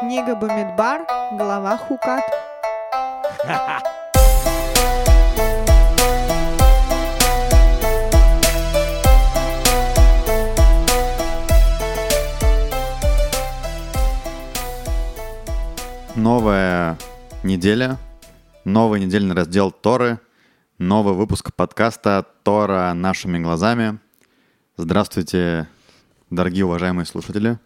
Книга 0.00 0.36
Бамидбар, 0.36 1.06
глава 1.32 1.76
Хукат. 1.76 2.22
Новая 16.14 16.96
неделя, 17.42 17.96
новый 18.64 19.00
недельный 19.00 19.34
раздел 19.34 19.72
Торы, 19.72 20.20
новый 20.78 21.14
выпуск 21.14 21.52
подкаста 21.56 22.24
«Тора 22.44 22.92
нашими 22.94 23.40
глазами». 23.40 23.98
Здравствуйте, 24.76 25.66
дорогие 26.30 26.66
уважаемые 26.66 27.04
слушатели. 27.04 27.58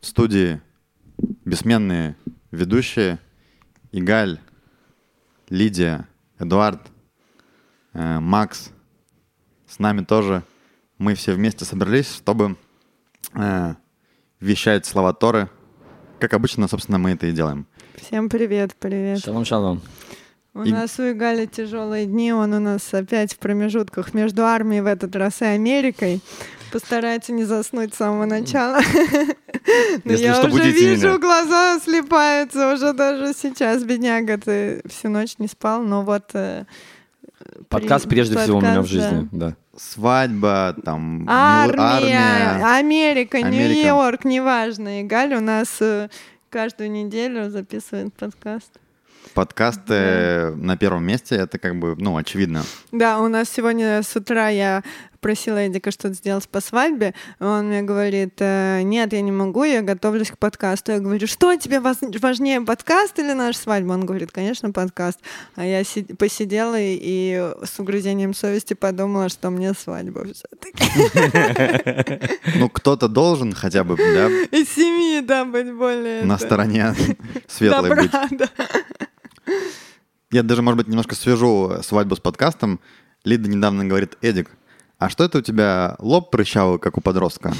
В 0.00 0.06
студии 0.06 0.60
бессменные 1.48 2.14
ведущие 2.50 3.18
Игаль, 3.90 4.38
Лидия, 5.48 6.06
Эдуард, 6.38 6.80
э, 7.94 8.20
Макс. 8.20 8.70
С 9.66 9.78
нами 9.78 10.04
тоже 10.04 10.42
мы 10.98 11.14
все 11.14 11.32
вместе 11.32 11.64
собрались, 11.64 12.14
чтобы 12.14 12.56
э, 13.34 13.74
вещать 14.40 14.84
слова 14.86 15.12
Торы. 15.14 15.48
Как 16.20 16.34
обычно, 16.34 16.68
собственно, 16.68 16.98
мы 16.98 17.12
это 17.12 17.26
и 17.26 17.32
делаем. 17.32 17.66
Всем 17.96 18.28
привет, 18.28 18.74
привет. 18.78 19.20
Шалом, 19.20 19.44
шалом. 19.44 19.80
У 20.54 20.62
И- 20.64 20.70
нас 20.72 20.98
у 20.98 21.10
Игали 21.10 21.46
тяжелые 21.46 22.04
дни, 22.06 22.32
он 22.32 22.52
у 22.52 22.60
нас 22.60 22.92
опять 22.92 23.32
в 23.32 23.38
промежутках 23.38 24.12
между 24.12 24.44
армией 24.44 24.82
в 24.82 24.86
этот 24.86 25.16
раз 25.16 25.40
и 25.40 25.46
Америкой. 25.46 26.20
Постарается 26.72 27.32
не 27.32 27.44
заснуть 27.44 27.94
с 27.94 27.98
самого 27.98 28.26
начала. 28.26 28.80
Но 30.04 30.12
Если 30.12 30.24
я 30.24 30.34
что, 30.34 30.48
уже 30.48 30.70
вижу, 30.70 31.08
меня. 31.08 31.18
глаза 31.18 31.78
слепаются 31.82 32.72
уже 32.74 32.92
даже 32.92 33.34
сейчас, 33.34 33.84
бедняга, 33.84 34.38
ты 34.38 34.82
всю 34.88 35.08
ночь 35.08 35.34
не 35.38 35.48
спал, 35.48 35.82
но 35.82 36.02
вот... 36.02 36.30
э, 36.34 36.64
Подкаст 37.68 38.04
при- 38.04 38.16
прежде 38.16 38.38
всего 38.38 38.58
у 38.58 38.60
меня 38.60 38.80
в 38.80 38.84
да. 38.84 38.88
жизни, 38.88 39.28
да. 39.32 39.56
Свадьба, 39.76 40.74
там, 40.84 41.24
Армия, 41.28 41.80
армия. 41.80 42.78
Америка, 42.78 43.38
Америка. 43.38 43.74
Нью-Йорк, 43.74 44.24
неважно. 44.24 45.00
И 45.00 45.04
Галя 45.04 45.38
у 45.38 45.40
нас 45.40 45.76
э, 45.80 46.08
каждую 46.50 46.90
неделю 46.90 47.48
записывает 47.50 48.12
подкаст. 48.14 48.72
Подкасты 49.34 50.52
на 50.56 50.76
первом 50.76 51.04
месте, 51.04 51.36
это 51.36 51.58
как 51.58 51.78
бы, 51.78 51.94
ну, 51.98 52.16
очевидно. 52.16 52.62
Да, 52.90 53.20
у 53.20 53.28
нас 53.28 53.48
сегодня 53.50 54.02
с 54.02 54.16
утра 54.16 54.48
я 54.48 54.82
просила 55.20 55.66
Эдика 55.66 55.90
что-то 55.90 56.14
сделать 56.14 56.48
по 56.48 56.60
свадьбе. 56.60 57.14
Он 57.40 57.66
мне 57.68 57.82
говорит, 57.82 58.34
«Э, 58.38 58.82
нет, 58.82 59.12
я 59.12 59.20
не 59.20 59.32
могу, 59.32 59.64
я 59.64 59.82
готовлюсь 59.82 60.30
к 60.30 60.38
подкасту. 60.38 60.92
Я 60.92 60.98
говорю, 61.00 61.26
что 61.26 61.54
тебе 61.56 61.80
важнее, 61.80 62.60
подкаст 62.60 63.18
или 63.18 63.32
наша 63.32 63.58
свадьба? 63.58 63.92
Он 63.92 64.06
говорит, 64.06 64.30
конечно, 64.32 64.70
подкаст. 64.70 65.20
А 65.56 65.64
я 65.64 65.84
си- 65.84 66.04
посидела 66.04 66.78
и, 66.78 66.98
и 67.00 67.52
с 67.64 67.78
угрызением 67.78 68.34
совести 68.34 68.74
подумала, 68.74 69.28
что 69.28 69.50
мне 69.50 69.72
свадьба 69.74 70.24
все-таки. 70.32 70.84
Ну, 72.56 72.68
кто-то 72.68 73.08
должен 73.08 73.52
хотя 73.52 73.84
бы, 73.84 73.96
да, 73.96 74.28
Из 74.56 74.68
семьи, 74.70 75.20
да, 75.20 75.44
быть 75.44 75.72
более... 75.72 76.22
на 76.24 76.38
стороне 76.38 76.94
светлой 77.46 77.94
быть. 77.94 78.10
Я 80.30 80.42
даже, 80.42 80.62
может 80.62 80.76
быть, 80.76 80.88
немножко 80.88 81.14
свяжу 81.14 81.78
свадьбу 81.82 82.14
с 82.16 82.20
подкастом. 82.20 82.80
Лида 83.24 83.48
недавно 83.48 83.84
говорит, 83.84 84.16
Эдик, 84.20 84.50
а 84.98 85.08
что 85.08 85.24
это 85.24 85.38
у 85.38 85.42
тебя 85.42 85.96
лоб 85.98 86.30
прыщавый, 86.30 86.78
как 86.78 86.98
у 86.98 87.00
подростка? 87.00 87.52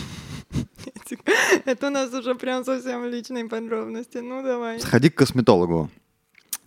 Это 1.65 1.89
у 1.89 1.91
нас 1.91 2.13
уже 2.13 2.35
прям 2.35 2.65
совсем 2.65 3.05
личные 3.05 3.47
подробности. 3.47 4.19
Ну, 4.19 4.43
давай. 4.43 4.81
Сходи 4.81 5.11
к 5.11 5.15
косметологу. 5.15 5.91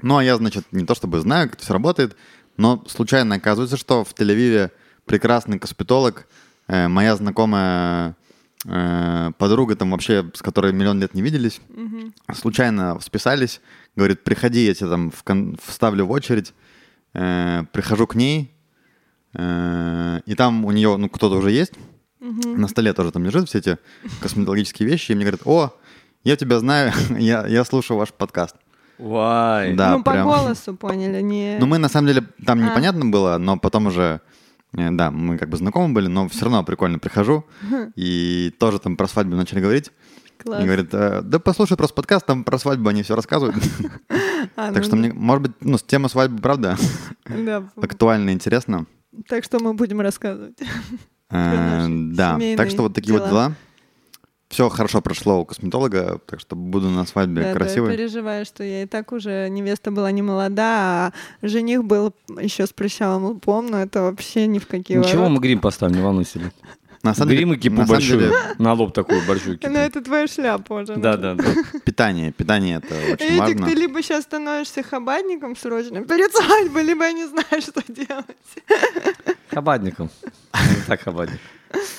Ну, 0.01 0.17
а 0.17 0.23
я, 0.23 0.35
значит, 0.37 0.65
не 0.71 0.85
то 0.85 0.95
чтобы 0.95 1.19
знаю, 1.19 1.47
как 1.47 1.55
это 1.55 1.63
все 1.63 1.73
работает, 1.73 2.15
но 2.57 2.83
случайно 2.87 3.35
оказывается, 3.35 3.77
что 3.77 4.03
в 4.03 4.13
Тель-Авиве 4.13 4.71
прекрасный 5.05 5.59
косметолог, 5.59 6.27
э, 6.67 6.87
моя 6.87 7.15
знакомая 7.15 8.15
э, 8.65 9.31
подруга, 9.37 9.75
там 9.75 9.91
вообще, 9.91 10.29
с 10.33 10.41
которой 10.41 10.73
миллион 10.73 10.99
лет 10.99 11.13
не 11.13 11.21
виделись, 11.21 11.59
Мгм. 11.69 12.13
случайно 12.33 12.99
списались, 12.99 13.61
говорит, 13.95 14.23
приходи, 14.23 14.65
я 14.65 14.73
тебя 14.73 14.89
там 14.89 15.11
в 15.11 15.23
вставлю 15.63 16.05
в 16.05 16.11
очередь, 16.11 16.53
Э, 17.13 17.63
прихожу 17.73 18.07
к 18.07 18.15
ней, 18.15 18.55
и 19.33 20.35
там 20.35 20.65
у 20.65 20.71
нее, 20.71 20.97
ну, 20.97 21.09
кто-то 21.09 21.35
уже 21.37 21.51
есть, 21.51 21.73
Мгм. 22.19 22.61
на 22.61 22.67
столе 22.67 22.93
тоже 22.93 23.11
там 23.11 23.23
лежат 23.25 23.47
все 23.49 23.57
эти 23.59 23.77
косметологические 24.21 24.87
вещи, 24.87 25.11
и 25.11 25.15
мне 25.15 25.23
говорят, 25.25 25.41
о, 25.45 25.71
я 26.23 26.35
тебя 26.35 26.59
знаю, 26.59 26.91
я, 27.17 27.47
я 27.47 27.63
слушаю 27.65 27.97
ваш 27.97 28.13
подкаст. 28.13 28.55
Вай. 28.99 29.73
Да, 29.73 29.97
ну, 29.97 30.03
по 30.03 30.11
прям. 30.11 30.27
голосу 30.27 30.75
поняли, 30.75 31.21
не... 31.21 31.57
Ну, 31.59 31.65
мы 31.65 31.79
на 31.79 31.89
самом 31.89 32.07
деле, 32.07 32.23
там 32.45 32.59
А. 32.59 32.69
непонятно 32.69 33.05
было, 33.05 33.37
но 33.39 33.57
потом 33.57 33.87
уже, 33.87 34.21
э, 34.77 34.91
да, 34.91 35.09
мы 35.09 35.39
как 35.39 35.49
бы 35.49 35.57
знакомы 35.57 35.93
были, 35.95 36.05
но 36.07 36.27
все 36.29 36.45
равно 36.45 36.63
прикольно 36.63 36.99
прихожу, 36.99 37.43
и 37.95 38.53
тоже 38.59 38.77
там 38.79 38.97
про 38.97 39.07
свадьбу 39.07 39.35
начали 39.35 39.59
говорить. 39.59 39.91
Класс. 40.37 40.61
И 40.61 40.65
говорит, 40.65 40.89
«Э, 40.93 41.21
да 41.23 41.39
послушай 41.39 41.77
просто 41.77 41.95
подкаст, 41.95 42.25
там 42.25 42.43
про 42.43 42.57
свадьбу 42.59 42.89
они 42.89 43.01
все 43.03 43.15
рассказывают. 43.15 43.55
А, 44.55 44.67
Так 44.73 44.77
ну 44.77 44.83
что 44.83 44.95
мне, 44.95 45.13
может 45.13 45.43
быть, 45.43 45.51
ну, 45.61 45.77
тема 45.77 46.09
свадьбы, 46.09 46.41
правда, 46.41 46.75
да. 47.27 47.63
актуальна, 47.79 48.31
интересна. 48.31 48.87
Так 49.27 49.43
что 49.43 49.59
мы 49.59 49.73
будем 49.73 50.01
рассказывать. 50.01 50.57
Э, 51.29 51.87
Да, 51.89 52.39
так 52.57 52.69
что 52.69 52.83
вот 52.83 52.93
такие 52.93 53.17
вот 53.17 53.27
дела. 53.29 53.53
Все 54.49 54.67
хорошо 54.67 55.01
прошло 55.01 55.39
у 55.39 55.45
косметолога, 55.45 56.19
так 56.25 56.41
что 56.41 56.57
буду 56.57 56.89
на 56.89 57.05
свадьбе 57.05 57.41
Да, 57.41 57.47
да, 57.47 57.53
красивый. 57.53 57.95
переживаю, 57.95 58.45
что 58.45 58.65
я 58.65 58.83
и 58.83 58.85
так 58.85 59.13
уже 59.13 59.47
невеста 59.47 59.91
была 59.91 60.11
не 60.11 60.21
молода, 60.21 61.07
а 61.07 61.13
жених 61.41 61.85
был 61.85 62.13
еще 62.37 62.67
с 62.67 62.73
прыщавым 62.73 63.23
лбом, 63.27 63.67
но 63.67 63.77
это 63.81 64.01
вообще 64.01 64.47
ни 64.47 64.59
в 64.59 64.67
какие 64.67 64.97
Ничего, 64.97 65.19
ворота. 65.21 65.29
мы 65.29 65.39
грим 65.39 65.59
поставим, 65.59 65.95
не 65.95 66.01
волнуйся. 66.01 66.51
На 67.03 67.15
самом 67.15 67.29
деле, 67.29 67.39
Грим 67.45 67.53
и 67.53 67.57
кипу 67.57 67.75
на 67.77 67.85
самом 67.87 67.99
большую. 67.99 68.19
деле, 68.19 68.35
На 68.59 68.73
лоб 68.73 68.93
такую 68.93 69.25
большую 69.25 69.57
кипу. 69.57 69.73
Ну, 69.73 69.79
это 69.79 70.01
твоя 70.01 70.27
шляпа 70.27 70.73
уже. 70.73 70.95
Да, 70.97 71.17
да, 71.17 71.33
да. 71.33 71.43
питание, 71.85 72.31
питание 72.31 72.77
это 72.77 72.93
очень 73.13 73.25
Эдик, 73.25 73.39
важно. 73.39 73.65
ты 73.67 73.73
либо 73.75 74.01
сейчас 74.03 74.23
становишься 74.23 74.83
хабадником 74.83 75.55
срочно 75.55 76.03
перед 76.03 76.31
свадьбой, 76.31 76.83
либо 76.83 77.03
я 77.05 77.11
не 77.13 77.25
знаю, 77.27 77.45
что 77.61 77.81
делать. 77.91 78.25
Хабадником. 79.49 80.09
Так 80.87 81.01
хабадник. 81.01 81.39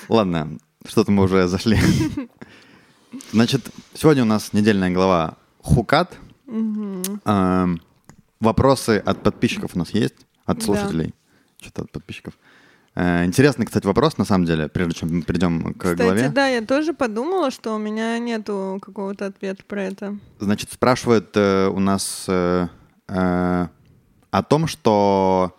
Ладно, 0.08 0.58
что-то 0.86 1.10
мы 1.10 1.24
уже 1.24 1.48
зашли. 1.48 1.78
Значит, 3.32 3.62
сегодня 3.94 4.22
у 4.22 4.26
нас 4.26 4.52
недельная 4.52 4.90
глава 4.90 5.36
Хукат. 5.62 6.16
Эм, 6.46 7.80
Вопросы 8.40 9.00
от 9.04 9.22
подписчиков 9.22 9.72
у 9.74 9.78
нас 9.78 9.90
есть, 9.90 10.14
от 10.46 10.62
слушателей. 10.62 11.14
Что-то 11.60 11.82
от 11.82 11.92
подписчиков. 11.92 12.34
Э, 12.94 13.24
Интересный, 13.24 13.64
кстати, 13.64 13.86
вопрос, 13.86 14.18
на 14.18 14.24
самом 14.24 14.44
деле, 14.44 14.68
прежде 14.68 14.94
чем 14.94 15.22
перейдем 15.22 15.72
к 15.74 15.78
Кстати, 15.78 16.02
главе. 16.02 16.28
да, 16.28 16.48
я 16.48 16.60
тоже 16.62 16.92
подумала, 16.92 17.50
что 17.50 17.74
у 17.74 17.78
меня 17.78 18.18
нету 18.18 18.78
какого-то 18.82 19.26
ответа 19.26 19.62
про 19.66 19.82
это. 19.84 20.16
Значит, 20.40 20.72
спрашивают 20.72 21.30
э, 21.34 21.68
у 21.68 21.78
нас 21.80 22.26
э, 22.28 22.68
э, 23.08 23.66
о 24.30 24.42
том, 24.42 24.66
что 24.66 25.56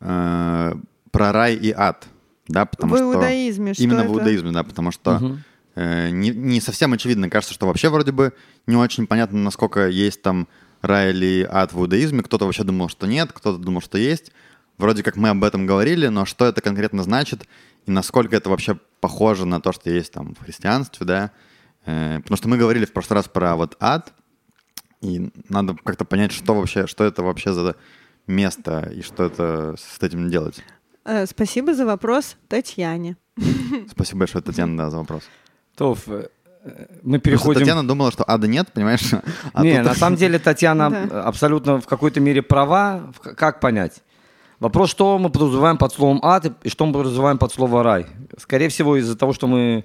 э, 0.00 0.72
про 1.10 1.32
рай 1.32 1.54
и 1.54 1.70
ад, 1.70 2.06
да, 2.48 2.64
потому 2.64 2.94
в 2.94 2.96
что 2.96 3.12
иудаизме 3.14 3.74
что 3.74 3.82
именно 3.82 4.00
это? 4.00 4.08
в 4.10 4.14
иудаизме, 4.14 4.50
да, 4.52 4.62
потому 4.64 4.90
что 4.90 5.18
Мгм. 5.18 5.42
э, 5.74 6.10
не, 6.10 6.30
не 6.30 6.60
совсем 6.62 6.94
очевидно, 6.94 7.28
кажется, 7.28 7.52
что 7.52 7.66
вообще 7.66 7.90
вроде 7.90 8.12
бы 8.12 8.32
не 8.66 8.76
очень 8.76 9.06
понятно, 9.06 9.38
насколько 9.38 9.86
есть 9.88 10.22
там 10.22 10.48
рай 10.80 11.10
или 11.10 11.46
ад 11.50 11.72
в 11.74 11.78
иудаизме. 11.80 12.22
Кто-то 12.22 12.46
вообще 12.46 12.64
думал, 12.64 12.88
что 12.88 13.06
нет, 13.06 13.32
кто-то 13.32 13.58
думал, 13.58 13.82
что 13.82 13.98
есть. 13.98 14.32
Вроде 14.78 15.02
как 15.02 15.16
мы 15.16 15.28
об 15.30 15.42
этом 15.44 15.66
говорили, 15.66 16.06
но 16.06 16.24
что 16.24 16.46
это 16.46 16.60
конкретно 16.60 17.02
значит 17.02 17.46
и 17.86 17.90
насколько 17.90 18.36
это 18.36 18.48
вообще 18.50 18.78
похоже 19.00 19.44
на 19.46 19.60
то, 19.60 19.72
что 19.72 19.90
есть 19.90 20.12
там 20.12 20.34
в 20.34 20.44
христианстве, 20.44 21.06
да? 21.06 21.30
Э, 21.86 22.20
потому 22.20 22.36
что 22.36 22.48
мы 22.48 22.56
говорили 22.58 22.84
в 22.84 22.92
прошлый 22.92 23.16
раз 23.16 23.28
про 23.28 23.56
вот 23.56 23.76
ад, 23.80 24.12
и 25.00 25.30
надо 25.48 25.74
как-то 25.84 26.04
понять, 26.04 26.32
что 26.32 26.54
вообще, 26.54 26.86
что 26.86 27.04
это 27.04 27.22
вообще 27.22 27.52
за 27.52 27.76
место 28.26 28.90
и 28.94 29.02
что 29.02 29.24
это 29.24 29.74
с 29.78 30.02
этим 30.02 30.30
делать. 30.30 30.62
Э, 31.04 31.26
Спасибо 31.26 31.74
за 31.74 31.86
вопрос 31.86 32.36
Татьяне. 32.48 33.16
Спасибо 33.90 34.20
большое, 34.20 34.42
Татьяна, 34.44 34.76
да, 34.76 34.90
за 34.90 34.98
вопрос. 34.98 35.22
Тов, 35.76 36.06
э, 36.08 36.28
мы 37.02 37.18
переходим... 37.18 37.60
Татьяна 37.60 37.86
думала, 37.86 38.12
что 38.12 38.24
ада 38.28 38.46
нет, 38.46 38.70
понимаешь? 38.72 39.10
А 39.52 39.62
Не, 39.64 39.76
тут- 39.76 39.86
на 39.86 39.94
самом 39.94 40.16
деле 40.16 40.38
Татьяна 40.50 40.90
Да. 41.08 41.22
абсолютно 41.24 41.80
в 41.80 41.86
какой-то 41.86 42.20
мере 42.20 42.42
права. 42.42 43.12
Как 43.22 43.60
понять? 43.60 44.02
Вопрос, 44.60 44.90
что 44.90 45.18
мы 45.18 45.30
подразумеваем 45.30 45.76
под 45.78 45.92
словом 45.92 46.20
ад 46.22 46.52
и- 46.64 46.68
что 46.68 46.84
мы 46.86 46.92
подразумеваем 46.92 47.38
под 47.38 47.52
слово 47.52 47.82
рай. 47.82 48.06
Скорее 48.38 48.68
всего, 48.68 48.96
из-за 48.96 49.16
того, 49.16 49.32
что 49.32 49.46
мы 49.46 49.84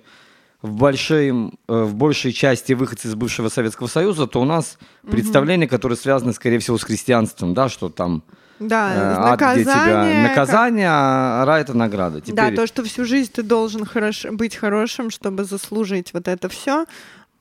в, 0.64 0.72
большой, 0.76 1.30
э, 1.30 1.84
в 1.84 1.94
большей 1.94 2.32
части 2.32 2.74
выходцы 2.74 3.08
из 3.10 3.16
бывшего 3.16 3.50
Советского 3.50 3.88
Союза, 3.88 4.26
то 4.28 4.42
у 4.42 4.46
нас 4.46 4.78
представления, 5.12 5.68
которые 5.68 5.98
связаны, 5.98 6.34
скорее 6.34 6.58
всего, 6.60 6.78
с 6.78 6.84
христианством, 6.84 7.54
да, 7.54 7.70
что 7.70 7.90
там 7.90 8.24
Да, 8.60 8.94
э, 8.96 9.16
ад, 9.34 9.40
где 9.56 9.64
тебя 9.64 10.24
наказание. 10.30 10.88
как- 10.88 10.94
а 10.96 11.46
рай 11.46 11.62
это 11.62 11.74
награда. 11.78 12.22
Да, 12.22 12.26
Теперь- 12.26 12.56
то, 12.56 12.66
что 12.66 12.84
всю 12.84 13.04
жизнь 13.06 13.32
ты 13.32 13.44
должен 13.44 13.86
хорош... 13.86 14.26
быть 14.32 14.56
хорошим, 14.56 15.10
чтобы 15.12 15.44
заслужить 15.44 16.14
вот 16.14 16.28
это 16.28 16.48
все. 16.50 16.86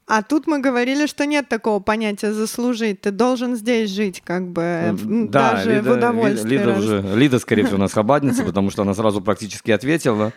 А 0.07 0.23
тут 0.23 0.47
мы 0.47 0.61
говорили, 0.61 1.07
что 1.07 1.25
нет 1.27 1.49
такого 1.49 1.81
понятия 1.81 2.33
заслужить. 2.33 3.01
Ты 3.01 3.13
должен 3.13 3.57
здесь 3.57 3.89
жить, 3.91 4.21
как 4.25 4.49
бы, 4.49 4.63
э, 4.63 4.93
Да, 5.29 5.53
даже 5.53 5.77
Лида, 5.77 5.91
в 5.91 5.97
удовольствии. 5.97 6.49
Лида, 6.51 6.63
Лида 6.65 6.75
раз. 6.75 6.85
уже, 6.85 7.05
Лида, 7.17 7.39
скорее 7.39 7.63
всего, 7.65 7.77
у 7.77 7.81
нас 7.81 7.93
хабадница, 7.93 8.43
потому 8.45 8.71
что 8.71 8.83
она 8.83 8.95
сразу 8.95 9.21
практически 9.23 9.71
ответила, 9.71 10.33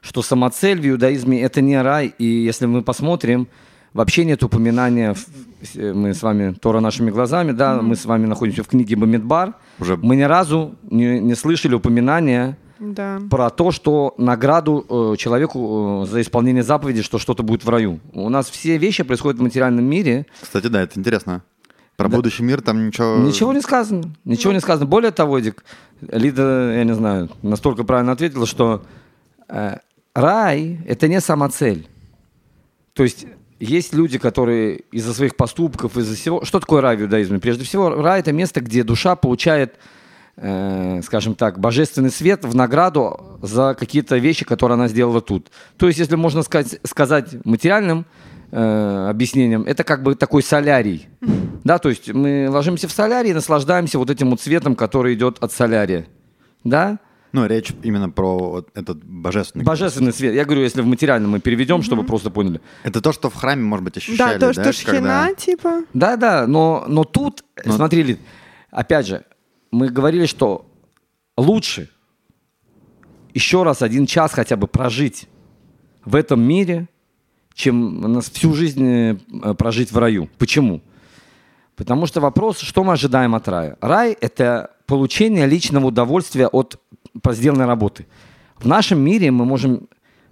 что 0.00 0.22
самоцель 0.22 0.80
в 0.80 0.88
иудаизме 0.88 1.42
это 1.42 1.60
не 1.60 1.80
рай. 1.82 2.14
И 2.18 2.24
если 2.24 2.66
мы 2.66 2.82
посмотрим, 2.82 3.48
вообще 3.92 4.24
нет 4.24 4.42
упоминания, 4.44 5.14
в- 5.14 5.26
мы 5.94 6.14
с 6.14 6.22
вами 6.22 6.52
Тора 6.54 6.78
нашими 6.80 7.10
глазами, 7.10 7.50
да, 7.50 7.82
мы 7.82 7.96
с 7.96 8.04
вами 8.04 8.26
находимся 8.26 8.62
в 8.62 8.68
книге 8.68 8.94
Бамидбар, 8.96 9.54
Уже 9.80 9.96
мы 9.96 10.14
ни 10.14 10.22
разу 10.22 10.76
не, 10.88 11.18
не 11.18 11.34
слышали 11.34 11.74
упоминания 11.74 12.56
Да. 12.80 13.20
про 13.30 13.50
то, 13.50 13.70
что 13.70 14.14
награду 14.18 14.86
э, 14.88 15.16
человеку 15.16 16.04
э, 16.04 16.10
за 16.10 16.20
исполнение 16.20 16.62
заповеди, 16.62 17.02
что 17.02 17.18
что-то 17.18 17.42
будет 17.42 17.64
в 17.64 17.68
раю. 17.68 18.00
У 18.12 18.28
нас 18.28 18.48
все 18.48 18.78
вещи 18.78 19.02
происходят 19.02 19.38
в 19.40 19.42
материальном 19.42 19.84
мире, 19.84 20.26
Кстати, 20.40 20.66
да, 20.68 20.82
это 20.82 20.98
интересно. 20.98 21.42
Про 21.96 22.08
будущий 22.08 22.44
мир 22.44 22.60
там 22.62 22.86
ничего... 22.86 23.16
Ничего 23.16 23.52
не 23.52 23.60
сказано. 23.60 24.14
Ничего 24.24 24.52
не 24.52 24.60
сказано. 24.60 24.86
Более 24.86 25.10
того, 25.10 25.36
Эдик, 25.36 25.64
Лида, 26.00 26.74
я 26.76 26.84
не 26.84 26.94
знаю, 26.94 27.28
настолько 27.42 27.82
правильно 27.82 28.12
ответила, 28.12 28.46
что 28.46 28.84
э, 29.48 29.78
рай– 30.14 30.78
это 30.86 31.08
не 31.08 31.20
самоцель. 31.20 31.88
То 32.92 33.02
есть 33.02 33.26
есть 33.58 33.94
люди, 33.94 34.18
которые 34.18 34.82
из-за 34.92 35.12
своих 35.12 35.34
поступков, 35.34 35.96
из-за 35.96 36.14
всего... 36.14 36.44
Что 36.44 36.60
такое 36.60 36.80
рай 36.82 36.96
в 36.96 37.02
иудаизме? 37.02 37.40
Прежде 37.40 37.64
всего, 37.64 37.90
рай– 37.90 38.20
это 38.20 38.32
место, 38.32 38.60
где 38.60 38.84
душа 38.84 39.16
получает, 39.16 39.74
э, 40.40 41.00
скажем 41.02 41.34
так, 41.34 41.58
божественный 41.58 42.10
свет 42.10 42.44
в 42.44 42.54
награду 42.54 43.38
за 43.42 43.74
какие-то 43.78 44.16
вещи, 44.16 44.44
которые 44.44 44.74
она 44.74 44.88
сделала 44.88 45.20
тут. 45.20 45.48
То 45.76 45.86
есть, 45.88 45.98
если 45.98 46.16
можно 46.16 46.42
сказать, 46.42 46.78
сказать 46.84 47.44
материальным 47.44 48.06
э, 48.50 49.06
объяснением, 49.10 49.62
это 49.64 49.84
как 49.84 50.02
бы 50.02 50.14
такой 50.14 50.42
солярий. 50.42 51.08
Да, 51.64 51.78
то 51.78 51.90
есть 51.90 52.10
мы 52.14 52.48
ложимся 52.48 52.88
в 52.88 52.92
солярий 52.92 53.32
и 53.32 53.34
наслаждаемся 53.34 53.98
вот 53.98 54.08
этим 54.08 54.30
вот 54.30 54.40
светом, 54.40 54.74
который 54.74 55.12
идет 55.14 55.36
от 55.40 55.52
солярия. 55.52 56.06
Да? 56.64 56.98
Ну, 57.32 57.44
речь 57.46 57.72
именно 57.82 58.08
про 58.08 58.38
вот 58.38 58.68
этот 58.74 59.04
божественный... 59.04 59.64
Божественный 59.66 60.12
свет. 60.14 60.34
Я 60.34 60.44
говорю, 60.46 60.62
если 60.62 60.80
в 60.80 60.86
материальном 60.86 61.32
мы 61.32 61.40
переведем, 61.40 61.82
чтобы 61.82 62.04
просто 62.04 62.30
поняли. 62.30 62.62
Это 62.84 63.02
то, 63.02 63.12
что 63.12 63.28
в 63.28 63.34
храме, 63.34 63.64
может 63.64 63.84
быть, 63.84 63.96
ощущали, 63.98 64.38
Да, 64.38 64.46
то, 64.46 64.52
что 64.54 64.72
шхина, 64.72 64.92
когда- 64.94 65.34
типа. 65.34 65.82
Да, 65.92 66.16
да, 66.16 66.46
но, 66.46 66.84
но 66.88 67.04
тут, 67.04 67.44
Но- 67.66 67.72
смотри, 67.74 68.02
Лид, 68.02 68.20
опять 68.70 69.06
же, 69.06 69.24
мы 69.70 69.88
говорили, 69.88 70.26
что 70.26 70.66
лучше 71.36 71.90
еще 73.34 73.62
раз 73.62 73.82
один 73.82 74.06
час 74.06 74.32
хотя 74.32 74.56
бы 74.56 74.66
прожить 74.66 75.28
в 76.04 76.14
этом 76.14 76.40
мире, 76.40 76.88
чем 77.54 78.00
нас 78.00 78.30
всю 78.30 78.54
жизнь 78.54 78.84
э, 78.84 79.54
прожить 79.54 79.92
в 79.92 79.98
раю. 79.98 80.28
Почему? 80.38 80.80
Потому 81.76 82.06
что 82.06 82.20
вопрос, 82.20 82.58
что 82.58 82.82
мы 82.82 82.94
ожидаем 82.94 83.34
от 83.34 83.48
рая? 83.48 83.76
Рай– 83.80 84.16
это 84.20 84.70
получение 84.86 85.46
личного 85.46 85.86
удовольствия 85.86 86.48
от 86.48 86.80
сделанной 87.30 87.66
работы. 87.66 88.06
В 88.56 88.66
нашем 88.66 89.00
мире 89.00 89.30
мы 89.30 89.44
можем 89.44 89.88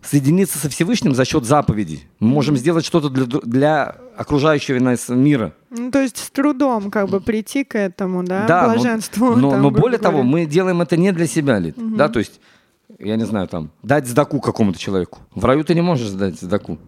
соединиться 0.06 0.58
со 0.58 0.68
Всевышним 0.68 1.14
за 1.14 1.24
счет 1.24 1.44
заповедей. 1.44 2.06
Мы 2.20 2.28
можем 2.28 2.56
сделать 2.56 2.84
что-то 2.84 3.08
для, 3.10 3.26
для 3.26 3.96
окружающего 4.16 4.78
нас 4.78 5.08
мира. 5.08 5.52
Ну, 5.70 5.90
то 5.90 6.00
есть 6.00 6.16
с 6.18 6.30
трудом 6.30 6.90
как 6.90 7.08
бы 7.08 7.20
прийти 7.20 7.64
к 7.64 7.76
этому, 7.76 8.22
да, 8.24 8.46
Да, 8.46 8.66
но- 8.68 8.74
блаженству. 8.74 9.36
Но, 9.36 9.50
там, 9.50 9.62
но 9.62 9.70
более 9.70 9.98
того, 9.98 10.18
говоря. 10.18 10.30
мы 10.30 10.46
делаем 10.46 10.80
это 10.80 10.96
не 10.96 11.12
для 11.12 11.26
себя, 11.26 11.58
Лид. 11.58 11.74
Да, 11.96 12.08
то 12.08 12.18
есть, 12.18 12.40
я 12.98 13.16
не 13.16 13.26
знаю, 13.26 13.48
там, 13.48 13.70
дать 13.82 14.06
сдаку 14.06 14.40
какому-то 14.40 14.78
человеку. 14.78 15.18
В 15.34 15.44
раю 15.44 15.64
ты 15.64 15.74
не 15.74 15.82
можешь 15.82 16.10
дать 16.10 16.40
сдаку. 16.40 16.78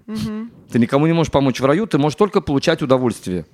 Ты 0.71 0.79
никому 0.79 1.07
не 1.07 1.13
можешь 1.13 1.33
помочь 1.33 1.61
в 1.61 1.65
раю, 1.65 1.87
ты 1.87 1.99
можешь 1.99 2.17
только 2.17 2.41
получать 2.41 2.83
удовольствие. 2.83 3.47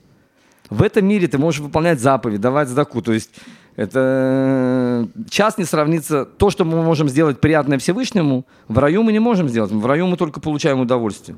В 0.70 0.82
этом 0.82 1.06
мире 1.06 1.26
ты 1.28 1.36
можешь 1.38 1.60
выполнять 1.60 2.00
заповедь, 2.00 2.40
давать 2.40 2.68
сдаку. 2.68 3.02
То 3.02 3.12
есть 3.12 3.30
это 3.76 5.06
э, 5.16 5.24
час 5.28 5.58
не 5.58 5.64
сравнится. 5.64 6.24
То, 6.24 6.50
что 6.50 6.64
мы 6.64 6.82
можем 6.82 7.08
сделать 7.08 7.40
приятное 7.40 7.78
Всевышнему, 7.78 8.46
в 8.68 8.78
раю 8.78 9.02
мы 9.02 9.12
не 9.12 9.18
можем 9.18 9.48
сделать. 9.48 9.72
В 9.72 9.84
раю 9.86 10.06
мы 10.06 10.16
только 10.16 10.40
получаем 10.40 10.80
удовольствие. 10.80 11.36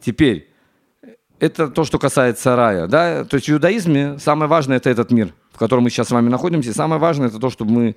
Теперь, 0.00 0.48
это 1.38 1.68
то, 1.68 1.84
что 1.84 1.98
касается 1.98 2.56
рая. 2.56 2.86
Да? 2.86 3.24
То 3.24 3.36
есть 3.36 3.48
в 3.48 3.52
иудаизме 3.52 4.18
самое 4.18 4.48
важное 4.48 4.78
это 4.78 4.88
этот 4.88 5.10
мир, 5.10 5.34
в 5.52 5.58
котором 5.58 5.84
мы 5.84 5.90
сейчас 5.90 6.08
с 6.08 6.10
вами 6.10 6.30
находимся. 6.30 6.70
И 6.70 6.72
самое 6.72 7.00
важное 7.00 7.28
это 7.28 7.38
то, 7.38 7.50
что 7.50 7.66
мы 7.66 7.96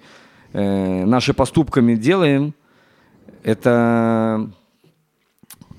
э, 0.52 1.06
наши 1.06 1.34
поступками 1.34 1.96
делаем. 1.96 2.54
Это 3.44 4.50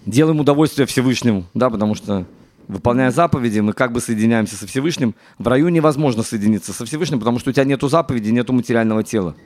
делаем 0.06 0.40
удовольствие 0.40 0.86
Всевышнему, 0.86 1.44
да, 1.52 1.68
потому 1.68 1.94
что 1.94 2.24
выполняя 2.70 3.10
заповеди, 3.10 3.60
мы 3.60 3.72
как 3.72 3.92
бы 3.92 4.00
соединяемся 4.00 4.56
со 4.56 4.66
Всевышним. 4.66 5.14
В 5.38 5.46
раю 5.46 5.68
невозможно 5.68 6.22
соединиться 6.22 6.72
со 6.72 6.86
Всевышним, 6.86 7.18
потому 7.18 7.38
что 7.38 7.50
у 7.50 7.52
тебя 7.52 7.64
нету 7.64 7.88
заповеди, 7.88 8.30
нету 8.30 8.52
материального 8.52 9.02
тела. 9.02 9.36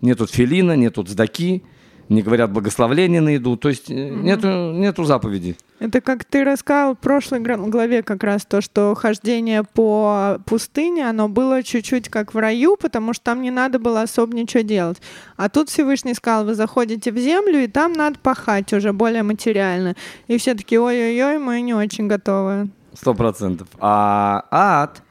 Нету 0.00 0.26
филина, 0.26 0.76
нету 0.76 1.02
цдаки, 1.02 1.64
не 2.08 2.22
говорят 2.22 2.50
благословления 2.50 3.20
на 3.20 3.30
еду, 3.30 3.56
то 3.56 3.68
есть 3.68 3.90
э, 3.90 3.94
нету, 3.94 4.72
нету 4.72 5.04
заповедей. 5.04 5.56
Это 5.78 6.00
как 6.00 6.24
ты 6.24 6.42
рассказал 6.42 6.94
в 6.94 6.98
прошлой 6.98 7.40
главе 7.40 8.02
как 8.02 8.24
раз 8.24 8.44
то, 8.44 8.60
что 8.60 8.94
хождение 8.94 9.62
по 9.62 10.40
пустыне, 10.44 11.08
оно 11.08 11.28
было 11.28 11.62
чуть-чуть 11.62 12.08
как 12.08 12.34
в 12.34 12.38
раю, 12.38 12.76
потому 12.76 13.12
что 13.12 13.24
там 13.24 13.42
не 13.42 13.50
надо 13.50 13.78
было 13.78 14.02
особо 14.02 14.34
ничего 14.34 14.62
делать. 14.62 14.98
А 15.36 15.48
тут 15.48 15.68
Всевышний 15.68 16.14
сказал, 16.14 16.44
вы 16.44 16.54
заходите 16.54 17.12
в 17.12 17.18
землю, 17.18 17.62
и 17.62 17.68
там 17.68 17.92
надо 17.92 18.18
пахать 18.18 18.72
уже 18.72 18.92
более 18.92 19.22
материально. 19.22 19.94
И 20.26 20.38
все 20.38 20.54
таки 20.54 20.78
ой-ой-ой, 20.78 21.38
мы 21.38 21.60
не 21.60 21.74
очень 21.74 22.08
готовы. 22.08 22.70
Сто 22.94 23.14
процентов. 23.14 23.68
А 23.78 24.46
ад 24.50 25.02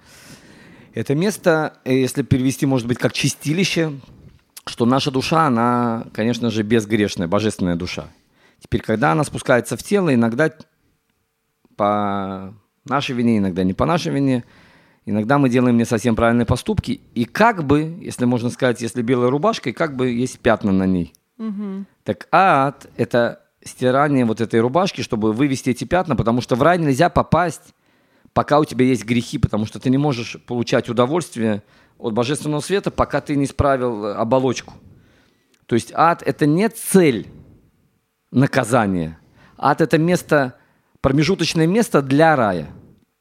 –это 0.94 1.16
место, 1.16 1.74
э, 1.86 1.94
если 1.94 2.24
перевести, 2.24 2.66
может 2.66 2.88
быть, 2.88 2.98
как 2.98 3.14
чистилище, 3.14 3.94
что 4.68 4.86
наша 4.86 5.12
душа, 5.12 5.48
она, 5.48 6.06
конечно 6.14 6.50
же, 6.50 6.64
безгрешная, 6.64 7.28
божественная 7.28 7.76
душа. 7.76 8.08
Теперь, 8.60 8.82
когда 8.82 9.12
она 9.12 9.24
спускается 9.24 9.78
в 9.78 9.84
тело, 9.84 10.14
иногда 10.14 10.52
по 11.76 12.54
нашей 12.86 13.16
вине, 13.16 13.38
иногда 13.38 13.64
не 13.64 13.74
по 13.74 13.86
нашей 13.86 14.12
вине, 14.12 14.44
иногда 15.06 15.38
мы 15.38 15.50
делаем 15.50 15.78
не 15.78 15.86
совсем 15.86 16.16
правильные 16.16 16.46
поступки, 16.46 17.02
и 17.14 17.26
как 17.26 17.64
бы, 17.64 17.98
если 18.02 18.26
можно 18.26 18.50
сказать, 18.50 18.82
если 18.82 19.02
белая 19.02 19.30
рубашка, 19.30 19.70
и 19.70 19.74
как 19.74 19.96
бы 19.96 20.10
есть 20.10 20.40
пятна 20.40 20.72
на 20.72 20.86
ней. 20.86 21.14
Так 22.04 22.28
ад– 22.32 22.88
это 22.98 23.44
стирание 23.64 24.26
вот 24.26 24.42
этой 24.42 24.60
рубашки, 24.60 25.02
чтобы 25.02 25.34
вывести 25.34 25.70
эти 25.70 25.84
пятна, 25.84 26.16
потому 26.16 26.42
что 26.42 26.56
в 26.56 26.64
рай 26.64 26.80
нельзя 26.80 27.10
попасть, 27.10 27.74
пока 28.34 28.60
у 28.60 28.66
тебя 28.66 28.86
есть 28.86 29.06
грехи, 29.06 29.38
потому 29.38 29.66
что 29.66 29.80
ты 29.80 29.90
не 29.90 29.98
можешь 29.98 30.38
получать 30.46 30.90
удовольствие 30.90 31.64
от 31.98 32.14
божественного 32.14 32.62
света, 32.62 32.92
пока 32.92 33.22
ты 33.22 33.36
не 33.36 33.46
исправил 33.46 34.06
э, 34.06 34.14
оболочку. 34.14 34.74
То 35.66 35.76
есть 35.76 35.92
ад– 35.94 36.24
это 36.26 36.46
не 36.46 36.70
цель 36.70 37.28
наказания. 38.32 39.20
Ад– 39.58 39.82
это 39.82 39.98
место, 39.98 40.56
промежуточное 41.02 41.68
место 41.68 42.02
для 42.02 42.36
рая. 42.36 42.68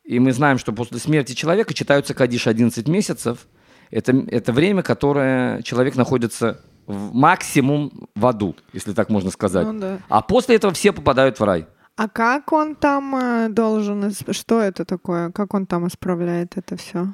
И 0.04 0.20
мы 0.20 0.32
знаем, 0.32 0.58
что 0.58 0.72
после 0.72 0.98
смерти 0.98 1.32
человека 1.32 1.74
читаются 1.74 2.14
Кадиш 2.14 2.46
11 2.46 2.86
месяцев. 2.88 3.48
Это, 3.90 4.12
это 4.28 4.52
время, 4.52 4.82
которое 4.82 5.62
человек 5.62 5.96
находится 5.96 6.60
в 6.86 7.12
максимум 7.12 8.08
в 8.14 8.26
аду, 8.26 8.54
если 8.72 8.92
так 8.92 9.10
можно 9.10 9.30
сказать. 9.30 9.66
Ну 9.66 9.80
да. 9.80 9.98
А 10.08 10.22
после 10.22 10.56
этого 10.56 10.72
все 10.72 10.92
попадают 10.92 11.40
в 11.40 11.44
рай. 11.44 11.66
А 11.96 12.08
как 12.08 12.52
он 12.52 12.74
там 12.74 13.16
э, 13.16 13.48
должен... 13.48 14.12
Что 14.12 14.60
это 14.60 14.84
такое? 14.84 15.32
Как 15.32 15.54
он 15.54 15.66
там 15.66 15.88
исправляет 15.88 16.56
это 16.56 16.76
все? 16.76 17.08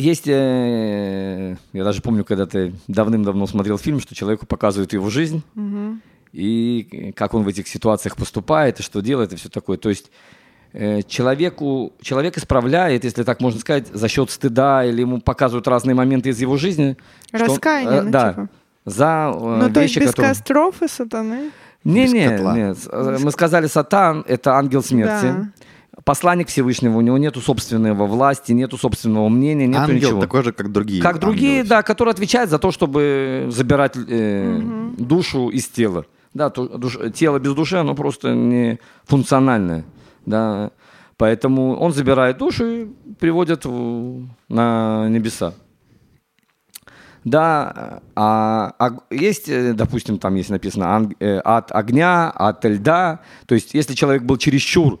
Есть, 0.00 0.26
э, 0.26 1.56
я 1.72 1.84
даже 1.84 2.00
помню, 2.00 2.24
когда 2.24 2.46
ты 2.46 2.72
давным-давно 2.88 3.46
смотрел 3.46 3.76
фильм, 3.76 4.00
что 4.00 4.14
человеку 4.14 4.46
показывают 4.46 4.94
его 4.94 5.10
жизнь, 5.10 5.42
и 6.32 7.12
как 7.16 7.34
он 7.34 7.42
в 7.42 7.48
этих 7.48 7.68
ситуациях 7.68 8.16
поступает, 8.16 8.80
и 8.80 8.82
что 8.82 9.00
делает, 9.00 9.32
и 9.32 9.36
все 9.36 9.48
такое. 9.50 9.76
То 9.76 9.90
есть 9.90 10.10
э, 10.72 11.02
человеку, 11.02 11.92
человек 12.00 12.38
исправляет, 12.38 13.04
если 13.04 13.24
так 13.24 13.40
можно 13.40 13.60
сказать, 13.60 13.88
за 13.88 14.08
счет 14.08 14.30
стыда, 14.30 14.84
или 14.86 15.02
ему 15.02 15.20
показывают 15.20 15.68
разные 15.68 15.94
моменты 15.94 16.30
из 16.30 16.40
его 16.40 16.56
жизни. 16.56 16.96
что 17.28 17.42
он, 17.44 17.50
Раскаяние, 17.50 17.98
э, 17.98 18.02
ну, 18.02 18.10
да, 18.10 18.30
типа. 18.30 18.48
за 18.86 19.32
э, 19.34 19.58
Ну, 19.62 19.72
то 19.72 19.80
есть 19.82 19.96
вещи, 19.96 20.04
без 20.04 20.10
которые... 20.10 20.28
костров 20.30 20.82
и 20.82 20.88
сатаны? 20.88 21.50
Не, 21.84 22.04
Без 22.04 22.12
не, 22.12 22.28
котла. 22.28 22.56
нет. 22.56 22.78
Э, 22.90 23.18
Мы 23.20 23.30
сказали, 23.32 23.66
Сатан– 23.66 24.24
это 24.28 24.54
ангел 24.56 24.82
смерти. 24.82 25.26
Да. 25.26 25.48
Посланник 26.04 26.48
Всевышнего, 26.48 26.96
у 26.96 27.00
него 27.00 27.18
нету 27.18 27.40
собственного 27.40 28.06
власти, 28.06 28.52
нету 28.52 28.76
собственного 28.78 29.28
мнения, 29.28 29.66
нету 29.66 29.80
Ангел 29.82 29.96
ничего. 30.10 30.20
такой 30.20 30.42
же, 30.42 30.52
как 30.52 30.72
другие. 30.72 31.02
Как 31.02 31.18
другие, 31.18 31.58
ангелы. 31.60 31.68
да, 31.68 31.82
которые 31.82 32.12
отвечают 32.12 32.50
за 32.50 32.58
то, 32.58 32.70
чтобы 32.72 33.46
забирать 33.50 33.96
э, 33.96 34.60
душу 34.98 35.48
из 35.50 35.66
тела. 35.68 36.04
Да, 36.34 36.48
то- 36.50 36.66
душ- 36.78 37.10
тело 37.12 37.38
без 37.38 37.54
души, 37.54 37.76
оно 37.76 37.94
просто 37.94 38.34
не 38.34 38.78
функциональное. 39.04 39.84
Да. 40.26 40.70
Поэтому 41.16 41.76
он 41.76 41.92
забирает 41.92 42.38
душу 42.38 42.64
и 42.64 42.86
приводит 43.18 43.64
в- 43.66 44.26
на 44.48 45.08
небеса. 45.08 45.52
Да, 47.24 48.00
а, 48.16 48.72
а 48.78 48.90
есть, 49.10 49.48
э, 49.50 49.74
допустим, 49.74 50.18
там 50.18 50.34
есть 50.36 50.48
написано 50.48 50.96
ан- 50.96 51.14
э, 51.20 51.38
от 51.40 51.70
огня, 51.72 52.30
от 52.30 52.64
льда. 52.64 53.18
То 53.46 53.54
есть, 53.54 53.74
если 53.74 53.94
человек 53.94 54.22
был 54.22 54.38
чересчур 54.38 55.00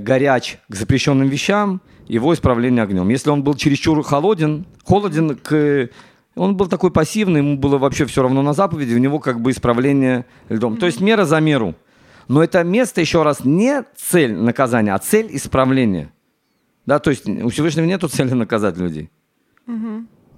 горяч 0.00 0.58
к 0.68 0.74
запрещенным 0.74 1.28
вещам, 1.28 1.80
его 2.06 2.32
исправление 2.34 2.82
огнем. 2.82 3.08
Если 3.08 3.30
он 3.30 3.42
был 3.42 3.54
чересчур 3.54 4.02
холоден, 4.02 4.66
холоден 4.84 5.36
к... 5.36 5.88
Он 6.36 6.56
был 6.56 6.66
такой 6.66 6.90
пассивный, 6.90 7.38
ему 7.38 7.56
было 7.56 7.78
вообще 7.78 8.06
все 8.06 8.22
равно 8.22 8.42
на 8.42 8.54
заповеди, 8.54 8.94
у 8.94 8.98
него 8.98 9.20
как 9.20 9.40
бы 9.40 9.52
исправление 9.52 10.26
льдом. 10.48 10.76
То 10.76 10.86
есть 10.86 11.00
мера 11.00 11.24
за 11.24 11.40
меру. 11.40 11.74
Но 12.26 12.42
это 12.42 12.64
место, 12.64 13.00
еще 13.00 13.22
раз, 13.22 13.44
не 13.44 13.84
цель 13.96 14.34
наказания, 14.34 14.94
а 14.94 14.98
цель 14.98 15.28
исправления. 15.30 16.10
Да, 16.86 16.98
то 16.98 17.10
есть 17.10 17.28
у 17.28 17.48
Всевышнего 17.50 17.84
нет 17.84 18.02
цели 18.02 18.32
наказать 18.32 18.76
людей. 18.76 19.10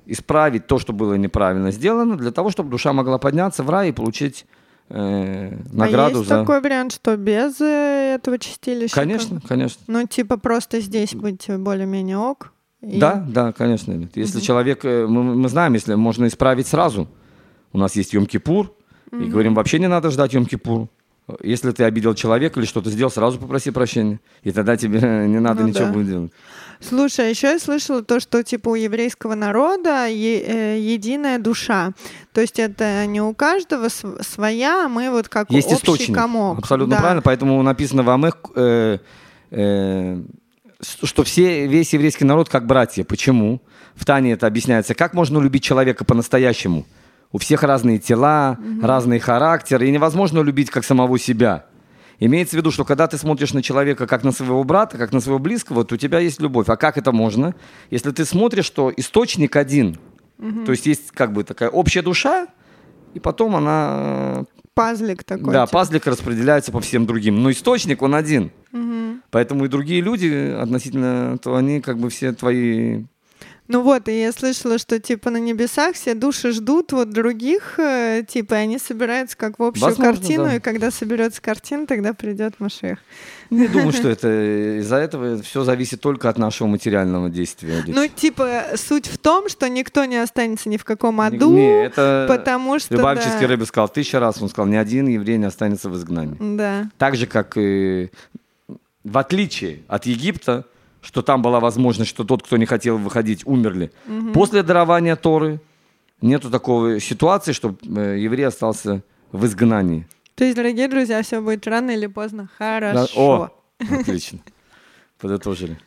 Исправить 0.05 0.67
то, 0.67 0.79
что 0.79 0.93
было 0.93 1.15
неправильно 1.15 1.71
сделано, 1.71 2.17
для 2.17 2.31
того, 2.31 2.51
чтобы 2.51 2.71
душа 2.71 2.93
могла 2.93 3.19
подняться 3.19 3.63
в 3.63 3.71
рай 3.71 3.89
и 3.89 3.93
получить 3.93 4.47
э, 4.89 5.59
награду 5.73 6.17
а 6.17 6.19
есть 6.19 6.29
за... 6.29 6.41
такой 6.41 6.61
вариант, 6.61 6.93
что 6.93 7.17
без 7.17 7.61
э, 7.61 8.15
этого 8.17 8.39
чистилища? 8.39 8.95
Конечно, 8.95 9.41
конечно. 9.41 9.83
Ну, 9.87 10.07
типа 10.07 10.37
просто 10.37 10.81
здесь 10.81 11.15
быть 11.15 11.47
более-менее 11.49 12.19
ок? 12.19 12.53
и- 12.83 12.99
Да, 12.99 13.25
да, 13.29 13.53
конечно. 13.53 14.09
Если 14.15 14.41
человек, 14.41 14.85
э, 14.85 15.07
мы, 15.07 15.23
мы 15.23 15.49
знаем, 15.49 15.75
если 15.75 15.95
можно 15.95 16.27
исправить 16.27 16.67
сразу. 16.67 17.09
У 17.73 17.79
нас 17.79 17.97
есть 17.97 18.15
Йом-Кипур, 18.15 18.71
и 19.13 19.25
говорим, 19.25 19.55
вообще 19.55 19.79
не 19.79 19.89
надо 19.89 20.11
ждать 20.11 20.35
Йом-Кипур. 20.35 20.89
Если 21.43 21.73
ты 21.73 21.83
обидел 21.85 22.15
человека 22.15 22.61
или 22.61 22.67
что-то 22.67 22.89
сделал, 22.91 23.11
сразу 23.11 23.39
попроси 23.39 23.71
прощения. 23.73 24.21
И 24.45 24.53
тогда 24.53 24.77
тебе 24.77 25.01
не 25.27 25.41
надо 25.41 25.63
Ну 25.63 25.69
ничего 25.69 25.87
да. 25.87 25.93
будет 25.93 26.07
делать. 26.07 26.33
Слушай, 26.81 27.27
а 27.27 27.29
еще 27.31 27.49
я 27.49 27.59
слышала 27.59 28.03
то, 28.05 28.21
что 28.21 28.43
типа 28.45 28.69
у 28.69 28.75
еврейского 28.75 29.35
народа 29.35 30.07
е- 30.07 30.45
э, 30.47 30.79
единая 30.79 31.39
душа. 31.39 31.93
То 32.33 32.43
есть 32.43 32.59
это 32.59 33.07
не 33.07 33.21
у 33.23 33.33
каждого 33.35 33.89
св- 33.89 34.23
своя, 34.25 34.85
а 34.85 34.89
мы 34.89 35.11
вот 35.11 35.29
как 35.29 35.51
Есть 35.51 35.69
общий 35.73 35.77
источник. 35.85 36.15
комок. 36.17 36.59
Абсолютно 36.59 36.95
Да. 36.97 37.01
правильно. 37.01 37.23
Поэтому 37.23 37.61
написано 37.63 38.03
в 38.03 38.11
Амех, 38.11 38.37
э, 38.55 38.99
э, 39.51 40.23
что 40.81 41.25
все, 41.25 41.67
весь 41.67 41.93
еврейский 41.95 42.25
народ 42.25 42.49
как 42.51 42.67
братья. 42.67 43.03
Почему? 43.05 43.63
В 43.95 44.05
Тане 44.05 44.33
это 44.33 44.47
объясняется. 44.47 44.95
Как 44.95 45.15
можно 45.15 45.39
любить 45.41 45.65
человека 45.65 46.05
по-настоящему? 46.05 46.85
У 47.33 47.39
всех 47.39 47.63
разные 47.63 47.99
тела, 47.99 48.59
разный 48.83 49.19
характер, 49.19 49.83
и 49.83 49.91
невозможно 49.91 50.41
любить 50.41 50.71
как 50.71 50.85
самого 50.85 51.19
себя. 51.19 51.67
Имеется 52.19 52.57
в 52.57 52.59
виду, 52.59 52.71
что 52.71 52.85
когда 52.85 53.07
ты 53.07 53.19
смотришь 53.19 53.53
на 53.53 53.63
человека 53.63 54.07
как 54.07 54.25
на 54.25 54.33
своего 54.33 54.65
брата, 54.65 54.97
как 54.97 55.13
на 55.13 55.21
своего 55.21 55.39
близкого, 55.39 55.85
то 55.85 55.97
у 55.97 55.99
тебя 55.99 56.19
есть 56.19 56.41
любовь. 56.41 56.69
А 56.69 56.77
как 56.77 56.97
это 56.97 57.13
можно? 57.13 57.55
Если 57.91 58.11
ты 58.11 58.25
смотришь, 58.25 58.65
что 58.65 58.91
источник 58.97 59.57
один, 59.57 59.99
то 60.39 60.73
есть 60.73 60.87
есть 60.87 61.11
как 61.13 61.33
бы 61.33 61.45
такая 61.45 61.69
общая 61.69 62.03
душа, 62.03 62.47
и 63.13 63.21
потом 63.21 63.57
она 63.57 64.45
Пазлик 64.77 65.25
такой. 65.25 65.55
да, 65.55 65.65
типа. 65.65 65.79
пазлик 65.79 66.07
распределяется 66.07 66.71
по 66.71 66.81
всем 66.81 67.07
другим. 67.07 67.43
Но 67.43 67.51
источник, 67.51 68.03
он 68.03 68.15
один. 68.15 68.53
Поэтому 69.31 69.65
и 69.65 69.69
другие 69.69 70.03
люди 70.03 70.55
относительно, 70.55 71.39
то 71.39 71.57
они 71.57 71.81
как 71.81 71.99
бы 71.99 72.11
все 72.11 72.33
твои... 72.33 73.05
Ну 73.69 73.83
вот, 73.83 74.09
и 74.09 74.21
я 74.21 74.33
слышала, 74.33 74.79
что 74.79 75.01
типа 75.01 75.31
на 75.31 75.39
небесах 75.39 75.95
все 75.97 76.15
души 76.15 76.53
ждут 76.53 76.93
вот 76.93 77.11
других, 77.11 77.79
э, 77.79 78.23
типа, 78.27 78.55
и 78.55 78.59
они 78.59 78.79
собираются 78.79 79.37
как 79.37 79.59
в 79.59 79.63
общую 79.63 79.85
Возможно, 79.85 80.13
картину, 80.13 80.45
да. 80.45 80.57
и 80.57 80.61
когда 80.61 80.91
соберется 80.91 81.43
картина, 81.43 81.87
тогда 81.87 82.15
придет 82.15 82.61
Машех. 82.61 82.99
Не 83.51 83.69
думаю, 83.69 83.93
что 83.93 84.09
это 84.09 84.79
из-за 84.79 84.97
этого 84.97 85.43
все 85.43 85.65
зависит 85.65 86.01
только 86.01 86.29
от 86.29 86.39
нашего 86.39 86.69
материального 86.69 87.29
действия. 87.29 87.85
Ну, 87.87 88.09
типа, 88.09 88.65
суть 88.77 89.07
в 89.07 89.19
том, 89.19 89.49
что 89.49 89.69
никто 89.69 90.05
не 90.05 90.17
останется 90.17 90.69
ни 90.69 90.77
в 90.77 90.85
каком 90.85 91.21
аду, 91.21 91.53
Не, 91.53 91.85
это 91.85 92.27
потому 92.29 92.79
что... 92.79 92.95
Любавческий 92.95 93.41
да. 93.41 93.49
Рэбби 93.49 93.65
сказал 93.65 93.89
тысячу 93.89 94.19
раз, 94.19 94.41
он 94.41 94.49
сказал, 94.49 94.69
ни 94.69 94.77
один 94.77 95.07
еврей 95.07 95.39
не 95.39 95.47
останется 95.47 95.89
в 95.89 95.97
изгнании. 95.97 96.37
Да. 96.57 96.91
Так 96.99 97.17
же, 97.17 97.27
как 97.27 97.57
и 97.57 98.11
в 99.05 99.19
отличие 99.19 99.83
от 99.87 100.07
Египта, 100.07 100.65
что 101.07 101.23
там 101.23 101.41
была 101.41 101.61
возможность, 101.61 102.11
что 102.11 102.25
тот, 102.25 102.43
кто 102.43 102.57
не 102.57 102.67
хотел 102.67 102.99
выходить, 102.99 103.47
умерли. 103.47 103.93
После 104.35 104.65
дарования 104.65 105.15
Торы 105.15 105.61
нету 106.21 106.51
такой 106.51 107.01
ситуации, 107.01 107.53
чтобы 107.53 107.79
еврей 108.19 108.49
остался 108.49 109.05
в 109.31 109.47
изгнании. 109.47 110.09
То 110.35 110.43
есть, 110.43 110.57
дорогие 110.57 110.89
друзья, 110.89 111.23
все 111.23 111.41
будет 111.41 111.65
рано 111.69 111.93
или 111.93 112.07
поздно 112.09 112.49
Да, 112.59 112.83
хорошо. 112.83 113.21
О, 113.21 113.51
отлично. 113.79 114.41
Подытожили. 115.21 115.79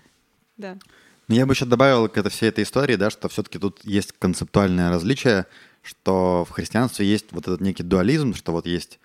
Да. 0.56 0.78
Ну, 1.28 1.36
Я 1.36 1.46
бы 1.46 1.52
еще 1.52 1.66
добавил 1.66 2.08
к 2.08 2.18
этой 2.18 2.32
всей 2.32 2.48
этой 2.48 2.64
истории, 2.64 2.96
да, 2.96 3.10
что 3.10 3.28
все-таки 3.28 3.60
тут 3.60 3.82
есть 3.84 4.14
концептуальное 4.18 4.90
различие, 4.90 5.48
что 5.82 6.46
в 6.50 6.52
христианстве 6.52 7.06
есть 7.06 7.32
вот 7.32 7.44
этот 7.44 7.60
некий 7.60 7.84
дуализм, 7.84 8.34
что 8.34 8.54
вот 8.54 8.66
есть, 8.66 9.00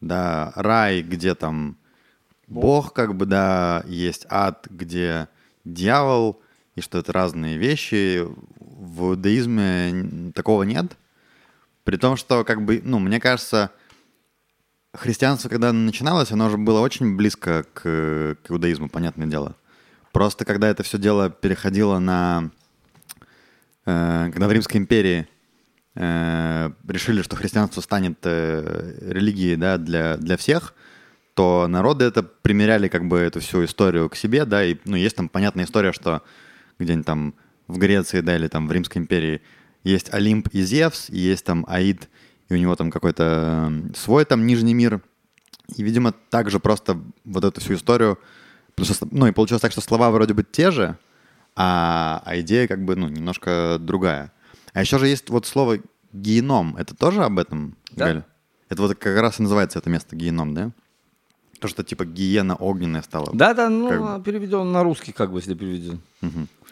да, 0.00 0.50
рай, 0.56 1.02
где 1.02 1.34
там 1.34 1.76
Бог, 2.46 2.94
как 2.94 3.14
бы, 3.14 3.26
да, 3.26 3.84
есть 3.86 4.26
ад, 4.30 4.66
где 4.70 5.28
дьявол, 5.72 6.40
и 6.74 6.80
что 6.80 6.98
это 6.98 7.12
разные 7.12 7.58
вещи. 7.58 8.26
В 8.58 9.10
иудаизме 9.10 10.32
такого 10.34 10.62
нет. 10.62 10.96
При 11.84 11.96
том, 11.96 12.16
что, 12.16 12.44
как 12.44 12.64
бы, 12.64 12.80
ну, 12.84 12.98
мне 12.98 13.18
кажется, 13.18 13.72
христианство, 14.92 15.48
когда 15.48 15.72
начиналось, 15.72 16.32
оно 16.32 16.46
уже 16.46 16.56
было 16.56 16.80
очень 16.80 17.16
близко 17.16 17.64
к, 17.72 18.36
к 18.42 18.50
иудаизму, 18.50 18.88
понятное 18.88 19.26
дело. 19.26 19.56
Просто 20.12 20.44
когда 20.44 20.68
это 20.68 20.82
все 20.82 20.98
дело 20.98 21.30
переходило 21.30 21.98
на... 21.98 22.50
э, 23.86 24.30
когда 24.32 24.48
в 24.48 24.52
Римской 24.52 24.80
империи 24.80 25.28
э, 25.94 26.70
решили, 26.86 27.22
что 27.22 27.36
христианство 27.36 27.80
станет 27.80 28.18
э, 28.24 28.98
религией 29.00 29.56
да, 29.56 29.78
для, 29.78 30.16
для 30.16 30.36
всех, 30.36 30.74
то 31.38 31.68
народы 31.68 32.04
это 32.04 32.24
примеряли 32.24 32.88
как 32.88 33.06
бы 33.06 33.16
эту 33.18 33.38
всю 33.38 33.64
историю 33.64 34.10
к 34.10 34.16
себе, 34.16 34.44
да, 34.44 34.64
и 34.64 34.76
ну, 34.84 34.96
есть 34.96 35.14
там 35.14 35.28
понятная 35.28 35.66
история, 35.66 35.92
что 35.92 36.22
где-нибудь 36.80 37.06
там 37.06 37.34
в 37.68 37.78
Греции, 37.78 38.22
да, 38.22 38.34
или 38.34 38.48
там 38.48 38.66
в 38.66 38.72
Римской 38.72 39.00
империи 39.00 39.40
есть 39.84 40.12
Олимп 40.12 40.48
и 40.48 40.62
Зевс, 40.62 41.08
и 41.10 41.16
есть 41.16 41.44
там 41.44 41.64
Аид, 41.68 42.08
и 42.48 42.54
у 42.54 42.56
него 42.56 42.74
там 42.74 42.90
какой-то 42.90 43.72
свой 43.94 44.24
там 44.24 44.48
нижний 44.48 44.74
мир. 44.74 45.00
И, 45.76 45.84
видимо, 45.84 46.10
также 46.10 46.58
просто 46.58 47.00
вот 47.24 47.44
эту 47.44 47.60
всю 47.60 47.74
историю... 47.74 48.18
Что, 48.82 49.06
ну, 49.08 49.28
и 49.28 49.32
получилось 49.32 49.62
так, 49.62 49.70
что 49.70 49.80
слова 49.80 50.10
вроде 50.10 50.34
бы 50.34 50.42
те 50.42 50.72
же, 50.72 50.98
а, 51.54 52.20
а 52.24 52.40
идея 52.40 52.66
как 52.66 52.84
бы, 52.84 52.96
ну, 52.96 53.06
немножко 53.06 53.76
другая. 53.78 54.32
А 54.72 54.80
еще 54.80 54.98
же 54.98 55.06
есть 55.06 55.30
вот 55.30 55.46
слово 55.46 55.78
геном. 56.12 56.76
Это 56.76 56.96
тоже 56.96 57.22
об 57.22 57.38
этом, 57.38 57.76
Да. 57.92 58.06
Галя? 58.06 58.26
Это 58.70 58.82
вот 58.82 58.98
как 58.98 59.20
раз 59.20 59.38
и 59.38 59.42
называется 59.42 59.78
это 59.78 59.88
место 59.88 60.16
геном, 60.16 60.52
да? 60.52 60.72
То, 61.60 61.68
что 61.68 61.82
типа 61.82 62.04
гиена 62.04 62.54
огненная 62.56 63.02
стала. 63.02 63.30
Да-да, 63.32 63.68
ну, 63.68 63.88
Как 63.88 64.00
бы. 64.00 64.14
а 64.14 64.20
переведен 64.20 64.70
на 64.70 64.82
русский, 64.82 65.12
как 65.12 65.32
бы, 65.32 65.38
если 65.38 65.54
переведен. 65.54 66.00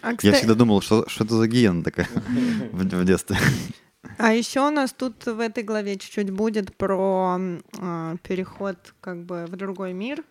А, 0.03 0.11
Я 0.13 0.17
кстати- 0.17 0.37
всегда 0.37 0.55
думал, 0.55 0.81
что, 0.81 1.09
что 1.09 1.25
это 1.25 1.35
за 1.37 1.49
гиена 1.49 1.83
такая 1.83 2.09
в, 2.73 2.85
в 2.85 3.05
детстве. 3.05 3.37
а 4.19 4.33
еще 4.33 4.61
у 4.67 4.71
нас 4.71 4.93
тут 4.93 5.27
в 5.27 5.41
этой 5.41 5.65
главе 5.65 5.97
чуть-чуть 5.97 6.31
будет 6.31 6.77
про 6.77 7.39
а, 7.79 8.17
переход 8.23 8.77
как 9.01 9.25
бы 9.25 9.47
в 9.49 9.57
другой 9.57 9.93
мир, 9.93 10.23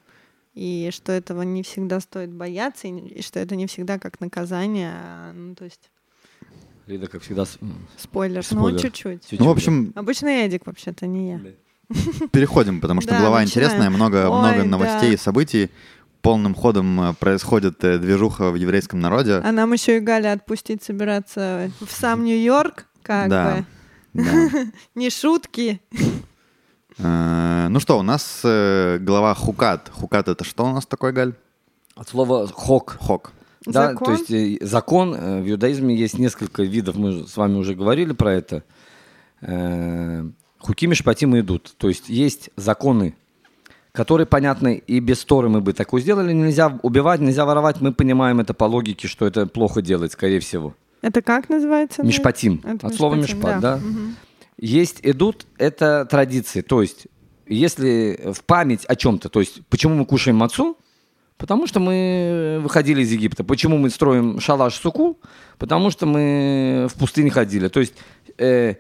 и 0.54 0.90
что 0.94 1.12
этого 1.12 1.42
не 1.42 1.62
всегда 1.64 2.00
стоит 2.00 2.32
бояться, 2.32 2.88
и, 2.88 3.22
что 3.22 3.40
это 3.42 3.58
не 3.58 3.68
всегда 3.68 4.00
как 4.00 4.22
наказание, 4.22 4.92
а, 4.96 5.34
ну, 5.34 5.54
то 5.56 5.66
есть 5.66 5.90
Лида, 6.88 7.08
как 7.08 7.24
всегда, 7.24 7.46
спойлер, 7.98 8.44
Спойлер. 8.44 8.74
ну, 8.76 8.80
чуть-чуть. 8.80 9.28
Ну, 9.32 9.38
в 9.38 9.44
да. 9.46 9.50
общем, 9.52 9.92
Обычно 9.96 10.28
Эдик 10.28 10.68
вообще-то, 10.68 11.08
не 11.08 11.32
я. 11.32 11.42
Переходим, 12.32 12.82
потому 12.82 13.02
что 13.02 13.12
Да, 13.12 13.20
глава 13.20 13.42
начинаем. 13.42 13.70
интересная, 13.72 13.90
много, 13.90 14.30
Ой, 14.30 14.40
много 14.40 14.58
да. 14.64 14.66
новостей 14.66 15.14
и 15.14 15.18
событий. 15.18 15.70
Полным 16.22 16.56
ходом 16.56 17.00
э, 17.02 17.14
происходит 17.14 17.84
э, 17.84 17.98
движуха 18.00 18.50
в 18.50 18.56
еврейском 18.56 19.00
народе. 19.00 19.36
А 19.44 19.52
нам 19.52 19.74
еще 19.74 19.98
и 19.98 20.00
Галя 20.00 20.34
отпустить 20.34 20.84
собираться 20.84 21.70
в 21.80 21.92
сам 21.92 22.24
Нью-Йорк, 22.24 22.88
как 23.04 23.30
Да. 23.30 23.56
бы. 24.14 24.24
Да. 24.24 24.32
Не 24.96 25.10
шутки. 25.12 25.82
Э, 26.98 27.68
Ну 27.70 27.80
что, 27.80 28.00
у 28.00 28.02
нас 28.02 28.40
глава 28.44 29.34
Хукат. 29.36 29.90
Хукат 29.94 30.28
это 30.28 30.44
что 30.44 30.66
у 30.66 30.74
нас 30.74 30.86
такое, 30.86 31.12
Галь? 31.12 31.34
От 31.96 32.10
слова 32.10 32.48
«хок». 32.48 32.98
Хок. 33.00 33.32
Да, 33.66 33.90
Закон? 33.92 34.06
то 34.06 34.12
есть 34.22 34.68
закон 34.68 35.14
в 35.42 35.50
иудаизме 35.50 35.96
есть 35.96 36.20
несколько 36.20 36.62
видов, 36.64 36.96
мы 36.98 37.26
с 37.28 37.36
вами 37.38 37.56
уже 37.58 37.74
говорили 37.74 38.14
про 38.14 38.34
это. 38.34 38.64
Хуки 40.66 40.88
Мишпатим 40.88 41.38
идут. 41.40 41.76
То 41.78 41.90
есть 41.90 42.10
есть 42.10 42.50
законы, 42.56 43.16
которые 43.92 44.26
понятны 44.26 44.82
и 44.88 45.00
без 45.00 45.24
Торы 45.24 45.48
мы 45.48 45.62
бы 45.62 45.74
такое 45.74 46.02
сделали. 46.02 46.34
Нельзя 46.34 46.80
убивать, 46.82 47.22
нельзя 47.22 47.46
воровать. 47.46 47.82
Мы 47.82 47.94
понимаем 47.94 48.40
это 48.40 48.54
по 48.54 48.66
логике, 48.66 49.08
что 49.08 49.28
это 49.28 49.46
плохо 49.46 49.82
делать, 49.82 50.12
скорее 50.12 50.40
всего. 50.40 50.74
Это 51.02 51.22
как 51.22 51.50
называется? 51.50 52.02
Мишпатим. 52.04 52.62
Это 52.64 52.88
От 52.88 52.96
слова 52.96 53.14
мишпатим, 53.14 53.38
мишпат, 53.38 53.60
да. 53.60 53.78
Мгм. 53.78 54.16
Есть 54.58 55.00
идут, 55.04 55.46
это 55.60 56.08
традиции. 56.10 56.62
То 56.62 56.82
есть, 56.82 57.08
если 57.46 58.32
в 58.34 58.44
память 58.44 58.86
о 58.86 58.96
чем-то, 58.96 59.30
то 59.30 59.42
есть, 59.42 59.62
почему 59.68 59.94
мы 59.96 60.06
кушаем 60.06 60.38
мацу? 60.38 60.78
Потому 61.38 61.68
что 61.68 61.80
мы 61.80 62.60
выходили 62.64 63.04
из 63.04 63.12
Египта. 63.12 63.44
Почему 63.44 63.78
мы 63.78 63.90
строим 63.90 64.40
шалаш 64.40 64.76
суку? 64.76 65.20
Потому 65.60 65.92
что 65.92 66.06
мы 66.06 66.88
в 66.90 66.98
пустыне 66.98 67.30
ходили. 67.30 67.68
То 67.68 67.82
есть, 67.82 67.94
э, 68.38 68.76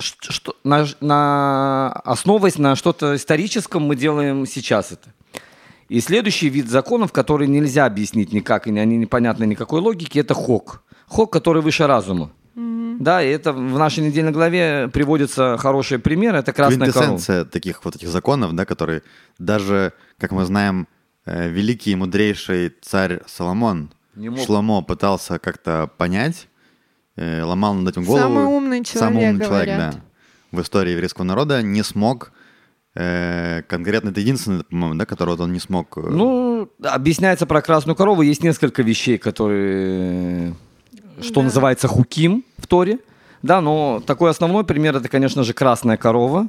что, 0.00 0.56
на, 0.64 0.86
на- 1.00 1.92
основываясь 2.04 2.58
на 2.58 2.76
что-то 2.76 3.16
историческом, 3.16 3.82
мы 3.82 3.96
делаем 3.96 4.46
сейчас 4.46 4.92
это. 4.92 5.10
И 5.88 6.00
следующий 6.00 6.48
вид 6.48 6.68
законов, 6.68 7.12
который 7.12 7.48
нельзя 7.48 7.84
объяснить 7.84 8.32
никак, 8.32 8.66
и 8.66 8.78
они 8.78 8.96
непонятны 8.96 9.44
никакой 9.44 9.80
логики, 9.80 10.20
это 10.20 10.34
хок. 10.34 10.82
Хок, 11.06 11.32
который 11.32 11.62
выше 11.62 11.86
разума. 11.86 12.30
Да, 13.00 13.22
и 13.22 13.28
это 13.28 13.52
в 13.54 13.78
нашей 13.78 14.04
недельной 14.04 14.30
главе 14.30 14.88
приводится 14.92 15.56
хороший 15.56 15.98
пример, 15.98 16.34
это 16.34 16.52
красная 16.52 16.92
корова. 16.92 17.44
Таких 17.46 17.82
вот 17.84 17.96
этих 17.96 18.08
законов, 18.08 18.52
да, 18.54 18.66
которые 18.66 19.02
даже, 19.38 19.94
как 20.18 20.32
мы 20.32 20.44
знаем, 20.44 20.86
э, 21.24 21.48
великий 21.48 21.92
и 21.92 21.96
мудрейший 21.96 22.74
царь 22.82 23.20
Соломон 23.26 23.90
Не 24.14 24.28
мог. 24.28 24.44
Шломо 24.44 24.82
пытался 24.82 25.38
как-то 25.38 25.90
понять, 25.96 26.48
ломал 27.42 27.74
над 27.74 27.92
этим 27.92 28.04
голову. 28.04 28.22
Самый 28.22 28.44
умный 28.44 28.84
Самый 28.84 29.12
человек, 29.20 29.32
умный 29.34 29.46
человек, 29.46 29.68
говорят. 29.68 29.94
да. 29.94 30.00
В 30.58 30.62
истории 30.62 30.92
еврейского 30.92 31.24
народа 31.24 31.62
не 31.62 31.82
смог 31.82 32.32
э, 32.96 33.62
конкретно 33.68 34.10
это 34.10 34.20
единственный, 34.20 34.64
по-моему, 34.64 34.96
да, 34.96 35.06
который 35.06 35.30
вот 35.30 35.40
он 35.40 35.52
не 35.52 35.60
смог. 35.60 35.96
э, 35.96 36.00
Ну, 36.00 36.68
объясняется 36.82 37.46
про 37.46 37.62
красную 37.62 37.94
корову. 37.96 38.22
Есть 38.22 38.42
несколько 38.42 38.82
вещей, 38.82 39.16
которые, 39.18 40.50
э, 40.50 41.22
что 41.22 41.36
Да. 41.36 41.42
называется, 41.42 41.86
хуким 41.88 42.44
в 42.58 42.66
Торе. 42.66 42.98
Да, 43.42 43.60
но 43.60 44.02
такой 44.06 44.30
основной 44.30 44.64
пример 44.64 44.96
это, 44.96 45.08
конечно 45.08 45.44
же, 45.44 45.54
красная 45.54 45.96
корова. 45.96 46.48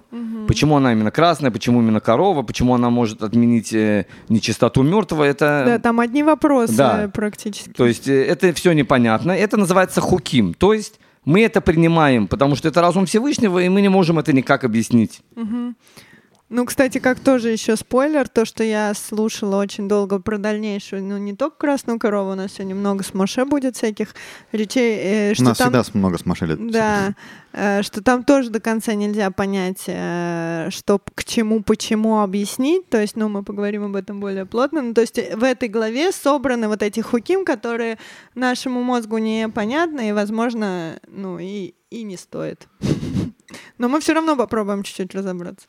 Почему 0.51 0.75
она 0.75 0.91
именно 0.91 1.11
красная, 1.11 1.49
почему 1.49 1.79
именно 1.81 2.01
корова, 2.01 2.43
почему 2.43 2.73
она 2.75 2.89
может 2.89 3.23
отменить 3.23 3.71
э, 3.73 4.05
нечистоту 4.27 4.83
мертвого, 4.83 5.23
это... 5.23 5.63
Да, 5.65 5.79
там 5.79 5.99
одни 6.01 6.23
вопросы 6.23 6.75
Да. 6.75 7.09
практически. 7.13 7.69
То 7.69 7.85
есть 7.85 8.07
э, 8.09 8.25
это 8.25 8.53
все 8.53 8.73
непонятно. 8.73 9.31
Это 9.31 9.55
называется 9.55 10.01
хуким. 10.01 10.53
То 10.53 10.73
есть 10.73 10.99
мы 11.23 11.41
это 11.41 11.61
принимаем, 11.61 12.27
потому 12.27 12.55
что 12.57 12.67
это 12.67 12.81
разум 12.81 13.05
Всевышнего, 13.05 13.59
и 13.59 13.69
мы 13.69 13.81
не 13.81 13.89
можем 13.89 14.19
это 14.19 14.33
никак 14.33 14.65
объяснить. 14.65 15.21
Ну, 16.53 16.65
кстати, 16.65 16.97
как 16.97 17.17
тоже 17.21 17.49
еще 17.49 17.77
спойлер, 17.77 18.27
то, 18.27 18.43
что 18.43 18.61
я 18.61 18.93
слушала 18.93 19.55
очень 19.55 19.87
долго 19.87 20.19
про 20.19 20.37
дальнейшую, 20.37 21.01
ну, 21.01 21.17
не 21.17 21.33
только 21.33 21.55
«Красную 21.55 21.97
корову», 21.97 22.31
у 22.31 22.35
нас 22.35 22.51
сегодня 22.51 22.75
много 22.75 23.05
с 23.05 23.13
Моше 23.13 23.45
будет 23.45 23.77
всяких 23.77 24.13
речей, 24.51 24.97
э, 25.01 25.31
У 25.31 25.35
что 25.35 25.43
нас 25.45 25.57
там... 25.57 25.71
всегда 25.71 25.97
много 25.97 26.17
смашили. 26.17 26.55
Да, 26.55 27.15
э, 27.53 27.81
что 27.83 28.03
там 28.03 28.25
тоже 28.25 28.49
до 28.49 28.59
конца 28.59 28.93
нельзя 28.95 29.31
понять, 29.31 29.83
э, 29.87 30.67
что 30.71 30.99
к 30.99 31.23
чему, 31.23 31.63
почему 31.63 32.19
объяснить. 32.19 32.89
То 32.89 32.99
есть, 32.99 33.15
ну, 33.15 33.29
мы 33.29 33.43
поговорим 33.43 33.85
об 33.85 33.95
этом 33.95 34.19
более 34.19 34.45
плотно. 34.45 34.81
Ну, 34.81 34.93
то 34.93 34.99
есть 34.99 35.17
э, 35.19 35.37
в 35.37 35.45
этой 35.45 35.69
главе 35.69 36.11
собраны 36.11 36.67
вот 36.67 36.83
эти 36.83 36.99
хуким, 36.99 37.45
которые 37.45 37.97
нашему 38.35 38.83
мозгу 38.83 39.19
непонятны 39.19 40.09
и, 40.09 40.11
возможно, 40.11 40.99
ну, 41.07 41.39
и, 41.39 41.75
и 41.91 42.03
не 42.03 42.17
стоит. 42.17 42.67
Но 43.77 43.87
мы 43.87 44.01
все 44.01 44.11
равно 44.11 44.35
попробуем 44.35 44.83
чуть-чуть 44.83 45.15
разобраться. 45.15 45.65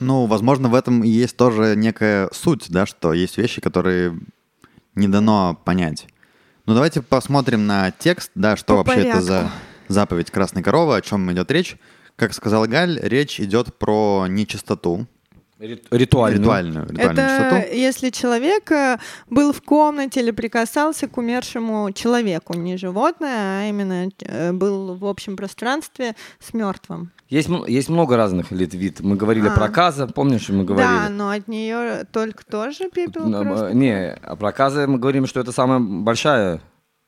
Ну, 0.00 0.26
возможно, 0.26 0.68
в 0.68 0.74
этом 0.74 1.04
и 1.04 1.08
есть 1.08 1.36
тоже 1.36 1.74
некая 1.76 2.28
суть, 2.32 2.66
да, 2.70 2.86
что 2.86 3.12
есть 3.12 3.36
вещи, 3.38 3.60
которые 3.60 4.18
не 4.94 5.08
дано 5.08 5.58
понять. 5.64 6.06
Ну, 6.66 6.74
давайте 6.74 7.02
посмотрим 7.02 7.66
на 7.66 7.90
текст, 7.90 8.30
да, 8.34 8.56
что 8.56 8.76
По 8.82 8.82
вообще 8.92 9.08
это 9.08 9.20
за 9.20 9.32
порядку. 9.38 9.56
заповедь 9.88 10.30
Красной 10.30 10.62
Коровы, 10.62 10.96
о 10.96 11.00
чем 11.00 11.30
идет 11.32 11.50
речь. 11.50 11.76
Как 12.16 12.32
сказал 12.34 12.66
Галь, 12.66 12.98
речь 13.02 13.40
идет 13.40 13.74
про 13.78 14.26
нечистоту, 14.28 15.06
Рит- 15.58 15.86
Ритуальную. 15.90 16.40
ритуальную, 16.42 16.88
ритуальную 16.88 17.26
Это 17.26 17.60
чистоту. 17.60 17.76
если 17.76 18.08
человек 18.10 18.70
э, 18.72 18.98
был 19.28 19.52
в 19.52 19.60
комнате 19.60 20.20
или 20.20 20.30
прикасался 20.30 21.06
к 21.06 21.18
умершему 21.18 21.92
человеку, 21.92 22.54
не 22.54 22.78
животное, 22.78 23.60
а 23.64 23.68
именно 23.68 24.08
э, 24.20 24.52
был 24.52 24.94
в 24.96 25.04
общем 25.04 25.36
пространстве 25.36 26.14
с 26.38 26.54
мертвым. 26.54 27.10
Есть, 27.30 27.48
есть 27.68 27.88
много 27.88 28.16
разных 28.16 28.50
лит- 28.50 28.74
вид. 28.74 29.00
Мы 29.00 29.14
говорили 29.16 29.48
А. 29.48 29.52
про 29.52 29.68
каза, 29.68 30.06
помнишь, 30.08 30.48
мы 30.48 30.64
говорили? 30.64 30.90
Да, 31.04 31.08
но 31.08 31.30
от 31.30 31.46
нее 31.48 32.04
только 32.12 32.44
тоже 32.44 32.90
пепел 32.90 33.30
просто? 33.30 33.68
э, 33.68 33.72
Не, 33.74 34.12
а 34.22 34.36
про 34.36 34.50
каза 34.52 34.86
мы 34.88 34.98
говорим, 34.98 35.26
что 35.26 35.38
это 35.40 35.52
самая 35.52 35.78
большая 35.78 36.60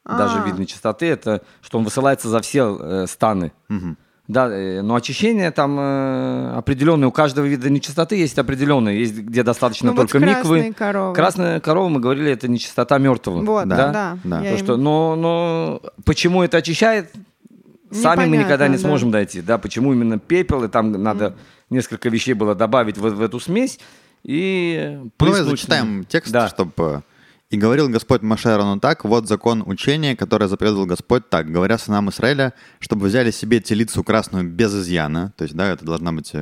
даже 0.07 0.39
А. 0.39 0.47
вид 0.47 0.59
нечистоты, 0.59 1.07
это 1.07 1.43
что 1.61 1.79
он 1.79 1.85
высылается 1.85 2.29
за 2.29 2.41
все 2.41 2.77
э, 2.81 3.07
станы. 3.09 3.53
Мгм. 3.69 3.99
Да, 4.29 4.49
э, 4.49 4.81
но 4.83 4.95
очищение 4.95 5.51
там 5.51 5.77
э, 5.79 6.53
определенное. 6.57 7.09
У 7.09 7.13
каждого 7.13 7.45
вида 7.45 7.69
нечистоты 7.69 8.15
есть 8.17 8.39
определенное. 8.39 8.93
Есть 8.95 9.17
где 9.19 9.43
достаточно 9.43 9.91
Ну, 9.91 9.97
вот 9.97 10.03
только 10.11 10.21
красной 10.25 10.59
миквы. 10.61 10.73
коровой. 10.75 11.15
Красная 11.17 11.59
корова, 11.61 11.89
мы 11.89 11.99
говорили, 12.01 12.31
это 12.31 12.47
нечистота 12.47 12.99
мертвого. 12.99 13.45
Вот, 13.45 13.69
Да, 13.69 13.77
да, 13.77 13.93
да. 13.93 14.19
да. 14.23 14.41
я 14.43 14.53
То, 14.53 14.59
что, 14.59 14.77
но, 14.77 15.17
но 15.17 15.83
почему 16.05 16.43
это 16.45 16.59
очищает, 16.59 17.11
сами 17.93 18.21
мы 18.21 18.27
Непонятно, 18.27 18.35
никогда 18.37 18.69
не 18.69 18.77
да. 18.77 18.83
сможем 18.83 19.11
дойти. 19.11 19.43
Да, 19.43 19.59
почему 19.59 19.93
именно 19.93 20.19
пепел, 20.19 20.65
и 20.65 20.69
там 20.69 20.93
надо 20.93 21.37
несколько 21.71 22.09
вещей 22.09 22.35
было 22.35 22.55
добавить 22.55 22.99
в, 22.99 23.03
в 23.03 23.21
эту 23.21 23.39
смесь. 23.41 23.79
И 24.25 25.01
давай 25.19 25.43
зачитаем 25.43 26.05
текст, 26.05 26.33
Да. 26.33 26.49
чтобы... 26.49 27.03
«И 27.51 27.59
говорил 27.59 27.91
Господь 27.91 28.23
Моше 28.23 28.49
Аарону 28.49 28.81
так, 28.81 29.05
вот 29.05 29.29
закон 29.29 29.63
учения, 29.67 30.17
которое 30.17 30.49
заповедовал 30.49 30.87
Господь 30.87 31.29
так, 31.29 31.51
говоря 31.51 31.77
сынам 31.77 32.09
Израиля, 32.09 32.55
чтобы 32.79 33.09
взяли 33.09 33.31
себе 33.31 33.61
телицу 33.61 34.03
красную 34.03 34.49
без 34.49 34.75
изъяна». 34.75 35.35
То 35.37 35.45
есть, 35.45 35.55
да, 35.55 35.69
это 35.69 35.85
должна 35.85 36.13
быть... 36.13 36.33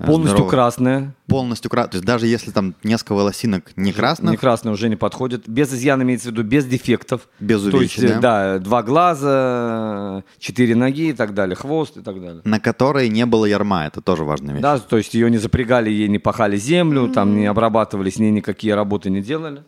э, 0.00 0.06
Полностью 0.06 0.46
красная. 0.46 1.14
Полностью 1.26 1.70
красная. 1.70 1.92
То 1.92 1.96
есть 1.96 2.06
даже 2.06 2.26
если 2.26 2.50
там 2.50 2.74
несколько 2.82 3.12
волосинок 3.12 3.70
не 3.76 3.92
красных, 3.92 4.32
Не 4.32 4.36
красная 4.36 4.72
уже 4.72 4.88
не 4.88 4.96
подходит. 4.96 5.48
Без 5.48 5.72
изъяна 5.72 6.02
имеется 6.02 6.28
в 6.28 6.32
виду, 6.32 6.42
без 6.42 6.64
дефектов. 6.66 7.28
без 7.38 7.62
То 7.62 7.80
есть, 7.80 8.00
да? 8.00 8.18
да, 8.18 8.58
два 8.58 8.82
глаза, 8.82 10.24
четыре 10.38 10.74
ноги 10.74 11.10
и 11.10 11.12
так 11.12 11.34
далее, 11.34 11.54
хвост 11.54 11.96
и 11.96 12.00
так 12.00 12.20
далее. 12.20 12.42
на 12.44 12.58
которой 12.60 13.08
не 13.08 13.26
было 13.26 13.44
ярма, 13.44 13.86
это 13.86 14.00
тоже 14.00 14.24
важная 14.24 14.54
вещь. 14.54 14.62
Да, 14.62 14.78
то 14.78 14.96
есть 14.96 15.14
ее 15.14 15.30
не 15.30 15.38
запрягали, 15.38 15.90
ей 15.90 16.08
не 16.08 16.18
пахали 16.18 16.56
землю, 16.56 17.08
там 17.08 17.36
не 17.36 17.46
обрабатывали, 17.46 18.10
с 18.10 18.18
ней 18.18 18.30
никакие 18.30 18.74
работы 18.74 19.10
не 19.10 19.22
делали. 19.22 19.62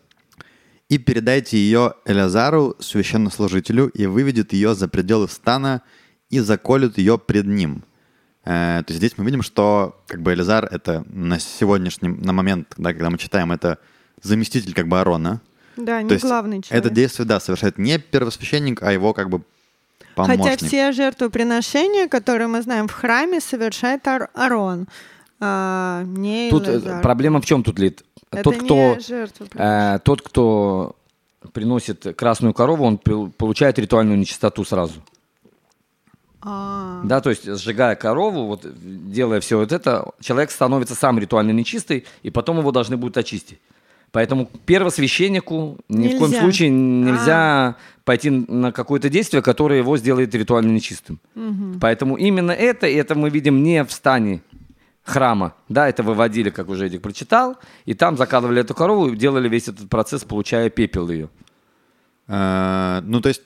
И 0.88 0.98
передайте 0.98 1.56
ее 1.56 1.94
Элязару, 2.04 2.76
священнослужителю, 2.78 3.88
и 3.88 4.06
выведет 4.06 4.52
ее 4.52 4.74
за 4.74 4.88
пределы 4.88 5.28
стана 5.28 5.80
и 6.28 6.40
заколют 6.40 6.98
ее 6.98 7.18
пред 7.18 7.46
ним. 7.46 7.84
Э, 8.44 8.82
то 8.84 8.92
есть 8.92 8.98
здесь 8.98 9.12
мы 9.18 9.24
видим, 9.24 9.42
что 9.42 10.00
как 10.06 10.20
бы 10.20 10.32
Элязар 10.32 10.64
это 10.70 11.04
на 11.08 11.38
сегодняшний 11.38 12.08
на 12.08 12.32
момент, 12.32 12.72
да, 12.76 12.92
когда 12.92 13.10
мы 13.10 13.18
читаем, 13.18 13.52
это 13.52 13.78
заместитель 14.22 14.74
как 14.74 14.88
бы 14.88 15.00
Арона. 15.00 15.40
Да, 15.76 16.02
не 16.02 16.08
То 16.08 16.14
есть 16.14 16.24
главный 16.26 16.62
человек. 16.62 16.84
это 16.86 16.94
действие, 16.94 17.26
да, 17.26 17.40
совершает 17.40 17.78
не 17.78 17.98
первосвященник, 17.98 18.82
а 18.82 18.92
его 18.92 19.14
как 19.14 19.30
бы 19.30 19.42
помощник. 20.14 20.44
Хотя 20.44 20.66
все 20.66 20.92
жертвоприношения, 20.92 22.08
которые 22.08 22.48
мы 22.48 22.62
знаем 22.62 22.88
в 22.88 22.92
храме, 22.92 23.40
совершает 23.40 24.06
Ар- 24.06 24.28
Арон, 24.34 24.86
а, 25.40 26.02
не 26.04 26.50
Тут 26.50 26.68
э, 26.68 26.72
Элазар. 26.72 27.02
проблема 27.02 27.40
в 27.40 27.46
чем 27.46 27.62
тут 27.62 27.78
лит? 27.78 28.04
Это 28.30 28.42
тот, 28.44 28.54
не 28.54 28.60
кто, 28.60 28.98
жертвоприношение. 29.00 29.96
э, 29.96 29.98
тот, 30.04 30.22
кто 30.22 30.96
приносит 31.52 32.06
красную 32.16 32.54
корову, 32.54 32.84
он 32.84 32.98
получает 32.98 33.78
ритуальную 33.78 34.18
нечистоту 34.18 34.64
сразу. 34.64 35.02
А, 36.44 37.02
Да, 37.04 37.20
то 37.20 37.30
есть 37.30 37.44
сжигая 37.44 37.94
корову, 37.94 38.46
вот 38.46 38.66
делая 38.74 39.40
все 39.40 39.58
вот 39.58 39.72
это, 39.72 40.10
человек 40.20 40.50
становится 40.50 40.94
сам 40.94 41.18
ритуально 41.18 41.52
нечистый, 41.52 42.04
и 42.22 42.30
потом 42.30 42.58
его 42.58 42.72
должны 42.72 42.96
будут 42.96 43.16
очистить. 43.16 43.60
Поэтому 44.10 44.50
первосвященнику 44.66 45.78
ни 45.88 46.08
в 46.08 46.18
коем 46.18 46.30
Нельзя. 46.32 46.40
случае 46.40 46.68
нельзя 46.68 47.76
пойти 48.04 48.28
на 48.30 48.70
какое-то 48.70 49.08
действие, 49.08 49.42
которое 49.42 49.78
его 49.78 49.96
сделает 49.96 50.34
ритуально 50.34 50.72
нечистым. 50.72 51.18
Поэтому 51.80 52.16
именно 52.16 52.52
это, 52.52 52.86
и 52.86 52.94
это 52.94 53.14
мы 53.14 53.30
видим 53.30 53.62
не 53.62 53.82
в 53.84 53.92
стане 53.92 54.42
храма. 55.02 55.54
Да, 55.68 55.88
это 55.88 56.02
выводили, 56.02 56.50
как 56.50 56.68
уже 56.68 56.86
Эдик 56.86 57.02
прочитал, 57.02 57.56
и 57.86 57.94
там 57.94 58.16
закладывали 58.16 58.60
эту 58.60 58.74
корову 58.74 59.08
и 59.08 59.16
делали 59.16 59.48
весь 59.48 59.68
этот 59.68 59.88
процесс, 59.88 60.24
получая 60.24 60.68
пепел 60.70 61.08
ее. 61.08 61.28
Э, 62.28 63.00
ну, 63.02 63.20
то 63.20 63.28
есть 63.28 63.42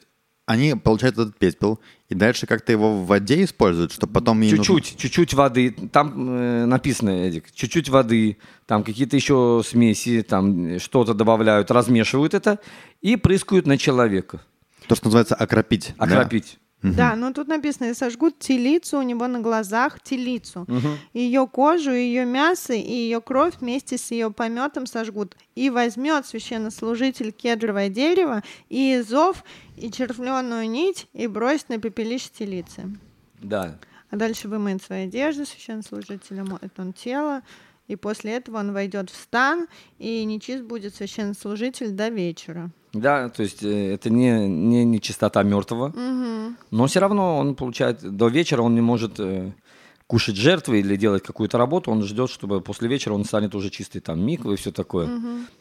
они 0.46 0.74
получают 0.76 1.18
этот 1.18 1.36
пепел, 1.36 1.80
и 2.08 2.14
дальше 2.14 2.46
как-то 2.46 2.70
его 2.72 2.96
в 3.02 3.06
воде 3.06 3.42
используют, 3.44 3.92
чтобы 3.92 4.12
потом... 4.12 4.40
ей 4.40 4.52
нужно- 4.52 4.64
Чуть-чуть, 4.64 4.96
чуть-чуть 4.98 5.34
воды. 5.34 5.72
Там 5.92 6.14
э, 6.38 6.64
написано, 6.66 7.10
Эдик, 7.10 7.50
чуть-чуть 7.52 7.88
воды, 7.88 8.38
там 8.64 8.84
какие-то 8.84 9.16
еще 9.16 9.62
смеси, 9.66 10.22
там 10.22 10.78
что-то 10.78 11.14
добавляют, 11.14 11.70
размешивают 11.72 12.32
это 12.34 12.60
и 13.02 13.16
прыскают 13.16 13.66
на 13.66 13.76
человека. 13.76 14.40
То, 14.86 14.94
что 14.94 15.06
называется 15.06 15.34
окропить. 15.34 15.94
да. 15.98 16.04
Окропить. 16.78 16.96
Да, 16.96 17.16
но 17.16 17.32
тут 17.32 17.48
написано, 17.48 17.86
и 17.86 17.94
сожгут 17.94 18.38
телицу 18.38 18.98
у 18.98 19.02
него 19.02 19.26
на 19.26 19.40
глазах, 19.40 20.00
телицу. 20.02 20.66
Ее 21.12 21.46
кожу, 21.46 21.90
ее 21.90 22.24
мясо 22.24 22.74
и 22.74 22.92
ее 22.92 23.20
кровь 23.20 23.54
вместе 23.60 23.98
с 23.98 24.10
ее 24.10 24.30
пометом 24.30 24.86
сожгут. 24.86 25.36
И 25.54 25.70
возьмет 25.70 26.26
священнослужитель 26.26 27.32
кедровое 27.32 27.88
дерево 27.88 28.42
и 28.68 29.02
зов, 29.06 29.42
и 29.76 29.90
червленую 29.90 30.68
нить, 30.68 31.08
и 31.12 31.26
бросит 31.26 31.70
на 31.70 31.78
пепелище 31.78 32.28
телицы. 32.38 32.96
Да. 33.40 33.78
А 34.10 34.16
дальше 34.16 34.48
вымоет 34.48 34.82
свои 34.82 35.06
одежды, 35.06 35.46
священнослужитель 35.46 36.42
моет 36.42 36.78
он 36.78 36.92
тело, 36.92 37.42
и 37.88 37.96
после 37.96 38.32
этого 38.32 38.58
он 38.58 38.72
войдет 38.72 39.10
в 39.10 39.16
стан, 39.16 39.66
и 39.98 40.24
нечист 40.24 40.64
будет 40.64 40.94
священнослужитель 40.94 41.90
до 41.90 42.08
вечера. 42.08 42.70
Да, 42.92 43.28
то 43.28 43.42
есть 43.42 43.62
э, 43.62 43.94
это 43.94 44.10
не, 44.10 44.48
не, 44.48 44.84
не 44.84 45.00
чистота 45.00 45.42
мертвого, 45.42 45.88
Мгм. 45.88 46.56
но 46.70 46.86
все 46.86 47.00
равно 47.00 47.36
он 47.38 47.54
получает, 47.54 48.00
до 48.00 48.28
вечера 48.28 48.62
он 48.62 48.74
не 48.74 48.80
может 48.80 49.20
э, 49.20 49.52
кушать 50.06 50.36
жертвы 50.36 50.80
или 50.80 50.96
делать 50.96 51.22
какую-то 51.22 51.58
работу, 51.58 51.90
он 51.90 52.02
ждет, 52.02 52.30
чтобы 52.30 52.60
после 52.60 52.88
вечера 52.88 53.12
он 53.12 53.24
станет 53.24 53.54
уже 53.54 53.70
чистый 53.70 54.00
там 54.00 54.20
миквы 54.24 54.54
и 54.54 54.56
все 54.56 54.72
такое. 54.72 55.08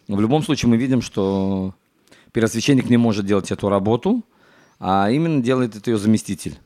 В 0.07 0.21
любом 0.21 0.43
случае 0.43 0.69
мы 0.69 0.77
видим, 0.77 1.01
что 1.01 1.73
первосвященник 2.31 2.89
не 2.89 2.97
может 2.97 3.25
делать 3.25 3.51
эту 3.51 3.69
работу, 3.69 4.23
а 4.79 5.09
именно 5.09 5.41
делает 5.41 5.75
это 5.75 5.91
ее 5.91 5.97
заместитель. 5.97 6.57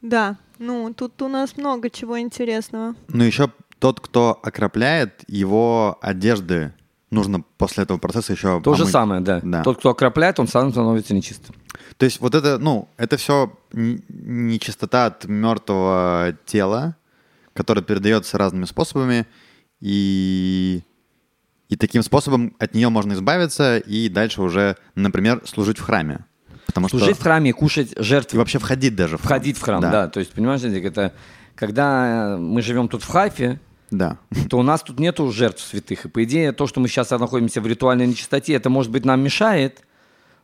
Да, 0.00 0.36
ну 0.58 0.92
тут 0.94 1.20
у 1.22 1.28
нас 1.28 1.56
много 1.56 1.88
чего 1.90 2.18
интересного. 2.18 2.94
Ну, 3.08 3.24
еще 3.24 3.50
тот, 3.82 3.98
кто 3.98 4.38
окропляет, 4.44 5.24
его 5.26 5.98
одежды 6.00 6.72
нужно 7.10 7.42
после 7.58 7.82
этого 7.82 7.98
процесса 7.98 8.32
еще 8.32 8.60
То 8.60 8.74
же 8.74 8.82
помыть. 8.82 8.92
самое, 8.92 9.20
да. 9.20 9.40
Да. 9.42 9.64
Тот, 9.64 9.78
кто 9.78 9.90
окропляет, 9.90 10.38
он 10.38 10.46
сам 10.46 10.70
становится 10.70 11.14
нечистым. 11.14 11.56
То 11.96 12.04
есть 12.04 12.20
вот 12.20 12.36
это, 12.36 12.58
ну, 12.58 12.88
это 12.96 13.16
все 13.16 13.52
нечистота 13.72 15.06
от 15.06 15.24
мертвого 15.24 16.36
тела, 16.46 16.94
которое 17.54 17.82
передается 17.82 18.38
разными 18.38 18.66
способами, 18.66 19.26
и, 19.80 20.82
и 21.68 21.74
таким 21.74 22.04
способом 22.04 22.54
от 22.60 22.74
нее 22.76 22.88
можно 22.88 23.14
избавиться 23.14 23.78
и 23.78 24.08
дальше 24.08 24.42
уже, 24.42 24.76
например, 24.94 25.42
служить 25.44 25.78
в 25.78 25.82
храме. 25.82 26.24
Потому 26.66 26.88
Служить 26.88 27.10
в 27.10 27.14
что... 27.14 27.24
храме 27.24 27.50
и 27.50 27.52
кушать 27.52 27.94
И 27.96 28.00
жертвы. 28.00 28.38
вообще 28.38 28.60
входить 28.60 28.94
даже 28.94 29.16
в 29.16 29.22
храм. 29.22 29.40
Входить 29.40 29.58
в 29.58 29.62
храм, 29.62 29.80
да. 29.80 30.06
То 30.06 30.20
есть, 30.20 30.32
понимаешь, 30.32 30.62
это 30.62 31.12
когда 31.56 32.36
мы 32.38 32.62
живем 32.62 32.86
тут 32.86 33.02
в 33.02 33.08
Хайфе, 33.08 33.58
Да. 33.92 34.18
то 34.48 34.58
у 34.58 34.62
нас 34.62 34.82
тут 34.82 34.98
нету 34.98 35.30
жертв 35.30 35.62
святых. 35.64 36.06
И 36.06 36.08
по 36.08 36.24
идее, 36.24 36.52
то, 36.52 36.66
что 36.66 36.80
мы 36.80 36.88
сейчас 36.88 37.10
находимся 37.10 37.60
в 37.60 37.66
ритуальной 37.66 38.06
нечистоте, 38.06 38.54
это, 38.54 38.70
может 38.70 38.90
быть, 38.90 39.04
нам 39.04 39.20
мешает, 39.20 39.82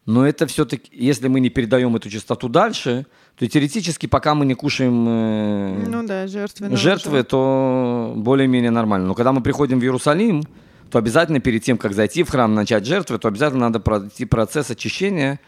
но 0.07 0.27
это 0.27 0.47
все-таки, 0.47 0.91
если 0.93 1.29
мы 1.29 1.41
не 1.41 1.51
передаем 1.51 1.97
эту 1.97 2.09
чистоту 2.09 2.49
дальше, 2.49 3.07
то 3.37 3.47
теоретически, 3.47 4.07
пока 4.07 4.35
мы 4.35 4.47
не 4.47 4.55
кушаем 4.55 5.07
э, 5.09 5.85
Ну 5.87 6.07
да, 6.07 6.27
жертвы. 6.27 6.77
жертвы, 6.77 7.23
то 7.25 8.15
более-менее 8.17 8.71
нормально. 8.71 9.07
Но 9.09 9.15
когда 9.15 9.33
мы 9.33 9.43
приходим 9.43 9.81
в 9.81 9.83
Иерусалим, 9.83 10.45
то 10.91 10.99
обязательно 10.99 11.41
перед 11.41 11.63
тем, 11.63 11.77
как 11.77 11.93
зайти 11.93 12.23
в 12.23 12.31
храм, 12.31 12.55
начать 12.55 12.87
жертвы, 12.87 13.19
то 13.19 13.29
обязательно 13.29 13.67
надо 13.67 13.81
пройти 13.81 14.25
процесс 14.25 14.71
очищения. 14.71 15.41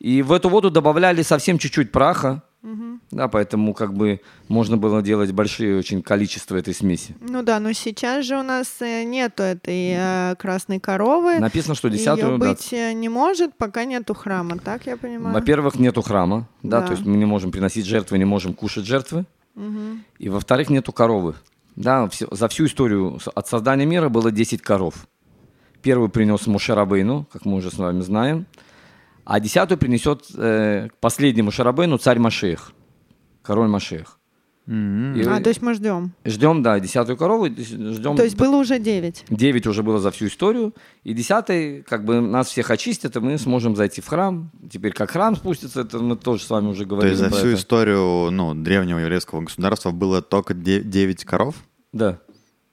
И 0.00 0.22
в 0.22 0.32
эту 0.32 0.48
воду 0.48 0.70
добавляли 0.70 1.22
совсем 1.22 1.58
чуть-чуть 1.58 1.92
праха. 1.92 2.42
Да, 3.10 3.28
поэтому 3.28 3.72
как 3.74 3.94
бы 3.94 4.20
можно 4.48 4.76
было 4.76 5.02
делать 5.02 5.32
большие 5.32 5.78
очень 5.78 6.02
количества 6.02 6.56
этой 6.56 6.74
смеси. 6.74 7.16
Ну 7.20 7.42
да, 7.42 7.58
но 7.58 7.72
сейчас 7.72 8.26
же 8.26 8.36
у 8.36 8.42
нас 8.42 8.76
э, 8.80 9.04
нету 9.04 9.42
этой 9.42 9.94
э, 9.96 10.34
красной 10.38 10.78
коровы. 10.78 11.38
Написано, 11.38 11.74
что 11.74 11.88
десятую... 11.88 12.38
да. 12.38 12.50
быть 12.50 12.72
э, 12.72 12.92
не 12.92 13.08
может, 13.08 13.54
пока 13.56 13.84
нету 13.84 14.14
храма, 14.14 14.58
так 14.58 14.86
я 14.86 14.96
понимаю? 14.98 15.34
Во-первых, 15.34 15.76
нету 15.78 16.02
храма, 16.02 16.48
да, 16.62 16.80
Да. 16.80 16.86
то 16.88 16.92
есть 16.92 17.04
мы 17.06 17.16
не 17.16 17.24
можем 17.24 17.50
приносить 17.50 17.86
жертвы, 17.86 18.18
не 18.18 18.26
можем 18.26 18.52
кушать 18.52 18.84
жертвы. 18.84 19.24
И 20.18 20.28
во-вторых, 20.28 20.70
нету 20.70 20.92
коровы. 20.92 21.34
Да, 21.76 22.08
за 22.30 22.48
всю 22.48 22.66
историю 22.66 23.18
от 23.34 23.48
создания 23.48 23.86
мира 23.86 24.08
было 24.08 24.30
10 24.30 24.62
коров. 24.62 25.06
Первую 25.82 26.10
принес 26.10 26.46
Мушарабейну, 26.46 27.26
как 27.32 27.44
мы 27.46 27.56
уже 27.56 27.70
с 27.70 27.78
вами 27.78 28.00
знаем. 28.02 28.46
А 29.24 29.40
десятую 29.40 29.78
принесет 29.78 30.24
э, 30.36 30.88
последнему 31.00 31.50
Шарабейну 31.50 31.98
царь 31.98 32.18
Машех, 32.18 32.72
король 33.42 33.68
Машех. 33.68 34.18
И 34.66 35.24
А, 35.26 35.40
то 35.40 35.48
есть 35.48 35.62
мы 35.62 35.74
ждем. 35.74 36.12
Ждем, 36.24 36.62
да, 36.62 36.78
десятую 36.78 37.16
корову, 37.16 37.46
ждем... 37.48 38.16
То 38.16 38.22
есть 38.22 38.36
было 38.36 38.54
уже 38.56 38.78
9. 38.78 39.24
9 39.28 39.66
уже 39.66 39.82
было 39.82 39.98
за 39.98 40.12
всю 40.12 40.26
историю, 40.26 40.74
и 41.02 41.12
десятый, 41.12 41.82
как 41.82 42.04
бы 42.04 42.20
нас 42.20 42.48
всех 42.48 42.70
очистят, 42.70 43.16
и 43.16 43.20
мы 43.20 43.36
сможем 43.38 43.74
зайти 43.74 44.00
в 44.00 44.06
храм. 44.06 44.52
Теперь 44.70 44.92
как 44.92 45.10
храм 45.10 45.34
спустится, 45.34 45.80
это 45.80 45.98
мы 45.98 46.14
тоже 46.14 46.44
с 46.44 46.50
вами 46.50 46.68
уже 46.68 46.84
То 46.84 46.90
говорили. 46.90 47.10
есть 47.10 47.20
за 47.20 47.30
всю 47.30 47.48
это. 47.48 47.54
историю 47.56 48.30
ну, 48.30 48.54
древнего 48.54 48.98
еврейского 48.98 49.40
государства 49.40 49.90
было 49.90 50.22
только 50.22 50.54
9 50.54 51.24
коров? 51.24 51.56
Да. 51.92 52.20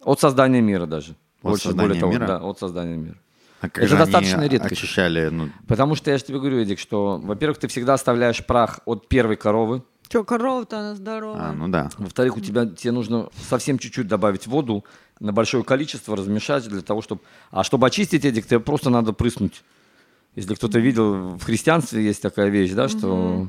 От 0.04 0.20
создания 0.20 0.62
мира 0.62 0.86
даже. 0.86 1.12
От 1.42 1.52
Больше, 1.52 1.64
создания 1.70 1.88
более 1.88 2.00
того, 2.00 2.12
мира? 2.14 2.28
да, 2.28 2.38
от 2.38 2.60
создания 2.60 2.96
мира. 2.98 3.18
А 3.62 3.68
Это 3.68 3.98
достаточно 3.98 4.48
редко. 4.48 4.68
очищали, 4.68 5.30
ну, 5.30 5.50
Потому 5.68 5.96
что 5.96 6.12
я 6.12 6.18
же 6.18 6.24
тебе 6.24 6.40
говорю, 6.40 6.60
Эдик, 6.62 6.80
что, 6.80 7.18
во-первых, 7.24 7.58
ты 7.58 7.68
всегда 7.68 7.96
оставляешь 7.96 8.46
прах 8.46 8.80
от 8.86 9.08
первой 9.08 9.36
коровы. 9.36 9.84
Че, 10.10 10.24
корова-то 10.24 10.80
она 10.80 10.96
здоровая. 10.96 11.50
а, 11.50 11.54
ну 11.54 11.68
да. 11.68 11.90
Во-вторых, 11.98 12.38
у 12.38 12.40
тебя 12.40 12.66
тебе 12.66 12.92
нужно 12.92 13.30
совсем 13.50 13.78
чуть-чуть 13.80 14.08
добавить 14.08 14.48
воду 14.48 14.86
на 15.20 15.34
большое 15.34 15.64
количество, 15.64 16.16
размешать 16.16 16.68
для 16.68 16.82
того, 16.82 17.02
чтобы... 17.02 17.22
А 17.52 17.64
чтобы 17.64 17.88
очистить, 17.88 18.24
Эдик, 18.24 18.46
тебе 18.46 18.60
просто 18.60 18.90
надо 18.90 19.12
прыснуть. 19.12 19.64
Если 20.36 20.54
кто-то 20.54 20.80
видел, 20.80 21.36
в 21.38 21.44
христианстве 21.44 22.06
есть 22.06 22.22
такая 22.22 22.50
вещь, 22.50 22.72
да, 22.72 22.88
что 22.88 23.48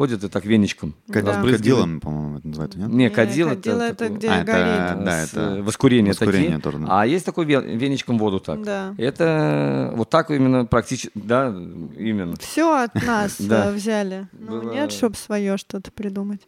ходят 0.00 0.24
и 0.24 0.28
так 0.30 0.46
веничком. 0.46 0.94
Кадилом, 1.12 2.00
по-моему, 2.00 2.38
это 2.38 2.48
называется, 2.48 2.78
нет? 2.78 2.88
Не, 2.88 3.10
кадил, 3.10 3.48
Э, 3.48 3.54
кадил 3.56 3.80
это 3.80 3.94
такой- 3.96 4.16
где 4.16 4.28
А, 4.30 4.36
это, 4.40 5.02
да, 5.04 5.20
это 5.24 5.40
э, 5.40 5.62
воскурение, 5.62 6.12
воскурение 6.12 6.48
такие. 6.56 6.60
тоже, 6.62 6.78
да. 6.78 6.86
А 7.02 7.06
есть 7.06 7.26
такой 7.26 7.44
ве- 7.44 7.76
веничком 7.76 8.16
воду 8.16 8.40
так. 8.40 8.62
Да. 8.62 8.94
Это 8.96 9.92
вот 9.94 10.08
так 10.08 10.30
именно 10.30 10.64
практически, 10.64 11.10
да, 11.14 11.48
именно. 11.48 12.34
Все 12.36 12.82
от 12.82 12.94
нас 12.94 13.38
э, 13.40 13.72
взяли. 13.74 14.26
Ну, 14.32 14.72
нет, 14.72 14.90
чтобы 14.90 15.16
свое 15.16 15.58
что-то 15.58 15.90
придумать. 15.92 16.40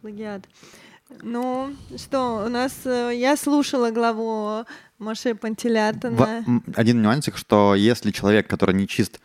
Плагиат. 0.00 0.44
Ну, 1.24 1.72
что, 1.96 2.44
у 2.46 2.48
нас... 2.48 2.72
Я 2.84 3.36
слушала 3.36 3.90
главу 3.90 4.64
Маше 5.00 5.34
В- 5.34 5.38
Пантелятона. 5.38 6.44
м, 6.46 6.62
один 6.76 7.02
нюансик, 7.02 7.36
что 7.36 7.74
если 7.74 8.12
человек, 8.12 8.46
который 8.46 8.76
не 8.76 8.86
чист, 8.86 9.18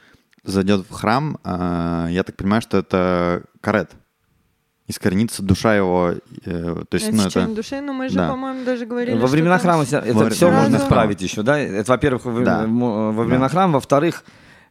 зайдет 0.44 0.86
в 0.90 0.92
храм, 0.92 1.38
я 1.44 2.24
так 2.26 2.36
понимаю, 2.36 2.62
что 2.64 2.78
это 2.78 3.44
карет. 3.66 3.92
Искоренится 4.88 5.42
душа 5.42 5.76
его. 5.76 6.14
э, 6.46 6.84
то 6.88 6.96
есть, 6.96 7.12
ну, 7.12 7.24
это... 7.26 7.48
души, 7.48 7.82
но 7.82 7.92
мы 7.92 8.08
же, 8.10 8.16
да. 8.16 8.30
по-моему, 8.30 8.64
даже 8.64 8.86
говорили, 8.86 9.18
Во 9.18 9.26
времена 9.26 9.58
храма 9.58 9.82
это 9.84 10.14
Во 10.14 10.30
все 10.30 10.46
времена 10.48 10.62
можно 10.64 10.78
исправить 10.78 11.22
еще, 11.24 11.42
да? 11.42 11.58
Это, 11.58 11.92
во-первых, 11.92 12.26
во, 12.26 12.42
Да. 12.42 12.68
во 12.68 13.24
времена 13.24 13.48
Да. 13.48 13.50
храма, 13.50 13.74
во-вторых, 13.74 14.24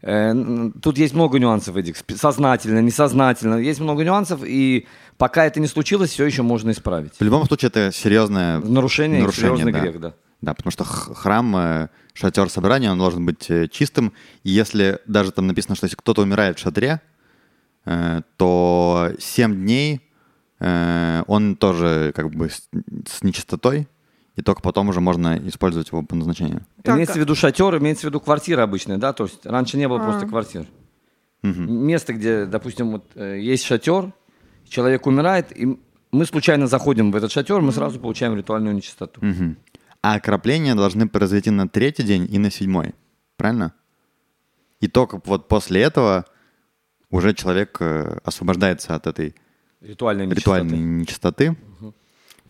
э, 0.03 0.71
тут 0.81 0.99
есть 0.99 1.15
много 1.15 1.41
нюансов, 1.41 1.75
сп- 1.77 2.17
сознательно, 2.17 2.79
несознательно, 2.79 3.57
есть 3.57 3.81
много 3.81 4.05
нюансов, 4.05 4.43
и 4.45 4.87
пока 5.19 5.47
это 5.47 5.59
не 5.59 5.67
случилось, 5.67 6.11
все 6.11 6.25
еще 6.25 6.43
можно 6.43 6.71
исправить. 6.71 7.15
В 7.19 7.25
любом 7.25 7.45
случае, 7.47 7.71
это 7.71 7.91
серьезное 7.91 8.61
Нарушение, 8.61 9.21
нарушение, 9.21 9.51
серьезный 9.57 9.73
да. 9.73 9.81
грех, 9.81 10.01
да. 10.01 10.15
Да, 10.43 10.55
потому 10.55 10.71
что 10.71 10.85
храм, 10.85 11.57
э, 11.57 11.89
шатер 12.13 12.49
собрания, 12.51 12.93
он 12.93 12.99
должен 12.99 13.27
быть 13.27 13.51
э, 13.51 13.67
чистым. 13.67 14.13
И 14.45 14.51
если 14.51 15.01
даже 15.09 15.33
там 15.33 15.49
написано, 15.49 15.75
что 15.75 15.87
если 15.87 15.97
кто-то 15.97 16.23
умирает 16.23 16.57
в 16.59 16.63
шатре, 16.63 17.01
то 17.85 19.11
7 19.19 19.55
дней 19.55 20.01
э, 20.61 21.23
он 21.27 21.57
тоже 21.57 22.13
как 22.15 22.31
бы 22.31 22.49
с, 22.49 22.69
с 23.07 23.23
нечистотой, 23.23 23.89
и 24.37 24.43
только 24.43 24.63
потом 24.63 24.89
уже 24.89 25.01
можно 25.01 25.37
использовать 25.49 25.89
его 25.89 26.03
по 26.03 26.15
назначению. 26.17 26.67
Так, 26.83 26.97
имеется 26.97 27.15
в 27.15 27.19
виду 27.19 27.35
шатер, 27.35 27.77
имеется 27.79 28.07
в 28.07 28.11
виду 28.11 28.21
квартира 28.21 28.63
обычная, 28.63 28.97
да, 28.97 29.13
то 29.13 29.25
есть 29.25 29.45
раньше 29.47 29.77
не 29.77 29.89
было 29.89 30.01
А. 30.01 30.05
просто 30.05 30.27
квартир. 30.27 30.67
Мгм. 31.43 31.87
Место, 31.87 32.15
где, 32.15 32.47
допустим, 32.47 32.93
вот, 32.93 33.05
э, 33.15 33.39
есть 33.41 33.65
шатер, 33.65 34.13
человек 34.69 35.07
умирает, 35.07 35.57
и 35.57 35.79
мы 36.11 36.27
случайно 36.27 36.67
заходим 36.67 37.13
в 37.13 37.17
этот 37.17 37.31
шатер, 37.33 37.61
мы 37.61 37.73
сразу 37.73 38.01
получаем 38.01 38.37
ритуальную 38.37 38.75
нечистоту. 38.75 39.25
Мгм. 39.25 39.57
А 40.01 40.15
окропления 40.15 40.75
должны 40.75 41.09
произойти 41.09 41.51
на 41.51 41.69
третий 41.69 42.03
день 42.03 42.29
и 42.31 42.39
на 42.39 42.51
седьмой. 42.51 42.95
Правильно? 43.37 43.73
И 44.81 44.89
только 44.89 45.21
вот 45.25 45.49
после 45.49 45.83
этого 45.83 46.25
уже 47.15 47.33
человек 47.35 47.77
э, 47.81 48.19
освобождается 48.25 48.95
от 48.95 49.07
этой 49.07 49.35
Ритуальная 49.81 50.27
нечистота. 50.27 50.59
ритуальной 50.59 50.79
нечистоты. 50.79 51.57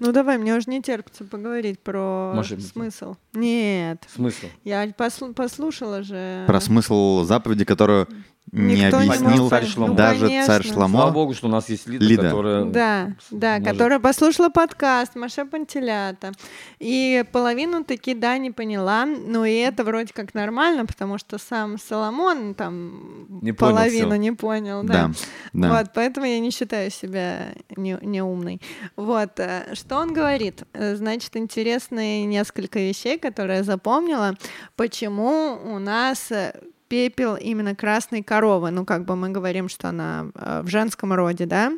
Ну 0.01 0.11
давай, 0.13 0.39
мне 0.39 0.55
уже 0.57 0.69
не 0.71 0.83
терпится 0.83 1.25
поговорить 1.25 1.79
про 1.81 2.33
Маша, 2.35 2.61
смысл. 2.61 3.15
Нет, 3.33 4.03
Смысл? 4.13 4.47
я 4.65 4.87
послу- 4.89 5.33
послушала 5.35 6.03
же. 6.03 6.45
Про 6.47 6.61
смысл 6.61 7.23
заповеди, 7.25 7.65
которую 7.65 8.09
не 8.55 8.77
Никто 8.83 9.01
не 9.03 9.09
объяснил 9.09 9.31
может 9.31 9.51
Царь 9.51 9.67
Шломо. 9.67 9.95
даже 9.95 10.27
конечно. 10.27 10.47
царь 10.47 10.67
Слава 10.69 10.89
Шламо. 10.91 11.11
богу, 11.11 11.35
что 11.35 11.49
у 11.49 11.51
нас 11.51 11.69
есть 11.69 11.89
Лида, 11.89 12.05
Лида. 12.05 12.23
которая... 12.23 12.65
Да, 12.67 13.09
да, 13.33 13.59
может- 13.59 13.69
которая 13.69 13.99
послушала 13.99 14.49
подкаст 14.49 15.17
Маша 15.17 15.45
Пантелята. 15.45 16.33
И 16.79 17.25
половину 17.33 17.83
таки, 17.85 18.15
да, 18.15 18.39
не 18.39 18.51
поняла. 18.53 19.07
Но 19.07 19.45
и 19.45 19.55
это 19.57 19.83
вроде 19.83 20.13
как 20.13 20.35
нормально, 20.35 20.87
потому 20.87 21.19
что 21.19 21.39
сам 21.39 21.79
Соломон 21.79 22.55
там 22.55 23.41
Не 23.43 23.53
понял 23.53 23.75
половину 23.77 24.11
всё. 24.11 24.17
не 24.17 24.33
понял. 24.33 24.83
Да. 24.85 24.93
Да, 24.95 25.11
да. 25.53 25.79
Вот, 25.79 25.91
поэтому 25.95 26.27
я 26.27 26.39
не 26.39 26.51
считаю 26.51 26.91
себя 26.91 27.49
не, 27.77 27.99
неумной. 28.03 28.61
Вот, 28.97 29.41
э, 29.41 29.75
что 29.75 29.97
он 29.97 30.13
говорит? 30.15 30.63
Э, 30.73 30.95
Значит, 30.95 31.37
интересные 31.37 32.25
несколько 32.25 32.79
вещей, 32.79 33.19
которые 33.19 33.59
я 33.59 33.63
запомнила. 33.65 34.37
Почему 34.77 35.59
у 35.65 35.79
нас 35.79 36.31
э, 36.31 36.55
пепел 36.95 37.37
именно 37.37 37.75
красной 37.75 38.23
коровы? 38.23 38.71
Ну, 38.71 38.85
как 38.85 39.05
бы 39.05 39.17
мы 39.17 39.31
говорим, 39.31 39.69
что 39.69 39.89
она 39.89 40.27
э, 40.35 40.63
в 40.63 40.69
женском 40.69 41.13
роде, 41.13 41.47
да? 41.47 41.73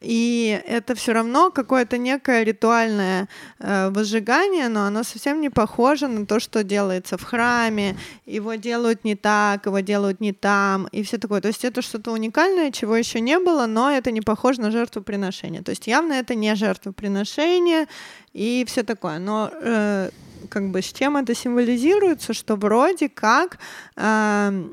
И 0.00 0.60
это 0.66 0.94
все 0.94 1.12
равно 1.12 1.50
какое-то 1.50 1.98
некое 1.98 2.44
ритуальное 2.44 3.28
э, 3.58 3.90
возжигание, 3.90 4.68
но 4.68 4.84
оно 4.84 5.02
совсем 5.02 5.40
не 5.40 5.50
похоже 5.50 6.06
на 6.06 6.26
то, 6.26 6.38
что 6.38 6.62
делается 6.62 7.16
в 7.16 7.24
храме. 7.24 7.96
Его 8.26 8.54
делают 8.54 9.04
не 9.04 9.16
так, 9.16 9.66
его 9.66 9.80
делают 9.80 10.20
не 10.20 10.32
там, 10.32 10.86
и 10.92 11.02
все 11.02 11.18
такое. 11.18 11.40
То 11.40 11.48
есть 11.48 11.64
это 11.64 11.82
что-то 11.82 12.12
уникальное, 12.12 12.70
чего 12.70 12.94
еще 12.94 13.20
не 13.20 13.38
было, 13.38 13.66
но 13.66 13.90
это 13.90 14.12
не 14.12 14.20
похоже 14.20 14.60
на 14.60 14.70
жертвоприношение. 14.70 15.62
То 15.62 15.70
есть 15.70 15.88
явно 15.88 16.12
это 16.12 16.34
не 16.34 16.54
жертвоприношение 16.54 17.86
и 18.34 18.64
все 18.68 18.82
такое. 18.82 19.18
Но 19.18 19.50
э, 19.52 20.10
как 20.46 20.70
бы 20.70 20.82
с 20.82 20.92
чем 20.92 21.16
это 21.16 21.34
символизируется, 21.34 22.32
что 22.34 22.56
вроде 22.56 23.08
как 23.08 23.58
э, 23.96 24.64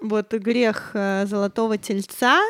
вот 0.00 0.32
грех 0.34 0.90
э, 0.94 1.26
золотого 1.26 1.78
тельца, 1.78 2.40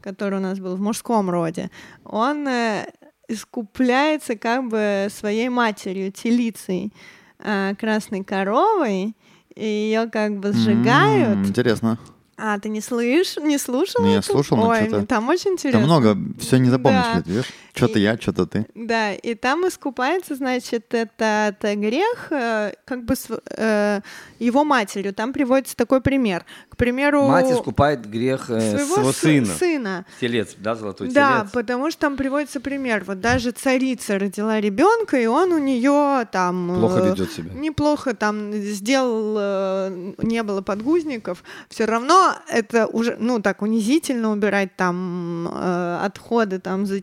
который 0.00 0.38
у 0.38 0.42
нас 0.42 0.58
был 0.58 0.76
в 0.76 0.80
мужском 0.80 1.30
роде, 1.30 1.70
он 2.04 2.46
э, 2.48 2.86
искупляется 3.28 4.36
как 4.36 4.68
бы 4.68 5.08
своей 5.10 5.48
матерью, 5.48 6.12
телицей, 6.12 6.92
э, 7.38 7.74
красной 7.78 8.24
коровой, 8.24 9.14
и 9.54 9.64
ее 9.64 10.08
как 10.10 10.38
бы 10.38 10.52
сжигают. 10.52 11.38
М, 11.38 11.46
Интересно. 11.46 11.98
А, 12.38 12.58
ты 12.58 12.70
не 12.70 12.80
слышь, 12.80 13.36
не 13.36 13.58
слушал? 13.58 14.02
Ну, 14.02 14.10
я 14.10 14.22
слушал, 14.22 14.58
Ой, 14.64 14.84
чё-то- 14.86 15.06
там 15.06 15.28
очень 15.28 15.52
интересно. 15.52 15.80
Там 15.80 15.88
много, 15.88 16.16
все 16.40 16.56
не 16.56 16.70
запомнишь, 16.70 17.04
Да. 17.14 17.22
видишь? 17.24 17.46
Что-то 17.74 17.98
И- 17.98 18.02
я, 18.02 18.16
что-то 18.18 18.46
ты. 18.46 18.66
Да, 18.74 19.14
и 19.14 19.34
там 19.34 19.66
искупается, 19.66 20.34
значит, 20.34 20.92
этот 20.92 21.64
э, 21.64 21.74
грех 21.74 22.26
э, 22.30 22.72
как 22.84 23.04
бы 23.04 23.16
с 23.16 23.28
э, 23.56 24.00
его 24.38 24.64
матерью. 24.64 25.14
Там 25.14 25.32
приводится 25.32 25.74
такой 25.74 26.02
пример. 26.02 26.44
К 26.68 26.76
примеру, 26.76 27.28
Мать 27.28 27.50
искупает 27.50 28.04
грех 28.06 28.50
э, 28.50 28.60
своего 28.60 28.94
своего 28.94 29.10
сы- 29.10 29.14
сына. 29.44 29.46
сына. 29.54 30.06
Телец, 30.20 30.54
да, 30.58 30.74
золотой 30.74 31.08
Да, 31.08 31.40
телец. 31.40 31.52
потому 31.52 31.90
что 31.90 32.00
там 32.02 32.16
приводится 32.16 32.60
пример. 32.60 33.04
Вот 33.06 33.20
даже 33.20 33.52
царица 33.52 34.18
родила 34.18 34.60
ребенка, 34.60 35.18
и 35.18 35.24
он 35.26 35.52
у 35.52 35.58
нее 35.58 36.26
там 36.30 36.74
Плохо 36.78 36.98
э, 37.00 37.10
ведет 37.10 37.32
себя. 37.32 37.52
неплохо 37.54 38.14
там 38.14 38.52
сделал, 38.52 39.36
э, 39.38 40.12
не 40.18 40.42
было 40.42 40.60
подгузников, 40.60 41.42
все 41.70 41.86
равно 41.86 42.34
это 42.48 42.86
уже, 42.86 43.16
ну, 43.18 43.40
так 43.40 43.62
унизительно 43.62 44.30
убирать 44.30 44.76
там 44.76 45.48
э, 45.50 45.98
отходы 46.04 46.58
там 46.58 46.84
за 46.86 47.00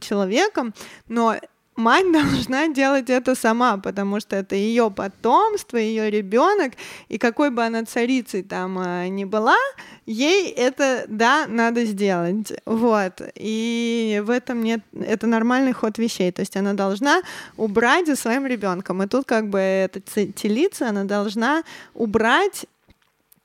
человеком, 0.60 0.74
но 1.08 1.36
мать 1.76 2.06
должна 2.12 2.68
делать 2.68 3.10
это 3.10 3.36
сама, 3.36 3.78
потому 3.78 4.20
что 4.20 4.36
это 4.36 4.56
ее 4.56 4.92
потомство, 4.92 5.78
ее 5.78 6.10
ребенок, 6.10 6.74
и 7.08 7.18
какой 7.18 7.50
бы 7.50 7.64
она 7.64 7.86
царицей 7.86 8.44
там 8.44 8.80
э, 8.80 9.08
ни 9.08 9.26
была, 9.26 9.58
ей 10.06 10.50
это, 10.52 11.06
да, 11.08 11.46
надо 11.48 11.86
сделать, 11.86 12.54
вот, 12.66 13.22
и 13.36 14.22
в 14.26 14.30
этом 14.30 14.64
нет, 14.64 14.82
это 14.94 15.28
нормальный 15.28 15.74
ход 15.74 15.98
вещей, 15.98 16.32
то 16.32 16.42
есть 16.42 16.58
она 16.58 16.74
должна 16.74 17.22
убрать 17.58 18.08
за 18.08 18.16
своим 18.16 18.46
ребенком, 18.46 19.02
и 19.04 19.08
тут 19.08 19.26
как 19.26 19.50
бы 19.50 19.60
эта 19.60 20.00
телица, 20.02 20.90
она 20.90 21.04
должна 21.04 21.64
убрать 21.94 22.66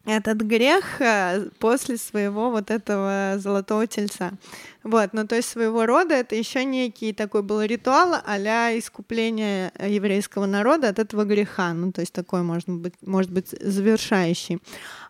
этот 0.05 0.39
грех 0.43 1.01
э, 1.01 1.49
после 1.59 1.97
своего 1.97 2.51
вот 2.51 2.71
этого 2.71 3.35
золотого 3.39 3.87
тельца. 3.87 4.33
Вот, 4.83 5.15
ну 5.15 5.27
то 5.27 5.35
есть 5.35 5.49
своего 5.49 5.87
рода 5.87 6.15
это 6.15 6.35
еще 6.35 6.65
некий 6.65 7.15
такой 7.15 7.43
был 7.43 7.63
ритуал 7.63 8.17
а 8.23 8.39
искупления 8.79 9.73
еврейского 9.81 10.45
народа 10.45 10.91
от 10.91 10.99
этого 10.99 11.25
греха. 11.25 11.73
Ну 11.73 11.91
то 11.91 12.01
есть 12.01 12.13
такой 12.13 12.43
может 12.43 12.69
быть, 12.69 12.95
может 13.03 13.31
быть 13.31 13.49
завершающий. 13.49 14.61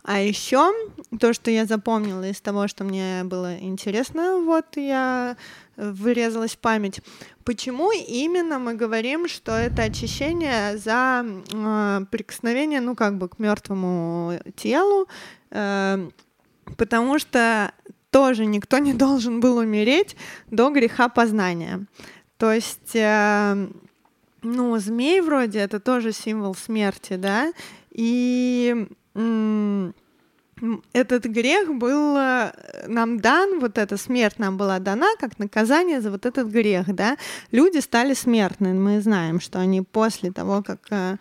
А 0.05 0.21
еще 0.21 0.73
то, 1.19 1.33
что 1.33 1.51
я 1.51 1.65
запомнила 1.65 2.29
из 2.29 2.41
того, 2.41 2.69
что 2.69 2.85
мне 2.85 3.23
было 3.25 3.59
интересно, 3.59 4.43
вот 4.45 4.77
я 4.77 5.37
вырезалась 5.77 6.53
в 6.53 6.59
память. 6.59 7.01
Почему 7.45 7.91
именно 7.93 8.59
мы 8.59 8.75
говорим, 8.75 9.29
что 9.29 9.53
это 9.53 9.83
очищение 9.83 10.79
за 10.79 11.25
э, 11.53 12.01
прикосновение, 12.11 12.81
ну 12.81 12.95
как 12.95 13.19
бы 13.19 13.29
к 13.29 13.39
мертвому 13.39 14.41
телу, 14.57 15.09
э, 15.51 16.11
потому 16.77 17.19
что 17.19 17.73
тоже 18.11 18.47
никто 18.47 18.79
не 18.79 18.95
должен 18.95 19.41
был 19.41 19.59
умереть 19.59 20.17
до 20.51 20.71
греха 20.71 21.09
познания. 21.09 21.87
То 22.39 22.53
есть, 22.53 22.95
э, 22.95 23.69
ну, 24.43 24.79
змей 24.79 25.21
вроде 25.21 25.61
это 25.61 25.81
тоже 25.81 26.13
символ 26.13 26.55
смерти, 26.55 27.17
да, 27.17 27.53
и 27.91 28.87
м, 29.15 29.95
этот 30.93 31.25
грех 31.25 31.75
был 31.75 32.17
э, 32.17 32.53
нам 32.87 33.21
дан, 33.21 33.61
вот 33.61 33.79
эта 33.79 33.97
смерть 33.97 34.39
нам 34.39 34.57
была 34.57 34.79
дана 34.79 35.09
как 35.19 35.39
наказание 35.39 36.01
за 36.01 36.11
вот 36.11 36.27
этот 36.27 36.49
грех, 36.49 36.95
да. 36.95 37.17
Люди 37.53 37.79
стали 37.79 38.15
смертны, 38.15 38.75
мы 38.75 39.01
знаем, 39.01 39.41
что 39.41 39.59
они 39.59 39.83
после 39.83 40.31
того, 40.33 40.63
как 40.63 40.81
э, 40.91 41.17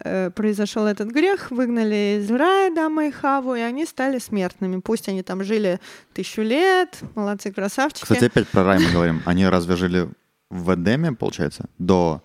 э, 0.00 0.30
произошел 0.30 0.86
этот 0.86 1.08
грех, 1.08 1.50
выгнали 1.50 2.20
из 2.20 2.30
рая 2.30 2.70
Адама 2.70 3.06
и 3.06 3.10
Хаву, 3.10 3.54
и 3.54 3.60
они 3.60 3.86
стали 3.86 4.18
смертными. 4.18 4.80
Пусть 4.80 5.08
они 5.08 5.22
там 5.22 5.42
жили 5.42 5.80
тысячу 6.14 6.42
лет, 6.42 7.00
молодцы, 7.14 7.52
красавчики. 7.52 8.02
Кстати, 8.02 8.24
опять 8.26 8.48
про 8.48 8.64
рай 8.64 8.78
мы 8.78 8.90
говорим. 8.92 9.22
Они 9.26 9.46
разве 9.46 9.76
жили 9.76 10.08
в 10.50 10.74
Эдеме, 10.74 11.12
получается, 11.12 11.68
до 11.78 12.22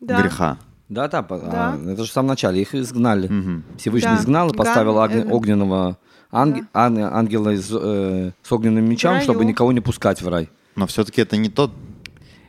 Да. 0.00 0.20
греха? 0.20 0.58
Да, 0.88 1.08
да, 1.08 1.22
Да. 1.22 1.38
а, 1.42 1.78
это 1.92 2.04
же 2.04 2.10
в 2.10 2.12
самом 2.12 2.28
начале, 2.28 2.60
их 2.60 2.74
изгнали. 2.74 3.28
Мгм. 3.28 3.64
Всевышний 3.78 4.10
Да. 4.10 4.16
изгнал 4.20 4.50
и 4.50 4.56
поставил 4.56 4.94
Ган 4.94 5.04
аг- 5.10 5.16
Эден. 5.16 5.32
огненного 5.32 5.98
анг- 6.30 6.66
ан- 6.74 6.98
ангела 6.98 7.50
из, 7.50 7.70
э, 7.72 8.32
с 8.42 8.52
огненным 8.52 8.84
мечом, 8.88 9.20
чтобы 9.20 9.44
никого 9.44 9.72
не 9.72 9.80
пускать 9.80 10.20
в 10.22 10.28
рай. 10.28 10.48
Но 10.76 10.86
все-таки 10.86 11.20
это 11.22 11.36
не 11.36 11.48
тот... 11.48 11.72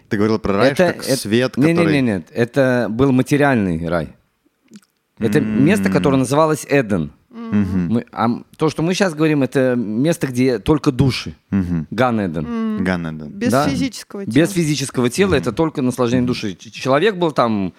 Ты 0.09 0.17
говорил 0.17 0.37
про 0.39 0.53
рай, 0.53 0.73
что 0.75 0.93
как 0.93 1.03
свет, 1.03 1.57
не, 1.57 1.73
который... 1.73 1.93
не, 1.93 2.01
не, 2.01 2.07
нет, 2.07 2.27
это 2.31 2.87
был 2.89 3.11
материальный 3.11 3.87
рай. 3.87 4.09
Это 5.17 5.39
место, 5.39 5.89
которое 5.89 6.17
называлось 6.17 6.65
Эден. 6.69 7.11
Мгм. 7.29 7.87
Мы- 7.93 8.05
а 8.11 8.27
то, 8.57 8.69
что 8.69 8.81
мы 8.81 8.93
сейчас 8.93 9.13
говорим, 9.13 9.43
это 9.43 9.75
место, 9.75 10.27
где 10.27 10.59
только 10.59 10.91
души. 10.91 11.35
Мгм. 11.51 11.87
Ган 11.91 12.19
Эден. 12.25 12.83
Ган 12.83 13.07
Эден. 13.07 13.29
Без 13.29 13.51
Да. 13.51 13.67
физического 13.67 14.25
тела. 14.25 14.33
Без 14.35 14.51
физического 14.51 15.09
тела 15.09 15.35
это 15.35 15.51
только 15.51 15.81
наслаждение 15.81 16.25
души. 16.27 16.55
Человек 16.55 17.15
был 17.15 17.31
там, 17.31 17.73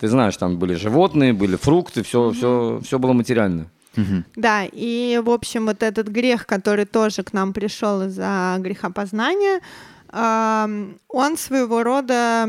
ты 0.00 0.08
знаешь, 0.08 0.36
там 0.36 0.56
были 0.56 0.74
животные, 0.74 1.32
были 1.32 1.56
фрукты, 1.56 2.02
все, 2.02 2.30
все, 2.30 2.80
все 2.82 2.98
было 2.98 3.12
материально. 3.12 3.66
Мгм. 3.96 4.24
Да, 4.36 4.64
и, 4.64 5.20
в 5.22 5.30
общем, 5.30 5.66
вот 5.66 5.82
этот 5.82 6.08
грех, 6.08 6.46
который 6.46 6.86
тоже 6.86 7.22
к 7.22 7.32
нам 7.32 7.52
пришел 7.52 8.02
из-за 8.02 8.56
грехопознания, 8.58 9.60
ам, 10.08 10.94
он 11.08 11.36
своего 11.36 11.82
рода, 11.82 12.48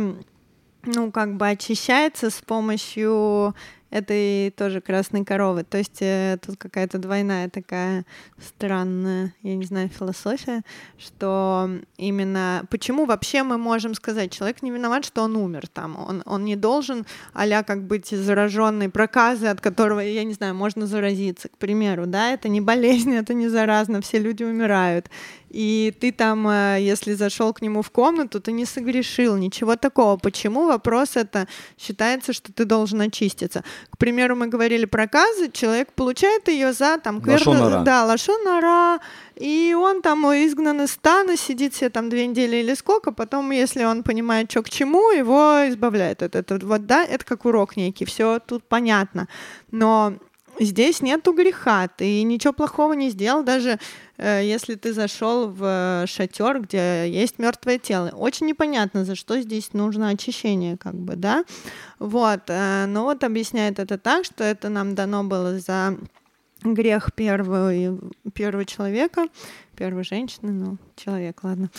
ну, 0.85 1.11
как 1.11 1.35
бы 1.35 1.49
очищается 1.49 2.29
с 2.29 2.41
помощью 2.41 3.53
этой 3.91 4.51
тоже 4.51 4.81
красной 4.81 5.23
коровы. 5.23 5.63
То 5.63 5.77
есть 5.77 6.01
э, 6.01 6.37
тут 6.45 6.57
какая-то 6.57 6.97
двойная 6.97 7.49
такая 7.49 8.05
странная, 8.39 9.35
я 9.43 9.55
не 9.55 9.65
знаю, 9.65 9.89
философия, 9.89 10.63
что 10.97 11.69
именно 11.97 12.65
почему 12.69 13.05
вообще 13.05 13.43
мы 13.43 13.57
можем 13.57 13.93
сказать, 13.93 14.31
человек 14.31 14.63
не 14.63 14.71
виноват, 14.71 15.05
что 15.05 15.21
он 15.21 15.35
умер 15.35 15.67
там, 15.67 15.97
он, 15.97 16.23
он 16.25 16.45
не 16.45 16.55
должен 16.55 17.05
а 17.33 17.63
как 17.63 17.83
быть 17.83 18.07
зараженный 18.07 18.89
проказы, 18.89 19.47
от 19.47 19.61
которого, 19.61 19.99
я 19.99 20.23
не 20.23 20.33
знаю, 20.33 20.55
можно 20.55 20.87
заразиться, 20.87 21.49
к 21.49 21.57
примеру, 21.57 22.05
да, 22.07 22.31
это 22.31 22.49
не 22.49 22.61
болезнь, 22.61 23.13
это 23.15 23.33
не 23.33 23.49
заразно, 23.49 24.01
все 24.01 24.19
люди 24.19 24.43
умирают. 24.43 25.09
И 25.53 25.93
ты 25.99 26.13
там, 26.13 26.47
э, 26.47 26.77
если 26.79 27.13
зашел 27.13 27.53
к 27.53 27.61
нему 27.61 27.81
в 27.81 27.89
комнату, 27.91 28.39
ты 28.39 28.53
не 28.53 28.65
согрешил, 28.65 29.35
ничего 29.35 29.75
такого. 29.75 30.15
Почему? 30.17 30.67
Вопрос 30.67 31.17
это 31.17 31.47
считается, 31.77 32.31
что 32.31 32.53
ты 32.53 32.63
должен 32.63 33.01
очиститься. 33.01 33.63
К 33.89 33.97
примеру, 33.97 34.35
мы 34.37 34.47
говорили 34.47 34.85
про 34.85 35.07
казы, 35.07 35.51
человек 35.51 35.91
получает 35.93 36.47
ее 36.47 36.71
за 36.71 36.97
там 36.97 37.21
ара. 37.27 37.83
да, 37.83 38.05
лашонара, 38.05 39.01
и 39.35 39.75
он 39.77 40.01
там 40.01 40.25
изгнан 40.25 40.81
из 40.83 40.91
стана, 40.91 41.35
сидит 41.35 41.75
себе 41.75 41.89
там 41.89 42.09
две 42.09 42.27
недели 42.27 42.57
или 42.57 42.73
сколько, 42.73 43.11
потом, 43.11 43.51
если 43.51 43.83
он 43.83 44.03
понимает, 44.03 44.49
что 44.49 44.63
к 44.63 44.69
чему, 44.69 45.11
его 45.11 45.67
избавляет 45.67 46.23
от 46.23 46.35
этого. 46.35 46.59
Вот, 46.65 46.85
да, 46.85 47.03
это 47.03 47.25
как 47.25 47.45
урок 47.45 47.75
некий, 47.75 48.05
все 48.05 48.39
тут 48.39 48.63
понятно. 48.63 49.27
Но 49.71 50.13
здесь 50.61 51.01
нету 51.01 51.33
греха, 51.33 51.87
ты 51.87 52.23
ничего 52.23 52.53
плохого 52.53 52.93
не 52.93 53.09
сделал, 53.09 53.43
даже 53.43 53.79
э, 54.17 54.41
если 54.43 54.75
ты 54.75 54.93
зашел 54.93 55.47
в 55.47 56.05
шатер, 56.07 56.61
где 56.61 57.09
есть 57.09 57.39
мертвое 57.39 57.77
тело. 57.77 58.09
Очень 58.09 58.47
непонятно, 58.47 59.05
за 59.05 59.15
что 59.15 59.41
здесь 59.41 59.73
нужно 59.73 60.09
очищение, 60.09 60.77
как 60.77 60.95
бы, 60.95 61.15
да. 61.15 61.43
Вот, 61.99 62.41
э, 62.47 62.85
но 62.87 63.03
вот 63.03 63.23
объясняет 63.23 63.79
это 63.79 63.97
так, 63.97 64.25
что 64.25 64.43
это 64.43 64.69
нам 64.69 64.95
дано 64.95 65.23
было 65.23 65.59
за 65.59 65.97
грех 66.63 67.13
первого, 67.13 67.99
первого 68.33 68.65
человека, 68.65 69.27
первой 69.75 70.03
женщины, 70.03 70.51
ну, 70.51 70.77
человек, 70.95 71.43
ладно. 71.43 71.69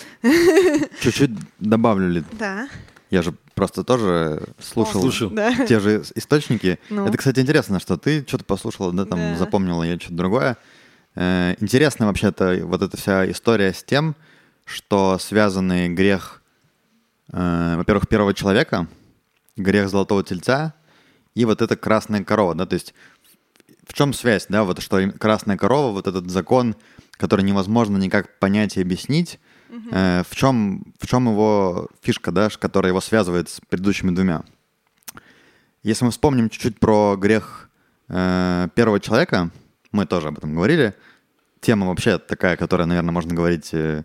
Чуть-чуть 1.01 1.31
добавлю, 1.61 2.09
Лид. 2.09 2.25
Да. 2.33 2.69
Я 3.13 3.21
же 3.21 3.35
просто 3.55 3.85
тоже 3.85 4.43
слушал 4.59 5.03
Слушал. 5.03 5.29
Да. 5.31 5.67
те 5.67 5.79
же 5.81 6.03
источники. 6.15 6.79
Ну. 6.89 7.07
Это, 7.07 7.19
кстати, 7.19 7.41
интересно, 7.41 7.79
что 7.79 7.99
ты 7.99 8.25
что-то 8.27 8.45
послушала, 8.45 8.91
да, 8.91 9.05
там 9.05 9.19
Да. 9.19 9.37
запомнила 9.37 9.83
я 9.83 9.97
что-то 9.99 10.15
другое. 10.15 10.57
Э, 11.15 11.55
Интересно 11.61 12.07
вообще-то 12.07 12.61
вот 12.65 12.81
эта 12.81 12.97
вся 12.97 13.31
история 13.31 13.75
с 13.75 13.85
тем, 13.85 14.17
что 14.65 15.19
связанный 15.21 15.91
грех 15.91 16.41
э, 17.35 17.75
во-первых, 17.77 18.09
первого 18.09 18.33
человека, 18.33 18.87
грех 19.57 19.91
золотого 19.91 20.25
тельца 20.25 20.73
и 21.35 21.45
вот 21.45 21.61
эта 21.61 21.77
красная 21.77 22.25
корова, 22.25 22.55
да, 22.55 22.65
то 22.65 22.73
есть 22.75 22.95
в 23.87 23.93
чем 23.93 24.15
связь, 24.15 24.47
да, 24.49 24.65
вот 24.65 24.81
что 24.81 25.07
красная 25.19 25.59
корова, 25.59 25.93
вот 25.93 26.07
этот 26.07 26.31
закон, 26.31 26.77
который 27.19 27.45
невозможно 27.45 27.99
никак 27.99 28.39
понять 28.39 28.79
и 28.79 28.81
объяснить, 28.81 29.39
э, 29.91 30.23
в 30.29 30.37
чем 30.37 30.95
в 30.99 31.07
чем 31.07 31.29
его 31.29 31.89
фишка, 32.03 32.31
да, 32.31 32.49
которая 32.51 32.91
его 32.91 33.01
связывает 33.01 33.49
с 33.49 33.61
предыдущими 33.69 34.11
двумя. 34.15 34.43
Если 35.83 36.05
мы 36.05 36.11
вспомним 36.11 36.49
чуть-чуть 36.49 36.79
про 36.79 37.17
грех 37.17 37.71
э, 38.09 38.69
первого 38.75 39.01
человека, 39.01 39.51
мы 39.91 40.07
тоже 40.07 40.29
об 40.29 40.39
этом 40.39 40.55
говорили. 40.55 40.95
Тема 41.61 41.87
вообще 41.87 42.19
такая, 42.19 42.57
которая, 42.57 42.87
наверное, 42.87 43.13
можно 43.13 43.35
говорить 43.35 43.71
э, 43.73 44.05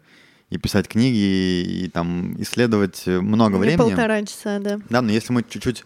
и 0.50 0.58
писать 0.58 0.88
книги, 0.88 1.16
и, 1.16 1.86
и 1.86 1.90
там 1.90 2.42
исследовать 2.42 3.04
э, 3.08 3.20
много 3.20 3.58
Или 3.58 3.62
времени. 3.62 3.78
полтора 3.78 4.22
часа, 4.26 4.60
да. 4.60 4.80
Да, 4.90 5.02
но 5.02 5.12
если 5.12 5.34
мы 5.34 5.44
чуть-чуть 5.44 5.86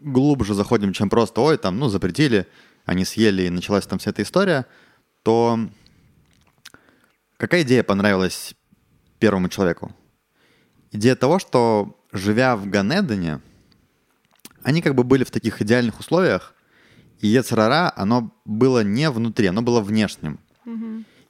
глубже 0.00 0.54
заходим, 0.54 0.92
чем 0.92 1.10
просто, 1.10 1.40
ой, 1.40 1.58
там, 1.58 1.78
ну, 1.78 1.88
запретили, 1.88 2.46
они 2.84 3.04
съели, 3.04 3.42
и 3.42 3.50
началась 3.50 3.86
там 3.86 3.98
вся 3.98 4.10
эта 4.10 4.22
история, 4.22 4.66
то 5.22 5.58
какая 7.36 7.62
идея 7.62 7.82
понравилась 7.82 8.54
первому 9.18 9.48
человеку? 9.48 9.94
Идея 10.92 11.14
того, 11.16 11.38
что, 11.38 11.98
живя 12.12 12.56
в 12.56 12.66
Ганедене, 12.68 13.40
они 14.62 14.82
как 14.82 14.94
бы 14.94 15.04
были 15.04 15.24
в 15.24 15.30
таких 15.30 15.60
идеальных 15.62 16.00
условиях, 16.00 16.54
и 17.20 17.28
Ецарара, 17.28 17.92
оно 17.96 18.32
было 18.44 18.82
не 18.82 19.10
внутри, 19.10 19.48
оно 19.48 19.62
было 19.62 19.80
внешним. 19.80 20.38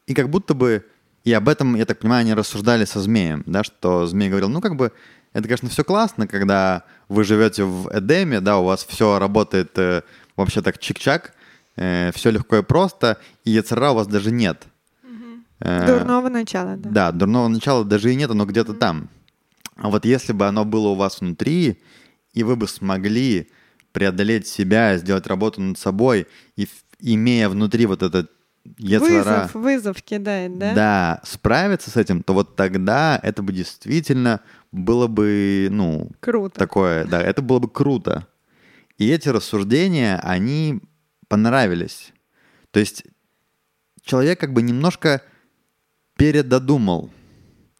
И 0.07 0.14
как 0.14 0.29
будто 0.31 0.55
бы, 0.55 0.87
и 1.24 1.33
об 1.33 1.48
этом, 1.48 1.74
я 1.74 1.85
так 1.85 1.98
понимаю, 1.98 2.20
они 2.20 2.35
рассуждали 2.35 2.85
со 2.85 3.01
змеем, 3.01 3.42
да, 3.46 3.64
что 3.64 4.07
змей 4.07 4.29
говорил, 4.29 4.48
ну 4.48 4.61
как 4.61 4.77
бы, 4.77 4.92
это, 5.33 5.44
конечно, 5.44 5.68
все 5.68 5.85
классно, 5.85 6.27
когда 6.27 6.85
вы 7.09 7.24
живете 7.24 7.64
в 7.64 7.90
Эдеме, 7.92 8.40
да, 8.40 8.59
у 8.59 8.64
вас 8.64 8.85
все 8.85 9.18
работает 9.18 9.79
э, 9.79 10.03
вообще 10.37 10.62
так 10.62 10.79
чик-чак, 10.79 11.33
все 11.77 12.31
легко 12.31 12.57
и 12.57 12.62
просто, 12.62 13.18
и 13.44 13.51
Ецарара 13.51 13.90
у 13.90 13.94
вас 13.94 14.09
даже 14.09 14.33
нет. 14.33 14.64
Э, 15.61 15.87
Дурного 15.87 16.29
начала, 16.29 16.77
да. 16.77 16.90
да, 16.90 17.12
дурного 17.12 17.49
начала 17.49 17.85
даже 17.85 18.12
и 18.12 18.14
нет, 18.14 18.31
оно 18.31 18.44
где-то 18.47 18.75
там. 18.75 19.09
А 19.77 19.90
вот 19.90 20.05
если 20.05 20.33
бы 20.33 20.47
оно 20.47 20.64
было 20.64 20.88
у 20.88 20.94
вас 20.94 21.21
внутри, 21.21 21.81
и 22.33 22.42
вы 22.42 22.57
бы 22.57 22.68
смогли 22.68 23.51
преодолеть 23.92 24.47
себя, 24.47 24.97
сделать 24.99 25.27
работу 25.27 25.61
над 25.61 25.79
собой, 25.79 26.27
и 26.57 26.68
имея 27.01 27.49
внутри 27.49 27.87
вот 27.87 28.03
этот 28.03 28.31
Ецарара, 28.77 29.42
Вызов, 29.42 29.55
вызов 29.55 30.03
кидает, 30.03 30.59
да? 30.59 30.75
да, 30.75 31.21
справиться 31.25 31.90
с 31.90 31.97
этим, 31.97 32.23
то 32.23 32.35
вот 32.35 32.55
тогда 32.55 33.18
это 33.23 33.42
бы 33.42 33.53
действительно 33.53 34.40
было 34.73 35.07
бы, 35.07 35.68
ну, 35.71 36.11
Круто. 36.21 36.59
такое, 36.59 37.07
да, 37.07 37.23
это 37.23 37.40
было 37.40 37.61
бы 37.61 37.68
круто. 37.68 38.27
И 38.99 39.09
эти 39.09 39.29
рассуждения, 39.31 40.21
они 40.23 40.81
понравились. 41.29 42.12
То 42.71 42.81
есть 42.81 43.05
человек 44.03 44.38
как 44.38 44.53
бы 44.53 44.61
немножко 44.61 45.23
передодумал. 46.18 47.11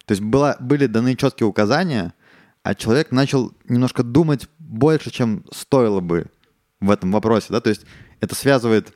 То 0.05 0.13
есть 0.13 0.23
было, 0.23 0.57
были 0.59 0.87
даны 0.87 1.15
четкие 1.15 1.45
указания, 1.45 2.15
а 2.63 2.73
человек 2.73 3.11
начал 3.11 3.51
немножко 3.67 4.01
думать 4.01 4.49
больше, 4.57 5.11
чем 5.11 5.45
стоило 5.51 5.99
бы 5.99 6.25
в 6.79 6.89
этом 6.89 7.11
вопросе. 7.11 7.47
Да? 7.49 7.61
То 7.61 7.69
есть 7.69 7.85
это 8.21 8.33
связывает 8.33 8.95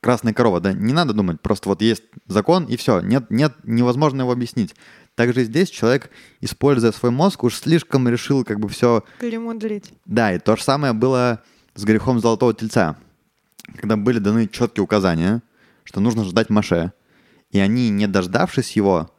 красная 0.00 0.32
корова, 0.32 0.60
да, 0.60 0.72
не 0.72 0.92
надо 0.92 1.12
думать, 1.12 1.40
просто 1.40 1.68
вот 1.68 1.82
есть 1.82 2.04
закон 2.26 2.64
и 2.64 2.76
все, 2.76 3.00
нет, 3.00 3.30
нет, 3.30 3.54
невозможно 3.64 4.22
его 4.22 4.32
объяснить. 4.32 4.74
Также 5.16 5.42
здесь 5.42 5.70
человек, 5.70 6.10
используя 6.40 6.92
свой 6.92 7.10
мозг, 7.10 7.42
уж 7.42 7.56
слишком 7.56 8.08
решил 8.08 8.44
как 8.44 8.60
бы 8.60 8.68
все 8.68 9.02
Перемудрить. 9.18 9.92
да, 10.06 10.32
и 10.32 10.38
то 10.38 10.54
же 10.54 10.62
самое 10.62 10.92
было 10.92 11.42
с 11.74 11.84
грехом 11.84 12.20
Золотого 12.20 12.54
Тельца, 12.54 12.96
когда 13.76 13.96
были 13.96 14.20
даны 14.20 14.46
четкие 14.46 14.84
указания, 14.84 15.42
что 15.82 15.98
нужно 16.00 16.24
ждать 16.24 16.48
Маше, 16.48 16.92
и 17.50 17.58
они, 17.60 17.90
не 17.90 18.06
дождавшись 18.06 18.72
его, 18.72 19.10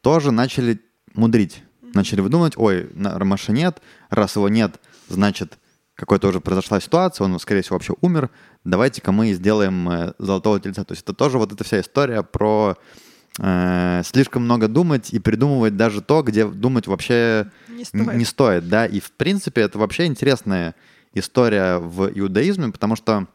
тоже 0.00 0.30
начали 0.30 0.80
мудрить. 1.14 1.62
Начали 1.94 2.20
выдумывать, 2.20 2.56
ой, 2.56 2.90
Маше 2.94 3.52
нет, 3.52 3.80
раз 4.10 4.36
его 4.36 4.48
нет, 4.48 4.80
значит, 5.08 5.58
какой-то 5.94 6.28
уже 6.28 6.40
произошла 6.40 6.78
ситуация, 6.78 7.24
он, 7.24 7.38
скорее 7.40 7.62
всего, 7.62 7.76
вообще 7.76 7.94
умер, 8.02 8.30
давайте-ка 8.64 9.12
мы 9.12 9.32
сделаем 9.32 9.88
э, 9.88 10.12
Золотого 10.18 10.60
Тельца. 10.60 10.84
То 10.84 10.92
есть 10.92 11.02
это 11.02 11.14
тоже 11.14 11.38
вот 11.38 11.52
эта 11.52 11.64
вся 11.64 11.80
история 11.80 12.22
про 12.22 12.76
э, 13.38 14.02
слишком 14.04 14.42
много 14.44 14.68
думать 14.68 15.12
и 15.14 15.18
придумывать 15.18 15.76
даже 15.76 16.02
то, 16.02 16.22
где 16.22 16.46
думать 16.46 16.86
вообще 16.86 17.50
Не 17.68 17.84
стоит. 17.84 18.14
не 18.14 18.24
стоит, 18.26 18.68
да. 18.68 18.84
И 18.84 19.00
в 19.00 19.10
принципе 19.12 19.62
это 19.62 19.78
вообще 19.78 20.04
интересная 20.04 20.74
история 21.14 21.78
в 21.78 22.10
иудаизме, 22.14 22.70
потому 22.70 22.94
что, 22.94 23.26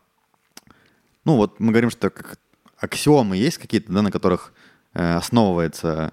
ну 1.25 1.37
вот 1.37 1.59
мы 1.59 1.71
говорим, 1.71 1.89
что 1.89 2.11
как 2.11 2.37
аксиомы 2.81 3.37
есть 3.37 3.57
какие-то, 3.57 3.93
да, 3.93 4.01
на 4.01 4.11
которых 4.11 4.53
э, 4.93 5.15
основывается 5.15 6.11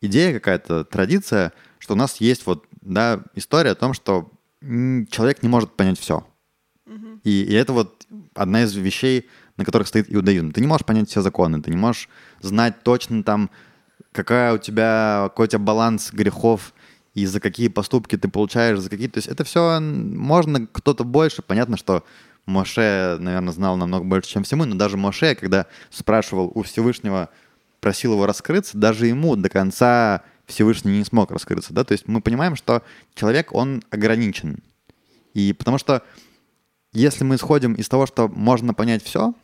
идея 0.00 0.34
какая-то, 0.34 0.84
традиция, 0.84 1.52
что 1.78 1.94
у 1.94 1.96
нас 1.96 2.16
есть 2.16 2.44
вот, 2.46 2.66
да, 2.82 3.22
история 3.34 3.70
о 3.70 3.76
том, 3.76 3.94
что 3.94 4.30
человек 4.60 5.42
не 5.42 5.48
может 5.48 5.76
понять 5.76 5.98
все. 5.98 6.26
И, 7.22 7.42
и 7.42 7.52
это 7.52 7.72
вот 7.72 8.06
одна 8.34 8.62
из 8.62 8.74
вещей, 8.74 9.28
на 9.56 9.64
которых 9.64 9.88
стоит 9.88 10.12
иудаизм. 10.12 10.52
Ты 10.52 10.60
не 10.60 10.66
можешь 10.66 10.86
понять 10.86 11.08
все 11.08 11.20
законы, 11.20 11.62
ты 11.62 11.70
не 11.70 11.76
можешь 11.76 12.08
знать 12.40 12.82
точно 12.82 13.22
там, 13.22 13.50
какая 14.12 14.54
у 14.54 14.58
тебя, 14.58 15.24
какой 15.24 15.46
у 15.46 15.48
тебя 15.48 15.58
баланс 15.58 16.12
грехов, 16.12 16.72
и 17.14 17.26
за 17.26 17.40
какие 17.40 17.68
поступки 17.68 18.16
ты 18.16 18.28
получаешь, 18.28 18.78
за 18.78 18.88
какие... 18.90 19.08
То 19.08 19.18
есть 19.18 19.28
это 19.28 19.42
все 19.44 19.80
можно 19.80 20.66
кто-то 20.66 21.04
больше. 21.04 21.42
Понятно, 21.42 21.76
что 21.76 22.04
Моше, 22.48 23.16
наверное, 23.20 23.52
знал 23.52 23.76
намного 23.76 24.04
больше, 24.04 24.30
чем 24.30 24.42
все 24.42 24.56
мы, 24.56 24.66
но 24.66 24.74
даже 24.74 24.96
Моше, 24.96 25.34
когда 25.34 25.66
спрашивал 25.90 26.50
у 26.54 26.62
Всевышнего, 26.62 27.28
просил 27.80 28.14
его 28.14 28.26
раскрыться, 28.26 28.78
даже 28.78 29.06
ему 29.06 29.36
до 29.36 29.48
конца 29.48 30.22
Всевышний 30.46 30.98
не 30.98 31.04
смог 31.04 31.30
раскрыться, 31.30 31.74
да, 31.74 31.84
то 31.84 31.92
есть 31.92 32.08
мы 32.08 32.20
понимаем, 32.22 32.56
что 32.56 32.82
человек, 33.14 33.52
он 33.52 33.82
ограничен. 33.90 34.62
И 35.34 35.52
потому 35.52 35.78
что 35.78 36.02
если 36.92 37.22
мы 37.22 37.36
исходим 37.36 37.74
из 37.74 37.88
того, 37.88 38.06
что 38.06 38.28
можно 38.28 38.72
понять 38.72 39.04
все, 39.04 39.34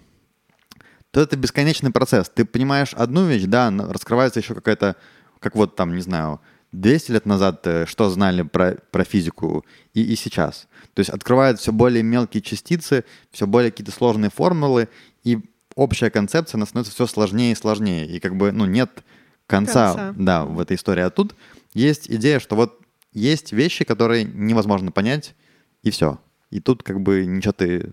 то 1.11 1.21
это 1.21 1.37
бесконечный 1.37 1.91
процесс. 1.91 2.29
Ты 2.29 2.45
понимаешь 2.45 2.95
одну 2.95 3.27
вещь, 3.27 3.45
да, 3.45 3.71
раскрывается 3.71 4.41
еще 4.41 4.55
какая-то, 4.55 4.97
как 5.41 5.55
вот 5.55 5.77
там, 5.77 5.95
не 5.95 6.01
знаю, 6.01 6.41
200 6.73 7.11
лет 7.13 7.27
назад 7.27 7.67
э, 7.67 7.87
что 7.87 8.09
знали 8.11 8.43
про, 8.43 8.79
про 8.91 9.05
физику 9.05 9.65
и, 9.93 10.03
и 10.03 10.17
сейчас. 10.17 10.67
То 10.95 11.01
есть 11.01 11.11
открывают 11.11 11.61
все 11.61 11.73
более 11.73 12.03
мелкие 12.03 12.41
частицы, 12.41 13.05
все 13.31 13.47
более 13.47 13.71
какие-то 13.71 13.93
сложные 13.93 14.31
формулы, 14.31 14.89
и 15.25 15.39
общая 15.75 16.11
концепция, 16.11 16.59
она 16.59 16.67
становится 16.67 16.95
все 16.95 17.07
сложнее 17.07 17.53
и 17.53 17.57
сложнее. 17.57 18.07
И 18.07 18.21
как 18.21 18.37
бы, 18.37 18.53
ну, 18.53 18.65
нет 18.65 19.03
конца, 19.47 19.95
Конца. 19.95 20.15
да, 20.17 20.45
в 20.45 20.61
этой 20.61 20.77
истории. 20.77 21.03
А 21.03 21.11
тут 21.11 21.35
есть 21.75 22.11
идея, 22.11 22.39
что 22.39 22.57
вот 22.57 22.81
есть 23.13 23.53
вещи, 23.53 23.85
которые 23.85 24.25
невозможно 24.25 24.91
понять, 24.93 25.35
и 25.83 25.91
все. 25.91 26.19
И 26.51 26.61
тут 26.61 26.83
как 26.83 27.01
бы 27.01 27.27
ничего 27.27 27.53
ты 27.53 27.93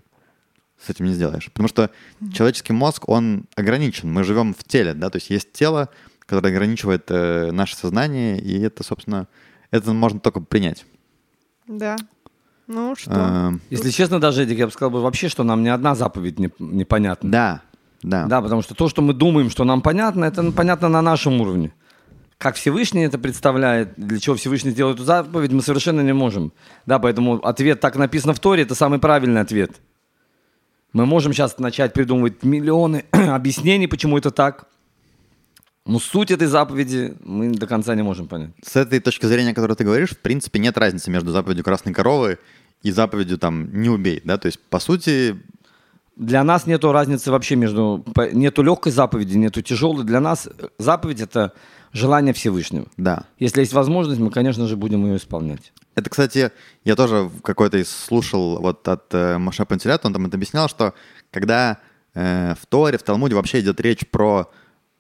с 0.83 0.89
этим 0.89 1.05
не 1.05 1.13
сделаешь. 1.13 1.51
Потому 1.51 1.67
что 1.67 1.91
человеческий 2.33 2.73
мозг, 2.73 3.07
он 3.07 3.45
ограничен. 3.55 4.11
Мы 4.11 4.23
живем 4.23 4.53
в 4.53 4.63
теле, 4.63 4.93
да, 4.93 5.09
то 5.09 5.17
есть 5.17 5.29
есть 5.29 5.51
тело, 5.51 5.89
которое 6.19 6.49
ограничивает 6.49 7.05
э, 7.09 7.51
наше 7.51 7.75
сознание, 7.75 8.39
и 8.39 8.59
это, 8.61 8.83
собственно, 8.83 9.27
это 9.69 9.93
можно 9.93 10.19
только 10.19 10.39
принять. 10.41 10.85
Да. 11.67 11.97
Ну 12.67 12.95
что? 12.95 13.11
Э, 13.13 13.51
Если 13.69 13.89
честно, 13.91 14.19
даже, 14.19 14.43
Эдик, 14.43 14.57
я 14.59 14.65
бы 14.67 14.71
сказал 14.71 14.91
бы 14.91 15.01
вообще, 15.01 15.29
что 15.29 15.43
нам 15.43 15.63
ни 15.63 15.69
одна 15.69 15.95
заповедь 15.95 16.39
не, 16.39 16.49
непонятна. 16.59 17.29
да, 17.31 17.61
да. 18.03 18.25
Да, 18.25 18.41
потому 18.41 18.61
что 18.61 18.73
то, 18.73 18.89
что 18.89 19.01
мы 19.01 19.13
думаем, 19.13 19.49
что 19.49 19.63
нам 19.63 19.81
понятно, 19.81 20.25
это 20.25 20.51
понятно 20.51 20.89
на 20.89 21.01
нашем 21.01 21.39
уровне. 21.41 21.71
Как 22.37 22.55
Всевышний 22.55 23.03
это 23.03 23.19
представляет, 23.19 23.93
для 23.97 24.19
чего 24.19 24.35
Всевышний 24.35 24.71
сделал 24.71 24.93
эту 24.93 25.03
заповедь, 25.03 25.51
мы 25.51 25.61
совершенно 25.61 26.01
не 26.01 26.13
можем. 26.13 26.51
Да, 26.87 26.97
поэтому 26.97 27.35
ответ 27.45 27.79
так 27.79 27.95
написано 27.97 28.33
в 28.33 28.39
Торе, 28.39 28.63
это 28.63 28.73
самый 28.73 28.97
правильный 28.97 29.41
ответ. 29.41 29.73
Мы 30.93 31.05
можем 31.05 31.33
сейчас 31.33 31.59
начать 31.59 31.93
придумывать 31.93 32.43
миллионы 32.43 33.05
объяснений, 33.11 33.87
почему 33.87 34.17
это 34.17 34.31
так. 34.31 34.65
Но 35.91 35.99
суть 35.99 36.31
этой 36.31 36.47
заповеди 36.47 37.15
мы 37.19 37.51
до 37.51 37.67
конца 37.67 37.93
не 37.95 38.01
можем 38.01 38.27
понять. 38.27 38.51
С 38.63 38.77
этой 38.77 39.01
точки 39.01 39.25
зрения, 39.25 39.51
о 39.51 39.53
которой 39.53 39.73
ты 39.73 39.83
говоришь, 39.83 40.11
в 40.11 40.19
принципе, 40.19 40.57
нет 40.59 40.77
разницы 40.77 41.11
между 41.11 41.31
заповедью 41.33 41.65
красной 41.65 41.91
коровы 41.91 42.39
и 42.81 42.91
заповедью 42.91 43.37
там 43.37 43.69
«не 43.73 43.89
убей», 43.89 44.21
да, 44.23 44.37
то 44.37 44.45
есть, 44.45 44.57
по 44.69 44.79
сути, 44.79 45.35
Для 46.15 46.45
нас 46.45 46.65
нету 46.65 46.93
разницы 46.93 47.29
вообще 47.29 47.57
между... 47.57 48.05
Нету 48.31 48.63
легкой 48.63 48.93
заповеди, 48.93 49.35
нету 49.35 49.61
тяжелой. 49.61 50.05
Для 50.05 50.21
нас 50.21 50.47
заповедь— 50.77 51.19
это 51.21 51.51
желание 51.91 52.33
Всевышнего. 52.33 52.85
да, 52.95 53.25
Если 53.37 53.59
есть 53.59 53.73
возможность, 53.73 54.21
мы, 54.21 54.31
конечно 54.31 54.67
же, 54.67 54.77
будем 54.77 55.05
ее 55.05 55.17
исполнять. 55.17 55.73
Это, 55.95 56.09
кстати, 56.09 56.51
я 56.85 56.95
тоже 56.95 57.29
какой-то 57.43 57.83
слушал 57.83 58.61
вот 58.61 58.87
от 58.87 59.13
э, 59.13 59.37
Маша 59.37 59.65
Пантелята, 59.65 60.07
он 60.07 60.13
там 60.13 60.25
это 60.25 60.37
объяснял, 60.37 60.69
что 60.69 60.93
когда 61.31 61.79
э, 62.13 62.55
в 62.61 62.65
Торе, 62.67 62.97
в 62.97 63.03
Талмуде 63.03 63.35
вообще 63.35 63.59
идет 63.59 63.81
речь 63.81 64.07
про 64.09 64.49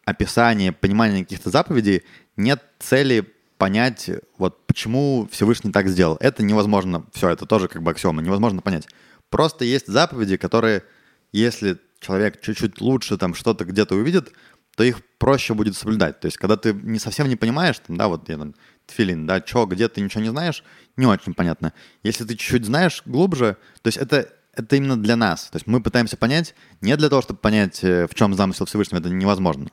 описание, 0.05 0.71
понимание 0.71 1.23
каких-то 1.23 1.49
заповедей, 1.49 2.03
нет 2.35 2.63
цели 2.79 3.27
понять 3.57 4.09
вот 4.37 4.65
почему 4.65 5.29
Всевышний 5.31 5.71
так 5.71 5.87
сделал. 5.87 6.17
Это 6.19 6.41
невозможно, 6.41 7.05
все, 7.13 7.29
это 7.29 7.45
тоже 7.45 7.67
как 7.67 7.83
бы 7.83 7.91
аксиома, 7.91 8.21
невозможно 8.21 8.61
понять. 8.61 8.87
Просто 9.29 9.65
есть 9.65 9.87
заповеди, 9.87 10.37
которые, 10.37 10.83
если 11.31 11.77
человек 11.99 12.41
чуть-чуть 12.41 12.81
лучше 12.81 13.17
там 13.17 13.35
что-то 13.35 13.63
где-то 13.65 13.95
увидит, 13.95 14.33
то 14.75 14.83
их 14.83 15.01
проще 15.17 15.53
будет 15.53 15.75
соблюдать. 15.75 16.19
То 16.19 16.25
есть, 16.25 16.37
когда 16.37 16.57
ты 16.57 16.73
не 16.73 16.97
совсем 16.97 17.27
не 17.29 17.35
понимаешь, 17.35 17.77
там, 17.85 17.97
да, 17.97 18.07
вот 18.07 18.27
я 18.29 18.37
там, 18.37 18.55
тфилин, 18.87 19.27
да, 19.27 19.43
что, 19.45 19.65
где 19.65 19.87
ты 19.87 20.01
ничего 20.01 20.23
не 20.23 20.29
знаешь, 20.29 20.63
не 20.97 21.05
очень 21.05 21.33
понятно. 21.33 21.73
Если 22.03 22.23
ты 22.23 22.35
чуть-чуть 22.35 22.65
знаешь 22.65 23.03
глубже, 23.05 23.57
то 23.81 23.87
есть 23.87 23.97
это, 23.97 24.27
это 24.53 24.75
именно 24.75 24.97
для 24.97 25.15
нас. 25.15 25.49
То 25.51 25.57
есть 25.57 25.67
мы 25.67 25.81
пытаемся 25.81 26.17
понять, 26.17 26.55
не 26.81 26.95
для 26.97 27.09
того, 27.09 27.21
чтобы 27.21 27.39
понять, 27.39 27.83
э, 27.83 28.07
в 28.07 28.15
чем 28.15 28.33
замысел 28.33 28.65
Всевышнего, 28.65 28.99
это 28.99 29.09
невозможно. 29.09 29.69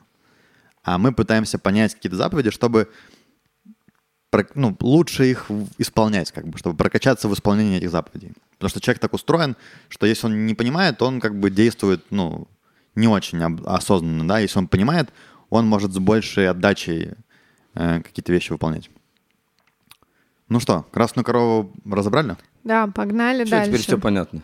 А 0.83 0.97
мы 0.97 1.11
пытаемся 1.11 1.59
понять 1.59 1.95
какие-то 1.95 2.17
заповеди, 2.17 2.51
чтобы 2.51 2.89
ну, 4.53 4.77
лучше 4.79 5.25
их 5.29 5.47
исполнять, 5.77 6.31
как 6.31 6.47
бы, 6.47 6.57
чтобы 6.57 6.77
прокачаться 6.77 7.27
в 7.27 7.33
исполнении 7.33 7.77
этих 7.77 7.89
заповедей. 7.89 8.33
Потому 8.57 8.69
что 8.69 8.79
человек 8.79 9.01
так 9.01 9.13
устроен, 9.13 9.55
что 9.87 10.05
если 10.05 10.27
он 10.27 10.45
не 10.45 10.53
понимает, 10.53 11.01
он 11.01 11.19
как 11.19 11.39
бы 11.39 11.49
действует, 11.49 12.05
ну, 12.11 12.47
не 12.95 13.07
очень 13.07 13.41
осознанно, 13.65 14.27
да. 14.27 14.39
Если 14.39 14.59
он 14.59 14.67
понимает, 14.67 15.09
он 15.49 15.65
может 15.67 15.93
с 15.93 15.97
большей 15.97 16.49
отдачей 16.49 17.13
э, 17.73 18.01
какие-то 18.01 18.31
вещи 18.31 18.51
выполнять. 18.51 18.89
Ну 20.47 20.59
что, 20.59 20.83
красную 20.91 21.25
корову 21.25 21.73
разобрали? 21.85 22.35
Да, 22.69 22.85
погнали 22.85 23.45
Всё, 23.45 23.51
дальше. 23.51 23.71
теперь 23.71 23.81
все 23.81 23.97
понятно. 23.97 24.41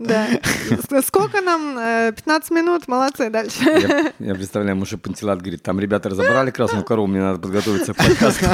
Да. 0.00 0.26
Сколько 1.02 1.40
нам? 1.40 1.78
Э, 1.78 2.12
15 2.12 2.50
минут? 2.50 2.88
Молодцы, 2.88 3.30
дальше. 3.30 4.12
Я, 4.18 4.34
представляю, 4.34 4.76
Муша 4.76 4.98
Пантелат 4.98 5.40
говорит, 5.40 5.62
там 5.62 5.78
ребята 5.78 6.08
разобрали 6.08 6.50
красную 6.50 6.84
корову, 6.84 7.06
мне 7.06 7.20
надо 7.20 7.38
подготовиться 7.38 7.94
к 7.94 7.96
подкасту. 7.96 8.46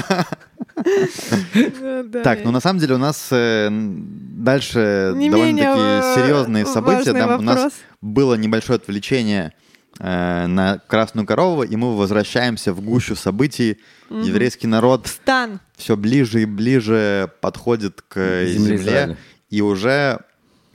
Так, 2.23 2.45
ну 2.45 2.51
на 2.51 2.61
самом 2.61 2.79
деле 2.79 2.97
у 2.97 2.99
нас 2.99 3.29
э, 3.31 3.69
дальше 3.71 5.13
довольно-таки 5.15 5.63
э, 5.65 6.15
серьезные 6.15 6.67
события. 6.67 7.13
у 7.39 7.43
нас 7.43 7.73
было 8.03 8.35
небольшое 8.35 8.77
отвлечение 8.77 9.55
э, 10.03 10.47
на 10.47 10.79
Красную 10.79 11.27
Корову, 11.27 11.63
и 11.63 11.77
мы 11.77 11.97
возвращаемся 11.97 12.73
в 12.73 12.81
гущу 12.81 13.15
событий. 13.15 13.79
Еврейский 14.11 14.67
народ 14.67 15.07
Стан. 15.07 15.61
все 15.77 15.97
ближе 15.97 16.43
и 16.43 16.45
ближе 16.45 17.31
подходит 17.41 18.03
к 18.03 18.45
Земле 18.45 18.77
земле, 18.77 19.17
и 19.49 19.63
уже... 19.63 20.21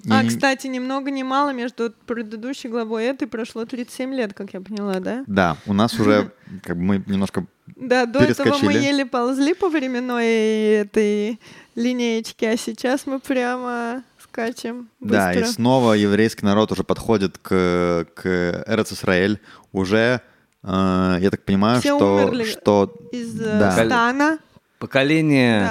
А, 0.10 0.24
кстати, 0.24 0.68
ни 0.68 0.80
много 0.80 1.12
ни 1.12 1.24
мало 1.24 1.52
между 1.52 1.94
предыдущей 2.06 2.70
главой 2.70 3.04
и 3.04 3.08
этой 3.08 3.28
прошло 3.28 3.66
37 3.66 4.14
лет, 4.14 4.34
как 4.34 4.54
я 4.54 4.62
поняла, 4.62 5.00
да? 5.00 5.24
Да, 5.28 5.58
у 5.66 5.74
нас 5.74 6.00
уже 6.00 6.32
как 6.64 6.78
бы 6.78 6.84
мы 6.84 7.04
немножко... 7.06 7.46
Да, 7.76 8.06
до 8.06 8.20
этого 8.20 8.58
мы 8.62 8.74
еле 8.74 9.06
ползли 9.06 9.54
по 9.54 9.68
временной 9.68 10.26
этой 10.26 11.40
линеечке, 11.76 12.52
а 12.52 12.58
сейчас 12.58 13.06
мы 13.06 13.20
прямо 13.20 14.04
скачем 14.42 14.90
Да, 15.00 15.34
и 15.34 15.40
быстро. 15.40 15.54
снова 15.54 15.94
еврейский 15.94 16.46
народ 16.46 16.72
уже 16.72 16.84
подходит 16.84 17.40
к, 17.40 18.06
к 18.14 18.64
Эрец 18.68 18.92
Исраэль. 18.94 19.40
Уже, 19.72 20.22
э, 20.64 21.18
я 21.20 21.28
так 21.32 21.44
понимаю, 21.44 21.80
Все 21.80 21.96
что... 21.98 22.16
умерли 22.16 22.44
что 22.44 22.94
Из 23.12 23.40
э, 23.42 23.60
да. 23.60 23.72
стана. 23.72 24.38
Поколение 24.78 25.62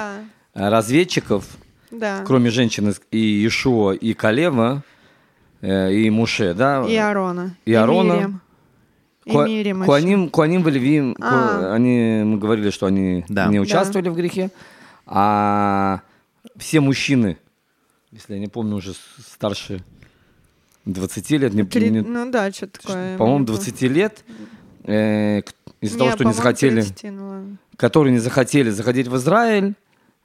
Да, 0.53 0.65
э, 0.65 0.69
разведчиков, 0.69 1.45
да. 1.91 2.23
кроме 2.25 2.49
женщин 2.49 2.89
из- 2.89 3.01
и 3.09 3.47
Ишуа, 3.47 3.93
и 3.93 4.13
Калева, 4.13 4.83
э, 5.61 5.93
и 5.93 6.09
Муше, 6.09 6.53
да? 6.53 6.85
И 6.85 6.97
Арона. 6.97 7.55
И. 7.65 7.71
И 7.71 9.31
Ку- 9.31 9.43
Мириам 9.45 9.77
еще. 9.77 9.85
Куаним, 9.85 10.29
Куаним 10.29 10.63
ку- 11.15 11.21
А. 11.23 11.73
они, 11.73 12.23
мы 12.25 12.37
говорили, 12.37 12.69
что 12.69 12.85
они 12.85 13.23
Да. 13.29 13.47
не 13.47 13.57
Да. 13.57 13.61
участвовали 13.61 14.09
в 14.09 14.15
грехе, 14.15 14.51
а 15.05 16.01
все 16.57 16.81
мужчины, 16.81 17.37
если 18.11 18.33
я 18.33 18.39
не 18.39 18.47
помню, 18.47 18.75
уже 18.75 18.93
старше 19.25 19.83
20 20.85 21.29
лет, 21.31 21.53
не, 21.53 21.63
Три- 21.63 21.89
не- 21.89 22.01
Ну 22.01 22.31
да, 22.31 22.51
что-то 22.51 22.79
такое. 22.81 23.17
по-моему, 23.17 23.39
мне 23.39 23.47
20 23.47 23.81
лет, 23.83 24.23
э, 24.83 25.41
из-за 25.81 25.95
Не, 25.95 25.99
того, 25.99 26.11
что 26.11 26.23
не 26.23 26.33
захотели, 26.33 26.81
30, 26.81 27.03
ну 27.11 27.57
которые 27.75 28.11
не 28.13 28.19
захотели 28.19 28.69
заходить 28.71 29.07
в 29.07 29.15
Израиль, 29.17 29.73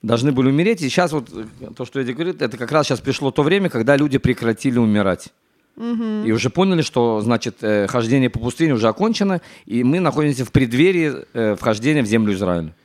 должны 0.01 0.31
были 0.31 0.49
умереть. 0.49 0.81
И 0.81 0.89
сейчас 0.89 1.11
вот 1.11 1.29
э, 1.31 1.45
то, 1.75 1.85
что 1.85 1.99
Эдди 1.99 2.11
говорит, 2.11 2.41
это 2.41 2.57
как 2.57 2.71
раз 2.71 2.87
сейчас 2.87 2.99
пришло 2.99 3.31
то 3.31 3.43
время, 3.43 3.69
когда 3.69 3.95
люди 3.95 4.17
прекратили 4.17 4.79
умирать. 4.79 5.29
И 5.75 6.31
уже 6.31 6.51
поняли, 6.51 6.83
что, 6.83 7.19
значит, 7.21 7.57
э, 7.61 7.87
хождение 7.87 8.29
по 8.29 8.37
пустыне 8.39 8.73
уже 8.73 8.87
окончено, 8.87 9.41
и 9.65 9.83
мы 9.83 9.99
находимся 9.99 10.45
в 10.45 10.51
преддверии 10.51 11.13
э, 11.33 11.55
вхождения 11.55 12.03
в 12.03 12.05
землю 12.05 12.33
Израиля. 12.35 12.75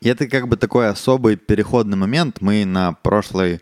И 0.00 0.08
это 0.08 0.28
как 0.28 0.46
бы 0.46 0.56
такой 0.56 0.88
особый 0.88 1.36
переходный 1.36 1.96
момент. 1.96 2.40
Мы 2.40 2.64
на 2.64 2.92
прошлой, 2.92 3.60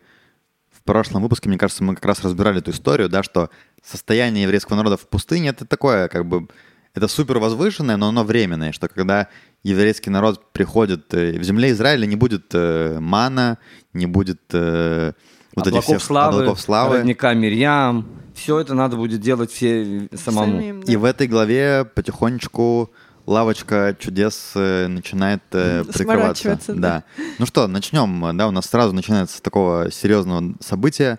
прошлом 0.85 1.23
выпуске, 1.23 1.49
мне 1.49 1.59
кажется, 1.59 1.83
мы 1.83 1.95
как 1.95 2.05
раз 2.05 2.23
разбирали 2.23 2.59
эту 2.59 2.71
историю, 2.71 3.09
да, 3.09 3.23
что 3.23 3.51
состояние 3.83 4.45
еврейского 4.45 4.77
народа 4.77 4.97
в 4.97 5.09
пустыне 5.09 5.49
это 5.51 5.65
такое, 5.67 6.09
как 6.09 6.27
бы, 6.27 6.49
это 6.95 7.09
супер 7.09 7.39
возвышенное, 7.39 7.97
но 7.97 8.09
оно 8.09 8.25
временное, 8.25 8.73
что 8.73 8.89
когда 8.89 9.29
еврейский 9.63 10.11
народ 10.11 10.53
приходит 10.53 11.13
э, 11.15 11.39
в 11.39 11.43
земле 11.43 11.71
Израиля, 11.71 12.07
не 12.07 12.17
будет 12.17 12.51
э, 12.53 12.99
мана, 13.01 13.59
не 13.93 14.07
будет 14.07 14.43
э, 14.53 15.13
вот 15.57 15.67
этих 15.67 15.79
облаков 15.79 15.85
всех 15.85 16.03
славы, 16.03 16.39
облаков 16.41 16.61
славы. 16.61 16.99
родника 16.99 17.35
Мирьям, 17.35 18.07
все 18.35 18.61
это 18.61 18.75
надо 18.75 18.97
будет 18.97 19.21
делать 19.21 19.51
все 19.51 20.09
самому. 20.15 20.61
Самим, 20.61 20.83
да. 20.83 20.93
И 20.93 20.97
в 20.97 21.05
этой 21.05 21.27
главе 21.27 21.85
потихонечку 21.85 22.93
лавочка 23.27 23.97
чудес 23.99 24.53
э, 24.55 24.87
начинает 24.87 25.43
э, 25.53 25.85
прикрываться. 25.93 26.43
Сворачиваться, 26.43 26.75
Да. 26.75 27.05
Ну 27.39 27.47
что, 27.47 27.67
начнем. 27.67 28.37
Да, 28.37 28.49
у 28.49 28.51
нас 28.51 28.67
сразу 28.67 28.93
начинается 28.93 29.39
с 29.39 29.41
такого 29.41 29.91
серьезного 29.91 30.55
события. 30.61 31.19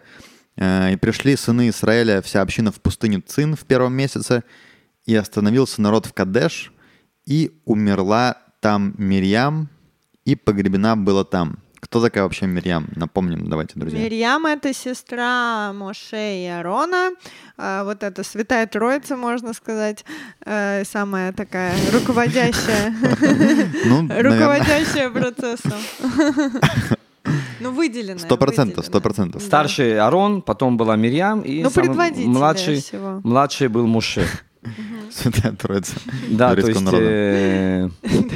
Э, 0.58 0.94
И 0.94 0.96
пришли 0.96 1.36
сыны 1.36 1.70
Израиля, 1.70 2.22
вся 2.22 2.42
община 2.42 2.72
в 2.72 2.82
пустыню 2.82 3.22
Цин 3.26 3.56
в 3.56 3.66
первом 3.66 3.94
месяце, 3.94 4.44
и 5.06 5.16
остановился 5.16 5.82
народ 5.82 6.06
в 6.06 6.14
Кадеш, 6.14 6.74
и 7.26 7.60
умерла 7.66 8.38
там 8.60 8.94
Мирьям, 8.98 9.70
и 10.26 10.36
погребена 10.36 10.96
была 10.98 11.24
там. 11.24 11.60
Кто 11.80 12.02
такая 12.02 12.24
вообще 12.24 12.48
Мирьям? 12.48 12.88
Напомним, 12.96 13.48
давайте, 13.50 13.74
друзья. 13.80 14.00
Мирьям— 14.00 14.46
это 14.48 14.74
сестра 14.74 15.72
Моше 15.74 16.44
и 16.44 16.48
Арона. 16.48 17.12
А, 17.58 17.84
Вот 17.84 18.04
это 18.04 18.24
святая 18.24 18.66
троица, 18.68 19.16
можно 19.16 19.54
сказать. 19.54 20.04
э, 20.46 20.84
Самая 20.86 21.32
такая 21.34 21.74
руководящая, 21.94 22.94
Ну, 23.86 24.02
руководящая 24.10 25.10
процессом. 25.10 25.80
Ну, 27.60 27.72
выделенная. 27.72 28.20
сто 28.20 28.38
процентов, 28.38 28.86
сто 28.86 29.02
процентов. 29.02 29.42
Старший 29.42 29.98
Арон, 30.00 30.42
потом 30.44 30.78
была 30.78 30.96
Мирьям, 30.96 31.42
и 31.42 31.64
Ну, 31.64 31.72
младший, 32.30 32.82
всего. 32.82 33.22
младший 33.24 33.68
был 33.70 33.88
Муше. 33.88 34.28
Святая 35.12 35.54
Троица. 35.54 35.96
Да, 36.30 36.54
то 36.56 36.68
есть 36.68 36.82
э, 36.94 37.90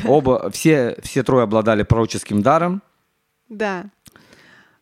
оба, 0.08 0.50
все, 0.52 0.96
все 1.04 1.22
трое 1.24 1.44
обладали 1.44 1.84
пророческим 1.84 2.42
даром. 2.42 2.82
Да. 3.50 3.86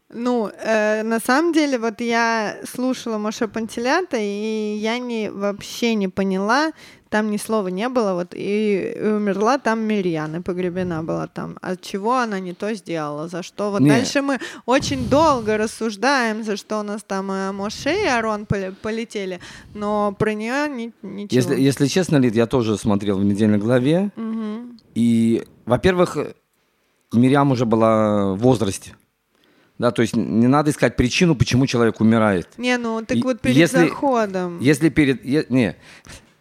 Ну, 0.10 0.48
э, 0.48 1.04
на 1.04 1.20
самом 1.20 1.52
деле, 1.52 1.78
вот 1.78 2.00
я 2.00 2.56
слушала 2.64 3.18
Моше 3.18 3.48
Пантелята, 3.50 4.16
и 4.18 4.78
я 4.80 5.00
не, 5.00 5.30
вообще 5.30 5.96
не 5.96 6.08
поняла, 6.08 6.72
там 7.10 7.30
ни 7.30 7.36
слова 7.36 7.68
не 7.68 7.90
было, 7.90 8.14
вот, 8.14 8.34
и, 8.34 8.94
и 8.98 9.02
умерла 9.06 9.58
там 9.58 9.82
Мирьян, 9.82 10.34
и 10.38 10.42
погребена 10.42 11.04
была 11.04 11.28
там. 11.28 11.58
От 11.62 11.82
чего 11.82 12.16
она 12.20 12.40
не 12.40 12.54
то 12.54 12.74
сделала, 12.74 13.28
за 13.28 13.44
что? 13.44 13.70
Вот 13.70 13.82
Не. 13.82 13.90
дальше 13.90 14.22
мы 14.22 14.40
очень 14.66 15.10
долго 15.10 15.58
рассуждаем, 15.58 16.42
за 16.46 16.56
что 16.56 16.80
у 16.80 16.84
нас 16.84 17.04
там 17.04 17.30
э, 17.30 17.52
Моше 17.52 18.04
и 18.04 18.08
Арон 18.08 18.46
поле- 18.46 18.74
полетели, 18.82 19.42
но 19.76 20.16
про 20.18 20.34
нее 20.34 20.70
ни- 20.70 20.94
ничего. 21.02 21.36
Если, 21.36 21.60
если 21.60 21.88
честно, 21.88 22.16
Лид, 22.16 22.34
я 22.34 22.46
тоже 22.48 22.78
смотрел 22.78 23.18
в 23.20 23.26
недельной 23.26 23.58
главе. 23.58 24.12
Мгм. 24.16 24.80
И, 24.96 25.44
во-первых, 25.66 26.18
Мирьям 27.14 27.52
уже 27.52 27.66
была 27.66 28.34
в 28.34 28.38
возрасте. 28.38 28.96
Да, 29.78 29.92
то 29.92 30.02
есть 30.02 30.16
не 30.16 30.48
надо 30.48 30.72
искать 30.72 30.96
причину, 30.96 31.36
почему 31.36 31.68
человек 31.68 32.02
умирает. 32.02 32.50
Не, 32.58 32.78
ну, 32.78 33.04
так 33.06 33.18
вот 33.24 33.40
перед 33.42 33.56
если- 33.58 33.88
заходом. 33.90 34.60
Если 34.60 34.90
перед... 34.90 35.24
е- 35.24 35.46
не, 35.50 35.76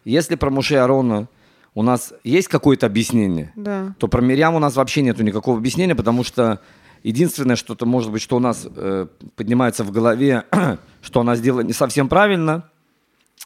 если 0.04 0.36
про 0.36 0.50
Муше 0.50 0.76
Арона 0.76 1.28
у 1.74 1.82
нас 1.82 2.14
есть 2.24 2.48
какое-то 2.48 2.86
объяснение, 2.86 3.52
Да. 3.54 3.94
то 3.98 4.08
про 4.08 4.22
Мирьям 4.22 4.54
у 4.54 4.58
нас 4.58 4.74
вообще 4.76 5.02
нету 5.02 5.22
никакого 5.22 5.58
объяснения, 5.58 5.94
потому 5.94 6.24
что 6.24 6.60
единственное, 7.02 7.56
что-то 7.56 7.84
может 7.84 8.10
быть, 8.10 8.22
что 8.22 8.36
у 8.36 8.40
нас 8.40 8.66
э, 8.74 9.06
поднимается 9.36 9.84
в 9.84 9.90
голове, 9.90 10.44
что 11.02 11.20
она 11.20 11.36
сделала 11.36 11.60
не 11.60 11.74
совсем 11.74 12.08
правильно, 12.08 12.70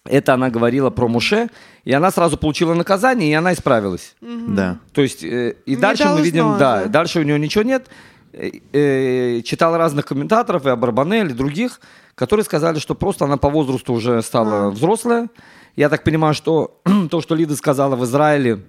это 0.05 0.35
она 0.35 0.51
говорила 0.51 0.91
про 0.91 1.09
Муше, 1.09 1.49
и 1.85 1.93
она 1.93 2.11
сразу 2.11 2.37
получила 2.37 2.75
наказание, 2.75 3.31
и 3.31 3.35
она 3.35 3.53
исправилась. 3.53 4.15
Да. 4.21 4.79
То 4.93 5.03
есть 5.03 5.23
э, 5.23 5.57
и 5.67 5.71
Не 5.73 5.77
дальше 5.77 6.09
мы 6.09 6.23
видим, 6.23 6.57
да, 6.59 6.83
да. 6.83 6.89
дальше 6.89 7.21
у 7.21 7.23
нее 7.23 7.39
ничего 7.39 7.65
нет. 7.65 7.89
Э, 8.33 8.51
э, 8.73 9.43
читал 9.43 9.77
разных 9.77 10.07
комментаторов, 10.07 10.65
и 10.67 10.71
Абарбанель, 10.71 11.31
и 11.31 11.35
других, 11.35 11.81
которые 12.15 12.45
сказали, 12.45 12.79
что 12.79 12.95
просто 12.95 13.25
она 13.25 13.37
по 13.37 13.51
возрасту 13.51 13.93
уже 13.93 14.23
стала 14.23 14.67
А. 14.67 14.71
взрослая. 14.71 15.29
Я 15.77 15.89
так 15.89 16.03
понимаю, 16.05 16.35
что 16.35 16.81
то, 17.11 17.21
что 17.21 17.35
Лида 17.35 17.57
сказала 17.57 17.97
в 17.97 18.05
Израиле, 18.05 18.61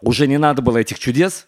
уже 0.00 0.26
не 0.26 0.38
надо 0.38 0.62
было 0.62 0.78
этих 0.78 0.98
чудес. 0.98 1.46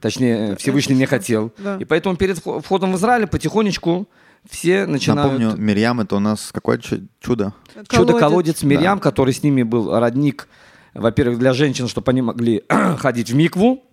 Точнее, 0.00 0.54
Всевышний 0.56 0.94
не 0.94 1.06
хотел. 1.06 1.52
Да. 1.58 1.76
И 1.80 1.84
поэтому 1.84 2.16
перед 2.16 2.38
вхо- 2.38 2.62
входом 2.62 2.92
в 2.92 2.96
Израиль 2.96 3.26
потихонечку 3.26 4.06
все 4.48 4.86
начинают... 4.86 5.32
Напомню, 5.32 5.56
Мирьям 5.56 6.00
это 6.00 6.16
у 6.16 6.20
нас 6.20 6.50
какое 6.52 6.78
чу- 6.78 7.06
чудо? 7.20 7.52
Чудо-колодец 7.88 8.62
Мирьям, 8.62 9.00
который 9.00 9.34
с 9.34 9.42
ними 9.42 9.62
был 9.62 9.98
родник, 9.98 10.48
во-первых, 10.94 11.38
для 11.38 11.52
женщин, 11.52 11.88
чтобы 11.88 12.10
они 12.10 12.22
могли 12.22 12.64
ходить 12.98 13.30
в 13.30 13.34
микву, 13.34 13.84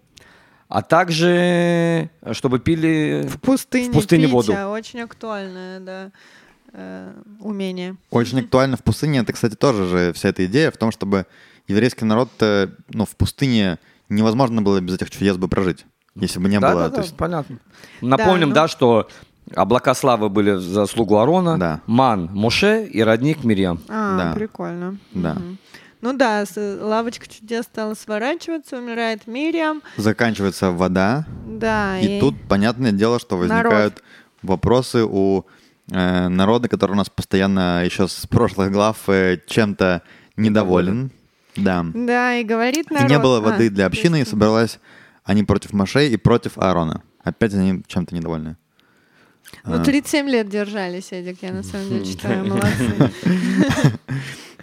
а 0.68 0.82
также 0.82 2.10
чтобы 2.32 2.60
пили... 2.60 3.28
В 3.28 3.40
пустыне, 3.40 3.90
В 3.90 3.94
пустыне 3.94 4.24
пить, 4.26 4.34
воду. 4.34 4.54
а, 4.56 4.70
Очень 4.70 5.02
актуальное, 5.02 5.80
да, 5.80 6.12
э, 6.74 7.14
умение. 7.40 7.98
Очень 8.10 8.40
актуально 8.40 8.78
в 8.78 8.84
пустыне. 8.84 9.20
Это, 9.20 9.34
кстати, 9.34 9.56
тоже 9.56 9.88
же 9.88 10.14
вся 10.14 10.30
эта 10.30 10.46
идея 10.46 10.72
в 10.72 10.78
том, 10.78 10.92
чтобы 10.92 11.28
еврейский 11.68 12.06
народ, 12.06 12.30
э, 12.40 12.70
ну, 12.90 13.06
в 13.06 13.16
пустыне 13.16 13.78
невозможно 14.10 14.62
было 14.62 14.80
без 14.82 14.96
этих 14.96 15.12
чудес 15.12 15.38
бы 15.38 15.48
прожить. 15.48 15.86
Если 16.16 16.40
бы 16.40 16.48
не 16.50 16.60
да, 16.60 16.72
было. 16.72 16.84
да, 16.84 16.90
то 16.90 16.96
да, 16.98 17.02
есть, 17.02 17.18
понятно. 17.18 17.60
Напомним, 18.02 18.50
ну- 18.50 18.56
да, 18.56 18.68
что 18.68 19.08
облака 19.54 19.94
славы 19.94 20.30
были 20.30 20.52
в 20.52 20.62
заслугу 20.62 21.18
Арона, 21.18 21.58
Да. 21.58 21.82
Ман, 21.86 22.30
Моше 22.34 22.86
и 22.86 23.02
родник 23.02 23.44
Мирьям. 23.44 23.80
А, 23.90 24.18
Да. 24.18 24.34
прикольно. 24.34 24.98
Да. 25.14 25.34
Мгм. 25.36 25.58
Ну 26.02 26.14
да, 26.14 26.44
лавочка 26.82 27.26
чудес 27.28 27.66
стала 27.66 27.96
сворачиваться, 27.96 28.78
умирает 28.78 29.26
Мириам. 29.28 29.82
заканчивается 29.98 30.70
вода, 30.72 31.26
Да, 31.48 31.98
и 32.00 32.20
тут, 32.20 32.36
понятное 32.48 32.92
дело, 32.92 33.20
что 33.20 33.38
возникают 33.38 34.04
вопросы 34.44 35.04
у 35.04 35.46
э, 35.92 36.28
народа, 36.28 36.68
который 36.68 36.92
у 36.92 36.96
нас 36.96 37.10
постоянно 37.10 37.84
еще 37.86 38.08
с 38.08 38.28
прошлых 38.28 38.72
глав 38.72 38.98
э, 39.08 39.38
чем-то 39.48 40.02
недоволен. 40.38 41.12
Да. 41.56 41.86
Да, 41.94 42.36
и 42.36 42.44
говорит 42.44 42.88
И 42.92 42.94
народ... 42.94 43.10
не 43.10 43.18
было 43.20 43.38
А, 43.38 43.42
воды 43.42 43.70
для 43.70 43.86
общины, 43.86 44.22
и 44.22 44.26
собралась 44.26 44.80
они 45.24 45.44
против 45.44 45.74
Моше 45.74 46.08
и 46.10 46.18
против 46.18 46.58
Аарона. 46.58 47.02
Опять 47.24 47.54
они 47.54 47.82
чем-то 47.88 48.14
недовольны. 48.14 48.58
Ну, 49.64 49.76
А. 49.82 49.84
37 49.84 50.28
лет 50.30 50.50
держались, 50.50 51.12
Эдик, 51.12 51.38
я 51.42 51.52
на 51.54 51.64
самом 51.64 51.90
деле 51.90 52.06
считаю, 52.06 52.46
молодцы. 52.50 53.12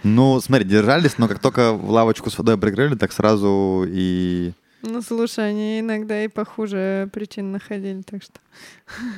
Ну, 0.03 0.39
смотри, 0.41 0.65
держались, 0.65 1.17
но 1.17 1.27
как 1.27 1.39
только 1.39 1.71
в 1.73 1.89
лавочку 1.89 2.29
с 2.29 2.37
водой 2.37 2.57
прикрыли, 2.57 2.95
так 2.95 3.11
сразу 3.13 3.85
и... 3.87 4.51
Ну, 4.81 5.01
слушай, 5.01 5.49
они 5.49 5.79
иногда 5.79 6.25
и 6.25 6.27
похуже 6.27 7.09
причин 7.13 7.53
находили, 7.53 8.01
так 8.01 8.21
что... 8.21 8.33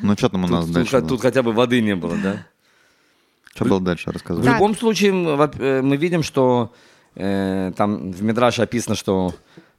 Ну, 0.04 0.14
что 0.16 0.30
там 0.30 0.44
у 0.44 0.48
нас 0.48 0.66
Тут, 0.66 0.74
дальше 0.76 1.00
тут- 1.00 1.10
тут 1.10 1.22
хотя 1.22 1.42
бы 1.42 1.54
воды 1.54 1.82
не 1.82 1.96
было, 1.96 2.16
да? 2.18 2.46
Что 3.56 3.66
было 3.66 3.82
дальше? 3.82 4.10
В 4.12 4.14
Рассказывай. 4.14 4.46
Так. 4.46 4.56
любом 4.56 4.76
случае, 4.76 5.12
э, 5.60 5.82
мы 5.82 5.98
видим, 5.98 6.22
что 6.22 6.72
э, 7.16 7.72
там 7.76 8.12
в 8.12 8.22
Мидраше 8.22 8.62
описано, 8.62 8.96
что 8.96 9.34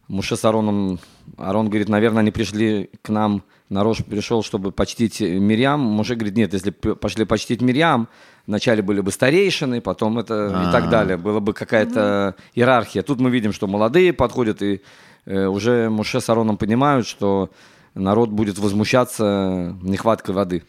Муше 0.08 0.36
с 0.36 0.44
Ароном, 0.44 0.98
Арон 1.36 1.68
говорит, 1.68 1.88
наверное, 1.88 2.20
они 2.20 2.30
пришли 2.30 2.90
к 3.02 3.10
нам, 3.10 3.42
народ 3.68 3.98
пришел, 4.08 4.42
чтобы 4.42 4.72
почтить 4.72 5.20
Мирьям. 5.20 5.80
Муше 5.80 6.14
говорит, 6.14 6.36
нет, 6.36 6.52
если 6.52 6.70
пошли 6.70 7.24
почтить 7.24 7.60
Мирьям, 7.60 8.08
вначале 8.46 8.82
были 8.82 9.00
бы 9.00 9.10
старейшины, 9.10 9.80
потом 9.80 10.18
это 10.18 10.46
и 10.46 10.72
так 10.72 10.84
А. 10.84 10.88
далее. 10.88 11.16
Была 11.16 11.40
бы 11.40 11.52
какая-то 11.52 12.36
иерархия. 12.54 13.02
Тут 13.02 13.20
мы 13.20 13.30
видим, 13.30 13.52
что 13.52 13.66
молодые 13.66 14.12
подходят, 14.12 14.62
и 14.62 14.80
э, 15.26 15.46
уже 15.46 15.90
Муше 15.90 16.20
с 16.20 16.30
Ароном 16.30 16.56
понимают, 16.56 17.06
что 17.06 17.50
народ 17.94 18.30
будет 18.30 18.58
возмущаться 18.58 19.76
нехваткой 19.82 20.34
воды. 20.34 20.62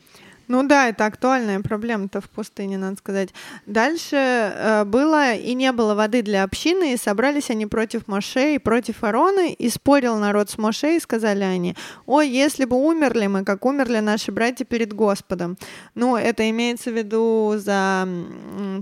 Ну 0.48 0.64
да, 0.64 0.88
это 0.88 1.06
актуальная 1.06 1.60
проблема-то 1.60 2.22
в 2.22 2.30
пустыне, 2.30 2.78
надо 2.78 2.98
сказать. 2.98 3.34
Дальше 3.66 4.16
э, 4.16 4.86
было 4.86 5.34
и 5.34 5.54
не 5.54 5.72
было 5.74 5.94
воды 5.94 6.22
для 6.22 6.44
общины, 6.44 6.94
и 6.94 6.98
собрались 6.98 7.50
они 7.50 7.66
против 7.66 8.08
Моше 8.08 8.56
и 8.56 8.60
против 8.60 9.04
Арона, 9.04 9.50
и 9.52 9.70
спорил 9.70 10.18
народ 10.18 10.50
с 10.50 10.58
Моше, 10.58 10.96
и 10.96 11.00
сказали 11.00 11.44
они, 11.44 11.76
ой, 12.06 12.30
если 12.30 12.64
бы 12.64 12.78
умерли 12.78 13.28
мы, 13.28 13.44
как 13.44 13.66
умерли 13.66 14.00
наши 14.00 14.32
братья 14.32 14.64
перед 14.64 14.94
Господом. 14.94 15.58
Ну, 15.96 16.16
это 16.16 16.50
имеется 16.50 16.92
в 16.92 16.98
виду 16.98 17.56
за, 17.58 18.08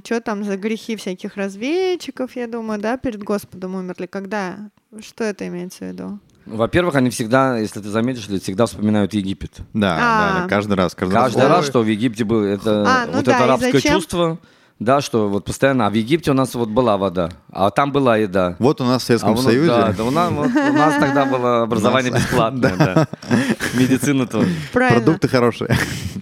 что 0.03 0.21
там, 0.21 0.43
за 0.43 0.57
грехи 0.57 0.95
всяких 0.95 1.35
разведчиков, 1.35 2.35
я 2.35 2.47
думаю, 2.47 2.79
да, 2.79 2.97
перед 2.97 3.23
Господом 3.23 3.75
умерли. 3.75 4.05
Когда? 4.05 4.69
Что 4.99 5.23
это 5.23 5.47
имеется 5.47 5.85
в 5.85 5.87
виду? 5.87 6.19
Во-первых, 6.45 6.95
они 6.95 7.09
всегда, 7.09 7.57
если 7.57 7.79
ты 7.81 7.89
заметишь, 7.89 8.27
всегда 8.41 8.65
вспоминают 8.67 9.13
Египет. 9.13 9.51
Да, 9.73 9.97
А. 9.99 10.41
да, 10.43 10.47
каждый 10.47 10.73
раз. 10.75 10.93
Каждый, 10.95 11.47
раз, 11.47 11.65
что 11.65 11.81
в 11.81 11.87
Египте 11.87 12.23
было, 12.23 12.43
это 12.45 12.83
А, 12.87 13.05
ну 13.07 13.13
вот 13.13 13.25
да, 13.25 13.35
это 13.35 13.43
арабское 13.45 13.81
чувство, 13.81 14.37
да, 14.79 15.01
что 15.01 15.27
вот 15.29 15.45
постоянно, 15.45 15.87
а 15.87 15.89
в 15.89 15.93
Египте 15.93 16.31
у 16.31 16.33
нас 16.33 16.53
вот 16.53 16.69
была 16.69 16.97
вода, 16.97 17.29
а 17.51 17.69
там 17.71 17.91
была 17.91 18.17
еда. 18.17 18.55
Вот 18.59 18.81
у 18.81 18.83
нас 18.83 19.01
в 19.01 19.05
А 19.05 19.07
Советском 19.07 19.31
у 19.31 19.35
нас- 19.35 19.43
Союзе. 19.43 19.67
Да, 19.67 19.93
да, 19.97 20.03
у 20.03 20.11
нас, 20.11 20.31
вот 20.31 20.51
у 20.53 20.73
нас 20.73 20.93
тогда 20.99 21.25
было 21.25 21.63
образование 21.63 22.11
бесплатное, 22.13 22.75
да. 22.77 23.07
Медицина 23.73 24.27
тоже. 24.27 24.49
Правильно. 24.71 25.01
Продукты 25.01 25.27
хорошие. 25.27 25.75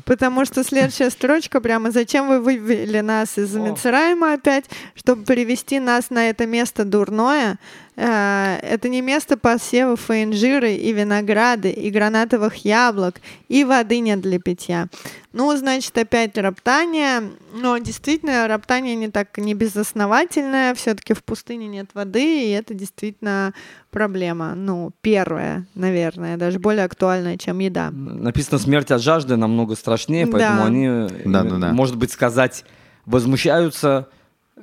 Потому 0.06 0.46
что 0.46 0.64
следующая 0.64 1.10
строчка 1.10 1.62
прямо 1.62 1.90
«Зачем 1.92 2.28
вы 2.28 2.40
вывели 2.42 3.00
нас 3.00 3.38
из. 3.38 3.56
Мицраима 3.56 4.34
опять, 4.34 4.66
чтобы 4.96 5.24
привести 5.24 5.80
нас 5.80 6.10
на 6.10 6.30
это 6.30 6.46
место 6.46 6.84
дурное? 6.86 7.58
Э, 7.96 8.58
Это 8.62 8.90
не 8.90 9.02
место 9.02 9.38
посевов 9.38 10.10
и 10.10 10.24
инжира, 10.24 10.70
и 10.70 10.92
винограда, 10.94 11.68
и 11.70 11.90
гранатовых 11.90 12.66
яблок, 12.66 13.16
и 13.50 13.64
воды 13.64 14.00
нет 14.00 14.22
для 14.22 14.40
питья». 14.40 14.88
Ну, 15.34 15.56
значит, 15.58 15.98
опять 15.98 16.38
роптание. 16.38 17.32
Но 17.56 17.78
действительно, 17.80 18.48
роптание 18.48 18.96
не 18.96 19.10
так 19.10 19.36
не 19.40 19.56
безосновательное. 19.56 20.76
Все-таки 20.76 21.14
в 21.16 21.24
пустыне 21.24 21.68
нет 21.68 21.88
воды, 21.96 22.46
и 22.46 22.52
это 22.52 22.76
действительно 22.76 23.54
проблема. 23.90 24.54
Ну, 24.56 24.92
первая, 25.02 25.66
наверное, 25.74 26.38
даже 26.38 26.60
более 26.60 26.86
актуальная, 26.86 27.38
чем 27.38 27.60
еда. 27.60 27.90
Написано 27.92 28.60
«смерть 28.60 28.92
от 28.92 29.02
жажды» 29.02 29.36
намного 29.36 29.76
страшнее, 29.76 30.26
Да. 30.28 30.32
поэтому 30.32 30.66
они, 30.66 30.86
э, 30.88 31.08
Да-да-да. 31.26 31.74
может 31.74 31.96
быть, 31.96 32.12
сказать, 32.12 32.64
возмущаются. 33.06 34.08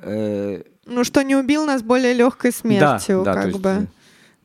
Э, 0.01 0.63
Ну, 0.85 1.03
что 1.03 1.23
не 1.23 1.35
убил 1.35 1.65
нас 1.65 1.81
более 1.81 2.13
легкой 2.13 2.51
смертью, 2.51 3.23
да, 3.23 3.33
то 3.33 3.39
как 3.39 3.47
есть, 3.47 3.59
бы. 3.59 3.69
э, 3.69 3.85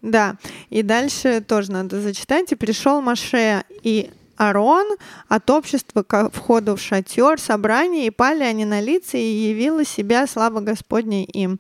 Да. 0.03 0.37
И 0.71 0.83
дальше 0.83 1.41
тоже 1.41 1.73
надо 1.73 2.01
зачитать. 2.01 2.53
И 2.53 2.55
пришел 2.55 3.01
Маше 3.01 3.65
и 3.83 4.11
Арон 4.37 4.87
от 5.29 5.49
общества 5.51 6.03
ко 6.03 6.31
входу 6.31 6.77
в 6.77 6.81
шатер, 6.81 7.41
собрание, 7.41 8.07
и 8.07 8.11
пали 8.11 8.45
они 8.45 8.65
на 8.67 8.81
лица, 8.81 9.17
и 9.17 9.23
явила 9.49 9.85
себя 9.85 10.27
слава 10.27 10.61
Господня 10.61 11.25
им. 11.25 11.59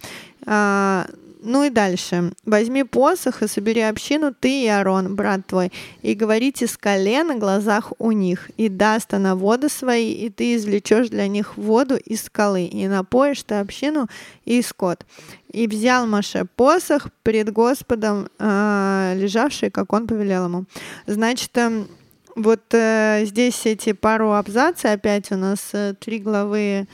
Ну 1.48 1.62
и 1.62 1.70
дальше. 1.70 2.32
Возьми 2.44 2.82
посох 2.82 3.40
и 3.42 3.46
собери 3.46 3.80
общину, 3.80 4.34
ты 4.34 4.64
и 4.64 4.66
Арон, 4.66 5.14
брат 5.14 5.46
твой, 5.46 5.70
и 6.02 6.14
говорите 6.14 6.66
скале 6.66 7.22
на 7.22 7.36
глазах 7.36 7.92
у 7.98 8.10
них, 8.10 8.50
и 8.56 8.68
даст 8.68 9.14
она 9.14 9.36
воды 9.36 9.68
свои, 9.68 10.10
и 10.12 10.28
ты 10.28 10.56
извлечешь 10.56 11.08
для 11.08 11.28
них 11.28 11.56
воду 11.56 11.96
из 11.96 12.24
скалы, 12.24 12.64
и 12.64 12.88
напоишь 12.88 13.44
ты 13.44 13.54
общину 13.54 14.08
и 14.44 14.60
скот. 14.60 15.06
И 15.52 15.68
взял 15.68 16.08
Маше 16.08 16.46
посох 16.56 17.06
пред 17.22 17.52
Господом, 17.52 18.28
а, 18.40 19.14
лежавший, 19.14 19.70
как 19.70 19.92
он 19.92 20.08
повелел 20.08 20.46
ему. 20.46 20.64
Значит, 21.06 21.56
эм, 21.58 21.86
вот 22.34 22.62
э, 22.72 23.22
здесь 23.24 23.64
эти 23.66 23.92
пару 23.92 24.32
абзаций, 24.32 24.92
опять 24.92 25.30
у 25.30 25.36
нас 25.36 25.60
э, 25.74 25.94
три 26.00 26.18
главы 26.18 26.88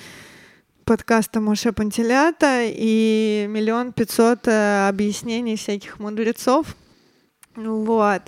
подкаста 0.85 1.41
Моше 1.41 1.73
Пантелята 1.73 2.63
и 2.65 3.47
миллион 3.49 3.93
пятьсот 3.93 4.47
э, 4.47 4.89
объяснений 4.89 5.57
всяких 5.57 5.99
мудрецов. 5.99 6.77
Вот. 7.57 8.23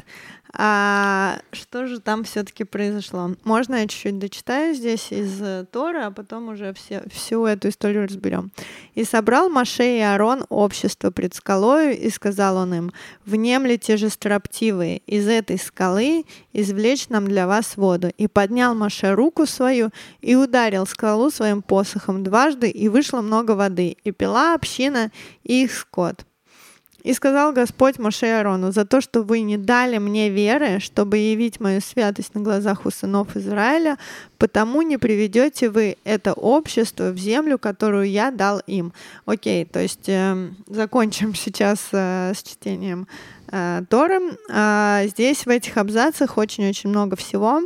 А 0.56 1.40
что 1.50 1.86
же 1.88 1.98
там 1.98 2.22
все-таки 2.22 2.62
произошло? 2.62 3.32
Можно 3.42 3.74
я 3.76 3.88
чуть-чуть 3.88 4.20
дочитаю 4.20 4.72
здесь 4.74 5.10
из 5.10 5.42
э, 5.42 5.66
Тора, 5.72 6.06
а 6.06 6.10
потом 6.12 6.48
уже 6.48 6.72
все, 6.74 7.02
всю 7.12 7.44
эту 7.44 7.70
историю 7.70 8.04
разберем. 8.04 8.52
«И 8.94 9.02
собрал 9.02 9.48
Маше 9.48 9.96
и 9.96 10.00
Аарон 10.00 10.44
общество 10.48 11.10
пред 11.10 11.34
скалою, 11.34 11.98
и 11.98 12.08
сказал 12.08 12.56
он 12.56 12.72
им, 12.72 12.92
«Внемлите 13.26 13.96
же 13.96 14.10
строптивые, 14.10 14.98
из 14.98 15.26
этой 15.26 15.58
скалы 15.58 16.24
извлечь 16.52 17.08
нам 17.08 17.26
для 17.26 17.48
вас 17.48 17.76
воду». 17.76 18.12
И 18.16 18.28
поднял 18.28 18.76
Маше 18.76 19.12
руку 19.12 19.46
свою, 19.46 19.90
и 20.20 20.36
ударил 20.36 20.86
скалу 20.86 21.30
своим 21.30 21.62
посохом 21.62 22.22
дважды, 22.22 22.70
и 22.70 22.88
вышло 22.88 23.22
много 23.22 23.52
воды, 23.52 23.96
и 24.04 24.12
пила 24.12 24.54
община 24.54 25.10
и 25.42 25.64
их 25.64 25.72
скот. 25.72 26.24
И 27.04 27.12
сказал 27.12 27.52
Господь 27.52 27.98
Моше 27.98 28.26
и 28.26 28.30
Аарону, 28.30 28.72
за 28.72 28.86
то, 28.86 29.02
что 29.02 29.22
вы 29.22 29.42
не 29.42 29.58
дали 29.58 29.98
мне 29.98 30.30
веры, 30.30 30.80
чтобы 30.80 31.18
явить 31.18 31.60
мою 31.60 31.82
святость 31.82 32.34
на 32.34 32.40
глазах 32.40 32.86
у 32.86 32.90
сынов 32.90 33.36
Израиля, 33.36 33.98
потому 34.38 34.80
не 34.80 34.96
приведете 34.96 35.68
вы 35.68 35.98
это 36.04 36.32
общество 36.32 37.10
в 37.10 37.18
землю, 37.18 37.58
которую 37.58 38.10
я 38.10 38.30
дал 38.30 38.60
им. 38.66 38.94
Окей, 39.26 39.66
то 39.66 39.80
есть 39.80 40.08
эм, 40.08 40.56
закончим 40.66 41.34
сейчас 41.34 41.88
э, 41.92 42.32
с 42.34 42.42
чтением 42.42 43.06
э, 43.52 43.82
Торы. 43.90 44.20
А, 44.50 45.02
здесь 45.06 45.44
в 45.44 45.50
этих 45.50 45.76
абзацах 45.76 46.38
очень-очень 46.38 46.88
много 46.88 47.16
всего. 47.16 47.60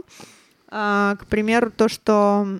А, 0.68 1.14
к 1.14 1.26
примеру, 1.26 1.70
то, 1.70 1.88
что 1.88 2.58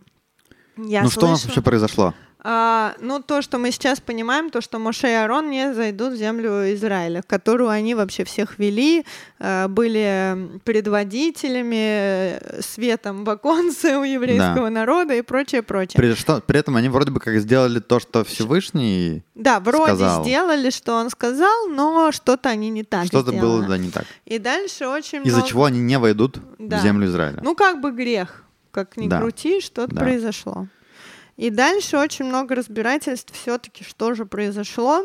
я 0.76 1.02
ну 1.02 1.10
что 1.10 1.26
у 1.26 1.30
нас 1.30 1.40
слышала- 1.40 1.48
вообще 1.48 1.62
произошло? 1.62 2.14
А, 2.40 2.94
ну, 3.00 3.20
то, 3.20 3.42
что 3.42 3.58
мы 3.58 3.72
сейчас 3.72 4.00
понимаем, 4.00 4.50
то, 4.50 4.60
что 4.60 4.78
Моше 4.78 5.08
и 5.10 5.14
Арон 5.14 5.50
не 5.50 5.74
зайдут 5.74 6.12
в 6.12 6.16
землю 6.16 6.72
Израиля, 6.74 7.22
которую 7.26 7.68
они 7.70 7.96
вообще 7.96 8.22
всех 8.24 8.60
вели, 8.60 9.04
э, 9.40 9.66
были 9.66 10.60
предводителями, 10.64 12.38
э, 12.38 12.60
светом 12.62 13.24
в 13.24 13.30
оконце 13.30 13.98
у 13.98 14.04
еврейского 14.04 14.64
Да. 14.66 14.70
народа 14.70 15.14
и 15.14 15.22
прочее, 15.22 15.62
прочее. 15.62 15.94
При, 15.96 16.14
что, 16.14 16.40
при 16.40 16.60
этом 16.60 16.76
они 16.76 16.88
вроде 16.88 17.10
бы 17.10 17.18
как 17.20 17.36
сделали 17.38 17.80
то, 17.80 17.98
что 17.98 18.22
Всевышний 18.24 19.24
Да, 19.34 19.58
вроде 19.60 19.94
сказал. 19.96 20.22
сделали, 20.24 20.70
что 20.70 20.94
он 20.94 21.10
сказал, 21.10 21.68
но 21.68 22.12
что-то 22.12 22.48
они 22.50 22.70
не 22.70 22.84
так 22.84 23.06
что-то 23.06 23.32
было 23.32 23.62
да, 23.66 23.78
не 23.78 23.90
так. 23.90 24.04
И 24.26 24.38
дальше 24.38 24.86
очень 24.86 25.22
Из-за 25.26 25.38
много... 25.38 25.48
чего 25.48 25.64
они 25.64 25.80
не 25.80 25.98
войдут 25.98 26.38
Да. 26.58 26.78
в 26.78 26.82
землю 26.82 27.06
Израиля. 27.08 27.40
Ну, 27.42 27.54
как 27.56 27.80
бы 27.80 27.90
грех. 27.90 28.44
Как 28.70 28.96
ни 28.96 29.08
Да. 29.08 29.18
крути, 29.20 29.60
что-то 29.60 29.94
Да. 29.94 30.00
произошло. 30.02 30.68
И 31.38 31.50
дальше 31.50 31.96
очень 31.96 32.24
много 32.24 32.56
разбирательств 32.56 33.32
все-таки, 33.32 33.84
что 33.84 34.14
же 34.14 34.26
произошло. 34.26 35.02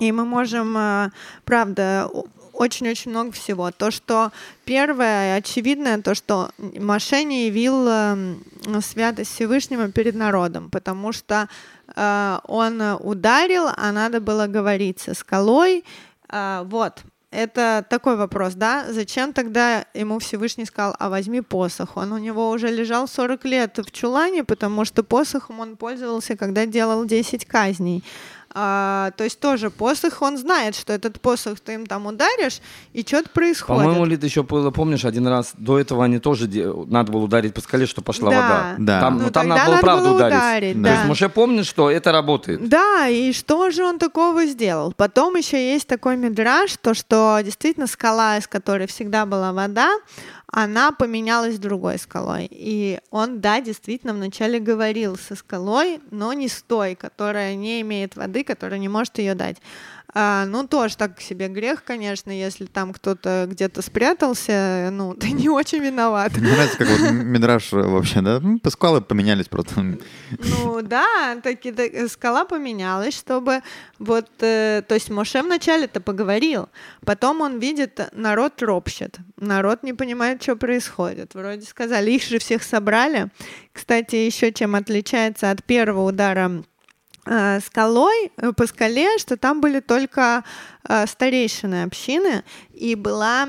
И 0.00 0.12
мы 0.12 0.24
можем, 0.24 0.76
э, 0.76 1.10
правда, 1.44 2.10
очень-очень 2.52 3.12
много 3.12 3.30
всего. 3.30 3.70
То, 3.70 3.92
что 3.92 4.32
первое, 4.64 5.36
очевидное, 5.36 6.02
то, 6.02 6.16
что 6.16 6.50
Маше 6.58 7.22
не 7.22 7.46
явил 7.46 7.86
э, 7.88 8.34
святость 8.80 9.32
Всевышнего 9.34 9.90
перед 9.92 10.16
народом, 10.16 10.68
потому 10.68 11.12
что 11.12 11.48
э, 11.94 12.38
он 12.48 12.82
ударил, 13.00 13.68
а 13.74 13.92
надо 13.92 14.20
было 14.20 14.48
говорить 14.48 14.98
со 14.98 15.14
скалой. 15.14 15.84
А, 16.28 16.64
вот, 16.64 17.04
это 17.30 17.84
такой 17.90 18.16
вопрос, 18.16 18.54
да? 18.54 18.86
Зачем 18.88 19.32
тогда 19.32 19.84
ему 19.94 20.18
Всевышний 20.18 20.64
сказал, 20.64 20.94
а 20.98 21.08
возьми 21.08 21.40
посох? 21.40 21.96
Он 21.96 22.12
у 22.12 22.18
него 22.18 22.50
уже 22.50 22.68
лежал 22.68 23.08
40 23.08 23.44
лет 23.44 23.78
в 23.78 23.90
чулане, 23.90 24.44
потому 24.44 24.84
что 24.84 25.02
посохом 25.02 25.60
он 25.60 25.76
пользовался, 25.76 26.36
когда 26.36 26.66
делал 26.66 27.04
10 27.04 27.44
казней. 27.44 28.04
А, 28.58 29.10
то 29.18 29.24
есть 29.24 29.38
тоже 29.38 29.68
посох, 29.68 30.22
он 30.22 30.38
знает, 30.38 30.74
что 30.74 30.94
этот 30.94 31.20
посох 31.20 31.60
ты 31.60 31.74
им 31.74 31.86
там 31.86 32.06
ударишь, 32.06 32.60
и 32.94 33.02
что-то 33.02 33.28
происходит. 33.28 33.82
По-моему, 33.82 34.06
Лид, 34.06 34.24
еще 34.24 34.42
было, 34.44 34.70
помнишь, 34.70 35.04
один 35.04 35.26
раз 35.28 35.52
до 35.58 35.78
этого 35.78 36.02
они 36.04 36.18
тоже 36.20 36.46
де- 36.46 36.72
надо 36.86 37.12
было 37.12 37.24
ударить 37.24 37.52
по 37.52 37.60
скале, 37.60 37.84
что 37.84 38.00
пошла 38.00 38.30
Да. 38.30 38.36
вода. 38.40 38.74
Да. 38.78 39.00
Там, 39.00 39.18
Ну, 39.18 39.24
ну, 39.24 39.30
там 39.30 39.48
надо 39.48 39.64
было 39.66 39.70
надо 39.74 39.82
правду 39.82 40.04
было 40.08 40.16
ударить. 40.16 40.36
ударить, 40.36 40.74
То 40.76 40.82
да. 40.82 40.92
есть 40.94 41.04
Моше 41.04 41.28
помнит, 41.28 41.66
что 41.66 41.90
это 41.90 42.12
работает. 42.12 42.66
Да, 42.66 43.08
и 43.08 43.34
что 43.34 43.70
же 43.70 43.84
он 43.84 43.98
такого 43.98 44.46
сделал? 44.46 44.92
Потом 44.96 45.36
еще 45.36 45.72
есть 45.74 45.86
такой 45.86 46.16
мидраж, 46.16 46.74
то 46.80 46.94
что 46.94 47.38
действительно 47.44 47.86
скала, 47.86 48.38
из 48.38 48.46
которой 48.48 48.86
всегда 48.86 49.26
была 49.26 49.52
вода, 49.52 49.90
она 50.52 50.92
поменялась 50.92 51.58
другой 51.58 51.98
скалой. 51.98 52.48
И 52.50 53.00
он, 53.10 53.40
да, 53.40 53.60
действительно 53.60 54.12
вначале 54.12 54.60
говорил 54.60 55.16
со 55.16 55.34
скалой, 55.34 56.00
но 56.10 56.32
не 56.32 56.48
с 56.48 56.62
той, 56.62 56.94
которая 56.94 57.54
не 57.54 57.80
имеет 57.80 58.16
воды, 58.16 58.44
которая 58.44 58.78
не 58.78 58.88
может 58.88 59.18
ее 59.18 59.34
дать. 59.34 59.56
А, 60.18 60.46
ну, 60.46 60.66
тоже 60.66 60.96
так 60.96 61.20
себе 61.20 61.48
грех, 61.48 61.84
конечно, 61.84 62.30
если 62.30 62.64
там 62.64 62.94
кто-то 62.94 63.46
где-то 63.50 63.82
спрятался, 63.82 64.88
ну, 64.90 65.12
ты 65.20 65.32
не 65.32 65.50
очень 65.50 65.80
виноват. 65.80 66.34
Мне 66.38 66.52
нравится, 66.52 66.78
как 66.78 66.88
вот 66.88 67.10
Мидраш 67.10 67.72
вообще, 67.72 68.22
да? 68.22 68.40
Ну, 68.40 68.58
Скалы 68.70 69.02
поменялись 69.02 69.46
просто. 69.48 69.74
Ну 69.82 70.80
да, 70.80 71.36
таки 71.42 72.08
скала 72.08 72.46
поменялась, 72.46 73.14
чтобы 73.14 73.60
вот, 73.98 74.30
э, 74.40 74.82
то 74.88 74.94
есть 74.94 75.10
Моше 75.10 75.42
вначале-то 75.42 76.00
поговорил, 76.00 76.70
потом 77.04 77.42
он 77.42 77.58
видит, 77.58 78.00
народ 78.12 78.62
ропщет, 78.62 79.18
народ 79.36 79.82
не 79.82 79.92
понимает, 79.92 80.42
что 80.42 80.56
происходит. 80.56 81.34
Вроде 81.34 81.66
сказали, 81.66 82.12
их 82.12 82.22
же 82.22 82.38
всех 82.38 82.62
собрали. 82.62 83.28
Кстати, 83.70 84.16
еще 84.16 84.50
чем 84.50 84.76
отличается 84.76 85.50
от 85.50 85.62
первого 85.62 86.08
удара 86.08 86.64
скалой 87.26 88.30
э, 88.36 88.52
по 88.52 88.66
скале, 88.66 89.18
что 89.18 89.36
там 89.36 89.60
были 89.60 89.80
только 89.80 90.44
э, 90.88 91.06
старейшины 91.06 91.82
общины, 91.82 92.44
и 92.72 92.94
была 92.94 93.48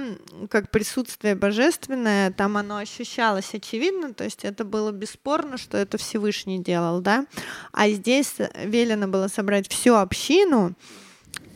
как 0.50 0.72
присутствие 0.72 1.36
божественное, 1.36 2.32
там 2.32 2.58
оно 2.58 2.78
ощущалось 2.78 3.54
очевидно, 3.54 4.14
то 4.14 4.24
есть 4.24 4.44
это 4.46 4.66
было 4.66 4.92
бесспорно, 4.92 5.58
что 5.58 5.78
это 5.78 5.98
Всевышний 5.98 6.64
делал, 6.64 7.02
да, 7.02 7.26
а 7.72 7.90
здесь 7.90 8.36
велено 8.56 9.08
было 9.08 9.28
собрать 9.28 9.70
всю 9.70 9.94
общину, 9.96 10.76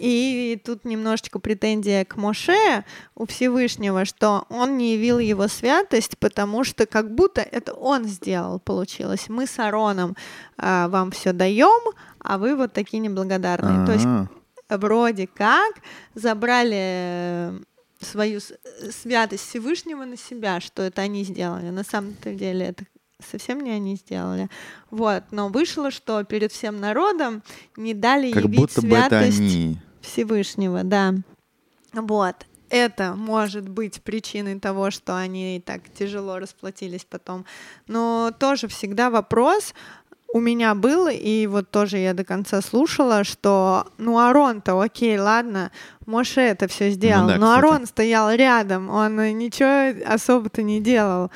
и 0.02 0.60
тут 0.66 0.84
немножечко 0.84 1.38
претензия 1.38 2.06
к 2.06 2.18
Моше 2.18 2.86
у 3.14 3.28
Всевышнего, 3.28 4.04
что 4.06 4.46
он 4.50 4.76
не 4.76 4.94
явил 4.94 5.20
его 5.20 5.48
святость, 5.48 6.18
потому 6.18 6.64
что 6.64 6.88
как 6.88 7.14
будто 7.14 7.42
это 7.42 7.74
он 7.74 8.06
сделал, 8.06 8.60
получилось. 8.60 9.30
Мы 9.30 9.46
с 9.46 9.60
Ароном 9.60 10.16
а, 10.58 10.88
вам 10.88 11.12
все 11.12 11.34
даем, 11.34 11.94
а 12.24 12.38
вы 12.38 12.56
вот 12.56 12.74
такие 12.74 13.00
неблагодарные. 13.00 13.86
То 13.86 13.94
есть 13.94 14.08
вроде 14.70 15.28
как 15.28 15.76
забрали 16.16 16.78
э, 16.78 17.60
свою 18.00 18.40
святость 18.40 19.48
Всевышнего 19.50 20.06
на 20.06 20.18
себя, 20.18 20.60
что 20.60 20.82
это 20.84 21.02
они 21.02 21.24
сделали. 21.24 21.70
На 21.70 21.84
самом-то 21.84 22.34
деле 22.34 22.68
это 22.68 22.86
совсем 23.30 23.60
не 23.62 23.72
они 23.72 23.96
сделали. 23.96 24.50
Вот, 24.90 25.24
но 25.32 25.50
вышло, 25.50 25.92
что 25.92 26.24
перед 26.24 26.52
всем 26.52 26.80
народом 26.80 27.44
не 27.76 27.94
дали 27.94 28.32
Как 28.32 28.44
явить 28.44 28.60
будто 28.60 28.82
бы 28.82 28.96
это 28.96 29.10
святость 29.10 29.40
они. 29.40 29.78
Всевышнего, 30.02 30.84
да. 30.84 31.14
Вот. 31.94 32.48
Это 32.70 33.16
может 33.16 33.68
быть 33.68 34.02
причиной 34.02 34.58
того, 34.60 34.92
что 34.92 35.18
они 35.18 35.62
так 35.64 35.82
тяжело 35.94 36.40
расплатились 36.40 37.04
потом. 37.04 37.46
Но 37.88 38.32
тоже 38.40 38.70
всегда 38.70 39.10
вопрос 39.10 39.74
у 40.34 40.40
меня 40.40 40.76
был, 40.76 41.08
и 41.12 41.48
вот 41.48 41.70
тоже 41.72 41.98
я 41.98 42.14
до 42.14 42.24
конца 42.24 42.62
слушала, 42.62 43.24
что, 43.24 43.88
ну, 43.98 44.18
Арон-то, 44.18 44.80
окей, 44.80 45.18
ладно, 45.20 45.72
Моше 46.06 46.42
это 46.42 46.68
все 46.68 46.90
сделал, 46.92 47.28
да, 47.28 47.36
но 47.38 47.48
кстати. 47.48 47.60
Арон 47.60 47.86
стоял 47.86 48.32
рядом, 48.34 48.90
он 48.90 49.16
ничего 49.38 50.00
особо-то 50.08 50.64
не 50.64 50.80
делал. 50.82 51.32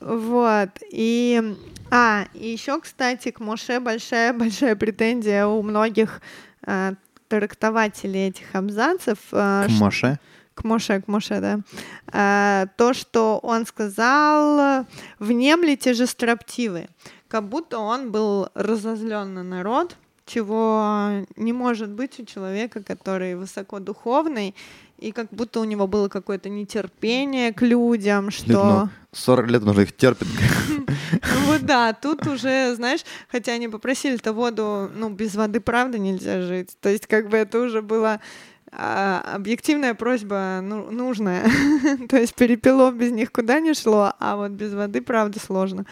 Вот. 0.00 0.70
И 0.90 1.56
а, 1.90 2.26
и 2.34 2.50
еще, 2.50 2.80
кстати, 2.80 3.30
к 3.30 3.40
Моше 3.40 3.80
большая-большая 3.80 4.76
претензия 4.76 5.46
у 5.46 5.62
многих 5.62 6.20
э, 6.66 6.92
трактователей 7.28 8.28
этих 8.28 8.54
абзацев. 8.54 9.18
э, 9.32 9.66
К 9.66 9.70
Моше? 9.80 10.18
к 10.54 10.64
Моше, 10.64 11.00
к 11.00 11.06
Моше, 11.06 11.40
да. 11.40 11.60
А, 12.12 12.66
то, 12.76 12.92
что 12.92 13.38
он 13.42 13.64
сказал, 13.64 14.86
внемлите 15.20 15.94
же 15.94 16.06
строптивы. 16.06 16.88
Как 17.28 17.44
будто 17.44 17.78
он 17.78 18.10
был 18.10 18.48
разозлен 18.54 19.34
на 19.34 19.42
народ, 19.42 19.96
чего 20.24 21.24
не 21.36 21.52
может 21.52 21.90
быть 21.90 22.18
у 22.20 22.24
человека, 22.24 22.82
который 22.82 23.34
высокодуховный, 23.34 24.54
и 24.98 25.12
как 25.12 25.28
будто 25.30 25.60
у 25.60 25.64
него 25.64 25.86
было 25.86 26.08
какое-то 26.08 26.48
нетерпение 26.48 27.52
к 27.52 27.62
людям, 27.62 28.30
что... 28.30 28.52
ну, 28.52 28.88
40 29.12 29.50
лет 29.50 29.62
он 29.62 29.68
уже 29.68 29.82
их 29.82 29.96
терпит. 29.96 30.26
Ну 30.76 31.40
вот 31.46 31.62
да, 31.62 31.92
тут 31.92 32.26
уже, 32.26 32.74
знаешь, 32.74 33.00
хотя 33.30 33.52
они 33.52 33.68
попросили-то 33.68 34.32
воду, 34.32 34.90
ну, 34.94 35.08
без 35.10 35.34
воды, 35.34 35.60
правда, 35.60 35.98
нельзя 35.98 36.42
жить. 36.42 36.76
То 36.80 36.88
есть 36.88 37.06
как 37.06 37.28
бы 37.28 37.36
это 37.36 37.60
уже 37.60 37.80
была 37.80 38.20
а, 38.72 39.22
объективная 39.34 39.94
просьба 39.94 40.60
ну, 40.62 40.90
нужная. 40.90 41.48
То 42.08 42.16
есть 42.16 42.34
перепелов 42.34 42.96
без 42.96 43.12
них 43.12 43.32
куда 43.32 43.60
не 43.60 43.74
шло, 43.74 44.12
а 44.18 44.36
вот 44.36 44.50
без 44.52 44.74
воды, 44.74 45.00
правда, 45.00 45.38
сложно. 45.40 45.86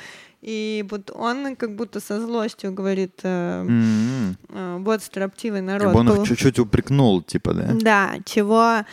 И 0.47 0.85
вот 0.89 1.11
он 1.13 1.57
как 1.57 1.75
будто 1.75 1.99
со 1.99 2.21
злостью 2.21 2.73
говорит, 2.73 3.19
э, 3.25 3.61
М-м. 3.63 4.37
э, 4.49 4.77
вот 4.79 5.03
строптивый 5.03 5.61
Как 5.61 5.67
народ 5.67 5.93
бы 5.93 5.99
он 6.01 6.13
их 6.23 6.29
чуть-чуть 6.29 6.61
упрекнул, 6.61 7.21
типа, 7.21 7.53
да? 7.53 7.71
Да, 7.75 8.15
чего 8.25 8.85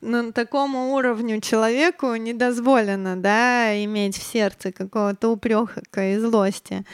на 0.00 0.32
такому 0.32 0.92
уровню 0.94 1.40
человеку 1.40 2.14
не 2.14 2.32
дозволено, 2.34 3.16
да, 3.16 3.74
иметь 3.84 4.16
в 4.16 4.22
сердце 4.22 4.70
какого-то 4.70 5.32
упрека 5.32 6.12
и 6.12 6.18
злости. 6.18 6.84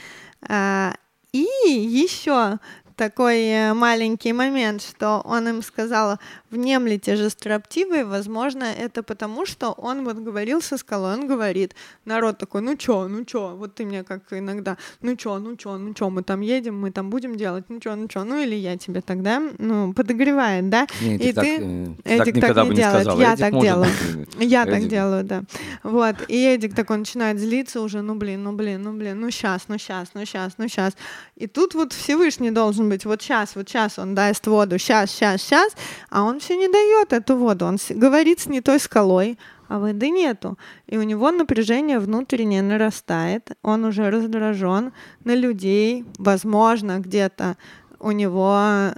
А, 0.48 0.94
И 1.32 1.46
еще 1.68 2.58
такой 2.96 3.40
э, 3.44 3.74
маленький 3.74 4.32
момент, 4.32 4.82
что 4.82 5.20
он 5.24 5.48
им 5.48 5.62
сказал, 5.62 6.18
внемлите 6.50 7.16
же 7.16 7.30
строптивые, 7.30 8.04
возможно, 8.04 8.64
это 8.64 9.02
потому, 9.02 9.46
что 9.46 9.72
он 9.72 10.04
вот 10.04 10.16
говорил 10.18 10.60
со 10.62 10.76
скалой, 10.76 11.14
он 11.14 11.26
говорит, 11.26 11.74
народ 12.04 12.38
такой, 12.38 12.62
ну 12.62 12.76
чё, 12.76 13.08
ну 13.08 13.24
чё, 13.24 13.54
вот 13.56 13.74
ты 13.74 13.84
мне 13.84 14.04
как 14.04 14.22
иногда, 14.32 14.76
ну 15.00 15.16
чё, 15.16 15.38
ну 15.38 15.56
чё, 15.56 15.78
ну 15.78 15.94
чё, 15.94 16.10
мы 16.10 16.22
там 16.22 16.40
едем, 16.40 16.80
мы 16.80 16.90
там 16.90 17.10
будем 17.10 17.36
делать, 17.36 17.64
ну 17.68 17.80
чё, 17.80 17.96
ну 17.96 18.08
чё, 18.08 18.24
ну 18.24 18.40
или 18.40 18.54
я 18.54 18.76
тебе 18.76 19.00
тогда, 19.00 19.42
ну, 19.58 19.92
подогревает, 19.94 20.68
да? 20.68 20.86
Не, 21.00 21.16
И 21.16 21.30
Эдик 21.30 21.34
так, 21.34 21.44
ты- 21.44 21.96
э, 22.04 22.16
Эдик 22.18 22.40
так 22.40 22.54
так 22.54 22.68
не 22.68 22.74
делает, 22.76 23.02
сказал. 23.02 23.20
я 23.20 23.32
Эдик 23.32 23.40
так 23.40 23.60
делаю. 23.60 23.90
Я 24.38 24.64
так 24.64 24.74
Эдик- 24.78 24.88
делаю, 24.88 25.24
да. 25.24 25.42
Вот. 25.82 26.16
И 26.28 26.36
Эдик 26.54 26.74
такой 26.74 26.98
начинает 26.98 27.38
злиться 27.38 27.80
уже, 27.80 28.02
ну 28.02 28.14
блин, 28.14 28.42
ну 28.42 28.52
блин, 28.52 28.82
ну 28.82 28.92
блин, 28.92 29.20
ну 29.20 29.30
сейчас, 29.30 29.62
ну 29.68 29.78
сейчас, 29.78 30.10
ну 30.14 30.24
сейчас, 30.24 30.54
ну 30.58 30.68
сейчас. 30.68 30.94
И 31.36 31.46
тут 31.46 31.74
вот 31.74 31.92
Всевышний 31.92 32.50
должен 32.50 32.81
быть, 32.88 33.04
вот 33.04 33.22
сейчас, 33.22 33.56
вот 33.56 33.68
сейчас 33.68 33.98
он 33.98 34.14
даст 34.14 34.46
воду, 34.46 34.78
сейчас, 34.78 35.10
сейчас, 35.10 35.42
сейчас, 35.42 35.72
а 36.10 36.22
он 36.22 36.40
все 36.40 36.56
не 36.56 36.68
дает 36.68 37.12
эту 37.12 37.36
воду. 37.36 37.66
Он 37.66 37.78
говорит 37.90 38.40
с 38.40 38.46
не 38.46 38.60
той 38.60 38.78
скалой, 38.78 39.38
а 39.68 39.78
воды 39.78 40.10
нету. 40.10 40.58
И 40.86 40.98
у 40.98 41.02
него 41.02 41.30
напряжение 41.30 41.98
внутреннее 41.98 42.62
нарастает, 42.62 43.52
он 43.62 43.84
уже 43.84 44.10
раздражен 44.10 44.92
на 45.24 45.34
людей, 45.34 46.04
возможно, 46.18 46.98
где-то 46.98 47.56
у 47.98 48.10
него 48.10 48.92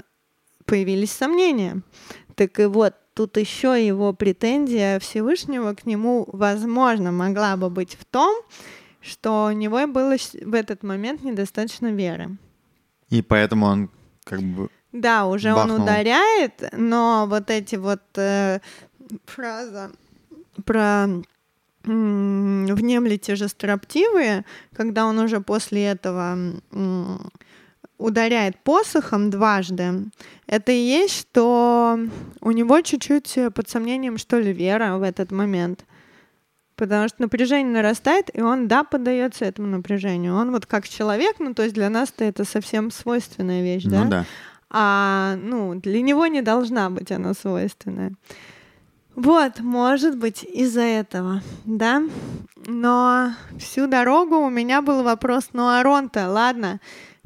появились 0.64 1.12
сомнения. 1.12 1.82
Так 2.34 2.58
и 2.58 2.64
вот, 2.64 2.94
тут 3.14 3.36
еще 3.36 3.86
его 3.86 4.12
претензия 4.12 4.98
Всевышнего 4.98 5.74
к 5.74 5.86
нему, 5.86 6.28
возможно, 6.32 7.12
могла 7.12 7.56
бы 7.56 7.70
быть 7.70 7.94
в 7.94 8.04
том, 8.04 8.34
что 9.00 9.46
у 9.46 9.52
него 9.52 9.86
было 9.86 10.16
в 10.16 10.54
этот 10.54 10.82
момент 10.82 11.22
недостаточно 11.22 11.92
веры. 11.92 12.36
И 13.10 13.22
поэтому 13.22 13.66
он 13.66 13.90
как 14.24 14.40
бы... 14.40 14.68
Да, 14.92 15.26
уже 15.26 15.52
бахнул. 15.52 15.76
он 15.76 15.82
ударяет, 15.82 16.70
но 16.72 17.26
вот 17.28 17.50
эти 17.50 17.76
вот 17.76 18.02
э, 18.16 18.60
фраза 19.26 19.90
про 20.64 21.08
внемлите 21.84 23.36
же 23.36 23.48
строптивые, 23.48 24.44
когда 24.74 25.04
он 25.04 25.18
уже 25.18 25.40
после 25.40 25.84
этого 25.84 26.38
ударяет 27.98 28.58
посохом 28.62 29.30
дважды, 29.30 30.10
это 30.46 30.72
и 30.72 30.78
есть, 30.78 31.20
что 31.20 31.98
у 32.40 32.50
него 32.50 32.80
чуть-чуть 32.80 33.38
под 33.54 33.68
сомнением, 33.68 34.18
что 34.18 34.38
ли, 34.38 34.52
вера 34.52 34.96
в 34.96 35.02
этот 35.02 35.30
момент. 35.30 35.84
Потому 36.76 37.08
что 37.08 37.22
напряжение 37.22 37.72
нарастает, 37.72 38.30
и 38.34 38.40
он, 38.40 38.66
да, 38.66 38.82
поддается 38.82 39.44
этому 39.44 39.68
напряжению. 39.68 40.34
Он 40.34 40.50
вот 40.50 40.66
как 40.66 40.88
человек, 40.88 41.36
ну, 41.38 41.54
то 41.54 41.62
есть 41.62 41.74
для 41.74 41.88
нас-то 41.88 42.24
это 42.24 42.44
совсем 42.44 42.90
свойственная 42.90 43.62
вещь, 43.62 43.84
да? 43.84 44.04
Ну 44.04 44.10
да. 44.10 44.24
А, 44.70 45.36
ну, 45.36 45.76
для 45.76 46.02
него 46.02 46.26
не 46.26 46.42
должна 46.42 46.90
быть 46.90 47.12
она 47.12 47.32
свойственная. 47.34 48.14
Вот, 49.14 49.60
может 49.60 50.18
быть, 50.18 50.42
из-за 50.42 50.80
этого, 50.80 51.42
да? 51.64 52.02
Но 52.66 53.30
всю 53.56 53.86
дорогу 53.86 54.36
у 54.38 54.50
меня 54.50 54.82
был 54.82 55.04
вопрос, 55.04 55.50
ну, 55.52 55.68
Арон-то, 55.68 56.28
ладно, 56.28 56.80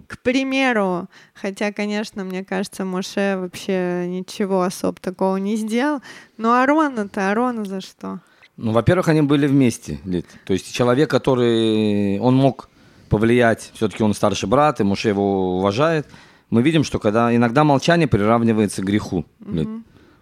к 0.07 0.21
примеру, 0.21 1.09
хотя, 1.33 1.73
конечно, 1.73 2.25
мне 2.25 2.45
кажется, 2.45 2.85
Моше 2.85 3.39
вообще 3.39 4.07
ничего 4.07 4.63
особо 4.63 5.01
такого 5.01 5.37
не 5.37 5.57
сделал, 5.57 6.03
но 6.37 6.61
Арона-то, 6.61 7.31
Арона 7.31 7.65
за 7.65 7.81
что? 7.81 8.21
Ну, 8.59 8.73
во-первых, 8.73 9.09
они 9.09 9.23
были 9.23 9.47
вместе. 9.47 10.01
Лид. 10.05 10.27
То 10.45 10.53
есть 10.53 10.75
человек, 10.75 11.09
который... 11.09 12.19
Он 12.19 12.35
мог 12.35 12.69
повлиять, 13.09 13.71
все-таки 13.75 14.03
он 14.03 14.15
старший 14.15 14.49
брат, 14.49 14.81
и 14.81 14.85
Муше 14.85 15.09
его 15.09 15.57
уважает. 15.59 16.09
Мы 16.51 16.63
видим, 16.63 16.83
что 16.83 16.99
когда 16.99 17.35
иногда 17.35 17.63
молчание 17.63 18.09
приравнивается 18.09 18.83
к 18.83 18.85
греху. 18.85 19.25
Лид. 19.47 19.69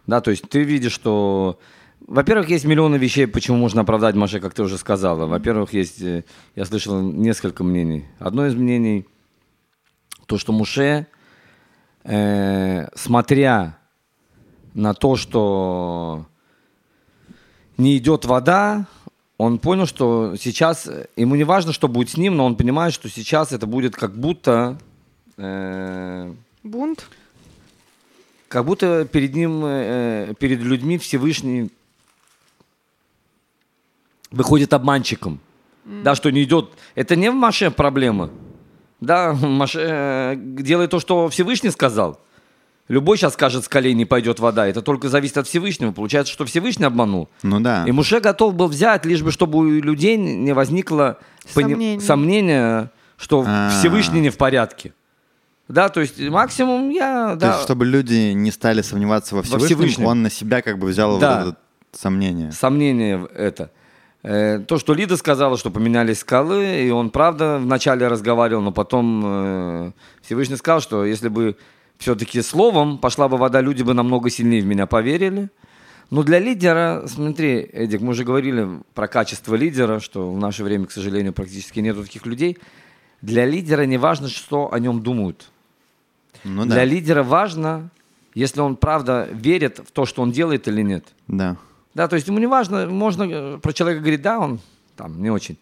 Да, 0.06 0.20
то 0.20 0.30
есть 0.30 0.48
ты 0.48 0.62
видишь, 0.62 0.92
что... 0.92 1.58
Во-первых, 2.06 2.50
есть 2.50 2.66
миллионы 2.66 2.96
вещей, 2.96 3.26
почему 3.26 3.56
можно 3.56 3.80
оправдать 3.80 4.14
Маше, 4.14 4.38
как 4.38 4.52
ты 4.52 4.62
уже 4.62 4.76
сказала. 4.76 5.26
Во-первых, 5.26 5.72
есть... 5.72 6.02
э, 6.02 6.24
Я 6.54 6.66
слышал 6.66 7.00
несколько 7.00 7.64
мнений. 7.64 8.04
Одно 8.18 8.46
из 8.46 8.54
мнений, 8.54 9.06
то, 10.26 10.36
что 10.36 10.52
Муше, 10.52 11.06
э, 12.04 12.86
смотря 12.94 13.78
на 14.74 14.92
то, 14.92 15.16
что 15.16 16.26
не 17.76 17.96
идет 17.96 18.24
вода, 18.24 18.86
он 19.38 19.58
понял, 19.58 19.86
что 19.86 20.34
сейчас 20.36 20.88
ему 21.16 21.34
не 21.34 21.44
важно, 21.44 21.72
что 21.72 21.88
будет 21.88 22.10
с 22.10 22.16
ним, 22.16 22.36
но 22.36 22.46
он 22.46 22.56
понимает, 22.56 22.94
что 22.94 23.08
сейчас 23.08 23.52
это 23.52 23.66
будет 23.66 23.94
как 23.94 24.16
будто, 24.16 24.78
э, 25.36 26.32
Бунт? 26.62 27.08
как 28.48 28.64
будто 28.64 29.04
перед 29.04 29.34
ним, 29.34 29.62
э, 29.64 30.34
перед 30.38 30.60
людьми 30.60 30.96
Всевышний 30.96 31.70
выходит 34.30 34.72
обманщиком. 34.72 35.40
Да, 35.84 36.14
что 36.16 36.30
не 36.30 36.42
идет. 36.42 36.70
Это 36.96 37.14
не 37.14 37.30
в 37.30 37.34
Маше 37.34 37.70
проблема. 37.70 38.30
Да, 39.00 39.32
Маше 39.34 39.80
э, 39.80 40.34
делает 40.36 40.90
то, 40.90 40.98
что 40.98 41.28
Всевышний 41.28 41.70
сказал. 41.70 42.18
Любой 42.88 43.16
сейчас 43.16 43.34
скажет, 43.34 43.64
с 43.64 43.68
колени 43.68 44.04
пойдет 44.04 44.38
вода. 44.38 44.66
Это 44.66 44.80
только 44.80 45.08
зависит 45.08 45.38
от 45.38 45.48
Всевышнего. 45.48 45.90
Получается, 45.92 46.32
что 46.32 46.44
Всевышний 46.44 46.84
обманул. 46.86 47.28
Ну 47.42 47.58
да. 47.60 47.84
И 47.86 47.90
Муше 47.92 48.20
готов 48.20 48.54
был 48.54 48.68
взять, 48.68 49.04
лишь 49.04 49.22
бы 49.22 49.32
чтобы 49.32 49.58
у 49.58 49.64
людей 49.64 50.16
не 50.16 50.52
возникло 50.54 51.18
пони- 51.52 51.72
Сомнений. 51.72 52.00
сомнения, 52.00 52.90
что 53.16 53.44
А. 53.46 53.70
Всевышний 53.70 54.20
не 54.20 54.30
в 54.30 54.36
порядке. 54.36 54.92
Да, 55.68 55.88
то 55.88 56.00
есть 56.00 56.20
максимум 56.20 56.90
я... 56.90 57.30
То 57.30 57.36
да, 57.40 57.52
есть, 57.54 57.62
чтобы 57.64 57.86
люди 57.86 58.30
не 58.32 58.52
стали 58.52 58.82
сомневаться 58.82 59.34
во 59.34 59.42
Всевышнем, 59.42 59.66
Всевышнем. 59.78 60.06
он 60.06 60.22
на 60.22 60.30
себя 60.30 60.62
как 60.62 60.78
бы 60.78 60.86
взял 60.86 61.18
Да. 61.18 61.40
вот 61.44 61.48
это 61.54 61.58
сомнение. 61.92 62.52
сомнение 62.52 63.26
это. 63.34 63.72
Э, 64.22 64.60
То, 64.60 64.78
что 64.78 64.94
Лида 64.94 65.16
сказала, 65.16 65.58
что 65.58 65.70
поменялись 65.72 66.20
скалы, 66.20 66.84
и 66.86 66.90
он 66.90 67.10
правда 67.10 67.58
вначале 67.60 68.06
разговаривал, 68.06 68.62
но 68.62 68.70
потом 68.70 69.22
э, 69.24 69.92
Всевышний 70.22 70.54
сказал, 70.56 70.80
что 70.80 71.04
если 71.04 71.28
бы 71.28 71.56
все-таки 71.98 72.42
словом 72.42 72.98
пошла 72.98 73.28
бы 73.28 73.36
вода, 73.36 73.60
люди 73.60 73.82
бы 73.82 73.94
намного 73.94 74.30
сильнее 74.30 74.62
в 74.62 74.66
меня 74.66 74.86
поверили. 74.86 75.50
Но 76.10 76.22
для 76.22 76.38
лидера, 76.38 77.04
смотри, 77.06 77.68
Эдик, 77.72 78.00
мы 78.00 78.10
уже 78.10 78.24
говорили 78.24 78.80
про 78.94 79.08
качество 79.08 79.54
лидера, 79.54 79.98
что 79.98 80.32
в 80.32 80.38
наше 80.38 80.62
время, 80.62 80.86
к 80.86 80.92
сожалению, 80.92 81.32
практически 81.32 81.80
нет 81.80 82.00
таких 82.00 82.26
людей. 82.26 82.58
Для 83.22 83.44
лидера 83.44 83.82
не 83.82 83.98
важно, 83.98 84.28
что 84.28 84.72
о 84.72 84.78
нем 84.78 85.02
думают. 85.02 85.50
Ну 86.44 86.64
да. 86.64 86.74
Для 86.74 86.84
лидера 86.84 87.22
важно, 87.24 87.90
если 88.34 88.60
он 88.60 88.76
правда 88.76 89.28
верит 89.32 89.78
в 89.78 89.90
то, 89.90 90.06
что 90.06 90.22
он 90.22 90.30
делает 90.30 90.68
или 90.68 90.82
нет. 90.82 91.04
Да. 91.26 91.56
Да, 91.94 92.08
то 92.08 92.14
есть 92.14 92.28
ему 92.28 92.38
не 92.38 92.46
важно, 92.46 92.86
можно 92.86 93.24
э, 93.24 93.58
про 93.58 93.72
человека 93.72 94.00
говорить, 94.02 94.22
да, 94.22 94.38
он 94.38 94.60
там 94.96 95.20
не 95.20 95.30
очень. 95.30 95.56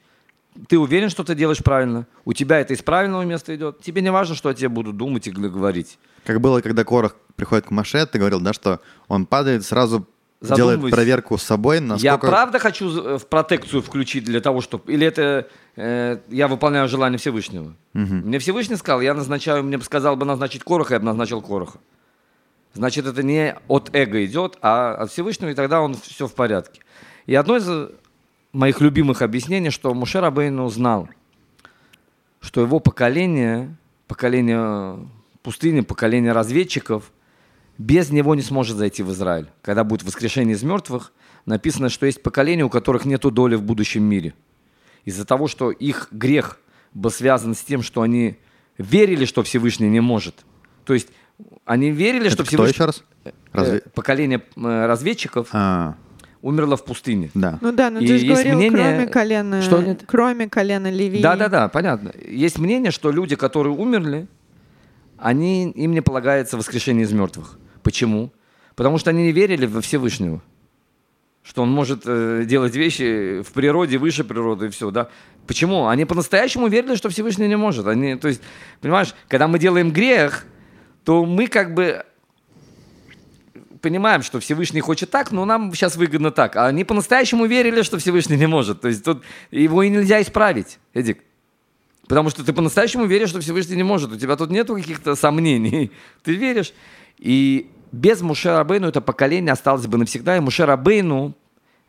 Ты 0.68 0.78
уверен, 0.78 1.10
что 1.10 1.24
ты 1.24 1.34
делаешь 1.34 1.62
правильно? 1.62 2.06
У 2.24 2.32
тебя 2.32 2.60
это 2.60 2.74
из 2.74 2.82
правильного 2.82 3.22
места 3.22 3.54
идет? 3.54 3.80
Тебе 3.80 4.02
не 4.02 4.10
важно, 4.10 4.34
что 4.34 4.48
о 4.48 4.54
тебе 4.54 4.68
будут 4.68 4.96
думать 4.96 5.26
и 5.26 5.30
говорить. 5.30 5.98
Как 6.24 6.40
было, 6.40 6.60
когда 6.60 6.84
Корах 6.84 7.16
приходит 7.36 7.66
к 7.66 7.70
Маше, 7.70 8.06
ты 8.06 8.18
говорил, 8.18 8.40
да, 8.40 8.52
что 8.52 8.80
он 9.08 9.26
падает, 9.26 9.64
сразу 9.64 10.06
делает 10.40 10.80
проверку 10.90 11.38
с 11.38 11.42
собой, 11.42 11.80
насколько... 11.80 12.04
Я 12.04 12.18
правда 12.18 12.58
хочу 12.58 12.90
э, 12.90 13.18
в 13.18 13.26
протекцию 13.26 13.82
включить 13.82 14.24
для 14.24 14.40
того, 14.40 14.60
чтобы... 14.60 14.92
Или 14.92 15.06
это 15.06 15.48
э, 15.76 16.18
я 16.28 16.48
выполняю 16.48 16.88
желание 16.88 17.18
Всевышнего? 17.18 17.74
Мне 17.92 18.38
Всевышний 18.38 18.76
сказал, 18.76 19.00
я 19.00 19.14
назначаю, 19.14 19.64
мне 19.64 19.78
бы 19.78 19.84
сказал 19.84 20.16
бы 20.16 20.26
назначить 20.26 20.62
Короха, 20.62 20.94
я 20.94 21.00
бы 21.00 21.06
назначил 21.06 21.40
Короха. 21.40 21.78
Значит, 22.74 23.06
это 23.06 23.22
не 23.22 23.56
от 23.68 23.90
эго 23.94 24.24
идет, 24.24 24.58
а 24.60 24.94
от 24.94 25.10
Всевышнего, 25.10 25.50
и 25.50 25.54
тогда 25.54 25.80
он 25.80 25.94
все 25.94 26.26
в 26.26 26.34
порядке. 26.34 26.80
И 27.26 27.34
одно 27.34 27.56
из 27.56 27.90
моих 28.54 28.80
любимых 28.80 29.20
объяснений, 29.22 29.70
что 29.70 29.92
Муше 29.92 30.20
Рабейну 30.20 30.68
знал, 30.70 31.08
что 32.40 32.60
его 32.60 32.78
поколение, 32.80 33.76
поколение 34.08 34.98
пустыни, 35.42 35.80
поколение 35.80 36.32
разведчиков, 36.32 37.10
без 37.76 38.10
него 38.10 38.34
не 38.34 38.42
сможет 38.42 38.76
зайти 38.76 39.02
в 39.02 39.10
Израиль. 39.12 39.48
Когда 39.62 39.84
будет 39.84 40.04
воскрешение 40.04 40.54
из 40.54 40.62
мертвых, 40.62 41.12
написано, 41.44 41.88
что 41.88 42.06
есть 42.06 42.22
поколения, 42.22 42.64
у 42.64 42.70
которых 42.70 43.04
нет 43.04 43.20
доли 43.22 43.56
в 43.56 43.62
будущем 43.62 44.04
мире. 44.04 44.32
Из-за 45.04 45.26
того, 45.26 45.48
что 45.48 45.70
их 45.70 46.08
грех 46.12 46.58
был 46.94 47.10
связан 47.10 47.54
с 47.54 47.60
тем, 47.60 47.82
что 47.82 48.00
они 48.02 48.38
верили, 48.78 49.24
что 49.24 49.42
Всевышний 49.42 49.88
не 49.88 50.00
может. 50.00 50.44
То 50.84 50.94
есть 50.94 51.08
они 51.64 51.90
верили, 51.90 52.26
Это 52.26 52.30
что 52.34 52.42
кто 52.44 52.50
Всевышний... 52.50 52.72
еще 52.74 52.84
раз? 52.86 53.04
Разве- 53.52 53.78
Э, 53.84 53.88
Поколение 53.94 54.42
э, 54.56 54.86
разведчиков 54.86 55.48
А, 55.52 55.96
умерло 56.44 56.76
в 56.76 56.84
пустыне. 56.84 57.30
да. 57.34 57.58
Ну 57.62 57.72
да, 57.72 57.90
ну 57.90 58.00
И 58.00 58.06
ты 58.06 58.18
же 58.18 58.24
есть 58.26 58.26
говорил, 58.26 58.56
мнение- 58.58 58.70
кроме 58.92 59.06
колена, 59.06 59.62
Что 59.62 59.82
нет? 59.82 60.02
кроме 60.06 60.48
колена 60.48 60.90
Левии. 60.90 61.22
Да, 61.22 61.36
да, 61.36 61.48
да, 61.48 61.68
понятно. 61.68 62.12
Есть 62.28 62.58
мнение, 62.58 62.90
что 62.92 63.10
люди, 63.10 63.34
которые 63.34 63.74
умерли, 63.74 64.26
они, 65.18 65.70
им 65.70 65.92
не 65.92 66.02
полагается 66.02 66.56
воскрешение 66.56 67.04
из 67.04 67.12
мертвых. 67.12 67.58
Почему? 67.82 68.30
Потому 68.76 68.98
что 68.98 69.10
они 69.10 69.22
не 69.24 69.32
верили 69.32 69.66
во 69.66 69.80
Всевышнего. 69.80 70.42
Что 71.42 71.62
он 71.62 71.70
может 71.70 72.02
э, 72.06 72.44
делать 72.46 72.74
вещи 72.74 73.42
в 73.42 73.52
природе, 73.52 73.98
выше 73.98 74.24
природы 74.24 74.66
и 74.66 74.68
все, 74.70 74.90
да. 74.90 75.08
Почему? 75.46 75.86
Они 75.88 76.04
по-настоящему 76.06 76.68
верили, 76.68 76.94
что 76.96 77.08
Всевышний 77.10 77.48
не 77.48 77.56
может. 77.56 77.86
Они, 77.86 78.16
то 78.16 78.28
есть, 78.28 78.40
понимаешь, 78.80 79.14
когда 79.28 79.46
мы 79.46 79.58
делаем 79.58 79.90
грех, 79.92 80.46
то 81.04 81.24
мы 81.26 81.46
как 81.46 81.74
бы 81.74 82.04
понимаем, 83.84 84.22
что 84.22 84.40
Всевышний 84.40 84.80
хочет 84.80 85.10
так, 85.10 85.30
но 85.30 85.44
нам 85.44 85.72
сейчас 85.74 85.96
выгодно 85.96 86.30
так. 86.30 86.56
А 86.56 86.66
они 86.68 86.84
по-настоящему 86.84 87.44
верили, 87.44 87.82
что 87.82 87.98
Всевышний 87.98 88.38
не 88.38 88.46
может. 88.46 88.80
То 88.80 88.88
есть 88.88 89.04
тут 89.04 89.22
его 89.50 89.82
и 89.82 89.90
нельзя 89.90 90.22
исправить, 90.22 90.78
Эдик. 90.94 91.18
Потому 92.08 92.30
что 92.30 92.42
ты 92.42 92.54
по-настоящему 92.54 93.04
веришь, 93.04 93.28
что 93.28 93.40
Всевышний 93.40 93.76
не 93.76 93.82
может. 93.82 94.10
У 94.10 94.16
тебя 94.16 94.36
тут 94.36 94.50
нету 94.50 94.74
каких-то 94.74 95.14
сомнений. 95.16 95.90
Ты 96.22 96.34
веришь. 96.34 96.72
И 97.18 97.70
без 97.92 98.22
Муше 98.22 98.48
Рабейну 98.50 98.88
это 98.88 99.00
поколение 99.00 99.52
осталось 99.52 99.86
бы 99.86 99.98
навсегда. 99.98 100.36
И 100.36 100.40
Муше 100.40 100.66
Рабейну, 100.66 101.34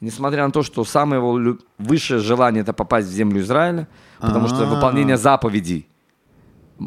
несмотря 0.02 0.46
на 0.46 0.52
то, 0.52 0.64
что 0.64 0.84
самое 0.86 1.22
его 1.22 1.58
высшее 1.78 2.20
желание 2.20 2.62
это 2.62 2.74
попасть 2.74 3.08
в 3.08 3.12
землю 3.12 3.42
Израиля, 3.42 3.88
потому 4.20 4.48
что 4.48 4.60
А-а-а. 4.60 4.76
выполнение 4.76 5.18
заповедей 5.18 5.88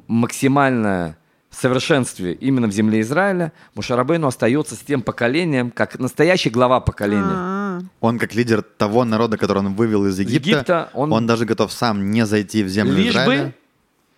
максимальное 0.07 1.19
в 1.51 1.57
совершенстве 1.57 2.35
именно 2.35 2.67
в 2.67 2.73
земле 2.73 3.01
Израиля, 3.01 3.53
Мушарабейну 3.75 4.27
остается 4.27 4.75
с 4.75 4.79
тем 4.79 5.03
поколением, 5.03 5.71
как 5.71 5.99
настоящий 5.99 6.51
глава 6.51 6.81
поколения. 6.81 7.25
А, 7.25 7.81
Он 8.01 8.19
как 8.19 8.35
лидер 8.35 8.63
того 8.63 9.05
народа, 9.05 9.39
который 9.39 9.59
он 9.59 9.75
вывел 9.75 10.07
из 10.07 10.19
Египта, 10.19 10.49
Египта 10.51 10.91
он- 10.93 11.13
он... 11.13 11.27
даже 11.27 11.47
готов 11.47 11.73
сам 11.73 12.11
не 12.11 12.27
зайти 12.27 12.63
в 12.63 12.69
землю 12.69 12.95
Лишь 12.97 13.11
Израиля. 13.13 13.45
бы 13.47 13.55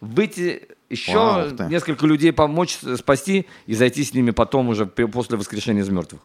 выйти 0.01 0.63
еще 0.89 1.15
Вау, 1.15 1.69
несколько 1.69 2.05
людей 2.07 2.33
помочь 2.33 2.79
спасти 2.97 3.47
и 3.67 3.75
зайти 3.75 4.03
с 4.03 4.13
ними 4.13 4.33
потом 4.33 4.69
уже 4.69 4.87
после 4.87 5.37
воскрешения 5.37 5.83
из 5.83 5.89
мертвых. 5.89 6.21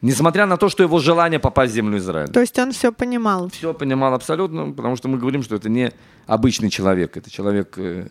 Несмотря 0.00 0.46
на 0.46 0.56
то, 0.56 0.68
что 0.68 0.84
его 0.84 1.00
желание 1.00 1.40
попасть 1.40 1.72
в 1.72 1.74
землю 1.74 1.98
Израиля. 1.98 2.28
То 2.28 2.40
есть 2.40 2.56
он 2.58 2.70
все 2.70 2.92
понимал. 2.92 3.50
Все 3.50 3.74
понимал 3.74 4.14
абсолютно, 4.14 4.70
потому 4.72 4.96
что 4.96 5.08
мы 5.08 5.18
говорим, 5.18 5.42
что 5.42 5.56
это 5.56 5.68
не 5.68 5.92
обычный 6.26 6.70
человек, 6.70 7.16
это 7.16 7.28
человек 7.30 7.74
э, 7.76 8.08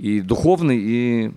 и 0.00 0.22
духовный, 0.22 0.78
и 0.78 1.32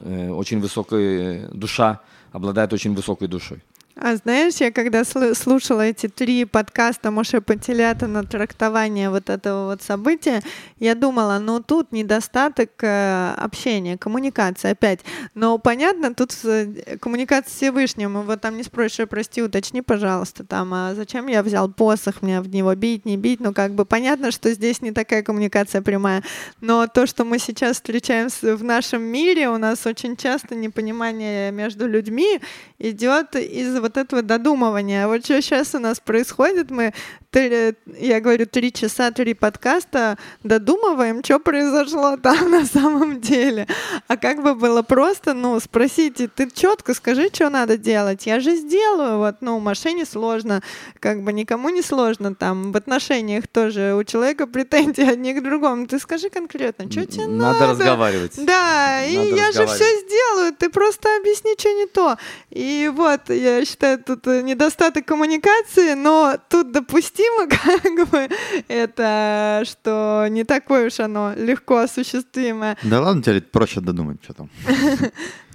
э, 0.00 0.30
очень 0.30 0.58
высокая 0.60 1.48
душа, 1.52 2.00
обладает 2.32 2.72
очень 2.72 2.94
высокой 2.94 3.28
душой. 3.28 3.62
А 3.96 4.16
знаешь, 4.16 4.54
я 4.56 4.70
когда 4.70 5.00
сл- 5.00 5.34
слушала 5.34 5.82
эти 5.82 6.06
три 6.08 6.44
подкаста 6.44 7.10
Моше 7.10 7.40
Пантелята 7.40 8.06
на 8.06 8.24
трактование 8.24 9.10
вот 9.10 9.28
этого 9.28 9.70
вот 9.70 9.82
события, 9.82 10.42
я 10.78 10.94
думала, 10.94 11.38
ну 11.38 11.60
тут 11.60 11.90
недостаток 11.90 12.70
э, 12.82 13.34
общения, 13.36 13.98
коммуникации 13.98 14.70
опять. 14.70 15.00
Но 15.34 15.58
понятно, 15.58 16.14
тут 16.14 16.32
э, 16.44 16.96
коммуникация 17.00 17.50
с 17.50 17.56
Всевышним, 17.56 18.22
его 18.22 18.36
там 18.36 18.56
не 18.56 18.62
спросишь, 18.62 19.00
«Ой, 19.00 19.06
прости, 19.08 19.42
уточни, 19.42 19.82
пожалуйста, 19.82 20.44
там, 20.44 20.72
а 20.72 20.94
зачем 20.94 21.26
я 21.26 21.42
взял 21.42 21.68
посох, 21.68 22.22
мне 22.22 22.40
в 22.40 22.48
него 22.48 22.74
бить, 22.76 23.04
не 23.04 23.16
бить, 23.16 23.40
ну 23.40 23.52
как 23.52 23.72
бы 23.74 23.84
понятно, 23.84 24.30
что 24.30 24.52
здесь 24.52 24.82
не 24.82 24.92
такая 24.92 25.22
коммуникация 25.22 25.82
прямая. 25.82 26.22
Но 26.60 26.86
то, 26.86 27.06
что 27.06 27.24
мы 27.24 27.38
сейчас 27.38 27.76
встречаем 27.76 28.28
в 28.30 28.62
нашем 28.62 29.02
мире, 29.02 29.48
у 29.48 29.58
нас 29.58 29.84
очень 29.84 30.16
часто 30.16 30.54
непонимание 30.54 31.50
между 31.50 31.88
людьми 31.88 32.40
идет 32.78 33.34
из 33.34 33.79
вот 33.80 33.96
этого 33.96 34.22
додумывания. 34.22 35.06
Вот 35.06 35.24
что 35.24 35.40
сейчас 35.42 35.74
у 35.74 35.78
нас 35.78 36.00
происходит, 36.00 36.70
мы, 36.70 36.92
три- 37.30 37.74
я 37.98 38.20
говорю, 38.20 38.46
три 38.46 38.72
часа, 38.72 39.10
три 39.10 39.34
подкаста 39.34 40.18
додумываем, 40.42 41.22
что 41.24 41.38
произошло 41.38 42.16
там 42.16 42.50
на 42.50 42.64
самом 42.66 43.20
деле. 43.20 43.66
А 44.08 44.16
как 44.16 44.42
бы 44.42 44.54
было 44.54 44.82
просто, 44.82 45.34
ну, 45.34 45.58
спросите, 45.60 46.28
ты 46.28 46.50
четко 46.50 46.94
скажи, 46.94 47.28
что 47.32 47.48
надо 47.50 47.76
делать, 47.78 48.26
я 48.26 48.40
же 48.40 48.56
сделаю, 48.56 49.18
вот, 49.18 49.36
ну, 49.40 49.58
машине 49.60 50.04
сложно, 50.04 50.62
как 50.98 51.22
бы 51.22 51.32
никому 51.32 51.68
не 51.70 51.82
сложно, 51.82 52.34
там, 52.34 52.72
в 52.72 52.76
отношениях 52.76 53.46
тоже 53.46 53.94
у 53.94 54.04
человека 54.04 54.46
претензии 54.46 55.08
одни 55.08 55.34
к 55.34 55.42
другому, 55.42 55.86
ты 55.86 55.98
скажи 55.98 56.30
конкретно, 56.30 56.90
что 56.90 57.06
тебе 57.06 57.26
надо? 57.26 57.60
Надо 57.60 57.66
разговаривать. 57.72 58.32
Да, 58.44 59.04
и 59.04 59.16
Надо 59.16 59.36
я 59.36 59.52
же 59.52 59.66
все 59.66 59.84
сделаю, 60.00 60.52
ты 60.52 60.68
просто 60.68 61.08
объясни, 61.20 61.54
что 61.58 61.72
не 61.72 61.86
то. 61.86 62.16
И 62.50 62.90
вот, 62.92 63.30
я 63.30 63.64
считаю, 63.64 64.02
тут 64.02 64.26
э, 64.26 64.42
недостаток 64.42 65.04
коммуникации, 65.04 65.94
но 65.94 66.36
тут 66.48 66.72
допустимо, 67.20 67.46
как 67.82 68.08
бы, 68.08 68.28
это, 68.68 69.62
что 69.66 70.26
не 70.30 70.44
такое 70.44 70.86
уж 70.86 71.00
оно 71.00 71.32
легко 71.36 71.78
осуществимое. 71.78 72.76
Да 72.82 73.00
ладно, 73.00 73.22
тебе 73.22 73.40
проще 73.40 73.80
додумать, 73.80 74.22
что 74.22 74.34
там. 74.34 74.50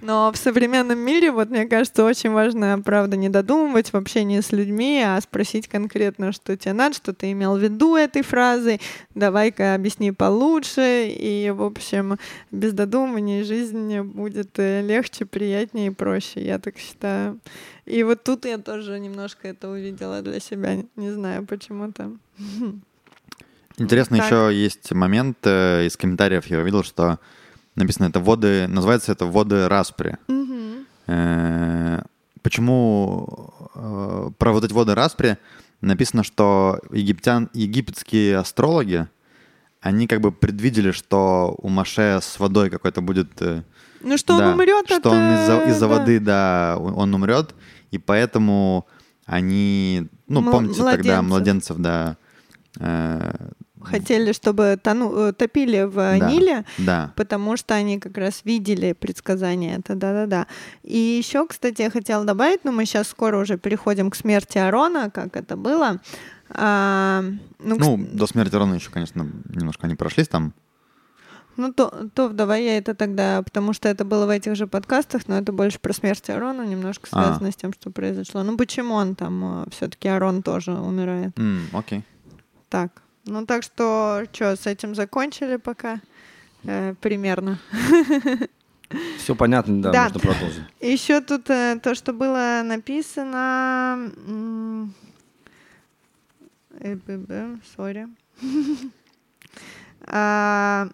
Но 0.06 0.30
в 0.30 0.36
современном 0.36 1.00
мире, 1.00 1.32
вот 1.32 1.50
мне 1.50 1.66
кажется, 1.66 2.04
очень 2.04 2.30
важно, 2.30 2.80
правда, 2.80 3.16
не 3.16 3.28
додумывать 3.28 3.92
в 3.92 3.96
общении 3.96 4.38
с 4.38 4.52
людьми, 4.52 5.02
а 5.04 5.20
спросить 5.20 5.66
конкретно, 5.66 6.30
что 6.30 6.56
тебе 6.56 6.74
надо, 6.74 6.94
что 6.94 7.12
ты 7.12 7.32
имел 7.32 7.56
в 7.56 7.60
виду 7.60 7.96
этой 7.96 8.22
фразой, 8.22 8.80
давай-ка 9.16 9.74
объясни 9.74 10.12
получше, 10.12 11.08
и, 11.08 11.50
в 11.50 11.60
общем, 11.60 12.18
без 12.52 12.72
додумывания 12.72 13.42
жизнь 13.42 13.98
будет 14.02 14.56
э, 14.60 14.80
легче, 14.82 15.24
приятнее 15.24 15.88
и 15.88 15.90
проще, 15.90 16.40
я 16.40 16.60
так 16.60 16.78
считаю. 16.78 17.40
И 17.84 18.04
вот 18.04 18.22
тут 18.22 18.44
я 18.44 18.58
тоже 18.58 19.00
немножко 19.00 19.48
это 19.48 19.68
увидела 19.68 20.22
для 20.22 20.38
себя, 20.38 20.84
не 20.94 21.10
знаю 21.10 21.44
почему-то. 21.44 22.12
Интересно, 23.76 24.18
Так. 24.18 24.26
еще 24.26 24.54
есть 24.54 24.92
момент 24.92 25.38
э, 25.42 25.86
из 25.86 25.96
комментариев, 25.96 26.46
я 26.46 26.60
увидел, 26.60 26.84
что 26.84 27.18
написано 27.76 28.06
это 28.06 28.20
воды, 28.20 28.66
называется 28.68 29.12
это 29.12 29.26
воды 29.26 29.68
распри. 29.68 30.18
Э, 31.06 32.00
Почему 32.42 33.50
э, 33.74 34.30
про 34.38 34.52
вот 34.52 34.64
эти 34.64 34.72
воды 34.72 34.94
распри 34.94 35.36
написано, 35.80 36.22
что 36.22 36.78
египтян, 36.92 37.50
египетские 37.54 38.38
астрологи, 38.38 39.08
они 39.80 40.06
как 40.06 40.20
бы 40.20 40.30
предвидели, 40.32 40.92
что 40.92 41.56
у 41.58 41.68
Маше 41.68 42.20
с 42.22 42.38
водой 42.38 42.70
какой-то 42.70 43.00
будет... 43.02 43.30
э, 43.42 43.62
Ну 44.00 44.16
что 44.16 44.38
да, 44.38 44.46
он 44.48 44.54
умрет, 44.54 44.86
что 44.86 44.96
это... 44.96 45.10
он 45.10 45.34
из-за, 45.34 45.58
из-за 45.70 45.80
да. 45.80 45.86
воды, 45.88 46.20
да, 46.20 46.76
он 46.78 47.12
умрет, 47.14 47.54
и 47.90 47.98
поэтому 47.98 48.86
они, 49.26 50.06
ну, 50.28 50.40
Мл- 50.40 50.52
помните 50.52 50.82
тогда 50.82 51.22
младенцев. 51.22 51.76
младенцев, 51.76 51.76
да, 51.78 52.16
э, 52.78 53.48
Хотели, 53.90 54.32
чтобы 54.32 54.78
тону... 54.82 55.14
э, 55.16 55.32
топили 55.32 55.82
в 55.82 55.94
да, 55.94 56.18
Ниле, 56.18 56.64
да, 56.78 57.12
потому 57.16 57.56
что 57.56 57.74
они 57.74 57.98
как 57.98 58.16
раз 58.18 58.42
видели 58.44 58.92
предсказания. 58.92 59.78
Это 59.78 59.94
да-да-да. 59.94 60.46
И 60.82 60.98
еще, 60.98 61.46
кстати, 61.46 61.82
я 61.82 61.90
хотела 61.90 62.24
добавить, 62.24 62.64
но 62.64 62.72
мы 62.72 62.84
сейчас 62.84 63.08
скоро 63.08 63.38
уже 63.38 63.58
переходим 63.58 64.10
к 64.10 64.16
смерти 64.16 64.58
Арона, 64.58 65.10
как 65.10 65.36
это 65.36 65.56
было. 65.56 66.00
А, 66.50 67.22
ну, 67.58 67.76
ну, 67.76 67.96
кс- 67.96 68.16
до 68.16 68.26
смерти 68.26 68.54
Рона 68.54 68.74
еще, 68.74 68.90
конечно, 68.90 69.26
немножко 69.48 69.86
они 69.86 69.96
прошлись 69.96 70.28
там, 70.28 70.52
ну, 71.56 71.72
то, 71.72 72.08
то 72.14 72.28
давай 72.28 72.64
я 72.64 72.78
это 72.78 72.94
тогда, 72.94 73.42
потому 73.42 73.72
что 73.72 73.88
это 73.88 74.04
было 74.04 74.26
в 74.26 74.28
этих 74.30 74.56
же 74.56 74.66
подкастах, 74.66 75.22
но 75.26 75.38
это 75.38 75.52
больше 75.52 75.80
про 75.80 75.92
смерть 75.94 76.28
Арона, 76.28 76.66
немножко 76.66 77.08
А. 77.12 77.24
связано 77.24 77.50
с 77.50 77.56
тем, 77.56 77.72
что 77.72 77.90
произошло. 77.90 78.42
Ну, 78.42 78.56
почему 78.56 78.94
он 78.94 79.14
там, 79.14 79.66
все-таки 79.70 80.06
Арон 80.08 80.42
тоже 80.42 80.72
умирает. 80.72 81.34
Окей. 81.72 82.04
Так, 82.68 82.90
ну 83.26 83.44
так 83.46 83.62
что, 83.62 84.24
что, 84.32 84.56
с 84.56 84.66
этим 84.66 84.94
закончили 84.94 85.56
пока? 85.56 86.00
Э, 86.64 86.94
примерно. 87.00 87.58
Все 89.18 89.34
понятно, 89.34 89.82
да, 89.82 89.92
Да. 89.92 90.02
можно 90.04 90.20
продолжить. 90.20 90.62
Еще 90.80 91.20
тут 91.20 91.50
э, 91.50 91.78
то, 91.82 91.94
что 91.94 92.12
было 92.12 92.62
написано... 92.64 94.10
э, 96.80 97.56
Сори. 97.76 98.08
А, 100.08 100.88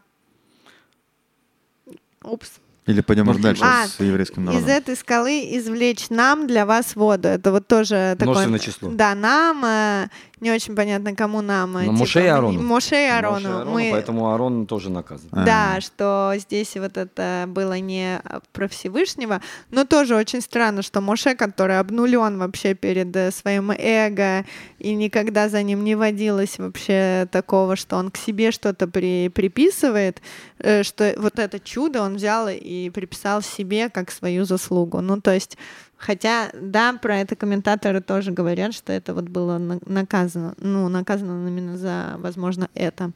Упс. 2.23 2.51
Или 2.87 3.01
пойдем 3.03 3.29
уже 3.29 3.41
дальше 3.41 3.63
А, 3.63 3.87
с 3.87 4.01
еврейским 4.01 4.43
Из 4.45 4.47
народом. 4.47 4.69
этой 4.69 4.97
скалы 4.97 5.57
извлечь 5.57 6.09
нам 6.09 6.47
для 6.47 6.65
вас 6.65 6.97
воду. 6.97 7.29
Это 7.29 7.53
вот 7.53 7.69
тоже 7.69 8.17
такое... 8.19 8.47
Множественное 8.47 8.59
число. 8.59 8.91
Да, 8.91 9.15
нам. 9.15 10.09
Э, 10.43 10.45
Не 10.45 10.51
очень 10.53 10.75
понятно, 10.75 11.15
кому 11.15 11.41
нам. 11.41 11.77
э, 11.77 11.85
Но 11.85 11.93
Моше 11.93 12.25
и 12.25 12.27
Аарону. 12.27 12.61
Моше 12.61 12.63
и 12.63 12.67
Моше 12.67 12.97
и 12.97 13.09
Аарону. 13.09 13.49
Аарону, 13.49 13.71
Мы- 13.73 13.91
Поэтому 13.93 14.31
Аарон 14.31 14.67
тоже 14.67 14.91
наказан. 14.91 15.29
А. 15.33 15.45
Да, 15.45 15.81
что 15.81 16.35
здесь 16.37 16.77
вот 16.77 16.97
это 16.97 17.45
было 17.49 17.79
не 17.79 18.21
про 18.53 18.67
Всевышнего, 18.69 19.41
но 19.71 19.85
тоже 19.85 20.17
очень 20.17 20.41
странно, 20.41 20.83
что 20.83 21.01
Моше, 21.01 21.35
который 21.35 21.79
обнулен 21.79 22.39
вообще 22.39 22.75
перед 22.75 23.15
э, 23.17 23.31
своим 23.31 23.71
эго, 23.71 24.45
и 24.79 24.95
никогда 24.95 25.49
за 25.49 25.63
ним 25.63 25.85
не 25.85 25.95
водилось 25.95 26.59
вообще 26.59 27.29
такого, 27.31 27.77
что 27.77 27.97
он 27.97 28.11
к 28.11 28.17
себе 28.17 28.51
что-то 28.51 28.87
при, 28.89 29.29
приписывает, 29.29 30.21
э, 30.59 30.83
что 30.83 31.15
вот 31.19 31.39
это 31.39 31.61
чудо 31.61 32.03
он 32.03 32.17
взял 32.17 32.49
и 32.49 32.91
приписал 32.91 33.43
себе 33.43 33.89
как 33.89 34.11
свою 34.11 34.45
заслугу. 34.45 35.01
Ну, 35.01 35.21
то 35.21 35.33
есть 35.33 35.57
Хотя, 36.03 36.51
да, 36.53 36.93
про 36.95 37.19
это 37.19 37.37
комментаторы 37.37 38.01
тоже 38.01 38.33
говорят, 38.33 38.75
что 38.75 38.93
это 38.93 39.15
вот 39.15 39.29
было 39.29 39.59
на- 39.59 39.79
наказано, 39.87 40.55
ну, 40.59 40.89
наказано 40.89 41.47
именно 41.47 41.79
за, 41.79 42.15
возможно, 42.19 42.69
это. 42.75 43.13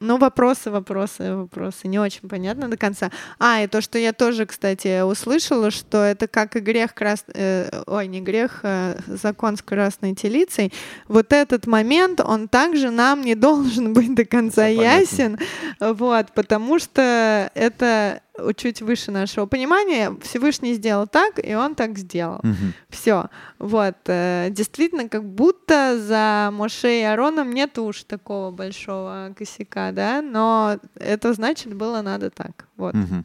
Ну, 0.00 0.18
вопросы, 0.18 0.72
вопросы, 0.72 1.36
вопросы. 1.36 1.86
Не 1.86 2.00
очень 2.00 2.28
понятно 2.28 2.68
до 2.68 2.76
конца. 2.76 3.12
А, 3.38 3.62
и 3.62 3.68
то, 3.68 3.80
что 3.80 3.96
я 3.96 4.12
тоже, 4.12 4.44
кстати, 4.44 5.02
услышала, 5.02 5.70
что 5.70 5.98
это 5.98 6.26
как 6.26 6.56
и 6.56 6.60
грех 6.60 6.94
крас... 6.94 7.24
э, 7.32 7.82
ой, 7.86 8.08
не 8.08 8.20
грех, 8.20 8.60
а 8.64 8.96
закон 9.06 9.56
с 9.56 9.62
красной 9.62 10.16
телицей. 10.16 10.72
Вот 11.06 11.32
этот 11.32 11.68
момент, 11.68 12.20
он 12.20 12.48
также 12.48 12.90
нам 12.90 13.22
не 13.22 13.36
должен 13.36 13.92
быть 13.92 14.14
до 14.16 14.24
конца 14.24 14.62
понятно. 14.62 14.82
ясен. 14.82 15.38
Вот, 15.78 16.32
потому 16.34 16.80
что 16.80 17.50
это 17.54 18.20
чуть 18.56 18.82
выше 18.82 19.10
нашего 19.10 19.46
понимания. 19.46 20.16
Всевышний 20.22 20.74
сделал 20.74 21.06
так, 21.06 21.38
и 21.42 21.54
он 21.54 21.74
так 21.74 21.96
сделал. 21.96 22.40
Мгм. 22.42 22.74
Все. 22.88 23.26
Вот. 23.58 23.96
э, 24.06 24.48
Действительно, 24.50 25.08
как 25.08 25.24
будто 25.24 25.98
за 26.00 26.50
Моше 26.52 27.00
и 27.00 27.02
Ароном 27.02 27.52
нет 27.52 27.78
уж 27.78 28.02
такого 28.04 28.50
большого 28.50 29.32
косяка, 29.36 29.92
да, 29.92 30.20
но 30.20 30.78
это 30.96 31.32
значит 31.32 31.74
было 31.74 32.02
надо 32.02 32.30
так. 32.30 32.66
Вот. 32.76 32.94
Мгм. 32.94 33.24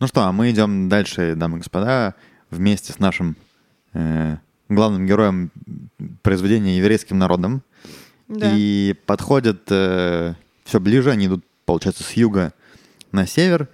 Ну 0.00 0.06
что, 0.06 0.22
а 0.22 0.32
мы 0.32 0.50
идем 0.50 0.88
дальше, 0.88 1.34
дамы 1.34 1.56
и 1.56 1.60
господа, 1.60 2.14
вместе 2.50 2.92
с 2.92 3.00
нашим 3.00 3.36
э, 3.92 4.36
главным 4.68 5.06
героем 5.06 5.50
произведения 6.22 6.78
еврейским 6.78 7.18
народом. 7.18 7.62
Да. 8.28 8.52
И 8.54 8.94
подходят 9.06 9.62
все 9.66 10.80
ближе, 10.80 11.10
они 11.10 11.26
идут, 11.26 11.44
получается, 11.64 12.04
с 12.04 12.12
юга 12.12 12.52
на 13.12 13.26
север. 13.26 13.68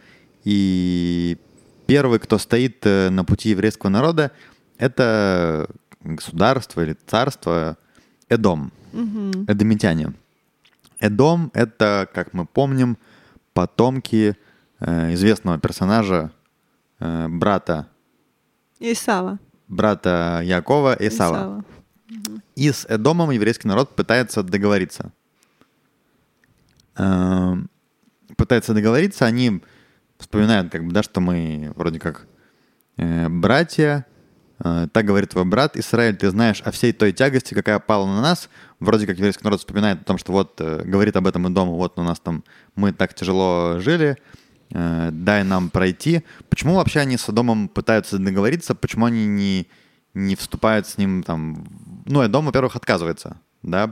И 0.45 1.39
первый, 1.87 2.19
кто 2.19 2.39
стоит 2.39 2.85
э, 2.87 3.11
на 3.11 3.25
пути 3.25 3.51
еврейского 3.51 3.91
народа, 3.91 4.31
это 4.79 5.69
государство 6.01 6.83
или 6.83 6.97
царство 7.07 7.77
Эдом, 8.29 8.73
Мгм. 8.93 9.45
эдомитяне. 9.49 10.13
Эдом— 11.01 11.51
это, 11.55 12.09
как 12.13 12.33
мы 12.35 12.47
помним, 12.47 12.97
потомки 13.53 14.37
э, 14.81 15.15
известного 15.15 15.59
персонажа, 15.59 16.31
э, 17.01 17.29
брата, 17.29 17.87
Исава. 18.81 19.39
брата 19.69 20.41
Якова 20.45 20.97
Исава. 21.01 21.65
И 22.57 22.71
с 22.71 22.85
Эдомом 22.89 23.31
еврейский 23.31 23.67
народ 23.69 23.95
пытается 23.97 24.43
договориться. 24.43 25.13
Эм, 26.97 27.69
Пытается 28.37 28.75
договориться, 28.75 29.27
они 29.27 29.63
вспоминают, 30.19 30.73
как 30.73 30.85
бы, 30.85 30.93
да, 30.93 31.03
что 31.03 31.21
мы 31.21 31.73
вроде 31.77 31.99
как 31.99 32.27
э, 32.97 33.29
братья. 33.29 34.07
Э, 34.59 34.89
Так 34.93 35.05
говорит 35.05 35.31
твой 35.31 35.45
брат 35.45 35.77
Израиль, 35.77 36.17
ты 36.17 36.31
знаешь 36.31 36.63
о 36.63 36.71
всей 36.71 36.93
той 36.93 37.13
тягости, 37.13 37.55
какая 37.55 37.79
пала 37.79 38.07
на 38.07 38.21
нас. 38.23 38.49
Вроде 38.81 39.07
как 39.07 39.17
еврейский 39.17 39.45
народ 39.45 39.61
вспоминает 39.61 40.03
о 40.03 40.05
том, 40.05 40.19
что 40.19 40.33
вот 40.33 40.61
э, 40.61 40.83
говорит 40.85 41.17
об 41.17 41.27
этом 41.27 41.47
Эдому, 41.47 41.77
вот 41.77 41.99
у 41.99 42.03
нас 42.03 42.21
там 42.21 42.45
мы 42.75 42.93
так 42.93 43.15
тяжело 43.15 43.79
жили, 43.81 44.17
э, 44.71 45.11
дай 45.13 45.45
нам 45.45 45.71
пройти. 45.71 46.25
Почему 46.49 46.77
вообще 46.77 47.01
они 47.01 47.17
с 47.17 47.29
Эдомом 47.29 47.69
пытаются 47.69 48.19
договориться? 48.19 48.75
Почему 48.75 49.07
они 49.07 49.27
не, 49.27 49.69
не 50.15 50.37
вступают 50.37 50.87
с 50.87 50.99
ним 50.99 51.23
там... 51.23 51.67
Ну, 52.07 52.23
Эдом, 52.23 52.47
во-первых, 52.47 52.77
отказывается, 52.77 53.39
да, 53.63 53.89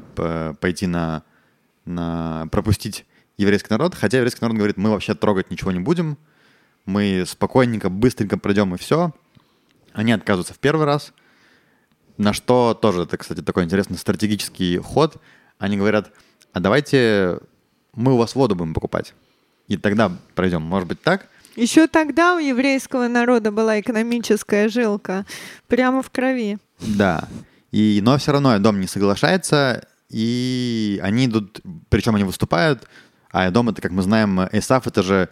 пойти 0.61 0.86
на, 0.86 1.22
на... 1.84 2.47
пропустить 2.51 3.07
еврейский 3.37 3.68
народ, 3.70 3.95
хотя 3.95 4.18
еврейский 4.18 4.41
народ 4.43 4.57
говорит, 4.57 4.76
мы 4.76 4.91
вообще 4.91 5.14
трогать 5.14 5.51
ничего 5.51 5.72
не 5.72 5.80
будем, 5.80 6.18
мы 6.85 7.24
спокойненько, 7.26 7.91
быстренько 7.91 8.39
пройдем 8.39 8.74
и 8.74 8.78
все. 8.78 9.12
Они 9.93 10.12
отказываются 10.12 10.55
в 10.55 10.59
первый 10.59 10.87
раз, 10.87 11.12
на 12.16 12.33
что 12.33 12.74
тоже, 12.74 13.03
это, 13.03 13.16
кстати, 13.16 13.41
такой 13.41 13.64
интересный 13.64 13.99
стратегический 13.99 14.78
ход. 14.78 15.16
Они 15.59 15.76
говорят, 15.76 16.12
а 16.53 16.61
давайте 16.61 17.39
мы 17.95 18.14
у 18.14 18.16
вас 18.16 18.35
воду 18.35 18.55
будем 18.55 18.74
покупать, 18.74 19.14
и 19.68 19.76
тогда 19.76 20.12
пройдем. 20.35 20.62
Может 20.62 20.89
быть 20.89 21.03
так? 21.03 21.28
Еще 21.57 21.87
тогда 21.87 22.37
у 22.37 22.39
еврейского 22.39 23.09
народа 23.09 23.51
была 23.51 23.80
экономическая 23.80 24.68
жилка 24.68 25.26
прямо 25.66 26.03
в 26.03 26.11
крови. 26.11 26.59
Да. 26.78 27.28
И, 27.70 28.01
но 28.03 28.16
все 28.18 28.33
равно 28.33 28.59
дом 28.59 28.80
не 28.80 28.87
соглашается, 28.87 29.87
и 30.09 31.01
они 31.03 31.26
идут, 31.26 31.61
причем 31.89 32.14
они 32.14 32.24
выступают, 32.24 32.87
а 33.33 33.51
дом 33.51 33.70
это, 33.70 33.83
как 33.83 33.91
мы 33.91 34.03
знаем, 34.03 34.41
Эсаф 34.53 34.87
это 34.87 35.03
же 35.03 35.28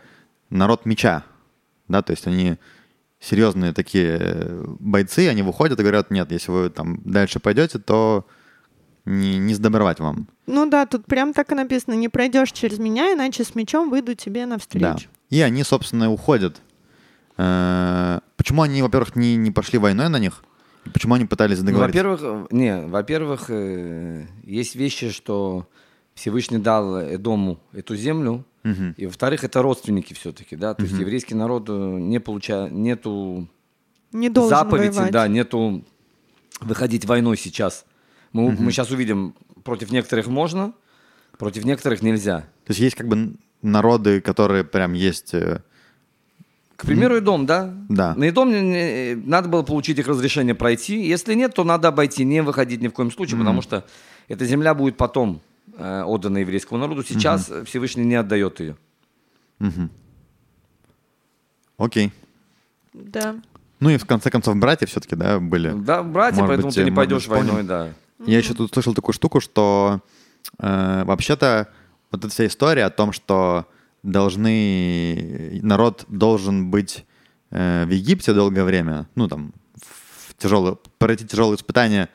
народ 0.48 0.86
меча, 0.86 1.22
да, 1.88 2.02
то 2.02 2.10
есть 2.12 2.26
они 2.26 2.56
серьезные 3.20 3.72
такие 3.72 4.64
бойцы, 4.80 5.28
они 5.28 5.42
выходят 5.42 5.78
и 5.78 5.82
говорят, 5.82 6.10
нет, 6.10 6.32
если 6.32 6.50
вы 6.50 6.70
там 6.70 7.00
дальше 7.04 7.38
пойдете, 7.38 7.78
то 7.78 8.26
не, 9.04 9.38
не 9.38 9.54
сдобровать 9.54 10.00
вам. 10.00 10.26
Ну 10.46 10.68
да, 10.68 10.86
тут 10.86 11.04
прям 11.06 11.32
так 11.34 11.52
и 11.52 11.54
написано, 11.54 11.94
не 11.94 12.08
пройдешь 12.08 12.52
через 12.52 12.78
меня, 12.78 13.12
иначе 13.12 13.44
с 13.44 13.54
мечом 13.54 13.90
выйду 13.90 14.14
тебе 14.14 14.42
Да. 14.42 14.46
навстречу. 14.54 15.08
И 15.28 15.40
они, 15.42 15.62
собственно, 15.62 16.10
уходят. 16.10 16.60
Э, 17.36 18.20
Почему 18.36 18.62
они, 18.62 18.82
во-первых, 18.82 19.16
не, 19.16 19.36
не 19.36 19.50
пошли 19.50 19.78
войной 19.78 20.08
на 20.08 20.18
них? 20.18 20.42
Почему 20.92 21.14
они 21.14 21.26
пытались 21.26 21.58
Ну, 21.60 21.66
договориться? 21.66 22.02
Во-первых, 22.02 22.48
э, 22.50 22.54
не, 22.56 22.80
во-первых, 22.86 23.44
э, 23.50 24.26
есть 24.44 24.74
вещи, 24.74 25.10
что 25.10 25.68
Всевышний 26.20 26.58
дал 26.58 26.98
Эдому 26.98 27.58
эту 27.72 27.96
землю, 27.96 28.44
Мгм. 28.62 28.94
и 28.98 29.06
во-вторых, 29.06 29.42
это 29.42 29.62
родственники 29.62 30.12
все-таки, 30.12 30.54
да, 30.54 30.74
то 30.74 30.82
есть 30.82 30.94
еврейский 30.98 31.34
народ 31.34 31.64
э, 31.70 31.72
не 31.72 32.20
получает, 32.20 32.72
нету 32.72 33.48
Не 34.12 34.28
заповеди, 34.30 34.88
воевать. 34.96 35.12
да, 35.12 35.26
нету 35.28 35.82
выходить 36.60 37.06
войной 37.06 37.38
сейчас. 37.38 37.86
Мы, 38.32 38.50
мы 38.52 38.70
сейчас 38.70 38.90
увидим, 38.90 39.34
против 39.64 39.90
некоторых 39.92 40.26
можно, 40.26 40.72
против 41.38 41.64
некоторых 41.64 42.02
нельзя. 42.02 42.40
То 42.66 42.72
есть 42.72 42.80
есть 42.80 42.96
как 42.96 43.08
бы 43.08 43.32
народы, 43.62 44.20
которые 44.20 44.62
прям 44.64 44.92
есть... 44.92 45.32
э, 45.32 45.62
К 46.76 46.84
примеру, 46.84 47.16
и 47.16 47.20
дом, 47.20 47.46
да? 47.46 47.74
Да. 47.88 48.14
На 48.14 48.30
дом 48.30 48.50
надо 49.26 49.48
было 49.48 49.62
получить 49.62 49.98
их 49.98 50.06
разрешение 50.06 50.54
пройти. 50.54 51.00
Если 51.00 51.32
нет, 51.34 51.54
то 51.54 51.64
надо 51.64 51.88
обойти, 51.88 52.24
не 52.24 52.42
выходить 52.42 52.82
ни 52.82 52.88
в 52.88 52.92
коем 52.92 53.10
случае, 53.10 53.38
потому 53.38 53.62
что 53.62 53.84
эта 54.28 54.44
земля 54.44 54.74
будет 54.74 54.96
потом 54.98 55.36
э, 55.36 55.49
отдана 55.80 56.38
еврейскому 56.38 56.80
народу. 56.80 57.02
Сейчас 57.02 57.50
э, 57.50 57.64
Всевышний 57.64 58.04
не 58.04 58.14
отдает 58.14 58.60
ее. 58.60 58.76
Окей. 61.76 62.12
Да. 62.92 63.36
Ну 63.80 63.90
и 63.90 63.96
в 63.96 64.04
конце 64.04 64.30
концов 64.30 64.56
братья 64.56 64.86
все-таки, 64.86 65.16
да, 65.16 65.40
были. 65.40 65.72
Да, 65.72 66.02
братья, 66.02 66.40
Может 66.40 66.48
поэтому 66.48 66.68
быть, 66.68 66.74
ты 66.74 66.84
не 66.84 66.90
может 66.90 66.96
пойдешь 66.96 67.28
быть, 67.28 67.38
войной, 67.38 67.62
да. 67.62 67.92
Я 68.26 68.38
еще 68.38 68.52
тут 68.52 68.72
слышал 68.72 68.94
такую 68.94 69.14
штуку, 69.14 69.40
что 69.40 70.00
э, 70.58 71.04
вообще-то 71.04 71.68
вот 72.10 72.24
эта 72.24 72.32
вся 72.32 72.46
история 72.46 72.84
о 72.84 72.90
том, 72.90 73.12
что 73.12 73.66
должны 74.02 75.60
народ 75.62 76.04
должен 76.08 76.70
быть 76.70 77.06
э, 77.50 77.84
в 77.86 77.90
Египте 77.90 78.34
долгое 78.34 78.64
время, 78.64 79.08
ну 79.14 79.28
там 79.28 79.52
в 79.76 80.34
тяжелое, 80.36 80.76
пройти 80.98 81.26
тяжелые 81.26 81.56
испытания, 81.56 82.10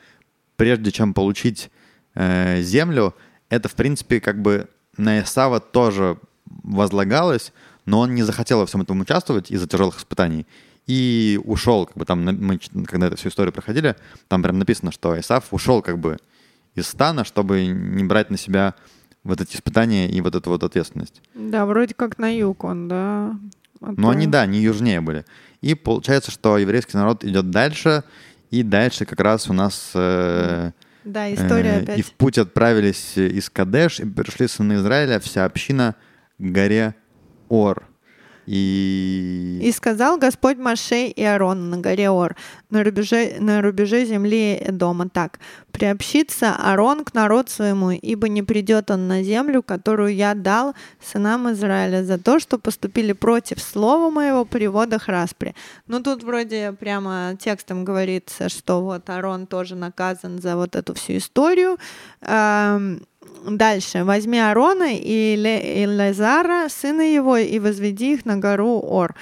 прежде 0.56 0.92
чем 0.92 1.14
получить 1.14 1.70
э, 2.14 2.60
землю, 2.62 3.14
это 3.48 3.68
в 3.68 3.74
принципе 3.74 4.20
как 4.20 4.40
бы 4.42 4.68
на 4.96 5.20
Исава 5.20 5.60
тоже 5.60 6.18
возлагалось, 6.46 7.52
но 7.84 8.00
он 8.00 8.14
не 8.14 8.22
захотел 8.22 8.58
во 8.58 8.66
всем 8.66 8.82
этом 8.82 9.00
участвовать 9.00 9.50
из-за 9.50 9.66
тяжелых 9.68 9.98
испытаний 9.98 10.46
и 10.86 11.40
ушел, 11.44 11.86
как 11.86 11.96
бы 11.96 12.04
там, 12.04 12.24
мы, 12.24 12.58
когда 12.86 13.08
эту 13.08 13.16
всю 13.16 13.28
историю 13.28 13.52
проходили, 13.52 13.96
там 14.28 14.42
прям 14.42 14.58
написано, 14.58 14.92
что 14.92 15.18
Исаф 15.18 15.52
ушел 15.52 15.82
как 15.82 15.98
бы 15.98 16.18
из 16.74 16.86
стана, 16.86 17.24
чтобы 17.24 17.66
не 17.66 18.04
брать 18.04 18.30
на 18.30 18.36
себя 18.38 18.74
вот 19.24 19.40
эти 19.40 19.56
испытания 19.56 20.08
и 20.08 20.20
вот 20.20 20.34
эту 20.36 20.50
вот 20.50 20.62
ответственность. 20.62 21.20
Да, 21.34 21.66
вроде 21.66 21.94
как 21.94 22.18
на 22.18 22.28
юг 22.36 22.62
он, 22.64 22.86
да. 22.88 23.36
А 23.80 23.92
Но 23.96 24.08
то- 24.08 24.08
они, 24.10 24.26
да, 24.26 24.46
не 24.46 24.60
южнее 24.60 25.00
были. 25.00 25.24
И 25.60 25.74
получается, 25.74 26.30
что 26.30 26.56
еврейский 26.58 26.96
народ 26.96 27.24
идет 27.24 27.50
дальше, 27.50 28.04
и 28.50 28.62
дальше 28.62 29.04
как 29.04 29.20
раз 29.20 29.50
у 29.50 29.52
нас... 29.52 29.90
э, 29.94 30.70
Да, 31.06 31.32
история 31.32 31.76
э, 31.76 31.82
опять. 31.82 31.98
И 32.00 32.02
в 32.02 32.12
путь 32.12 32.36
отправились 32.36 33.16
из 33.16 33.48
Кадеш, 33.48 34.00
и 34.00 34.04
пришли 34.04 34.48
сыны 34.48 34.74
Израиля, 34.74 35.20
вся 35.20 35.44
община 35.44 35.94
к 36.38 36.42
горе 36.42 36.96
Ор. 37.48 37.84
И... 38.46 39.60
И 39.62 39.72
сказал 39.72 40.18
Господь 40.18 40.58
Маше 40.58 41.06
и 41.06 41.22
Аарон 41.22 41.70
на 41.70 41.78
горе 41.78 42.10
Ор, 42.10 42.36
на 42.70 42.82
рубеже, 42.82 43.36
на 43.38 43.62
рубеже 43.62 44.04
земли 44.04 44.60
дома 44.68 45.08
так. 45.08 45.38
«Приобщится 45.76 46.56
Аарон 46.56 47.04
к 47.04 47.12
народу 47.12 47.50
своему, 47.50 47.90
ибо 47.90 48.28
не 48.28 48.42
придет 48.42 48.90
он 48.90 49.08
на 49.08 49.22
землю, 49.22 49.62
которую 49.62 50.14
я 50.14 50.34
дал 50.34 50.74
сынам 51.04 51.52
Израиля, 51.52 52.02
за 52.02 52.16
то, 52.18 52.38
что 52.38 52.58
поступили 52.58 53.12
против 53.12 53.60
слова 53.60 54.10
моего 54.10 54.46
при 54.46 54.68
водах 54.68 55.08
распри». 55.08 55.54
Ну, 55.86 56.02
тут 56.02 56.24
вроде 56.24 56.72
прямо 56.72 57.36
текстом 57.38 57.84
говорится, 57.84 58.48
что 58.48 58.82
вот 58.82 59.10
Аарон 59.10 59.46
тоже 59.46 59.74
наказан 59.74 60.40
за 60.40 60.56
вот 60.56 60.76
эту 60.76 60.94
всю 60.94 61.18
историю. 61.18 61.76
Ам, 62.22 63.00
Дальше. 63.46 64.04
Возьми 64.04 64.38
Аарона 64.38 64.94
и 64.94 65.86
Лазара, 65.86 66.68
сына 66.68 67.02
его, 67.02 67.36
и 67.36 67.58
возведи 67.58 68.14
их 68.14 68.24
на 68.24 68.38
гору 68.38 68.80
Ор. 68.80 69.14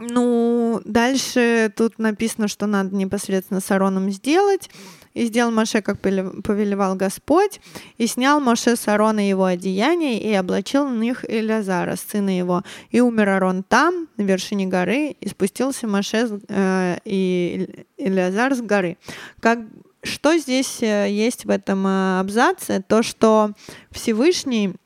Ну, 0.00 0.80
дальше 0.84 1.72
тут 1.76 1.98
написано, 1.98 2.48
что 2.48 2.66
надо 2.66 2.94
непосредственно 2.96 3.60
с 3.60 3.70
Аароном 3.70 4.10
сделать. 4.10 4.70
И 5.12 5.26
сделал 5.26 5.50
Моше, 5.50 5.82
как 5.82 6.00
повеле- 6.00 6.40
повелевал 6.42 6.94
Господь, 6.94 7.60
и 7.98 8.06
снял 8.06 8.40
Моше 8.40 8.76
с 8.76 8.86
Аарона 8.86 9.28
его 9.28 9.44
одеяние, 9.44 10.22
и 10.22 10.32
облачил 10.34 10.86
на 10.88 11.00
них 11.00 11.24
Илязара, 11.28 11.96
сына 11.96 12.36
его. 12.36 12.62
И 12.90 13.00
умер 13.00 13.28
Аарон 13.30 13.64
там, 13.64 14.06
на 14.16 14.22
вершине 14.22 14.66
горы, 14.66 15.16
и 15.20 15.28
спустился 15.28 15.88
Моше 15.88 16.40
э, 16.48 16.98
и 17.04 17.86
Илязар 17.96 18.54
с 18.54 18.60
горы. 18.60 18.98
Как, 19.40 19.58
что 20.04 20.36
здесь 20.38 20.80
э, 20.80 21.10
есть 21.10 21.44
в 21.44 21.50
этом 21.50 21.86
э, 21.88 22.20
абзаце? 22.20 22.80
То, 22.86 23.02
что 23.02 23.50
Всевышний 23.90 24.76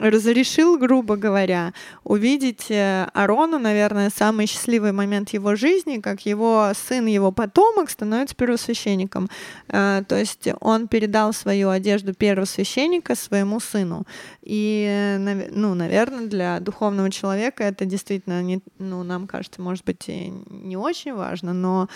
разрешил, 0.00 0.78
грубо 0.78 1.16
говоря, 1.16 1.72
увидеть 2.04 2.70
э, 2.70 3.06
Арону, 3.12 3.58
наверное, 3.58 4.10
самый 4.10 4.46
счастливый 4.46 4.92
момент 4.92 5.30
его 5.30 5.54
жизни, 5.54 5.98
как 5.98 6.26
его 6.26 6.72
сын, 6.74 7.06
его 7.06 7.30
потомок 7.30 7.90
становится 7.90 8.34
первосвященником. 8.34 9.28
Э, 9.68 10.02
То 10.08 10.16
есть 10.16 10.48
он 10.60 10.88
передал 10.88 11.32
свою 11.32 11.68
одежду 11.68 12.14
первосвященника 12.14 13.14
своему 13.14 13.60
сыну. 13.60 14.06
И, 14.42 14.86
э, 14.88 15.50
ну, 15.50 15.74
наверное, 15.74 16.26
для 16.26 16.60
духовного 16.60 17.10
человека 17.10 17.62
это 17.64 17.84
действительно, 17.84 18.42
не, 18.42 18.60
ну, 18.78 19.02
нам 19.02 19.26
кажется, 19.26 19.60
может 19.60 19.84
быть, 19.84 20.08
не 20.08 20.76
очень 20.76 21.14
важно, 21.14 21.52
но 21.52 21.88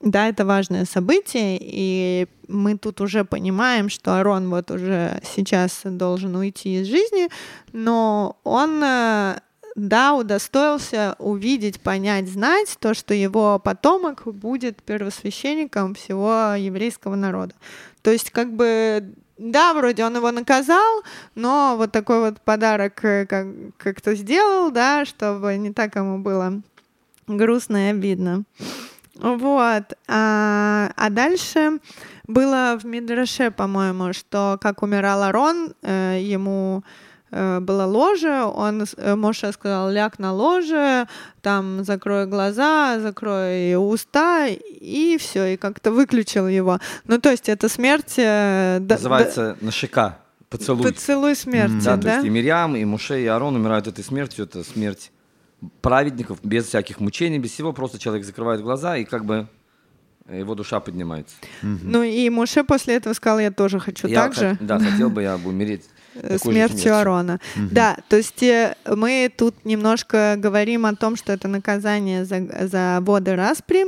да, 0.00 0.28
это 0.28 0.46
важное 0.46 0.86
событие, 0.86 1.58
и 1.60 2.26
мы 2.48 2.78
тут 2.78 3.00
уже 3.00 3.24
понимаем, 3.24 3.88
что 3.90 4.18
Арон 4.18 4.48
вот 4.48 4.70
уже 4.70 5.20
сейчас 5.34 5.82
должен 5.84 6.34
уйти 6.36 6.80
из 6.80 6.86
жизни, 6.86 7.28
но 7.72 8.38
он 8.42 8.82
э, 8.82 9.40
да, 9.76 10.14
удостоился 10.14 11.16
увидеть, 11.18 11.80
понять, 11.80 12.28
знать 12.28 12.76
то, 12.80 12.94
что 12.94 13.12
его 13.12 13.58
потомок 13.58 14.22
будет 14.24 14.82
первосвященником 14.82 15.94
всего 15.94 16.54
еврейского 16.56 17.14
народа. 17.14 17.54
То 18.02 18.10
есть 18.10 18.30
как 18.30 18.52
бы 18.54 19.14
да, 19.36 19.72
вроде 19.74 20.04
он 20.04 20.16
его 20.16 20.30
наказал, 20.30 21.02
но 21.34 21.74
вот 21.76 21.92
такой 21.92 22.20
вот 22.20 22.40
подарок 22.40 23.04
э, 23.04 23.26
как- 23.26 23.76
как-то 23.78 24.14
сделал, 24.14 24.70
да, 24.70 25.04
чтобы 25.04 25.56
не 25.56 25.72
так 25.72 25.96
ему 25.96 26.18
было 26.18 26.60
грустно 27.26 27.88
и 27.88 27.90
обидно. 27.90 28.44
Вот. 29.22 29.84
А, 30.08 30.90
а 30.96 31.10
дальше 31.10 31.78
было 32.26 32.78
в 32.80 32.84
Мидраше, 32.86 33.50
по-моему, 33.50 34.12
что 34.12 34.58
как 34.60 34.82
умирал 34.82 35.22
Арон, 35.22 35.74
э, 35.82 36.18
ему 36.22 36.82
э, 37.32 37.60
было 37.60 37.84
ложе, 37.84 38.42
он, 38.44 38.84
э, 38.96 39.14
Моше 39.16 39.52
сказал, 39.52 39.90
ляг 39.90 40.18
на 40.18 40.32
ложе, 40.32 41.06
там 41.42 41.84
закрой 41.84 42.26
глаза, 42.26 42.98
закрой 43.00 43.74
уста, 43.76 44.46
и 44.48 45.16
все, 45.18 45.54
и 45.54 45.56
как-то 45.56 45.90
выключил 45.92 46.48
его. 46.48 46.78
Ну, 47.06 47.18
то 47.20 47.30
есть 47.30 47.48
это 47.48 47.68
смерть... 47.68 48.14
э, 48.16 48.78
да- 48.80 48.94
Называется 48.96 49.56
да- 49.60 49.66
поцелуй. 50.48 50.82
поцелуй 50.82 51.36
смерти, 51.36 51.84
Да, 51.84 51.96
да? 51.96 52.02
то 52.02 52.08
есть 52.16 52.26
и 52.26 52.30
Мирьям, 52.30 52.74
и 52.76 52.84
Муше, 52.84 53.22
и 53.22 53.26
Арон 53.26 53.54
умирают 53.56 53.86
этой 53.86 54.02
смертью. 54.04 54.44
Это 54.46 54.64
смерть 54.64 55.12
праведников 55.80 56.38
без 56.42 56.66
всяких 56.66 57.00
мучений, 57.00 57.38
без 57.38 57.52
всего. 57.52 57.72
Просто 57.72 57.98
человек 57.98 58.24
закрывает 58.24 58.60
глаза, 58.60 58.96
и 58.96 59.04
как 59.04 59.24
бы 59.24 59.48
его 60.28 60.54
душа 60.54 60.80
поднимается. 60.80 61.34
Ну, 61.62 62.02
и 62.02 62.28
Моше 62.30 62.64
после 62.64 62.96
этого 62.96 63.14
сказал, 63.14 63.40
я 63.40 63.50
тоже 63.50 63.80
хочу 63.80 64.06
Я 64.06 64.22
так 64.22 64.34
же. 64.34 64.56
Да, 64.60 64.78
хотел 64.78 65.10
бы 65.10 65.22
я 65.22 65.36
умереть 65.36 65.84
э, 66.14 66.38
смертью 66.38 66.96
Арона. 66.96 67.40
Да, 67.56 67.96
то 68.08 68.16
есть 68.16 68.42
э, 68.42 68.76
мы 68.86 69.30
тут 69.36 69.64
немножко 69.64 70.36
говорим 70.38 70.86
о 70.86 70.94
том, 70.94 71.16
что 71.16 71.32
это 71.32 71.48
наказание 71.48 72.24
за, 72.24 72.68
за 72.68 72.98
воды 73.00 73.34
распри, 73.34 73.86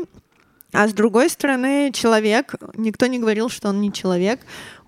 а 0.73 0.89
с 0.89 0.95
другой 0.95 1.29
стороны, 1.29 1.93
человек, 1.93 2.55
никто 2.77 3.07
не 3.07 3.19
говорил, 3.19 3.51
что 3.51 3.69
он 3.69 3.83
не 3.83 3.93
человек, 3.93 4.41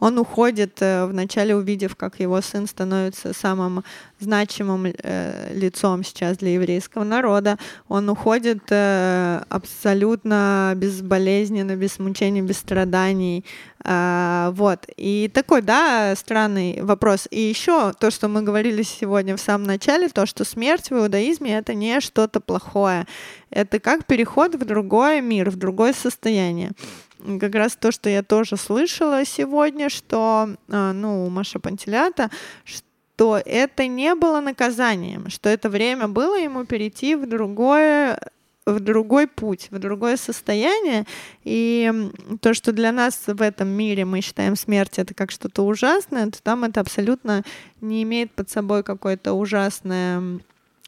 он 0.04 0.18
уходит, 0.18 0.82
э, 0.82 1.06
вначале 1.06 1.56
увидев, 1.56 1.96
как 1.96 2.20
его 2.20 2.42
сын 2.42 2.66
становится 2.66 3.32
самым 3.32 3.82
значимым 4.20 4.84
э, 4.86 5.54
лицом 5.54 6.04
сейчас 6.04 6.36
для 6.36 6.50
еврейского 6.50 7.04
народа, 7.04 7.58
он 7.88 8.10
уходит 8.10 8.64
э, 8.68 9.40
абсолютно 9.48 10.74
безболезненно, 10.76 11.74
без 11.76 11.98
мучений, 11.98 12.42
без 12.42 12.58
страданий. 12.58 13.44
Вот. 13.86 14.86
И 14.96 15.30
такой, 15.34 15.60
да, 15.60 16.14
странный 16.16 16.80
вопрос. 16.80 17.28
И 17.30 17.40
еще 17.40 17.92
то, 17.92 18.10
что 18.10 18.28
мы 18.28 18.40
говорили 18.40 18.82
сегодня 18.82 19.36
в 19.36 19.40
самом 19.40 19.66
начале, 19.66 20.08
то, 20.08 20.24
что 20.24 20.44
смерть 20.44 20.90
в 20.90 20.94
иудаизме— 20.94 21.54
это 21.58 21.74
не 21.74 22.00
что-то 22.00 22.40
плохое. 22.40 23.06
Это 23.50 23.80
как 23.80 24.06
переход 24.06 24.54
в 24.54 24.64
другой 24.64 25.20
мир, 25.20 25.50
в 25.50 25.56
другое 25.56 25.92
состояние. 25.92 26.72
Как 27.40 27.54
раз 27.54 27.76
то, 27.76 27.90
что 27.90 28.10
я 28.10 28.22
тоже 28.22 28.56
слышала 28.56 29.24
сегодня, 29.24 29.88
что, 29.88 30.50
а, 30.68 30.92
ну, 30.92 31.26
у 31.26 31.30
Маша 31.30 31.58
Пантелята, 31.58 32.30
что 32.64 33.40
это 33.44 33.86
не 33.86 34.14
было 34.14 34.40
наказанием, 34.40 35.30
что 35.30 35.48
это 35.48 35.70
время 35.70 36.08
было 36.08 36.38
ему 36.38 36.64
перейти 36.64 37.14
в 37.14 37.26
другое 37.26 38.18
в 38.66 38.80
другой 38.80 39.26
путь, 39.26 39.68
в 39.70 39.78
другое 39.78 40.16
состояние. 40.16 41.04
И 41.44 41.92
то, 42.40 42.54
что 42.54 42.72
для 42.72 42.92
нас 42.92 43.20
в 43.26 43.42
этом 43.42 43.68
мире 43.68 44.04
мы 44.04 44.22
считаем 44.22 44.56
смерть 44.56 44.98
это 44.98 45.12
как 45.12 45.30
что-то 45.30 45.66
ужасное, 45.66 46.30
то 46.30 46.42
там 46.42 46.64
это 46.64 46.80
абсолютно 46.80 47.42
не 47.82 48.02
имеет 48.04 48.32
под 48.32 48.48
собой 48.50 48.82
какое-то 48.82 49.34
ужасное 49.34 50.40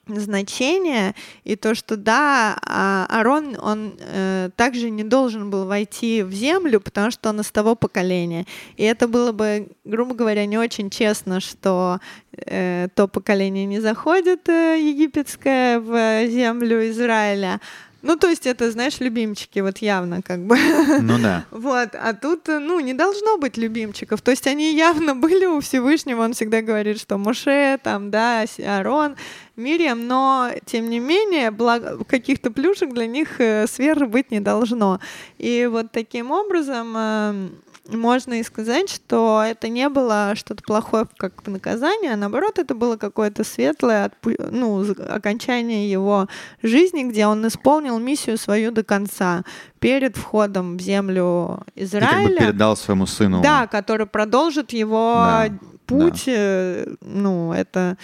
значение. 0.06 1.14
И 1.44 1.56
то, 1.56 1.74
что 1.74 1.96
да, 1.96 2.58
а, 2.62 3.06
Арон, 3.08 3.56
он 3.60 3.94
э, 3.98 4.50
также 4.56 4.90
не 4.90 5.04
должен 5.04 5.50
был 5.50 5.66
войти 5.66 6.22
в 6.22 6.32
землю, 6.32 6.80
потому 6.80 7.10
что 7.10 7.30
он 7.30 7.40
из 7.40 7.50
того 7.50 7.74
поколения. 7.74 8.46
И 8.76 8.84
это 8.84 9.08
было 9.08 9.32
бы, 9.32 9.68
грубо 9.84 10.14
говоря, 10.14 10.46
не 10.46 10.58
очень 10.58 10.90
честно, 10.90 11.40
что 11.40 11.98
э, 12.36 12.88
то 12.94 13.08
поколение 13.08 13.66
не 13.66 13.80
заходит 13.80 14.48
э, 14.48 14.78
египетское 14.80 15.80
в 15.80 16.26
землю 16.28 16.88
Израиля. 16.90 17.60
Ну, 18.06 18.16
то 18.16 18.28
есть 18.28 18.46
это, 18.46 18.70
знаешь, 18.70 19.00
любимчики, 19.00 19.58
вот 19.58 19.78
явно 19.78 20.22
как 20.22 20.40
бы. 20.46 20.56
Ну 21.00 21.18
да. 21.18 21.44
Вот, 21.50 21.88
а 21.94 22.14
тут, 22.14 22.46
ну, 22.46 22.78
не 22.78 22.94
должно 22.94 23.36
быть 23.36 23.56
любимчиков. 23.56 24.22
То 24.22 24.30
есть 24.30 24.46
они 24.46 24.74
явно 24.76 25.14
были 25.26 25.46
у 25.46 25.58
Всевышнего. 25.60 26.22
Он 26.22 26.32
всегда 26.32 26.62
говорит, 26.62 27.00
что 27.00 27.18
Моше, 27.18 27.78
там, 27.82 28.10
да, 28.12 28.44
Аарон, 28.64 29.16
Мириам, 29.56 30.06
но, 30.06 30.50
тем 30.66 30.88
не 30.88 31.00
менее, 31.00 31.50
благо- 31.50 32.04
каких-то 32.04 32.52
плюшек 32.52 32.92
для 32.92 33.06
них 33.06 33.40
э, 33.40 33.66
сверх 33.66 34.08
быть 34.08 34.30
не 34.30 34.40
должно. 34.40 35.00
И 35.38 35.68
вот 35.70 35.90
таким 35.90 36.30
образом 36.30 36.94
э, 36.96 37.48
можно 37.88 38.34
и 38.34 38.42
сказать, 38.42 38.88
что 38.90 39.42
это 39.46 39.68
не 39.68 39.88
было 39.88 40.32
что-то 40.34 40.62
плохое 40.62 41.06
как 41.16 41.46
наказание, 41.46 42.12
а 42.12 42.16
наоборот, 42.16 42.58
это 42.58 42.74
было 42.74 42.96
какое-то 42.96 43.44
светлое 43.44 44.10
ну, 44.50 44.84
окончание 45.08 45.90
его 45.90 46.28
жизни, 46.62 47.04
где 47.04 47.26
он 47.26 47.46
исполнил 47.46 47.98
миссию 47.98 48.38
свою 48.38 48.70
до 48.70 48.82
конца 48.82 49.42
перед 49.78 50.16
входом 50.16 50.76
в 50.76 50.80
землю 50.80 51.62
И 51.74 51.80
как 51.86 51.90
бы 51.90 51.96
Израиля. 51.98 52.40
передал 52.40 52.76
своему 52.76 53.06
сыну. 53.06 53.40
Да, 53.42 53.66
который 53.66 54.06
продолжит 54.06 54.72
его 54.72 55.12
Да, 55.14 55.48
путь. 55.86 56.24
э, 56.26 56.94
Ну, 57.00 57.52
это 57.52 57.96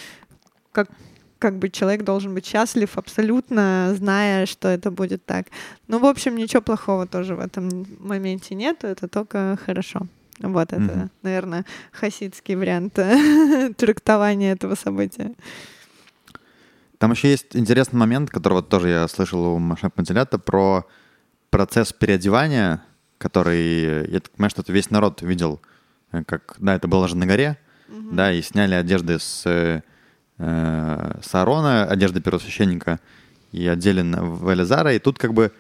как 0.73 0.89
как 1.43 1.59
бы 1.59 1.71
человек 1.71 2.05
должен 2.05 2.35
быть 2.35 2.47
счастлив 2.47 2.97
абсолютно, 2.97 3.95
зная, 3.97 4.47
что 4.47 4.69
это 4.69 4.93
будет 4.93 5.27
так. 5.27 5.47
Ну, 5.89 5.99
в 5.99 6.05
общем, 6.05 6.37
ничего 6.37 6.63
плохого 6.63 7.05
тоже 7.09 7.35
в 7.35 7.41
этом 7.41 7.85
моменте 7.99 8.55
нет, 8.55 8.85
это 8.85 9.09
только 9.09 9.59
хорошо. 9.67 10.07
Вот 10.39 10.73
это, 10.73 10.81
Мгм. 10.81 11.11
наверное, 11.23 11.65
хасидский 11.91 12.55
вариант 12.55 12.97
э, 12.99 13.73
трактования 13.77 14.53
этого 14.53 14.77
события. 14.77 15.33
Там 16.99 17.11
еще 17.11 17.29
есть 17.29 17.57
интересный 17.57 17.99
момент, 17.99 18.31
который 18.31 18.55
вот 18.55 18.69
тоже 18.69 18.91
я 18.91 19.09
слышал 19.09 19.45
у 19.55 19.59
Маши 19.59 19.91
Пантелята, 19.91 20.39
про 20.39 20.85
процесс 21.51 21.93
переодевания, 21.93 22.85
который, 23.19 24.09
я 24.13 24.21
так 24.21 24.31
понимаю, 24.31 24.51
что 24.51 24.63
это 24.63 24.73
весь 24.73 24.91
народ 24.91 25.23
видел, 25.23 25.61
э, 26.13 26.23
как, 26.25 26.55
да, 26.61 26.77
это 26.77 26.87
было 26.87 27.09
же 27.09 27.17
на 27.17 27.27
горе, 27.27 27.59
да, 28.13 28.33
и 28.33 28.43
сняли 28.43 28.75
одежды 28.75 29.19
с, 29.19 29.83
э, 30.39 31.21
с 31.23 31.35
Аарона, 31.35 31.85
одежды 31.85 32.21
первосвященника, 32.21 32.99
и 33.53 33.67
одели 33.67 34.03
на- 34.03 34.23
в 34.23 34.53
Элизара, 34.53 34.95
и 34.95 34.99
тут 34.99 35.19
как 35.19 35.33
бы, 35.35 35.53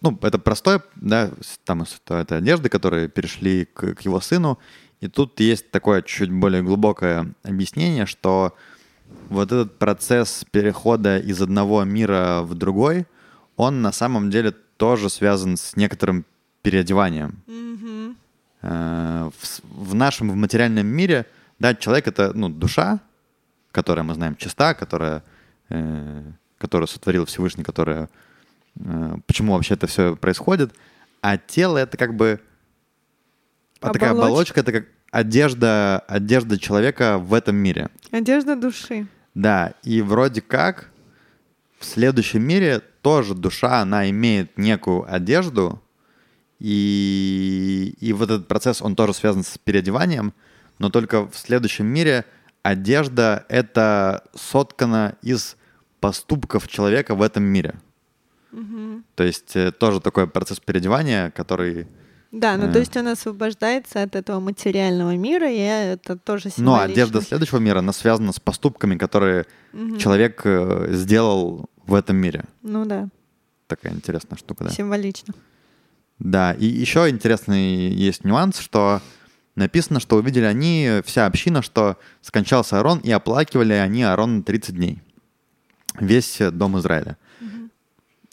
ну, 0.00 0.18
это 0.22 0.38
простое, 0.38 0.82
да, 0.96 1.30
там 1.64 1.84
это 2.08 2.36
одежды, 2.36 2.68
которые 2.68 3.08
перешли 3.08 3.66
к, 3.66 3.94
к 3.94 4.00
его 4.02 4.20
сыну, 4.20 4.58
и 5.00 5.08
тут 5.08 5.40
есть 5.40 5.70
такое 5.70 6.02
чуть 6.02 6.30
более 6.30 6.62
глубокое 6.62 7.32
объяснение, 7.42 8.06
что 8.06 8.54
вот 9.28 9.52
этот 9.52 9.78
процесс 9.78 10.44
перехода 10.50 11.18
из 11.18 11.42
одного 11.42 11.84
мира 11.84 12.40
в 12.42 12.54
другой, 12.54 13.06
он 13.56 13.82
на 13.82 13.92
самом 13.92 14.30
деле 14.30 14.52
тоже 14.76 15.10
связан 15.10 15.56
с 15.56 15.76
некоторым 15.76 16.24
переодеванием. 16.62 17.42
Э, 18.62 19.30
В, 19.40 19.90
в 19.90 19.94
нашем 19.94 20.30
в 20.30 20.36
материальном 20.36 20.86
мире, 20.86 21.26
да, 21.58 21.74
человек 21.74 22.06
это 22.08 22.32
ну, 22.34 22.48
душа, 22.48 23.00
которая 23.72 24.04
мы 24.04 24.14
знаем 24.14 24.36
чиста, 24.36 24.74
которая, 24.74 25.22
э, 25.68 26.22
которую 26.58 26.86
сотворил 26.86 27.26
Всевышний, 27.26 27.64
которая 27.64 28.08
э, 28.76 29.16
почему 29.26 29.54
вообще 29.54 29.74
это 29.74 29.86
все 29.86 30.14
происходит, 30.14 30.74
а 31.20 31.38
тело 31.38 31.78
это 31.78 31.96
как 31.96 32.14
бы 32.14 32.40
а 33.80 33.90
такая 33.92 34.10
Оболочка. 34.10 34.26
оболочка, 34.28 34.60
это 34.60 34.72
как 34.72 34.84
одежда, 35.10 35.98
одежда 36.06 36.58
человека 36.58 37.18
в 37.18 37.34
этом 37.34 37.56
мире. 37.56 37.88
Одежда 38.12 38.54
души. 38.54 39.06
Да, 39.34 39.74
и 39.82 40.02
вроде 40.02 40.40
как 40.40 40.90
в 41.78 41.84
следующем 41.84 42.42
мире 42.42 42.80
тоже 43.02 43.34
душа, 43.34 43.80
она 43.80 44.08
имеет 44.10 44.56
некую 44.56 45.12
одежду, 45.12 45.82
и, 46.60 47.96
и 47.98 48.12
вот 48.12 48.30
этот 48.30 48.46
процесс, 48.46 48.80
он 48.80 48.94
тоже 48.94 49.14
связан 49.14 49.42
с 49.42 49.58
переодеванием, 49.58 50.32
но 50.78 50.90
только 50.90 51.26
в 51.28 51.36
следующем 51.36 51.86
мире 51.86 52.24
одежда— 52.62 53.44
это 53.48 54.24
соткана 54.34 55.16
из 55.22 55.56
поступков 56.00 56.68
человека 56.68 57.14
в 57.14 57.22
этом 57.22 57.44
мире. 57.44 57.74
То 59.14 59.24
есть 59.24 59.56
э, 59.56 59.72
тоже 59.72 60.00
такой 60.00 60.26
процесс 60.26 60.60
переодевания, 60.60 61.30
который... 61.30 61.86
Да, 62.32 62.56
ну 62.56 62.66
Э. 62.66 62.72
то 62.72 62.78
есть 62.78 62.96
он 62.96 63.08
освобождается 63.08 64.02
от 64.02 64.14
этого 64.14 64.40
материального 64.40 65.16
мира, 65.16 65.50
и 65.50 65.56
это 65.58 66.16
тоже 66.18 66.48
Но 66.48 66.50
символично. 66.50 66.84
одежда 66.92 67.20
следующего 67.22 67.58
мира, 67.58 67.78
она 67.78 67.92
связана 67.92 68.32
с 68.32 68.40
поступками, 68.40 68.96
которые 68.96 69.46
человек 69.98 70.42
э, 70.44 70.88
сделал 70.90 71.66
в 71.86 71.94
этом 71.94 72.16
мире. 72.16 72.44
Ну 72.62 72.84
да, 72.84 73.08
Такая 73.68 73.94
интересная 73.94 74.36
штука, 74.36 74.64
да. 74.64 74.70
символично. 74.70 75.32
Да, 76.18 76.52
и 76.52 76.66
еще 76.66 77.08
интересный 77.08 77.88
есть 77.88 78.24
нюанс, 78.24 78.58
что 78.58 79.00
написано, 79.54 80.00
что 80.00 80.16
увидели 80.16 80.44
они, 80.44 81.00
вся 81.04 81.26
община, 81.26 81.62
что 81.62 81.98
скончался 82.20 82.78
Аарон, 82.78 82.98
и 83.00 83.10
оплакивали 83.10 83.74
они 83.74 84.02
Аарона 84.02 84.42
30 84.42 84.74
дней. 84.74 85.02
весь 85.98 86.38
дом 86.40 86.78
Израиля. 86.78 87.16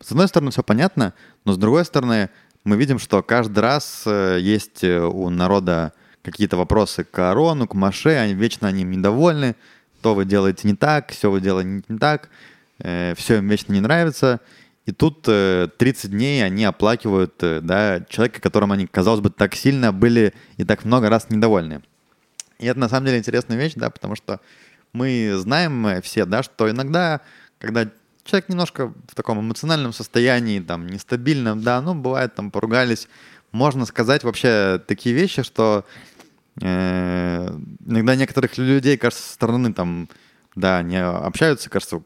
С 0.01 0.11
одной 0.11 0.29
стороны, 0.29 0.51
все 0.51 0.63
понятно, 0.63 1.13
но 1.43 1.53
с 1.53 1.57
другой 1.57 1.83
стороны, 1.83 2.29
мы 2.63 2.77
видим, 2.77 2.99
что 2.99 3.21
каждый 3.21 3.59
раз 3.59 4.03
э, 4.05 4.37
есть 4.39 4.83
э, 4.83 4.99
у 5.01 5.29
народа 5.29 5.93
какие-то 6.21 6.55
вопросы 6.55 7.03
к 7.03 7.19
Аарону, 7.19 7.67
к 7.67 7.73
Маше, 7.73 8.09
они 8.09 8.33
вечно 8.33 8.67
они 8.67 8.83
им 8.83 8.91
недовольны, 8.91 9.55
то 10.01 10.15
вы 10.15 10.25
делаете 10.25 10.67
не 10.67 10.75
так, 10.75 11.11
все 11.11 11.29
вы 11.29 11.41
делаете 11.41 11.83
не 11.87 11.97
так, 11.97 12.29
э, 12.79 13.13
все 13.17 13.37
им 13.37 13.47
вечно 13.49 13.73
не 13.73 13.81
нравится. 13.81 14.39
И 14.90 14.91
тут 14.91 15.22
30 15.22 16.10
дней 16.10 16.44
они 16.44 16.66
оплакивают 16.66 17.36
да, 17.38 18.03
человека, 18.10 18.41
которым 18.41 18.72
они, 18.72 18.88
казалось 18.88 19.22
бы, 19.22 19.30
так 19.30 19.53
сильно 19.53 19.94
были 19.94 20.34
и 20.57 20.64
так 20.64 20.84
много 20.84 21.10
раз 21.10 21.30
недовольны. 21.30 21.84
И 22.57 22.66
это 22.66 22.80
на 22.80 22.90
самом 22.90 23.06
деле 23.06 23.20
интересная 23.20 23.56
вещь, 23.56 23.74
да, 23.76 23.91
потому 23.91 24.16
что 24.16 24.40
мы 24.91 25.34
знаем 25.38 26.02
все, 26.02 26.26
да, 26.26 26.41
что 26.41 26.72
иногда, 26.72 27.22
когда 27.60 27.88
человек 28.24 28.49
немножко 28.49 28.91
в 29.07 29.14
таком 29.14 29.40
эмоциональном 29.40 29.94
состоянии, 29.94 30.60
там, 30.60 30.88
нестабильном, 30.88 31.61
да, 31.61 31.82
ну, 31.82 31.94
бывает, 31.94 32.34
там, 32.34 32.49
поругались, 32.49 33.07
можно 33.52 33.86
сказать 33.86 34.24
вообще 34.24 34.82
такие 34.88 35.14
вещи, 35.14 35.44
что 35.44 35.86
э, 36.64 37.57
иногда 37.86 38.16
некоторых 38.16 38.57
людей, 38.57 38.98
кажется, 38.98 39.24
со 39.24 39.34
стороны, 39.36 39.72
там, 39.72 40.10
да, 40.55 40.80
они 40.80 40.97
общаются, 40.97 41.69
кажется, 41.69 42.01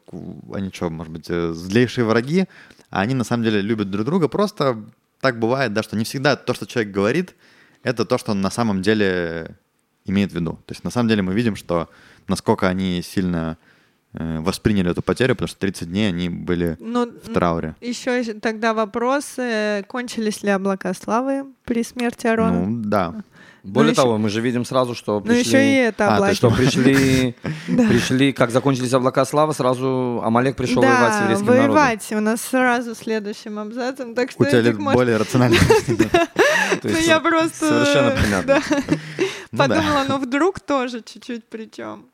они 0.54 0.72
что, 0.72 0.90
может 0.90 1.12
быть, 1.12 1.26
э, 1.30 1.54
злейшие 1.54 2.06
враги, 2.06 2.46
а 2.90 3.02
они 3.02 3.14
на 3.14 3.24
самом 3.24 3.44
деле 3.44 3.62
любят 3.62 3.90
друг 3.90 4.06
друга, 4.06 4.28
просто 4.28 4.84
так 5.20 5.40
бывает, 5.40 5.74
да, 5.74 5.84
что 5.84 5.96
не 5.96 6.04
всегда 6.04 6.36
то, 6.36 6.54
что 6.54 6.68
человек 6.68 6.94
говорит, 6.94 7.36
это 7.84 8.06
то, 8.06 8.18
что 8.18 8.32
он 8.32 8.42
на 8.42 8.50
самом 8.50 8.82
деле 8.82 9.56
имеет 10.06 10.32
в 10.32 10.36
виду. 10.36 10.54
То 10.66 10.74
есть 10.74 10.84
на 10.84 10.92
самом 10.92 11.10
деле 11.10 11.22
мы 11.22 11.34
видим, 11.34 11.56
что 11.56 11.90
насколько 12.28 12.68
они 12.68 13.02
сильно 13.02 13.58
э, 14.14 14.40
восприняли 14.40 14.92
эту 14.92 15.02
потерю, 15.02 15.36
потому 15.36 15.48
что 15.48 15.60
30 15.60 15.90
дней 15.90 16.10
они 16.10 16.30
были 16.30 16.78
Но 16.80 17.06
в 17.06 17.34
трауре. 17.34 17.76
Еще 17.80 18.34
тогда 18.36 18.74
вопрос, 18.74 19.38
кончились 19.88 20.44
ли 20.44 20.50
облака 20.50 20.94
славы 20.94 21.46
при 21.64 21.84
смерти 21.84 22.28
Арона? 22.28 22.66
Ну, 22.66 22.84
да. 22.84 23.24
Более 23.64 23.92
ну, 23.92 23.96
того, 23.96 24.14
еще... 24.14 24.22
мы 24.22 24.30
же 24.30 24.42
видим 24.42 24.66
сразу, 24.66 24.94
что 24.94 25.22
пришли... 25.22 25.36
Ну, 25.36 25.48
еще 25.48 25.72
и 25.72 25.76
это 25.76 26.16
облаки. 26.16 26.34
А, 26.34 26.36
что 26.36 26.52
пришли, 26.52 27.34
пришли, 27.68 28.34
как 28.34 28.52
закончились 28.52 28.92
облака 28.92 29.24
славы, 29.24 29.54
сразу 29.54 30.22
Амалек 30.22 30.58
пришел 30.58 30.82
да, 30.82 30.90
воевать 30.90 31.14
с 31.14 31.22
еврейским 31.22 31.46
воевать. 31.48 32.12
у 32.12 32.20
нас 32.20 32.42
сразу 32.42 32.94
следующим 32.94 33.58
абзацем, 33.58 34.16
так 34.16 34.32
что... 34.32 34.44
У 34.44 34.46
тебя 34.46 34.74
более 34.74 35.18
рационально. 35.18 35.58
Ну, 36.82 36.90
я 36.98 37.20
просто... 37.20 37.68
Совершенно 37.68 38.12
понятно. 38.46 38.62
Ну 39.52 39.58
Подумала, 39.58 40.06
ну 40.10 40.18
вдруг 40.18 40.60
тоже 40.60 41.02
чуть-чуть 41.02 41.46
причем. 41.48 42.08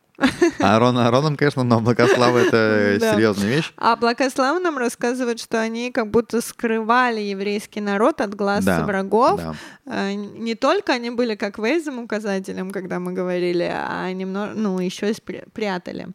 А 0.59 0.75
Арон, 0.75 0.97
Ароном, 0.97 1.37
конечно, 1.37 1.63
но 1.63 1.77
облака 1.77 2.07
славы— 2.07 2.39
это 2.47 2.97
да. 2.99 3.13
серьезная 3.13 3.49
вещь. 3.49 3.71
А 3.77 3.93
облака 3.93 4.29
славы 4.29 4.59
нам 4.59 4.77
рассказывают, 4.77 5.39
что 5.39 5.59
они 5.59 5.91
как 5.91 6.09
будто 6.09 6.41
скрывали 6.41 7.21
еврейский 7.21 7.81
народ 7.81 8.21
от 8.21 8.35
глаз 8.35 8.65
да, 8.65 8.85
врагов. 8.85 9.39
Да. 9.39 9.55
А, 9.85 10.13
не 10.13 10.55
только 10.55 10.93
они 10.93 11.09
были 11.09 11.35
как 11.35 11.57
вейзом 11.57 11.99
указателем, 11.99 12.71
когда 12.71 12.99
мы 12.99 13.13
говорили, 13.13 13.71
а 13.71 14.11
немного, 14.11 14.53
ну, 14.55 14.79
еще 14.79 15.11
и 15.11 15.15
прятали. 15.53 16.07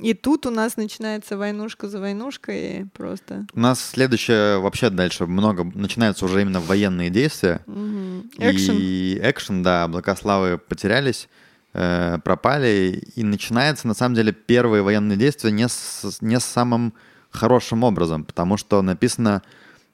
И 0.00 0.14
тут 0.14 0.46
у 0.46 0.50
нас 0.50 0.76
начинается 0.76 1.36
войнушка 1.36 1.88
за 1.88 1.98
войнушкой 1.98 2.86
просто. 2.94 3.46
У 3.52 3.60
нас 3.60 3.80
следующее 3.80 4.58
вообще 4.58 4.90
дальше 4.90 5.26
много 5.26 5.64
начинаются 5.64 6.24
уже 6.24 6.42
именно 6.42 6.60
военные 6.60 7.10
действия. 7.10 7.62
Угу. 7.66 8.28
И 8.38 9.20
экшен, 9.22 9.62
да, 9.62 9.84
облака 9.84 10.14
славы 10.14 10.58
потерялись. 10.58 11.28
Э, 11.74 12.18
пропали, 12.24 13.02
и 13.14 13.22
начинается, 13.22 13.86
на 13.86 13.94
самом 13.94 14.14
деле, 14.14 14.32
первые 14.32 14.82
военные 14.82 15.18
действия 15.18 15.50
не 15.50 15.68
с, 15.68 16.18
не 16.22 16.40
с 16.40 16.44
самым 16.44 16.94
хорошим 17.30 17.84
образом, 17.84 18.24
потому 18.24 18.56
что 18.56 18.80
написано 18.80 19.42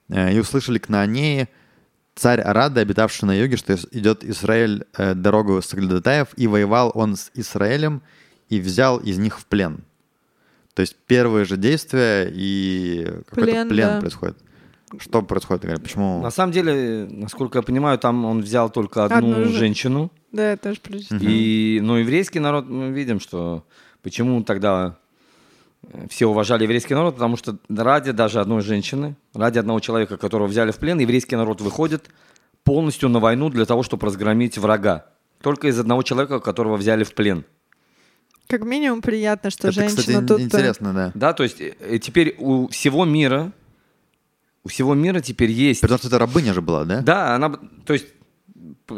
э, 0.08 0.34
«И 0.34 0.38
услышали 0.38 0.78
к 0.78 0.88
Наанее 0.88 1.48
царь 2.14 2.40
Арада, 2.40 2.80
обитавший 2.80 3.26
на 3.26 3.36
юге, 3.36 3.56
что 3.56 3.74
идет 3.90 4.22
Израиль 4.22 4.84
э, 4.96 5.14
дорогу 5.14 5.60
Саглядатаев, 5.60 6.28
и 6.36 6.46
воевал 6.46 6.92
он 6.94 7.16
с 7.16 7.32
Израилем, 7.34 8.02
и 8.48 8.60
взял 8.60 8.98
из 8.98 9.18
них 9.18 9.40
в 9.40 9.46
плен». 9.46 9.82
То 10.74 10.80
есть 10.80 10.94
первые 11.06 11.44
же 11.44 11.56
действия 11.56 12.30
и 12.32 13.04
какой-то 13.26 13.50
плен, 13.50 13.68
плен 13.68 13.88
да. 13.88 14.00
происходит. 14.00 14.38
Что 15.00 15.22
происходит? 15.22 15.82
Почему? 15.82 16.20
На 16.22 16.30
самом 16.30 16.52
деле, 16.52 17.06
насколько 17.10 17.58
я 17.58 17.62
понимаю, 17.62 17.98
там 17.98 18.24
он 18.24 18.40
взял 18.40 18.70
только 18.70 19.04
одну, 19.04 19.32
одну 19.32 19.44
женщину. 19.46 20.10
Да, 20.32 20.50
я 20.50 20.56
тоже 20.56 20.80
прочитала. 20.80 21.20
И, 21.22 21.80
но 21.82 21.98
еврейский 21.98 22.40
народ, 22.40 22.68
мы 22.68 22.90
видим, 22.90 23.20
что 23.20 23.64
почему 24.02 24.42
тогда 24.42 24.96
э, 25.82 26.06
все 26.10 26.26
уважали 26.26 26.64
еврейский 26.64 26.94
народ, 26.94 27.14
потому 27.14 27.36
что 27.36 27.56
ради 27.68 28.12
даже 28.12 28.40
одной 28.40 28.62
женщины, 28.62 29.16
ради 29.32 29.58
одного 29.58 29.80
человека, 29.80 30.16
которого 30.16 30.46
взяли 30.46 30.72
в 30.72 30.76
плен, 30.76 30.98
еврейский 30.98 31.36
народ 31.36 31.60
выходит 31.60 32.10
полностью 32.64 33.08
на 33.08 33.20
войну 33.20 33.50
для 33.50 33.64
того, 33.64 33.82
чтобы 33.82 34.06
разгромить 34.06 34.58
врага. 34.58 35.06
Только 35.40 35.68
из 35.68 35.78
одного 35.78 36.02
человека, 36.02 36.40
которого 36.40 36.76
взяли 36.76 37.04
в 37.04 37.14
плен. 37.14 37.44
Как 38.46 38.62
минимум 38.62 39.02
приятно, 39.02 39.50
что 39.50 39.68
Это, 39.68 39.80
женщина 39.80 40.00
кстати, 40.00 40.26
тут... 40.26 40.40
интересно, 40.40 40.92
да. 40.92 41.12
Да, 41.14 41.32
то 41.32 41.42
есть 41.42 41.60
э, 41.60 41.98
теперь 41.98 42.34
у 42.38 42.68
всего 42.68 43.04
мира, 43.04 43.52
у 44.64 44.68
всего 44.68 44.94
мира 44.94 45.20
теперь 45.20 45.50
есть... 45.50 45.80
Потому 45.80 45.98
что 45.98 46.08
это 46.08 46.18
рабыня 46.18 46.54
же 46.54 46.62
была, 46.62 46.84
да? 46.84 47.00
Да, 47.02 47.34
она... 47.34 47.50
То 47.84 47.92
есть 47.92 48.06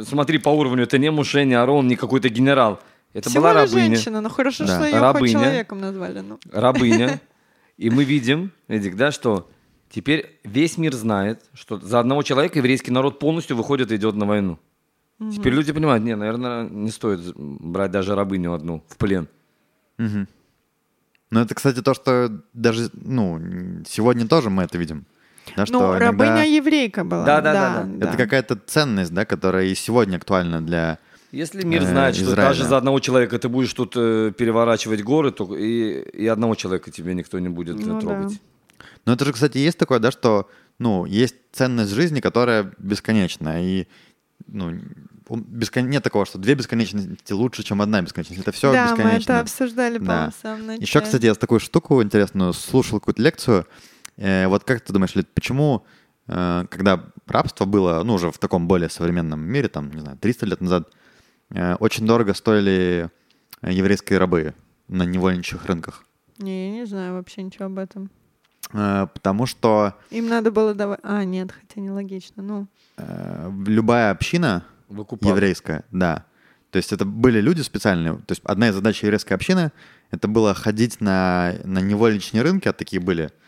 смотри 0.04 0.38
по 0.38 0.50
уровню, 0.50 0.84
это 0.84 0.98
не 0.98 1.10
Муше, 1.10 1.44
не 1.44 1.54
Арон, 1.54 1.88
не 1.88 1.96
какой-то 1.96 2.28
генерал. 2.28 2.80
Это 3.12 3.30
Всего 3.30 3.42
была 3.42 3.54
рабыня. 3.54 3.96
женщина, 3.96 4.20
ну 4.20 4.28
хорошо, 4.28 4.66
да. 4.66 4.76
что 4.76 4.84
ее 4.86 5.00
рабыня, 5.00 5.20
хоть 5.20 5.32
человеком 5.32 5.80
назвали. 5.80 6.20
Ну. 6.20 6.38
Рабыня. 6.52 7.20
И 7.76 7.90
мы 7.90 8.04
видим, 8.04 8.52
Эдик, 8.68 8.96
да, 8.96 9.10
что 9.10 9.50
теперь 9.90 10.38
весь 10.44 10.78
мир 10.78 10.94
знает, 10.94 11.42
что 11.52 11.78
за 11.78 12.00
одного 12.00 12.22
человека 12.22 12.58
еврейский 12.58 12.90
народ 12.90 13.18
полностью 13.18 13.56
выходит 13.56 13.92
и 13.92 13.96
идет 13.96 14.14
на 14.14 14.26
войну. 14.26 14.58
Угу. 15.18 15.32
Теперь 15.32 15.52
люди 15.54 15.72
понимают, 15.72 16.04
не, 16.04 16.14
наверное, 16.14 16.68
не 16.68 16.90
стоит 16.90 17.20
брать 17.36 17.90
даже 17.90 18.14
рабыню 18.14 18.52
одну 18.52 18.84
в 18.88 18.96
плен. 18.96 19.28
Угу. 19.98 20.26
Ну, 21.30 21.40
это, 21.40 21.54
кстати, 21.54 21.82
то, 21.82 21.94
что 21.94 22.42
даже, 22.52 22.90
ну, 22.92 23.40
сегодня 23.86 24.28
тоже 24.28 24.50
мы 24.50 24.62
это 24.62 24.78
видим. 24.78 25.06
Да, 25.54 25.62
ну, 25.62 25.66
что 25.66 25.98
рабыня 25.98 26.30
иногда... 26.30 26.42
еврейка 26.42 27.04
была. 27.04 27.24
Да, 27.24 27.40
да, 27.40 27.52
да. 27.52 27.82
да, 27.82 27.84
да. 27.84 28.08
Это 28.08 28.16
какая-то 28.16 28.58
ценность, 28.66 29.12
да, 29.12 29.24
которая 29.24 29.66
и 29.66 29.74
сегодня 29.74 30.16
актуальна 30.16 30.60
для 30.60 30.98
если 31.32 31.64
мир 31.64 31.82
э, 31.82 31.86
знает, 31.86 32.16
что 32.16 32.34
даже 32.34 32.64
за 32.64 32.78
одного 32.78 33.00
человека 33.00 33.38
ты 33.38 33.48
будешь 33.48 33.72
тут 33.74 33.92
э, 33.96 34.32
переворачивать 34.36 35.02
горы, 35.02 35.32
то 35.32 35.56
и, 35.56 36.00
и 36.00 36.26
одного 36.26 36.54
человека 36.54 36.90
тебе 36.90 37.14
никто 37.14 37.38
не 37.38 37.48
будет 37.48 37.76
ну, 37.78 38.00
трогать. 38.00 38.32
Да. 38.32 38.84
Но 39.04 39.12
это 39.12 39.24
же, 39.24 39.32
кстати, 39.32 39.58
есть 39.58 39.78
такое, 39.78 39.98
да, 39.98 40.10
что 40.10 40.48
ну, 40.78 41.04
есть 41.04 41.36
ценность 41.52 41.92
жизни, 41.92 42.20
которая 42.20 42.72
бесконечна. 42.78 43.62
И 43.62 43.86
ну, 44.46 44.78
бескон... 45.28 45.90
нет 45.90 46.02
такого, 46.02 46.26
что 46.26 46.38
две 46.38 46.54
бесконечности 46.54 47.32
лучше, 47.32 47.62
чем 47.64 47.82
одна 47.82 48.00
бесконечность. 48.02 48.40
Это 48.40 48.52
все 48.52 48.72
да, 48.72 48.84
бесконечно. 48.84 49.14
мы 49.14 49.20
это 49.20 49.40
обсуждали, 49.40 49.98
да. 49.98 50.26
по 50.26 50.46
самом 50.46 50.66
начале. 50.66 50.82
Еще, 50.82 51.00
кстати, 51.00 51.26
я 51.26 51.34
такую 51.34 51.60
штуку 51.60 52.02
интересную 52.02 52.52
слушал 52.52 53.00
какую-то 53.00 53.22
лекцию, 53.22 53.66
Э, 53.66 53.95
вот 54.16 54.64
как 54.64 54.80
ты 54.80 54.92
думаешь, 54.92 55.14
Лид, 55.14 55.28
почему, 55.34 55.84
э, 56.26 56.64
когда 56.70 57.04
рабство 57.26 57.64
было, 57.64 58.02
ну, 58.02 58.14
уже 58.14 58.30
в 58.30 58.38
таком 58.38 58.66
более 58.66 58.88
современном 58.88 59.40
мире, 59.40 59.68
там, 59.68 59.90
не 59.90 60.00
знаю, 60.00 60.16
300 60.18 60.46
лет 60.46 60.60
назад, 60.60 60.90
э, 61.50 61.74
очень 61.76 62.06
дорого 62.06 62.34
стоили 62.34 63.10
еврейские 63.62 64.18
рабы 64.18 64.54
на 64.88 65.02
невольничьих 65.02 65.66
рынках? 65.66 66.04
Не, 66.38 66.68
я 66.68 66.72
не 66.72 66.86
знаю 66.86 67.14
вообще 67.14 67.42
ничего 67.42 67.66
об 67.66 67.78
этом. 67.78 68.10
Потому 68.72 69.46
что... 69.46 69.94
Им 70.10 70.28
надо 70.28 70.50
было 70.50 70.74
давать... 70.74 70.98
А, 71.04 71.22
нет, 71.24 71.52
хотя 71.52 71.80
нелогично, 71.80 72.42
ну... 72.42 72.66
Любая 73.64 74.10
община 74.10 74.64
Выкупал. 74.88 75.30
еврейская, 75.30 75.84
да. 75.92 76.24
То 76.72 76.78
есть 76.78 76.92
это 76.92 77.04
были 77.04 77.40
люди 77.40 77.60
специальные. 77.60 78.14
То 78.14 78.32
есть 78.32 78.42
одна 78.44 78.68
из 78.68 78.74
задач 78.74 79.02
еврейской 79.02 79.34
общины— 79.34 79.70
это 80.10 80.26
было 80.26 80.52
ходить 80.52 81.00
на, 81.00 81.54
на 81.62 81.78
невольничные 81.78 82.42
рынки, 82.42 82.66
а 82.66 82.72
такие 82.72 83.00
были— 83.00 83.30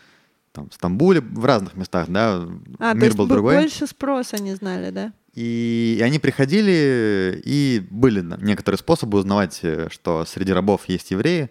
там, 0.59 0.71
в 0.71 0.75
Стамбуле, 0.75 1.21
в 1.21 1.45
разных 1.45 1.75
местах, 1.77 2.07
да, 2.09 2.47
а, 2.79 2.95
мир 2.95 3.15
был 3.15 3.27
другой. 3.27 3.55
больше 3.55 3.87
спроса 3.87 4.37
они 4.37 4.55
знали, 4.55 4.91
да? 4.91 5.13
И, 5.35 5.97
и 5.99 6.03
они 6.03 6.19
приходили, 6.19 7.41
и 7.45 7.87
были 7.91 8.21
некоторые 8.43 8.79
способы 8.79 9.19
узнавать, 9.19 9.61
э, 9.63 9.89
что 9.91 10.25
среди 10.25 10.53
рабов 10.53 10.89
есть 10.89 11.13
евреи, 11.13 11.51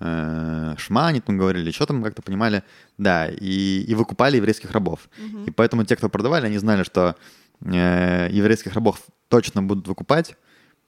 э, 0.00 0.74
шмани, 0.76 1.20
там 1.20 1.38
говорили, 1.38 1.70
что 1.70 1.86
там 1.86 2.02
как-то 2.02 2.20
понимали, 2.20 2.62
да, 2.98 3.28
и, 3.28 3.84
и 3.88 3.94
выкупали 3.94 4.36
еврейских 4.36 4.70
рабов. 4.72 5.08
Угу. 5.18 5.44
И 5.46 5.50
поэтому 5.50 5.84
те, 5.84 5.96
кто 5.96 6.10
продавали, 6.10 6.46
они 6.46 6.58
знали, 6.58 6.82
что 6.82 7.16
э, 7.62 8.28
еврейских 8.30 8.74
рабов 8.74 9.00
точно 9.28 9.62
будут 9.62 9.88
выкупать, 9.88 10.36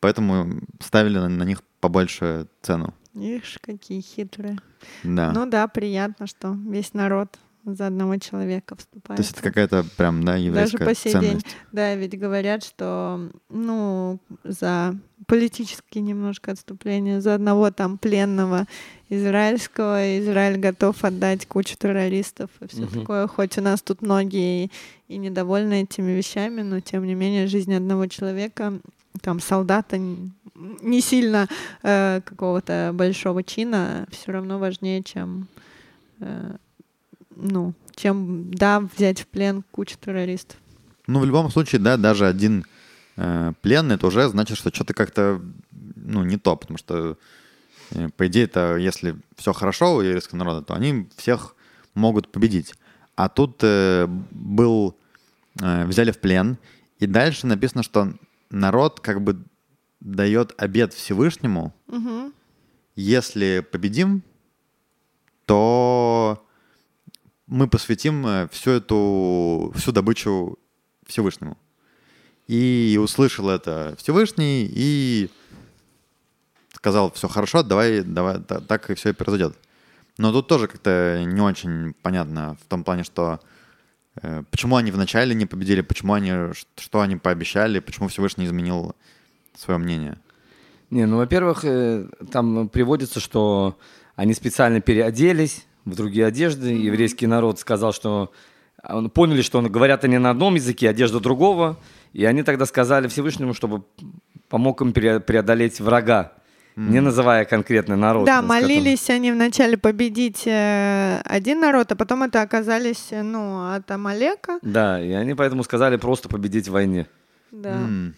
поэтому 0.01 0.61
ставили 0.81 1.19
на, 1.19 1.29
на 1.29 1.45
них 1.45 1.63
побольше 1.81 2.47
цену. 2.61 2.93
Ишь, 3.21 3.59
какие 3.61 4.01
хитрые. 4.01 4.59
Да. 5.05 5.33
Ну 5.33 5.47
да, 5.47 5.67
приятно, 5.69 6.27
что 6.27 6.57
весь 6.69 6.95
народ 6.95 7.39
за 7.65 7.89
одного 7.89 8.17
человека 8.17 8.77
вступает. 8.77 9.17
То 9.19 9.23
есть 9.23 9.33
это 9.33 9.43
какая-то 9.43 9.85
прям, 9.97 10.25
да, 10.25 10.37
еврейская 10.37 10.79
Даже 10.79 10.91
по 10.91 10.95
сей 10.95 11.13
ценность. 11.13 11.33
день. 11.33 11.43
Да, 11.73 11.95
ведь 11.97 12.19
говорят, 12.19 12.65
что, 12.65 13.31
ну, 13.51 14.19
за 14.45 14.97
политические 15.27 16.03
немножко 16.03 16.53
отступления. 16.53 17.21
За 17.21 17.35
одного 17.35 17.71
там 17.71 17.99
пленного 17.99 18.67
израильского 19.11 20.19
Израиль 20.21 20.59
готов 20.59 21.05
отдать 21.05 21.47
кучу 21.47 21.77
террористов 21.77 22.51
и 22.61 22.69
все 22.69 22.83
Мгм. 22.83 23.01
такое. 23.01 23.27
Хоть 23.27 23.59
у 23.59 23.61
нас 23.61 23.83
тут 23.83 24.01
многие 24.01 24.67
и, 24.67 24.71
и 25.09 25.17
недовольны 25.19 25.83
этими 25.83 26.13
вещами, 26.13 26.63
но 26.63 26.81
тем 26.81 27.05
не 27.05 27.15
менее 27.15 27.47
жизнь 27.49 27.75
одного 27.75 28.07
человека, 28.07 28.79
там 29.21 29.41
солдата 29.41 29.99
не 30.59 31.01
сильно 31.01 31.49
э, 31.83 32.21
какого-то 32.25 32.91
большого 32.95 33.43
чина, 33.43 34.07
все 34.11 34.33
равно 34.33 34.59
важнее, 34.59 35.03
чем 35.03 35.49
э, 36.21 36.57
ну, 37.37 37.75
чем 37.95 38.53
да 38.53 38.81
взять 38.81 39.21
в 39.21 39.27
плен 39.27 39.65
кучу 39.71 39.97
террористов. 39.99 40.59
Ну, 41.07 41.21
в 41.21 41.25
любом 41.25 41.51
случае, 41.51 41.81
да, 41.81 41.97
даже 41.97 42.27
один 42.27 42.65
э, 43.17 43.53
пленный, 43.63 43.95
это 43.95 44.07
уже 44.07 44.29
значит, 44.29 44.59
что 44.59 44.75
что-то 44.75 44.95
как-то, 44.95 45.41
ну, 45.97 46.23
не 46.25 46.37
то, 46.37 46.57
потому 46.57 46.79
что, 46.79 47.17
э, 47.93 48.09
по 48.17 48.27
идее, 48.27 48.45
это 48.45 48.77
если 48.77 49.17
все 49.37 49.53
хорошо 49.53 49.97
у 49.97 50.01
еврейского 50.01 50.39
народа, 50.39 50.63
то 50.63 50.75
они 50.75 51.09
всех 51.17 51.55
могут 51.95 52.31
победить. 52.31 52.75
А 53.17 53.29
тут 53.29 53.59
э, 53.63 54.07
был, 54.31 54.97
э, 55.61 55.87
взяли 55.87 56.11
в 56.11 56.19
плен, 56.19 56.59
и 56.99 57.07
дальше 57.07 57.47
написано, 57.47 57.83
что 57.83 58.13
народ 58.51 59.01
как 59.01 59.23
бы 59.23 59.43
дает 60.01 60.55
обед 60.61 60.95
Всевышнему, 60.95 61.75
Мгм. 61.87 62.33
если 62.97 63.61
победим, 63.71 64.23
то 65.47 66.45
мы 67.47 67.67
посвятим 67.69 68.27
э, 68.27 68.49
всю 68.53 68.73
эту, 68.73 69.73
всю 69.77 69.93
добычу 69.93 70.59
Всевышнему. 71.07 71.57
И 72.47 72.99
услышал 73.03 73.49
это 73.51 73.95
Всевышний 73.99 74.69
и 74.71 75.31
сказал, 76.75 77.11
все 77.13 77.29
хорошо, 77.29 77.63
давай, 77.63 78.03
давай, 78.03 78.41
та- 78.41 78.61
так 78.61 78.91
и 78.91 78.95
все 78.95 79.11
и 79.11 79.13
произойдет. 79.13 79.57
Но 80.19 80.33
тут 80.33 80.49
тоже 80.49 80.67
как-то 80.69 81.23
не 81.25 81.41
очень 81.41 81.95
понятно 82.03 82.57
в 82.61 82.65
том 82.67 82.85
плане, 82.85 83.05
что 83.05 83.41
э, 84.23 84.43
почему 84.51 84.77
они 84.77 84.91
вначале 84.91 85.35
не 85.35 85.47
победили, 85.47 85.81
почему 85.81 86.13
они, 86.15 86.53
что 86.77 87.01
они 87.01 87.17
пообещали, 87.17 87.81
почему 87.81 88.09
Всевышний 88.09 88.45
изменил 88.47 88.95
свое 89.59 89.79
мнение. 89.79 90.19
Не, 90.91 91.07
ну, 91.07 91.17
во-первых, 91.19 91.65
э, 91.65 92.07
там 92.33 92.69
приводится, 92.69 93.21
что 93.21 93.77
они 94.17 94.33
специально 94.35 94.81
переоделись 94.81 95.67
в 95.85 95.95
другие 95.95 96.27
одежды. 96.27 96.69
Еврейский 96.73 97.27
народ 97.27 97.59
сказал, 97.59 97.93
что 97.93 98.33
он- 98.89 99.11
поняли, 99.11 99.43
что 99.43 99.61
говорят 99.63 100.05
они 100.05 100.19
на 100.19 100.31
одном 100.31 100.55
языке, 100.55 100.89
одежда 100.89 101.21
другого. 101.21 101.77
И 102.15 102.25
они 102.25 102.43
тогда 102.43 102.65
сказали 102.67 103.07
Всевышнему, 103.09 103.53
чтобы 103.53 103.83
помог 104.49 104.81
им 104.81 104.93
преодолеть 104.95 105.79
врага, 105.81 106.33
не 106.77 107.01
называя 107.01 107.45
конкретный 107.45 107.97
народ. 107.97 108.25
Да, 108.25 108.39
с 108.39 108.47
которым- 108.47 108.63
молились 108.69 109.11
они 109.11 109.33
вначале 109.33 109.77
победить 109.77 110.45
э, 110.47 111.21
один 111.25 111.61
народ, 111.61 111.93
а 111.93 111.97
потом 111.97 112.23
это 112.23 112.41
оказались, 112.41 113.09
э, 113.11 113.23
ну, 113.23 113.73
от 113.75 113.91
Амалека. 113.91 114.59
Да, 114.63 115.03
и 115.03 115.11
они 115.13 115.35
поэтому 115.35 115.65
сказали 115.65 115.97
просто 115.97 116.29
победить 116.29 116.69
в 116.69 116.73
войне. 116.73 117.07
Да, 117.51 117.73
М. 117.75 118.15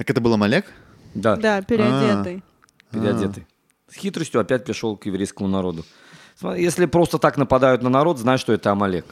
Так 0.00 0.08
это 0.08 0.22
был 0.22 0.32
Амалек? 0.32 0.64
Да, 1.12 1.36
да 1.36 1.60
переодетый. 1.60 2.42
переодетый. 2.90 3.46
С 3.86 3.96
хитростью 3.96 4.40
опять 4.40 4.64
пришел 4.64 4.96
к 4.96 5.04
еврейскому 5.04 5.46
народу. 5.46 5.84
Если 6.56 6.86
просто 6.86 7.18
так 7.18 7.36
нападают 7.36 7.82
на 7.82 7.90
народ, 7.90 8.18
знай, 8.18 8.38
что 8.38 8.54
это 8.54 8.70
Амалек. 8.70 9.04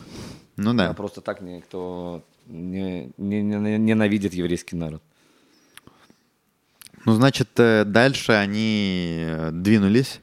Ну 0.57 0.73
да. 0.73 0.89
А 0.89 0.95
просто 0.95 1.21
так 1.21 1.43
никто 1.43 2.25
не, 2.47 3.13
не- 3.19 3.43
не- 3.43 3.77
ненавидит 3.77 4.33
еврейский 4.33 4.77
народ. 4.77 5.03
Ну, 7.05 7.13
значит, 7.13 7.51
э, 7.59 7.85
дальше 7.85 8.33
они 8.33 9.25
э, 9.27 9.51
двинулись. 9.53 10.23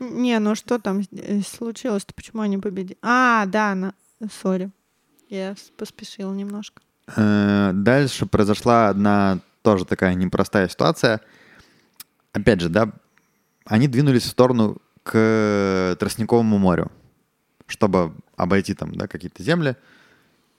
Не, 0.00 0.38
ну 0.38 0.54
что 0.54 0.78
там 0.78 1.02
э, 1.12 1.42
случилось-то? 1.42 2.14
Почему 2.14 2.40
они 2.40 2.56
победили? 2.56 2.96
А, 3.02 3.44
да, 3.44 3.74
на... 3.74 3.92
сори. 4.40 4.70
Я 5.28 5.54
поспешила 5.76 6.32
немножко. 6.32 6.80
Дальше 7.14 8.24
произошла 8.24 8.88
одна 8.88 9.40
тоже 9.62 9.84
такая 9.84 10.14
непростая 10.14 10.68
ситуация. 10.68 11.20
Опять 12.32 12.60
же, 12.60 12.68
да, 12.68 12.92
они 13.64 13.88
двинулись 13.88 14.24
в 14.24 14.28
сторону 14.28 14.78
к 15.02 15.96
Тростниковому 15.98 16.58
морю, 16.58 16.90
чтобы 17.66 18.14
обойти 18.36 18.74
там, 18.74 18.94
да, 18.94 19.06
какие-то 19.06 19.42
земли. 19.42 19.76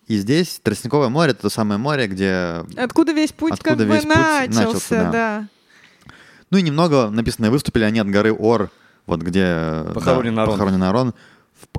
И 0.07 0.17
здесь 0.17 0.59
Тростниковое 0.63 1.09
море— 1.09 1.31
это 1.33 1.43
то 1.43 1.49
самое 1.49 1.79
море, 1.79 2.07
где... 2.07 2.65
Откуда 2.75 3.11
весь 3.11 3.31
путь 3.31 3.53
Откуда 3.53 3.85
как 3.85 3.87
весь 3.87 4.05
бы 4.05 4.11
путь 4.11 4.17
начался, 4.17 4.65
начался, 4.65 5.03
да. 5.03 5.11
да. 5.11 5.47
Ну 6.49 6.57
и 6.57 6.63
немного 6.63 7.09
написано, 7.11 7.51
выступили 7.51 7.83
они 7.83 7.99
от 7.99 8.09
горы 8.09 8.33
Ор, 8.33 8.71
вот 9.05 9.21
где... 9.21 9.85
Похоронен 9.93 10.35
да, 10.35 10.43
Арон. 10.43 10.53
Похоронен 10.53 10.83
Арон. 10.83 11.13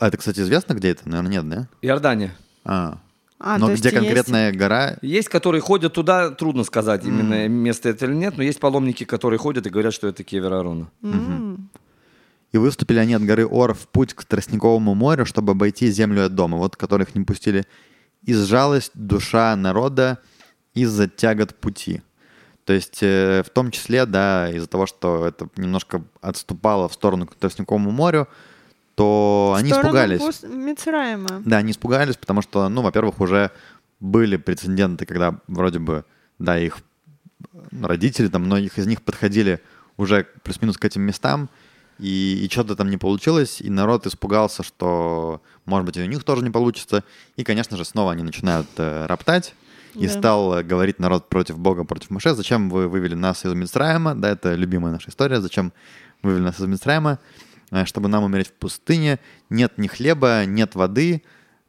Это, 0.01 0.17
кстати, 0.17 0.41
известно, 0.41 0.75
где 0.75 0.91
это? 0.91 1.09
Наверное, 1.09 1.33
нет, 1.33 1.49
да? 1.49 1.69
Иордания. 1.83 2.37
А. 2.65 2.99
А, 3.43 3.57
Но 3.59 3.71
есть 3.71 3.81
где 3.81 3.89
есть- 3.89 3.99
конкретная 3.99 4.53
гора, 4.53 4.99
Есть, 5.01 5.31
которые 5.31 5.63
ходят 5.63 5.95
туда, 5.95 6.31
трудно 6.31 6.63
сказать, 6.63 7.05
именно 7.07 7.49
место 7.49 7.89
это 7.89 8.05
или 8.05 8.15
нет, 8.15 8.37
но 8.37 8.43
есть 8.43 8.61
паломники, 8.61 9.05
которые 9.05 9.39
ходят 9.39 9.67
и 9.67 9.71
говорят, 9.71 9.95
что 9.95 10.09
это 10.09 10.23
Кевер 10.23 10.53
Арона. 10.53 10.91
М. 11.03 11.71
И 12.53 12.59
выступили 12.59 12.99
они 12.99 13.15
от 13.15 13.23
горы 13.25 13.47
Ор 13.47 13.73
в 13.73 13.89
путь 13.89 14.13
к 14.13 14.25
Тростниковому 14.25 14.95
морю, 14.95 15.25
чтобы 15.25 15.53
обойти 15.53 15.91
землю 15.91 16.27
от 16.27 16.35
дома, 16.35 16.59
вот 16.59 16.77
которых 16.77 17.15
не 17.15 17.25
пустили. 17.25 17.65
И 18.23 18.35
сжалась 18.35 18.91
душа 18.93 19.57
народа 19.57 20.19
из-за 20.75 21.09
тягот 21.09 21.55
пути. 21.55 22.03
То 22.67 22.75
есть 22.75 22.99
э, 23.03 23.43
в 23.47 23.49
том 23.51 23.71
числе, 23.71 24.05
да, 24.05 24.51
из-за 24.51 24.67
того, 24.67 24.85
что 24.87 25.27
это 25.27 25.49
немножко 25.57 26.03
отступало 26.21 26.89
в 26.89 26.93
сторону 26.93 27.27
к 27.27 27.35
Тростниковому 27.37 27.91
морю, 27.91 28.29
то 29.01 29.55
они 29.57 29.71
испугались. 29.71 30.43
Мицраима. 30.43 31.43
Да, 31.47 31.57
они 31.57 31.73
испугались, 31.73 32.17
потому 32.17 32.43
что, 32.43 32.69
ну, 32.69 32.83
во-первых, 32.83 33.19
уже 33.21 33.51
были 33.99 34.37
прецеденты, 34.37 35.07
когда 35.07 35.39
вроде 35.49 35.79
бы, 35.79 36.05
да, 36.39 36.59
их 36.59 36.79
родители, 37.81 38.29
там, 38.29 38.43
многих 38.43 38.79
из 38.79 38.87
них 38.87 39.01
подходили 39.01 39.61
уже 39.97 40.27
плюс-минус 40.43 40.77
к 40.77 40.85
этим 40.85 41.01
местам, 41.01 41.49
и, 41.99 42.45
и 42.45 42.51
что-то 42.51 42.77
там 42.77 42.91
не 42.91 42.99
получилось, 42.99 43.63
и 43.63 43.71
народ 43.71 44.07
испугался, 44.07 44.63
что, 44.63 45.41
может 45.65 45.87
быть, 45.87 45.97
и 45.97 46.03
у 46.03 46.07
них 46.07 46.23
тоже 46.23 46.43
не 46.43 46.51
получится. 46.51 47.03
И, 47.37 47.45
конечно 47.45 47.79
же, 47.79 47.87
снова 47.87 48.13
они 48.13 48.23
начинают 48.23 48.69
э, 48.77 49.07
роптать, 49.07 49.55
и 49.95 50.09
Да. 50.09 50.13
стал 50.13 50.59
э, 50.59 50.63
говорить 50.63 50.99
народ 50.99 51.31
против 51.31 51.59
Бога, 51.59 51.85
против 51.85 52.11
Моше. 52.11 52.35
Зачем 52.35 52.69
вы 52.69 52.87
вывели 52.87 53.15
нас 53.15 53.47
из 53.47 53.55
Мицраима? 53.55 54.15
Да, 54.15 54.29
это 54.29 54.55
любимая 54.55 54.93
наша 54.93 55.09
история. 55.09 55.41
Зачем 55.41 55.73
вывели 56.23 56.43
нас 56.43 56.61
из 56.61 56.67
Мицраима? 56.67 57.19
Э, 57.71 57.85
Чтобы 57.85 58.09
нам 58.09 58.25
умереть 58.25 58.49
в 58.49 58.53
пустыне. 58.53 59.19
Нет 59.49 59.79
ни 59.79 59.87
хлеба, 59.87 60.45
нет 60.47 60.75
воды. 60.75 61.23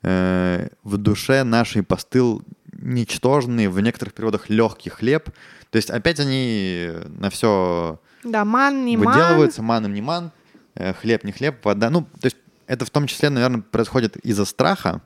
Э, 0.04 0.70
В 0.84 0.98
душе 0.98 1.44
нашей 1.44 1.84
постыл 1.84 2.44
ничтожный, 2.74 3.68
в 3.68 3.80
некоторых 3.80 4.14
переводах 4.14 4.50
легкий 4.50 4.90
хлеб. 4.90 5.30
То 5.70 5.78
есть 5.78 5.90
опять 5.90 6.20
они 6.20 6.90
на 7.20 7.30
все 7.30 8.00
Да, 8.24 8.44
ман, 8.44 8.86
не 8.86 8.98
выделываются, 8.98 9.62
ман 9.62 9.86
им 9.86 9.94
не 9.94 10.02
ман, 10.02 10.32
э, 10.76 10.94
хлеб 10.94 11.24
не 11.24 11.32
хлеб, 11.32 11.64
вода. 11.64 11.90
Ну, 11.90 12.02
то 12.02 12.26
есть 12.26 12.38
это 12.68 12.86
в 12.86 12.90
том 12.90 13.08
числе, 13.08 13.30
наверное, 13.30 13.62
происходит 13.62 14.18
из-за 14.18 14.46
страха. 14.46 15.02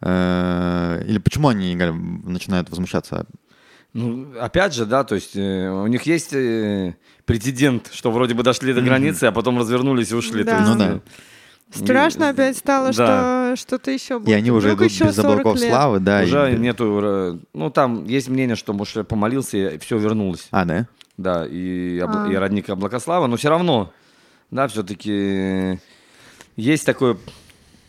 Э, 0.00 1.02
Или 1.06 1.18
почему 1.18 1.48
они 1.48 1.74
начинают 1.74 2.70
возмущаться? 2.70 3.26
Ну, 3.94 4.28
опять 4.38 4.74
же, 4.74 4.84
да, 4.86 5.02
то 5.02 5.14
есть 5.14 5.34
э, 5.34 5.68
у 5.70 5.86
них 5.86 6.02
есть 6.02 6.32
э, 6.32 6.94
прецедент, 7.24 7.88
что 7.92 8.10
вроде 8.10 8.34
бы 8.34 8.42
дошли 8.42 8.72
до 8.74 8.80
границы, 8.82 9.24
а 9.24 9.32
потом 9.32 9.58
развернулись 9.58 10.10
и 10.12 10.14
ушли. 10.14 10.44
То 10.44 10.50
Да. 10.50 10.58
есть, 10.58 10.68
Ну 10.72 10.78
да. 10.78 10.88
э, 10.94 11.00
Страшно 11.74 12.24
и- 12.24 12.26
опять 12.28 12.56
стало, 12.58 12.92
да. 12.92 13.54
что 13.56 13.56
что-то 13.56 13.90
еще 13.90 14.18
будет. 14.18 14.28
И 14.28 14.32
они 14.34 14.50
уже 14.50 14.68
Вдруг 14.68 14.80
идут 14.82 14.92
еще 14.92 15.04
без 15.06 15.16
40 15.16 15.30
облаков 15.40 15.60
лет. 15.60 15.70
славы, 15.70 16.00
да. 16.00 16.22
и 16.22 16.26
Уже 16.26 16.52
нету, 16.58 17.00
э, 17.02 17.38
ну 17.54 17.70
там 17.70 18.04
есть 18.04 18.28
мнение, 18.28 18.56
что 18.56 18.72
Моше 18.74 19.04
помолился 19.04 19.56
и 19.56 19.78
все 19.78 19.96
вернулось. 19.98 20.48
А, 20.50 20.64
да? 20.64 20.86
Да, 21.16 21.46
и, 21.46 21.98
обла- 21.98 22.28
А. 22.28 22.32
и 22.32 22.36
родник 22.36 22.68
Облакослава, 22.68 23.26
но 23.26 23.36
все 23.36 23.48
равно, 23.48 23.92
да, 24.50 24.68
все-таки 24.68 25.78
есть 26.56 26.84
такое 26.86 27.16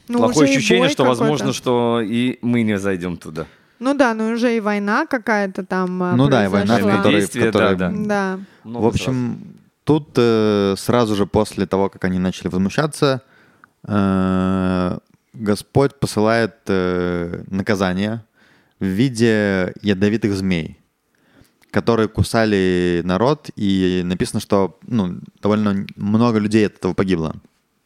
Ну, 0.07 0.17
плохое 0.19 0.45
уже 0.45 0.53
и 0.53 0.57
ощущение, 0.57 0.85
бой 0.85 0.89
что 0.93 1.03
какой-то. 1.03 1.19
возможно, 1.21 1.53
что 1.53 2.01
и 2.03 2.39
мы 2.41 2.63
не 2.63 2.79
зайдем 2.79 3.17
туда. 3.17 3.45
Ну 3.79 3.93
да, 3.93 4.13
ну 4.13 4.31
уже 4.31 4.55
и 4.57 4.59
война 4.59 5.05
какая-то 5.05 5.65
там 5.65 6.03
а, 6.03 6.15
Ну 6.15 6.27
да, 6.27 6.45
и 6.45 6.47
война, 6.47 6.77
в 6.77 6.81
которой... 6.81 7.15
в 7.15 7.19
Действия, 7.19 7.45
которой- 7.45 7.75
да, 7.75 7.91
Да. 7.95 8.39
Много 8.63 8.83
В 8.83 8.87
общем, 8.87 9.39
тут 9.83 10.09
э, 10.17 10.75
сразу 10.77 11.15
же 11.15 11.25
после 11.25 11.65
того, 11.65 11.89
как 11.89 12.03
они 12.03 12.19
начали 12.19 12.49
возмущаться, 12.49 13.21
э, 13.87 14.97
Господь 15.33 15.95
посылает 15.99 16.55
э, 16.67 17.43
наказание 17.49 18.23
в 18.79 18.85
виде 18.85 19.73
ядовитых 19.81 20.33
змей, 20.33 20.77
которые 21.71 22.07
кусали 22.09 23.01
народ, 23.05 23.49
и 23.55 24.01
написано, 24.03 24.39
что 24.41 24.77
ну, 24.87 25.19
довольно 25.41 25.85
много 25.95 26.39
людей 26.39 26.65
от 26.67 26.75
этого 26.75 26.93
погибло. 26.93 27.35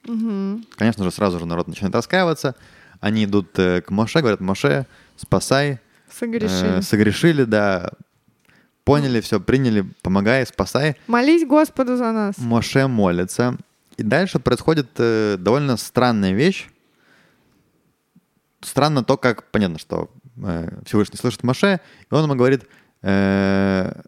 Мгм. 0.05 0.65
Конечно 0.75 1.03
же, 1.03 1.11
сразу 1.11 1.39
же 1.39 1.45
народ 1.45 1.67
начинает 1.67 1.95
раскаиваться. 1.95 2.55
Они 3.03 3.25
идут 3.25 3.59
э, 3.59 3.81
к 3.81 3.91
Моше, 3.91 4.21
говорят, 4.21 4.39
Моше, 4.39 4.85
спасай, 5.17 5.81
Согрешили. 6.09 6.77
Э, 6.77 6.81
согрешили, 6.81 7.43
да. 7.43 7.91
поняли, 8.85 9.19
все, 9.19 9.41
приняли, 9.41 9.81
помогай, 10.01 10.45
спасай. 10.45 10.95
Молись 11.07 11.45
Господу 11.45 11.97
за 11.97 12.13
нас. 12.13 12.37
Моше 12.37 12.87
молится. 12.87 13.57
И 13.97 14.03
дальше 14.03 14.39
происходит 14.39 14.87
э, 14.99 15.35
довольно 15.37 15.75
странная 15.75 16.31
вещь. 16.31 16.69
Странно 18.61 19.03
то, 19.03 19.17
как 19.17 19.51
понятно, 19.51 19.79
что 19.79 20.09
э, 20.41 20.79
Всевышний 20.85 21.17
слышит 21.17 21.43
Моше, 21.43 21.81
и 22.09 22.13
он 22.13 22.23
ему 22.23 22.35
говорит, 22.35 22.63
э, 23.01 24.01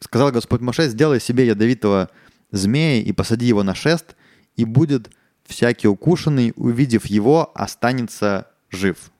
сказал 0.00 0.32
Господь 0.32 0.60
Моше, 0.60 0.88
сделай 0.88 1.18
себе 1.18 1.46
ядовитого 1.46 2.10
змея 2.50 3.02
и 3.02 3.10
посади 3.12 3.46
его 3.46 3.62
на 3.62 3.74
шест, 3.74 4.16
и 4.56 4.66
будет 4.66 5.10
всякий 5.46 5.88
укушенный, 5.88 6.52
увидев 6.56 7.06
его, 7.06 7.50
останется 7.54 8.48
жив. 8.70 9.10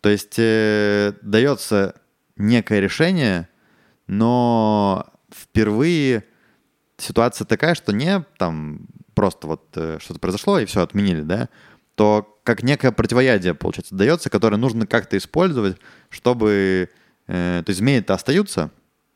То 0.00 0.08
есть 0.08 0.34
э, 0.38 1.14
дается 1.22 1.94
некое 2.36 2.80
решение, 2.80 3.48
но 4.06 5.06
впервые 5.30 6.24
ситуация 6.96 7.44
такая, 7.44 7.74
что 7.74 7.92
не 7.92 8.24
там 8.38 8.86
просто 9.14 9.46
вот 9.46 9.64
э, 9.74 9.98
что-то 10.00 10.20
произошло 10.20 10.58
и 10.58 10.64
все 10.64 10.82
отменили, 10.82 11.22
да, 11.22 11.48
то 11.94 12.40
как 12.44 12.62
некое 12.62 12.92
противоядие, 12.92 13.54
получается, 13.54 13.94
дается, 13.94 14.30
которое 14.30 14.56
нужно 14.56 14.86
как-то 14.86 15.16
использовать, 15.16 15.78
чтобы... 16.08 16.90
Э, 17.26 17.62
то 17.64 17.70
есть 17.70 17.80
змеи-то 17.80 18.14
остаются, 18.14 18.70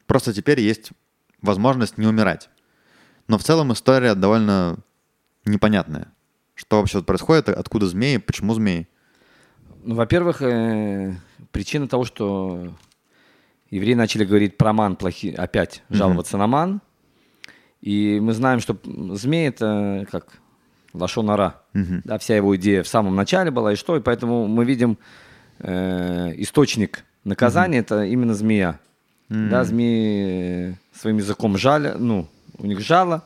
просто 0.06 0.34
теперь 0.34 0.60
есть 0.60 0.90
возможность 1.40 1.96
не 1.96 2.06
умирать. 2.06 2.50
Но 3.28 3.38
в 3.38 3.44
целом 3.44 3.72
история 3.72 4.14
довольно 4.14 4.78
непонятная. 5.44 6.08
Что 6.54 6.80
вообще 6.80 7.02
происходит, 7.02 7.48
откуда 7.48 7.86
змеи, 7.86 8.18
почему 8.18 8.54
змеи? 8.54 8.88
Ну, 9.84 9.94
во-первых, 9.94 10.42
э, 10.42 11.14
причина 11.50 11.88
того, 11.88 12.04
что 12.04 12.72
евреи 13.70 13.94
начали 13.94 14.24
говорить 14.24 14.56
про 14.56 14.72
ман, 14.72 14.96
плохи, 14.96 15.34
опять 15.36 15.82
жаловаться 15.88 16.36
на 16.36 16.46
ман. 16.46 16.80
И 17.80 18.20
мы 18.20 18.32
знаем, 18.32 18.60
что 18.60 18.78
змей 18.84 19.48
это 19.48 20.06
как 20.10 20.38
лошонара. 20.92 21.62
Мгм. 21.72 22.02
Да, 22.04 22.18
вся 22.18 22.36
его 22.36 22.54
идея 22.56 22.82
в 22.82 22.88
самом 22.88 23.16
начале 23.16 23.50
была, 23.50 23.72
и 23.72 23.76
что, 23.76 23.96
и 23.96 24.00
поэтому 24.00 24.46
мы 24.46 24.64
видим 24.64 24.98
э, 25.58 26.32
источник 26.36 27.04
наказания 27.24 27.78
это 27.78 28.04
именно 28.04 28.34
змея. 28.34 28.78
Да, 29.28 29.64
змеи 29.64 30.76
своим 30.92 31.16
языком 31.16 31.56
жали, 31.56 31.94
ну, 31.98 32.28
у 32.58 32.66
них 32.66 32.80
жало, 32.80 33.24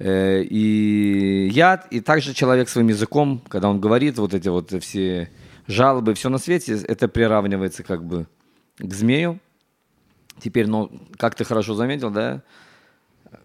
и 0.00 1.48
яд, 1.52 1.86
и 1.90 2.00
также 2.00 2.32
человек 2.34 2.68
своим 2.68 2.88
языком, 2.88 3.42
когда 3.48 3.68
он 3.68 3.80
говорит 3.80 4.18
вот 4.18 4.32
эти 4.34 4.48
вот 4.48 4.70
все 4.82 5.30
жалобы, 5.66 6.14
все 6.14 6.28
на 6.28 6.38
свете, 6.38 6.78
это 6.86 7.08
приравнивается 7.08 7.82
как 7.82 8.04
бы 8.04 8.26
к 8.78 8.94
змею. 8.94 9.40
Теперь, 10.40 10.68
ну, 10.68 10.90
как 11.16 11.34
ты 11.34 11.44
хорошо 11.44 11.74
заметил, 11.74 12.10
да, 12.10 12.42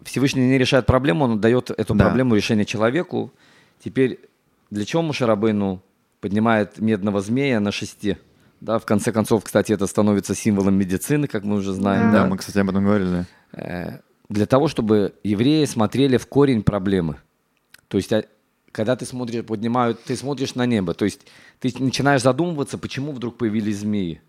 Всевышний 0.04 0.48
не 0.48 0.58
решает 0.58 0.86
проблему, 0.86 1.26
он 1.26 1.42
дает 1.42 1.72
эту 1.72 1.96
Да. 1.96 2.06
проблему 2.06 2.36
решения 2.36 2.66
человеку. 2.66 3.34
Теперь 3.84 4.20
для 4.70 4.86
чего 4.86 5.02
Мушарабейну 5.02 5.82
поднимает 6.22 6.80
медного 6.80 7.20
змея 7.22 7.60
на 7.60 7.72
шесте? 7.72 8.20
Да, 8.62 8.80
в 8.80 8.86
конце 8.86 9.12
концов, 9.12 9.44
кстати, 9.44 9.74
это 9.74 9.88
становится 9.88 10.36
символом 10.36 10.76
медицины, 10.76 11.28
как 11.28 11.44
мы 11.44 11.56
уже 11.56 11.74
знаем. 11.74 12.12
Да, 12.12 12.24
да. 12.24 12.28
мы, 12.28 12.38
кстати, 12.38 12.60
об 12.60 12.70
этом 12.70 12.86
говорили. 12.86 13.26
Для 14.34 14.47
того, 14.47 14.68
чтобы 14.68 15.14
евреи 15.23 15.64
смотрели 15.65 16.18
в 16.18 16.26
корень 16.26 16.64
проблемы. 16.64 17.18
То 17.88 17.97
есть, 17.97 18.11
а, 18.11 18.26
когда 18.72 18.95
ты 18.95 19.05
смотришь, 19.05 19.45
поднимают, 19.45 20.03
ты 20.05 20.15
смотришь 20.15 20.55
на 20.55 20.65
небо, 20.65 20.95
то 20.95 21.05
есть 21.05 21.22
ты 21.60 21.72
начинаешь 21.77 22.23
задумываться, 22.23 22.80
почему 22.80 23.11
вдруг 23.11 23.38
появились 23.38 23.77
змеи. 23.77 24.23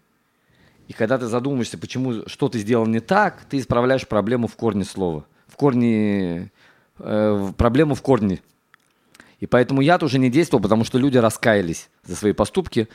И 0.89 0.93
когда 0.93 1.16
ты 1.16 1.24
задумаешься, 1.24 1.78
почему 1.78 2.28
что 2.28 2.51
ты 2.51 2.59
сделал 2.59 2.85
не 2.85 3.01
так, 3.01 3.47
ты 3.48 3.56
исправляешь 3.56 4.06
проблему 4.06 4.47
в 4.47 4.56
корне 4.56 4.85
слова. 4.85 5.24
В 5.47 5.56
корне, 5.56 6.52
э, 6.98 7.52
проблему 7.56 7.94
в 7.94 8.02
корне. 8.02 8.40
И 9.40 9.47
поэтому 9.47 9.81
яд 9.81 10.02
уже 10.02 10.18
не 10.18 10.28
действовал, 10.28 10.62
потому 10.62 10.85
что 10.85 10.98
люди 10.98 11.16
раскаялись 11.16 11.89
за 12.05 12.14
свои 12.14 12.35
поступки, 12.35 12.89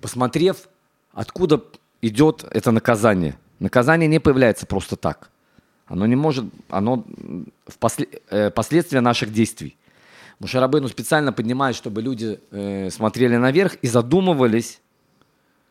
посмотрев, 0.00 0.68
откуда 1.10 1.64
идет 2.02 2.44
это 2.52 2.70
наказание. 2.70 3.36
Наказание 3.58 4.06
не 4.06 4.20
появляется 4.20 4.64
просто 4.64 4.94
так. 4.94 5.32
Оно 5.86 6.06
не 6.06 6.16
может, 6.16 6.44
оно 6.68 7.04
в 7.66 7.78
после- 7.78 8.08
э, 8.30 8.50
последствия 8.50 9.00
наших 9.00 9.32
действий. 9.32 9.76
Мушарабейну 10.40 10.88
специально 10.88 11.32
поднимает, 11.32 11.76
чтобы 11.76 12.02
люди 12.02 12.38
э, 12.50 12.90
смотрели 12.90 13.36
наверх 13.36 13.76
и 13.76 13.86
задумывались, 13.86 14.80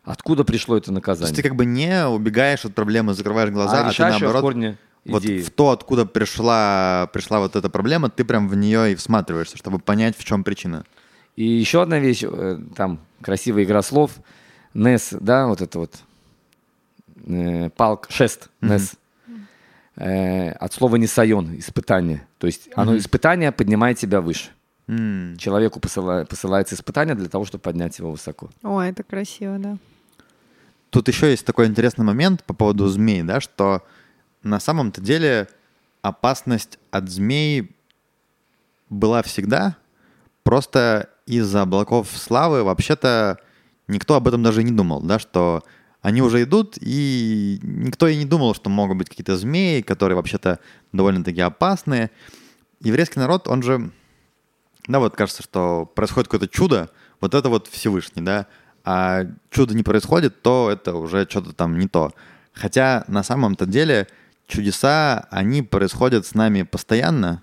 откуда 0.04 0.44
пришло 0.44 0.78
это 0.78 0.88
То 0.88 0.94
наказание. 0.94 1.30
есть 1.32 1.36
ты 1.36 1.44
как 1.48 1.56
бы 1.58 1.66
не 1.66 2.08
убегаешь 2.08 2.66
от 2.66 2.74
проблемы, 2.74 3.14
закрываешь 3.14 3.52
глаза, 3.52 3.88
а, 3.88 3.92
ты 3.92 4.02
её 4.04 4.18
в 4.18 4.22
наоборот... 4.22 4.42
корне 4.42 4.78
Вот 5.06 5.24
идеи. 5.24 5.42
в 5.42 5.52
то, 5.52 5.70
откуда 5.70 6.06
пришла, 6.08 7.10
пришла 7.14 7.40
вот 7.40 7.56
эта 7.56 7.70
проблема, 7.70 8.10
ты 8.10 8.24
прям 8.26 8.48
в 8.48 8.56
нее 8.56 8.94
и 8.94 8.96
всматриваешься, 8.96 9.58
чтобы 9.58 9.78
понять, 9.80 10.18
в 10.18 10.24
чем 10.24 10.44
причина. 10.44 10.84
И 11.36 11.44
еще 11.46 11.82
одна 11.84 12.00
вещь, 12.00 12.24
э, 12.24 12.58
там 12.76 13.00
красивая 13.22 13.64
игра 13.66 13.82
слов, 13.84 14.12
Нес, 14.74 15.10
да, 15.20 15.46
вот 15.48 15.62
это 15.62 15.78
вот, 15.80 15.96
э, 17.28 17.70
палк, 17.76 18.08
шест, 18.10 18.50
Нес, 18.62 18.94
Э, 19.98 20.52
от 20.52 20.74
слова 20.74 20.98
несайон, 20.98 21.58
испытание. 21.58 22.28
То 22.38 22.48
есть 22.48 22.70
оно 22.76 22.98
испытание 22.98 23.52
поднимает 23.52 23.98
тебя 23.98 24.20
выше. 24.20 24.50
М. 24.88 25.36
Человеку 25.38 25.80
посыла- 25.80 26.26
посылается 26.26 26.76
испытание 26.76 27.16
для 27.16 27.30
того, 27.30 27.46
чтобы 27.46 27.62
поднять 27.62 27.98
его 27.98 28.12
высоко. 28.12 28.50
О, 28.62 28.82
это 28.82 29.04
красиво, 29.04 29.58
да. 29.58 29.78
Тут 30.90 31.08
еще 31.08 31.32
есть 31.32 31.46
такой 31.46 31.68
интересный 31.68 32.06
момент 32.06 32.44
по 32.44 32.54
поводу 32.54 32.88
змей, 32.88 33.24
да, 33.24 33.40
что 33.40 33.84
на 34.44 34.60
самом-то 34.60 35.02
деле 35.02 35.48
опасность 36.02 36.78
от 36.92 37.10
змей 37.10 37.76
была 38.90 39.24
всегда, 39.24 39.78
просто 40.44 41.10
из-за 41.26 41.64
облаков 41.64 42.10
славы 42.16 42.64
вообще-то 42.64 43.40
никто 43.88 44.16
об 44.16 44.28
этом 44.28 44.44
даже 44.44 44.64
не 44.64 44.72
думал, 44.72 45.02
да, 45.02 45.20
что 45.20 45.64
они 46.06 46.22
уже 46.22 46.44
идут, 46.44 46.78
и 46.80 47.60
никто 47.64 48.08
и 48.08 48.16
не 48.16 48.26
думал, 48.26 48.54
что 48.54 48.70
могут 48.70 48.98
быть 48.98 49.10
какие-то 49.10 49.38
змеи, 49.38 49.82
которые 49.82 50.16
вообще-то 50.16 50.60
довольно-таки 50.92 51.42
опасные. 51.42 52.12
Еврейский 52.80 53.18
народ, 53.18 53.48
он 53.48 53.64
же, 53.64 53.90
да, 54.88 55.00
вот 55.00 55.16
кажется, 55.16 55.42
что 55.42 55.92
происходит 55.96 56.28
какое-то 56.28 56.48
чудо, 56.48 56.92
вот 57.22 57.34
это 57.34 57.50
вот 57.50 57.68
Всевышний, 57.70 58.22
да, 58.22 58.46
а 58.84 59.24
чудо 59.50 59.74
не 59.74 59.82
происходит, 59.82 60.44
то 60.44 60.70
это 60.72 60.94
уже 60.94 61.26
что-то 61.28 61.54
там 61.54 61.80
не 61.80 61.88
то. 61.88 62.14
Хотя 62.54 63.04
на 63.08 63.24
самом-то 63.24 63.66
деле 63.66 64.08
чудеса, 64.46 65.28
они 65.32 65.64
происходят 65.64 66.28
с 66.28 66.36
нами 66.36 66.62
постоянно, 66.62 67.42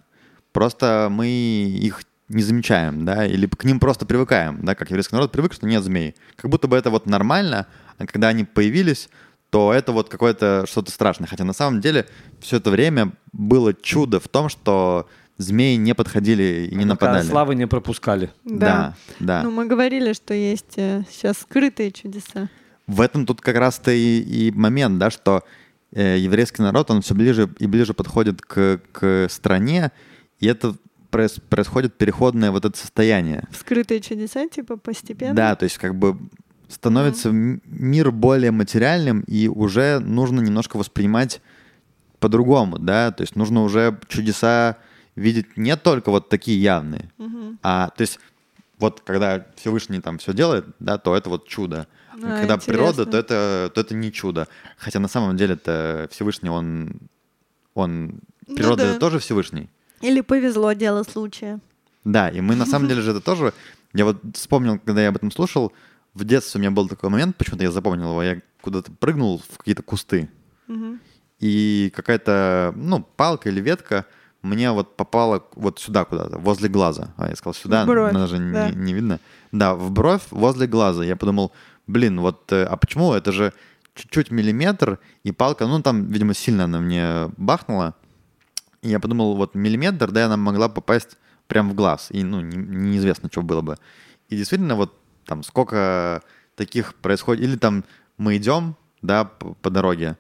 просто 0.53 1.09
мы 1.11 1.27
их 1.27 2.05
не 2.29 2.45
замечаем, 2.45 3.05
да, 3.05 3.27
или 3.27 3.47
к 3.47 3.65
ним 3.65 3.81
просто 3.81 4.07
привыкаем, 4.07 4.65
да, 4.65 4.77
как 4.77 4.91
еврейский 4.91 5.17
народ 5.17 5.33
привык, 5.33 5.53
что 5.53 5.67
нет 5.67 5.83
змей. 5.83 6.15
Как 6.37 6.49
будто 6.49 6.69
бы 6.69 6.77
это 6.77 6.91
вот 6.91 7.07
нормально, 7.07 7.67
а 7.99 8.07
когда 8.07 8.29
они 8.29 8.45
появились, 8.45 9.09
то 9.51 9.73
это 9.73 9.93
вот 9.93 10.09
какое-то 10.09 10.65
что-то 10.67 10.91
страшное. 10.91 11.27
Хотя 11.29 11.45
на 11.45 11.53
самом 11.53 11.81
деле 11.81 12.07
все 12.41 12.57
это 12.57 12.71
время 12.71 13.13
было 13.33 13.75
чудо 13.75 14.19
в 14.19 14.29
том, 14.29 14.49
что 14.49 15.09
змеи 15.39 15.77
не 15.77 15.95
подходили 15.95 16.69
и 16.71 16.75
не 16.75 16.85
нападали. 16.85 17.27
славы 17.27 17.55
не 17.55 17.67
пропускали. 17.67 18.31
Да, 18.45 18.95
да. 19.21 19.43
Ну, 19.43 19.51
мы 19.51 19.67
говорили, 19.67 20.13
что 20.13 20.35
есть 20.35 20.75
э, 20.77 21.05
сейчас 21.11 21.39
скрытые 21.39 21.91
чудеса. 21.91 22.49
В 22.87 23.01
этом 23.01 23.27
тут 23.27 23.41
как 23.41 23.57
раз-то 23.57 23.91
и, 23.91 24.21
и 24.21 24.51
момент, 24.53 24.99
да, 24.99 25.11
что 25.11 25.43
э, 25.93 26.19
еврейский 26.19 26.63
народ, 26.63 26.91
он 26.91 27.03
все 27.03 27.15
ближе 27.15 27.51
и 27.59 27.67
ближе 27.67 27.95
подходит 27.95 28.41
к, 28.43 28.81
к 28.93 29.29
стране, 29.31 29.93
и 30.41 30.47
это 30.47 30.75
проис- 31.11 31.41
происходит 31.49 31.95
переходное 31.97 32.51
вот 32.51 32.65
это 32.65 32.77
состояние. 32.79 33.49
Скрытые 33.59 34.01
чудеса, 34.01 34.49
типа, 34.49 34.77
постепенно. 34.77 35.35
Да, 35.35 35.57
то 35.57 35.65
есть 35.65 35.79
как 35.79 35.95
бы 35.95 36.17
становится 36.73 37.29
м- 37.29 37.61
мир 37.67 38.11
более 38.11 38.51
материальным, 38.51 39.21
и 39.23 39.49
уже 39.49 39.99
нужно 40.01 40.41
немножко 40.41 40.77
воспринимать 40.77 41.41
по-другому, 42.19 42.79
да, 42.79 43.11
то 43.11 43.23
есть 43.23 43.37
нужно 43.37 43.63
уже 43.63 43.99
чудеса 44.09 44.77
видеть 45.17 45.57
не 45.57 45.77
только 45.77 46.11
вот 46.11 46.29
такие 46.29 46.61
явные, 46.63 47.11
Мгм. 47.19 47.59
а, 47.63 47.91
то 47.91 48.01
есть 48.03 48.19
вот 48.79 49.01
когда 49.05 49.47
Всевышний 49.57 50.01
там 50.01 50.19
все 50.19 50.33
делает, 50.33 50.65
да, 50.81 50.99
то 50.99 51.15
это 51.17 51.31
вот 51.31 51.47
чудо. 51.47 51.87
А 52.13 52.17
А, 52.37 52.41
когда 52.41 52.57
природа, 52.59 53.03
интересно. 53.03 53.13
то 53.13 53.19
это, 53.19 53.71
то 53.75 53.81
это 53.81 53.95
не 53.95 54.11
чудо. 54.13 54.49
Хотя 54.77 54.99
на 54.99 55.09
самом 55.09 55.37
деле 55.37 55.55
это 55.55 56.09
Всевышний, 56.11 56.51
он, 56.51 56.95
он 57.75 58.21
Ну 58.49 58.57
природа 58.57 58.83
да. 58.83 58.91
это 58.91 58.99
тоже 59.01 59.19
Всевышний. 59.21 59.69
Или 60.01 60.21
повезло, 60.21 60.73
дело 60.73 61.05
случая. 61.05 61.61
Да, 62.05 62.29
и 62.29 62.41
мы 62.41 62.57
на 62.57 62.67
самом 62.67 62.89
деле 62.91 63.03
же 63.03 63.13
это 63.13 63.21
тоже... 63.21 63.53
Я 63.95 64.05
вот 64.05 64.17
вспомнил, 64.35 64.79
когда 64.79 65.03
я 65.03 65.09
об 65.11 65.17
этом 65.17 65.31
слушал, 65.31 65.73
в 66.15 66.25
детстве 66.25 66.59
у 66.59 66.61
меня 66.63 66.71
был 66.71 66.89
такой 66.89 67.11
момент, 67.11 67.37
почему-то 67.37 67.65
я 67.65 67.71
запомнил 67.71 68.11
его, 68.11 68.23
я 68.23 68.41
куда-то 68.61 68.93
прыгнул 68.93 69.43
в 69.51 69.59
какие-то 69.59 69.83
кусты, 69.83 70.29
Мгм. 70.69 71.01
и 71.41 71.93
какая-то, 71.95 72.73
ну, 72.77 73.03
палка 73.17 73.49
или 73.49 73.61
ветка 73.61 74.07
мне 74.43 74.71
вот 74.73 74.97
попала 74.97 75.45
вот 75.55 75.79
сюда 75.81 76.05
куда-то, 76.05 76.39
возле 76.39 76.69
глаза. 76.69 77.15
А 77.17 77.29
я 77.29 77.37
сказал, 77.37 77.55
сюда, 77.55 77.85
бровь, 77.87 78.13
даже 78.13 78.39
не- 78.39 78.53
да. 78.53 78.71
не, 78.71 78.93
видно. 78.93 79.21
Да, 79.53 79.75
в 79.75 79.91
бровь, 79.91 80.23
возле 80.31 80.67
глаза. 80.67 81.05
Я 81.05 81.15
подумал, 81.17 81.53
блин, 81.87 82.21
вот, 82.21 82.51
э, 82.53 82.65
а 82.65 82.77
почему? 82.77 83.13
Это 83.13 83.31
же 83.33 83.53
чуть-чуть 83.95 84.31
миллиметр, 84.31 84.99
и 85.23 85.33
палка, 85.33 85.67
ну, 85.67 85.81
там, 85.83 86.07
видимо, 86.07 86.35
сильно 86.35 86.65
она 86.65 86.81
мне 86.81 87.31
бахнула. 87.37 87.95
И 88.83 88.89
я 88.89 88.99
подумал, 88.99 89.37
вот 89.37 89.55
миллиметр, 89.55 90.11
да, 90.11 90.27
она 90.27 90.37
могла 90.37 90.69
попасть 90.69 91.17
прям 91.47 91.71
в 91.71 91.75
глаз. 91.75 92.09
И, 92.11 92.25
ну, 92.25 92.41
не- 92.41 92.57
неизвестно, 92.57 93.29
что 93.31 93.43
было 93.43 93.61
бы. 93.61 93.77
И 94.29 94.37
действительно, 94.37 94.75
вот 94.75 94.99
там 95.27 95.43
сколько 95.43 96.23
таких 96.57 96.95
происходит. 96.95 97.45
Или 97.45 97.57
там 97.57 97.85
мы 98.19 98.37
идем, 98.37 98.77
да, 99.03 99.25
по, 99.25 99.71
дороге, 99.71 100.17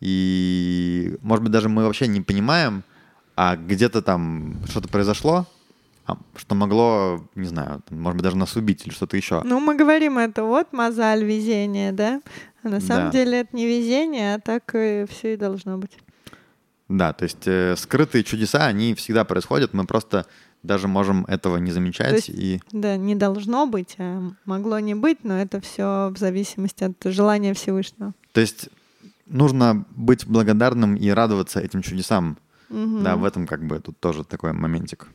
и, 0.00 1.16
может 1.20 1.42
быть, 1.42 1.52
даже 1.52 1.68
мы 1.68 1.84
вообще 1.84 2.06
не 2.06 2.20
понимаем, 2.20 2.82
а 3.36 3.56
где-то 3.56 4.02
там 4.02 4.56
что-то 4.68 4.88
произошло, 4.88 5.46
а, 6.06 6.16
что 6.36 6.54
могло, 6.54 7.26
не 7.34 7.46
знаю, 7.46 7.82
может 7.90 8.16
быть, 8.16 8.24
даже 8.24 8.36
нас 8.36 8.56
убить 8.56 8.86
или 8.86 8.92
что-то 8.92 9.16
еще. 9.16 9.42
Ну, 9.44 9.60
мы 9.60 9.76
говорим 9.76 10.18
это 10.18 10.44
вот 10.44 10.72
мозаль, 10.72 11.24
везение, 11.24 11.92
да? 11.92 12.22
А 12.62 12.68
на 12.68 12.80
самом 12.80 13.10
Да. 13.10 13.12
деле 13.12 13.40
это 13.40 13.54
не 13.56 13.66
везение, 13.66 14.34
а 14.34 14.40
так 14.40 14.64
все 14.70 15.34
и 15.34 15.36
должно 15.36 15.78
быть. 15.78 15.98
Да, 16.88 17.12
то 17.12 17.22
есть 17.22 17.46
э, 17.46 17.76
скрытые 17.76 18.24
чудеса, 18.24 18.66
они 18.66 18.94
всегда 18.94 19.24
происходят, 19.24 19.72
мы 19.74 19.86
просто 19.86 20.26
даже 20.62 20.88
можем 20.88 21.24
этого 21.26 21.56
не 21.58 21.70
замечать. 21.72 22.12
Есть- 22.12 22.28
и 22.28 22.60
Да, 22.72 22.96
не 22.96 23.14
должно 23.14 23.66
быть, 23.66 23.94
а 23.98 24.30
могло 24.44 24.78
не 24.78 24.94
быть, 24.94 25.24
но 25.24 25.40
это 25.40 25.60
все 25.60 26.10
в 26.14 26.18
зависимости 26.18 26.84
от 26.84 26.96
желания 27.04 27.54
Всевышнего. 27.54 28.12
То 28.32 28.40
есть 28.40 28.68
нужно 29.26 29.84
быть 29.96 30.26
благодарным 30.26 30.96
и 30.96 31.08
радоваться 31.10 31.60
этим 31.60 31.82
чудесам. 31.82 32.36
Мгм. 32.68 33.02
Да, 33.02 33.16
в 33.16 33.24
этом 33.24 33.46
как 33.46 33.66
бы 33.66 33.80
тут 33.80 33.98
тоже 33.98 34.24
такой 34.24 34.52
моментик. 34.52 35.08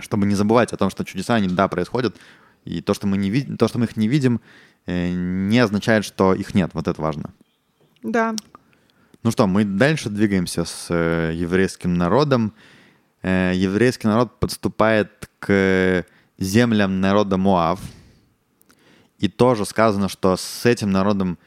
Чтобы 0.00 0.26
не 0.26 0.34
забывать 0.34 0.72
о 0.72 0.76
том, 0.76 0.90
что 0.90 1.04
чудеса, 1.04 1.34
они, 1.34 1.48
да, 1.48 1.68
происходят, 1.68 2.16
и 2.64 2.80
то, 2.80 2.94
что 2.94 3.06
мы, 3.06 3.16
не 3.16 3.30
видим, 3.30 3.56
то, 3.56 3.68
что 3.68 3.78
мы 3.78 3.84
их 3.84 3.96
не 3.96 4.08
видим, 4.08 4.40
э, 4.86 5.10
не 5.12 5.58
означает, 5.58 6.04
что 6.04 6.34
их 6.34 6.54
нет. 6.54 6.70
Вот 6.74 6.88
это 6.88 7.00
важно. 7.00 7.30
Да. 8.02 8.34
Ну 9.22 9.30
что, 9.30 9.46
мы 9.46 9.64
дальше 9.64 10.08
двигаемся 10.10 10.64
с 10.64 10.86
э, 10.90 11.32
еврейским 11.34 11.94
народом. 11.94 12.52
Э, 13.28 13.52
еврейский 13.54 14.06
народ 14.06 14.40
подступает 14.40 15.28
к 15.38 16.04
землям 16.38 17.00
народа 17.00 17.36
Моав. 17.36 17.80
И 19.18 19.28
тоже 19.28 19.66
сказано, 19.66 20.08
что 20.08 20.36
с 20.36 20.64
этим 20.64 20.90
народом 20.90 21.38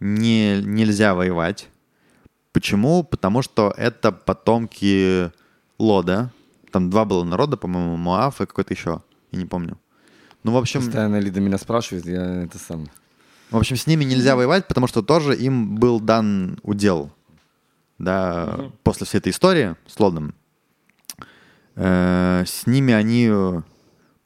не, 0.00 0.60
нельзя 0.60 1.14
воевать. 1.14 1.68
Почему? 2.52 3.04
Потому 3.04 3.42
что 3.42 3.72
это 3.76 4.12
потомки 4.12 5.30
Лода. 5.78 6.30
Там 6.72 6.90
два 6.90 7.04
было 7.04 7.24
народа, 7.24 7.56
по-моему, 7.56 7.96
Моав 7.96 8.40
и 8.40 8.46
какой-то 8.46 8.74
еще. 8.74 9.00
Я 9.30 9.38
не 9.38 9.46
помню. 9.46 9.78
Ну, 10.42 10.52
в 10.52 10.56
общем, 10.56 10.80
Постоянно 10.80 11.20
Лида 11.20 11.40
меня 11.40 11.58
спрашивает, 11.58 12.06
я 12.06 12.42
это 12.44 12.58
сам. 12.58 12.88
в 13.50 13.56
общем, 13.56 13.76
с 13.76 13.86
ними 13.86 14.04
нельзя 14.04 14.36
воевать, 14.36 14.66
потому 14.68 14.86
что 14.88 15.02
тоже 15.02 15.36
им 15.36 15.76
был 15.76 16.00
дан 16.00 16.58
удел. 16.62 17.10
Да, 17.98 18.70
после 18.82 19.06
всей 19.06 19.18
этой 19.18 19.30
истории 19.30 19.76
с 19.86 20.00
Лодом. 20.00 20.34
Э, 21.82 22.44
с 22.46 22.66
ними 22.66 22.92
они 22.92 23.28
э, 23.30 23.62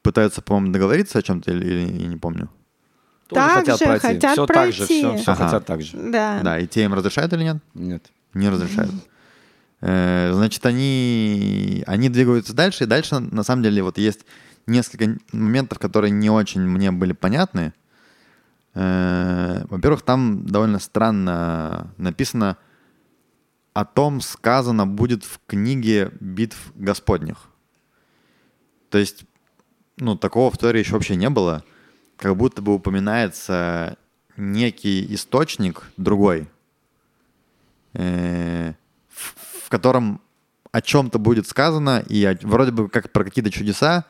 пытаются, 0.02 0.42
по-моему, 0.42 0.72
договориться 0.72 1.18
о 1.18 1.22
чем-то, 1.22 1.52
или, 1.52 1.64
или 1.64 2.02
я 2.02 2.06
не 2.08 2.16
помню. 2.16 2.48
Так 3.28 3.52
хотят 3.52 3.78
же 3.78 3.84
пройти. 3.86 4.06
хотят 4.06 4.32
все 4.32 4.46
так 4.46 4.72
же, 4.72 4.76
пройти. 4.78 4.98
все, 5.00 5.16
все 5.16 5.32
Ага. 5.32 5.44
хотят 5.44 5.64
так 5.66 5.82
же. 5.82 5.96
Да. 5.96 6.40
Да, 6.42 6.58
и 6.58 6.66
те 6.66 6.84
им 6.84 6.94
разрешают 6.94 7.32
или 7.32 7.44
нет? 7.44 7.56
Нет. 7.74 8.10
Не 8.34 8.48
разрешают. 8.48 8.92
Э, 9.80 10.30
Значит, 10.32 10.66
они, 10.66 11.84
они 11.86 12.08
двигаются 12.08 12.52
дальше, 12.54 12.84
и 12.84 12.86
дальше, 12.86 13.18
на 13.20 13.44
самом 13.44 13.62
деле, 13.62 13.82
вот 13.82 13.98
есть 13.98 14.26
несколько 14.66 15.16
моментов, 15.32 15.78
которые 15.78 16.10
не 16.10 16.30
очень 16.30 16.60
мне 16.62 16.90
были 16.90 17.12
понятны. 17.12 17.72
Э, 18.74 19.64
Во-первых, 19.68 20.02
там 20.02 20.44
довольно 20.46 20.78
странно 20.80 21.92
написано 21.96 22.56
о 23.74 23.84
том 23.84 24.20
сказано 24.20 24.86
будет 24.86 25.24
в 25.24 25.40
книге 25.46 26.12
битв 26.20 26.72
Господних. 26.76 27.48
То 28.88 28.98
есть, 28.98 29.24
ну, 29.96 30.16
такого 30.16 30.50
в 30.50 30.56
Торе 30.56 30.80
еще 30.80 30.92
вообще 30.92 31.16
не 31.16 31.28
было. 31.28 31.64
Как 32.16 32.36
будто 32.36 32.62
бы 32.62 32.72
упоминается 32.72 33.98
некий 34.36 35.12
источник 35.12 35.82
другой, 35.96 36.48
э, 37.94 38.74
в, 39.08 39.68
котором 39.68 40.20
о 40.70 40.80
чем-то 40.80 41.18
будет 41.18 41.48
сказано, 41.48 42.04
и 42.08 42.36
вроде 42.42 42.70
бы 42.70 42.88
как 42.88 43.10
про 43.10 43.24
какие-то 43.24 43.50
чудеса, 43.50 44.04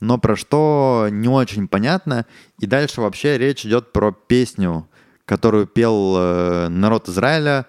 но 0.00 0.16
про 0.16 0.34
что 0.34 1.08
не 1.10 1.28
очень 1.28 1.68
понятно. 1.68 2.24
И 2.58 2.66
дальше 2.66 3.02
вообще 3.02 3.36
речь 3.36 3.66
идет 3.66 3.92
про 3.92 4.12
песню, 4.12 4.88
которую 5.26 5.66
пел 5.66 6.14
э, 6.16 6.68
народ 6.68 7.10
Израиля, 7.10 7.66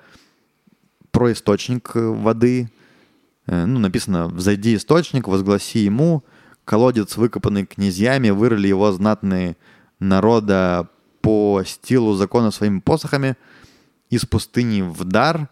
про 1.15 1.31
источник 1.31 1.91
э, 1.95 1.99
воды. 2.01 2.69
Э, 3.47 3.65
ну, 3.65 3.79
написано 3.79 4.27
«Взойди 4.27 4.75
источник, 4.75 5.29
возгласи 5.29 5.79
ему, 5.79 6.25
колодец, 6.65 7.15
выкопанный 7.15 7.65
князьями, 7.65 8.31
вырыли 8.31 8.67
его 8.67 8.91
знатные 8.91 9.55
народа 9.99 10.89
по 11.21 11.63
стилу 11.65 12.15
закона 12.15 12.51
своими 12.51 12.79
посохами, 12.79 13.37
из 14.09 14.25
пустыни 14.25 14.81
в 14.81 15.05
дар». 15.05 15.47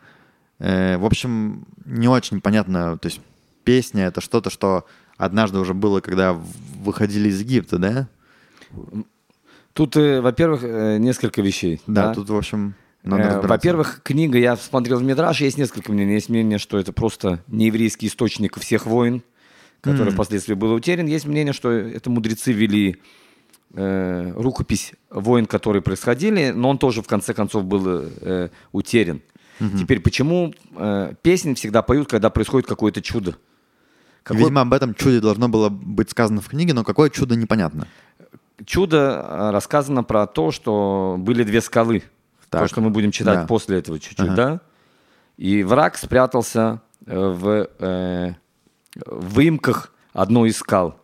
Э, 0.59 0.97
в 0.97 1.05
общем, 1.05 1.65
не 1.85 2.09
очень 2.09 2.41
понятно, 2.41 2.97
то 2.97 3.07
есть 3.07 3.21
песня— 3.63 4.03
это 4.07 4.19
что-то, 4.19 4.49
что 4.49 4.85
однажды 5.15 5.59
уже 5.59 5.73
было, 5.73 6.01
когда 6.01 6.33
выходили 6.33 7.29
из 7.29 7.39
Египта, 7.39 7.77
да? 7.77 8.09
Тут, 9.71 9.95
во-первых, 9.95 10.63
несколько 10.99 11.41
вещей. 11.41 11.81
Да, 11.87 12.13
тут, 12.13 12.29
в 12.29 12.35
общем. 12.35 12.75
Во-первых, 13.03 14.01
книга, 14.03 14.37
я 14.37 14.55
смотрел 14.55 14.99
в 14.99 15.03
Мидраш, 15.03 15.41
есть 15.41 15.57
несколько 15.57 15.91
мнений. 15.91 16.13
Есть 16.13 16.29
мнение, 16.29 16.57
что 16.57 16.77
это 16.77 16.93
просто 16.93 17.43
нееврейский 17.47 18.07
источник 18.07 18.57
всех 18.59 18.85
войн, 18.85 19.23
который 19.81 20.09
М. 20.09 20.13
впоследствии 20.13 20.53
был 20.53 20.73
утерян. 20.73 21.05
Есть 21.05 21.25
мнение, 21.25 21.53
что 21.53 21.69
это 21.69 22.09
мудрецы 22.09 22.53
вели 22.53 23.01
э, 23.73 24.31
рукопись 24.35 24.93
войн, 25.09 25.45
которые 25.45 25.81
происходили, 25.81 26.51
но 26.51 26.69
он 26.69 26.77
тоже 26.77 27.01
в 27.01 27.07
конце 27.07 27.33
концов 27.33 27.65
был 27.65 27.83
э, 27.87 28.49
утерян. 28.71 29.21
Теперь, 29.79 29.99
почему 29.99 30.53
э, 30.75 31.13
песни 31.21 31.53
всегда 31.53 31.81
поют, 31.83 32.09
когда 32.09 32.29
происходит 32.29 32.67
какое-то 32.67 33.01
чудо? 33.01 33.35
Какое 34.23 34.39
Видимо, 34.43 34.61
об 34.61 34.73
этом 34.73 34.93
чуде 34.93 35.19
должно 35.19 35.47
было 35.49 35.69
быть 35.69 36.09
сказано 36.09 36.41
в 36.41 36.47
книге, 36.47 36.73
но 36.73 36.83
какое 36.83 37.09
чудо 37.09 37.35
непонятно. 37.35 37.87
чудо 38.65 39.25
э, 39.27 39.51
рассказано 39.51 40.03
про 40.03 40.27
то, 40.27 40.51
что 40.51 41.15
были 41.19 41.43
две 41.43 41.61
скалы. 41.61 42.03
То, 42.53 42.59
Так. 42.59 42.69
что 42.69 42.81
мы 42.81 42.91
будем 42.91 43.11
читать 43.11 43.39
Да. 43.39 43.45
после 43.47 43.79
этого 43.79 43.99
чуть-чуть, 43.99 44.19
Ага. 44.29 44.35
да? 44.35 44.61
И 45.37 45.63
враг 45.63 45.97
спрятался 45.97 46.81
э, 47.07 47.17
в 47.17 47.67
э, 47.79 48.33
выемках 49.07 49.91
одной 50.13 50.49
из 50.49 50.57
скал. 50.57 50.99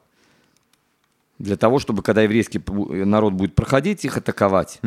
Для 1.39 1.57
того, 1.57 1.79
чтобы, 1.79 2.03
когда 2.03 2.21
еврейский 2.21 2.59
пу- 2.59 3.03
народ 3.05 3.33
будет 3.33 3.55
проходить, 3.55 4.05
их 4.05 4.15
атаковать. 4.17 4.79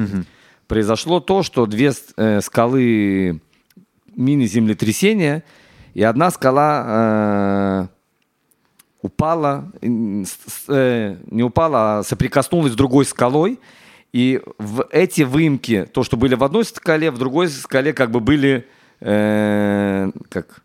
Произошло 0.68 1.18
то, 1.20 1.42
что 1.42 1.66
две 1.66 1.92
э, 2.16 2.40
скалы 2.40 3.40
мини-землетрясения, 4.14 5.42
и 5.94 6.02
одна 6.04 6.30
скала 6.30 6.84
э, 6.86 7.88
упала, 9.02 9.72
э, 9.82 11.16
не 11.30 11.42
упала, 11.42 11.98
а 11.98 12.02
соприкоснулась 12.04 12.72
с 12.72 12.76
другой 12.76 13.04
скалой, 13.04 13.58
и 14.12 14.42
в 14.58 14.86
эти 14.90 15.22
выемки, 15.22 15.88
то, 15.92 16.04
что 16.04 16.16
были 16.16 16.34
в 16.34 16.44
одной 16.44 16.64
скале, 16.64 17.10
в 17.10 17.18
другой 17.18 17.48
скале 17.48 17.92
как 17.92 18.10
бы 18.10 18.20
были, 18.20 18.66
э, 19.00 20.10
как, 20.28 20.62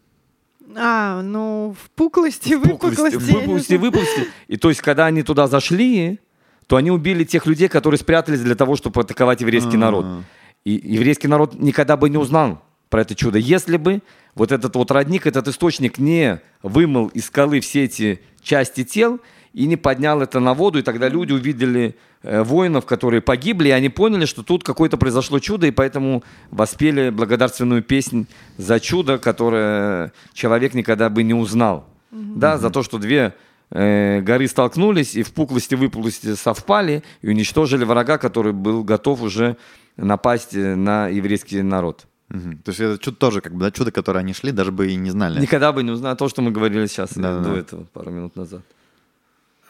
А, 0.76 1.22
ну, 1.22 1.76
впуклости, 1.82 2.54
выпуклости, 2.54 3.16
выпуклости. 3.16 3.32
я 3.32 3.34
не 3.34 3.40
выпуклости, 3.40 3.74
выпуклости. 3.76 4.28
И 4.48 4.58
то 4.58 4.70
есть, 4.70 4.82
когда 4.82 5.06
они 5.06 5.24
туда 5.24 5.48
зашли, 5.48 6.20
то 6.68 6.76
они 6.76 6.92
убили 6.92 7.24
тех 7.24 7.46
людей, 7.46 7.70
которые 7.70 7.98
спрятались 7.98 8.42
для 8.42 8.56
того, 8.56 8.76
чтобы 8.76 9.02
атаковать 9.02 9.42
еврейский 9.42 9.78
народ. 9.78 10.06
А. 10.06 10.22
И 10.66 10.74
еврейский 10.84 11.28
народ 11.28 11.56
никогда 11.56 11.96
бы 11.96 12.10
не 12.10 12.18
узнал 12.18 12.62
про 12.90 13.02
это 13.02 13.16
чудо, 13.16 13.40
если 13.40 13.78
бы 13.78 14.02
вот 14.36 14.52
этот 14.52 14.76
вот 14.76 14.92
родник, 14.92 15.26
этот 15.26 15.48
источник 15.48 15.98
не 15.98 16.42
вымыл 16.62 17.08
из 17.08 17.26
скалы 17.26 17.60
все 17.60 17.86
эти 17.86 18.22
части 18.42 18.84
тел 18.84 19.20
и 19.58 19.66
не 19.66 19.76
поднял 19.76 20.22
это 20.22 20.40
на 20.40 20.54
воду, 20.54 20.78
и 20.78 20.84
тогда 20.84 21.10
люди 21.10 21.34
увидели 21.34 21.96
э, 22.22 22.44
воинов, 22.44 22.86
которые 22.86 23.22
погибли, 23.22 23.70
и 23.70 23.72
они 23.72 23.90
поняли, 23.90 24.26
что 24.26 24.44
тут 24.44 24.64
какое-то 24.64 24.98
произошло 24.98 25.40
чудо, 25.40 25.66
и 25.66 25.72
поэтому 25.72 26.24
воспели 26.52 27.10
благодарственную 27.10 27.82
песнь 27.82 28.28
за 28.58 28.80
чудо, 28.80 29.18
которое 29.18 30.14
человек 30.34 30.76
никогда 30.76 31.10
бы 31.10 31.24
не 31.24 31.34
узнал. 31.34 31.88
Да, 32.12 32.60
за 32.60 32.70
то, 32.70 32.84
что 32.84 33.00
две 33.00 33.34
э, 33.72 34.22
горы 34.22 34.48
столкнулись, 34.48 35.16
и 35.16 35.24
впуклости 35.24 35.74
и 35.74 35.78
выпуклости 35.78 36.36
совпали, 36.36 37.02
и 37.24 37.30
уничтожили 37.30 37.84
врага, 37.84 38.20
который 38.20 38.54
был 38.54 38.84
готов 38.84 39.24
уже 39.24 39.58
напасть 39.96 40.54
э, 40.54 40.76
на 40.76 41.08
еврейский 41.08 41.64
народ. 41.64 42.06
Мгм. 42.30 42.60
То 42.60 42.70
есть 42.70 42.80
это 42.80 43.00
чудо 43.00 43.18
тоже, 43.18 43.42
как 43.42 43.56
бы, 43.56 43.62
да, 43.62 43.72
чудо, 43.72 43.92
которое 43.92 44.20
они 44.20 44.34
шли, 44.34 44.52
даже 44.52 44.72
бы 44.72 44.88
и 44.88 44.96
не 44.96 45.10
знали. 45.10 45.42
Никогда 45.42 45.72
бы 45.72 45.82
не 45.82 45.90
узнал 45.90 46.16
то, 46.16 46.30
что 46.30 46.44
мы 46.44 46.52
говорили 46.52 46.86
сейчас, 46.86 47.14
Да-да-да. 47.16 47.50
до 47.50 47.56
этого, 47.56 47.84
пару 47.86 48.12
минут 48.12 48.36
назад. 48.36 48.62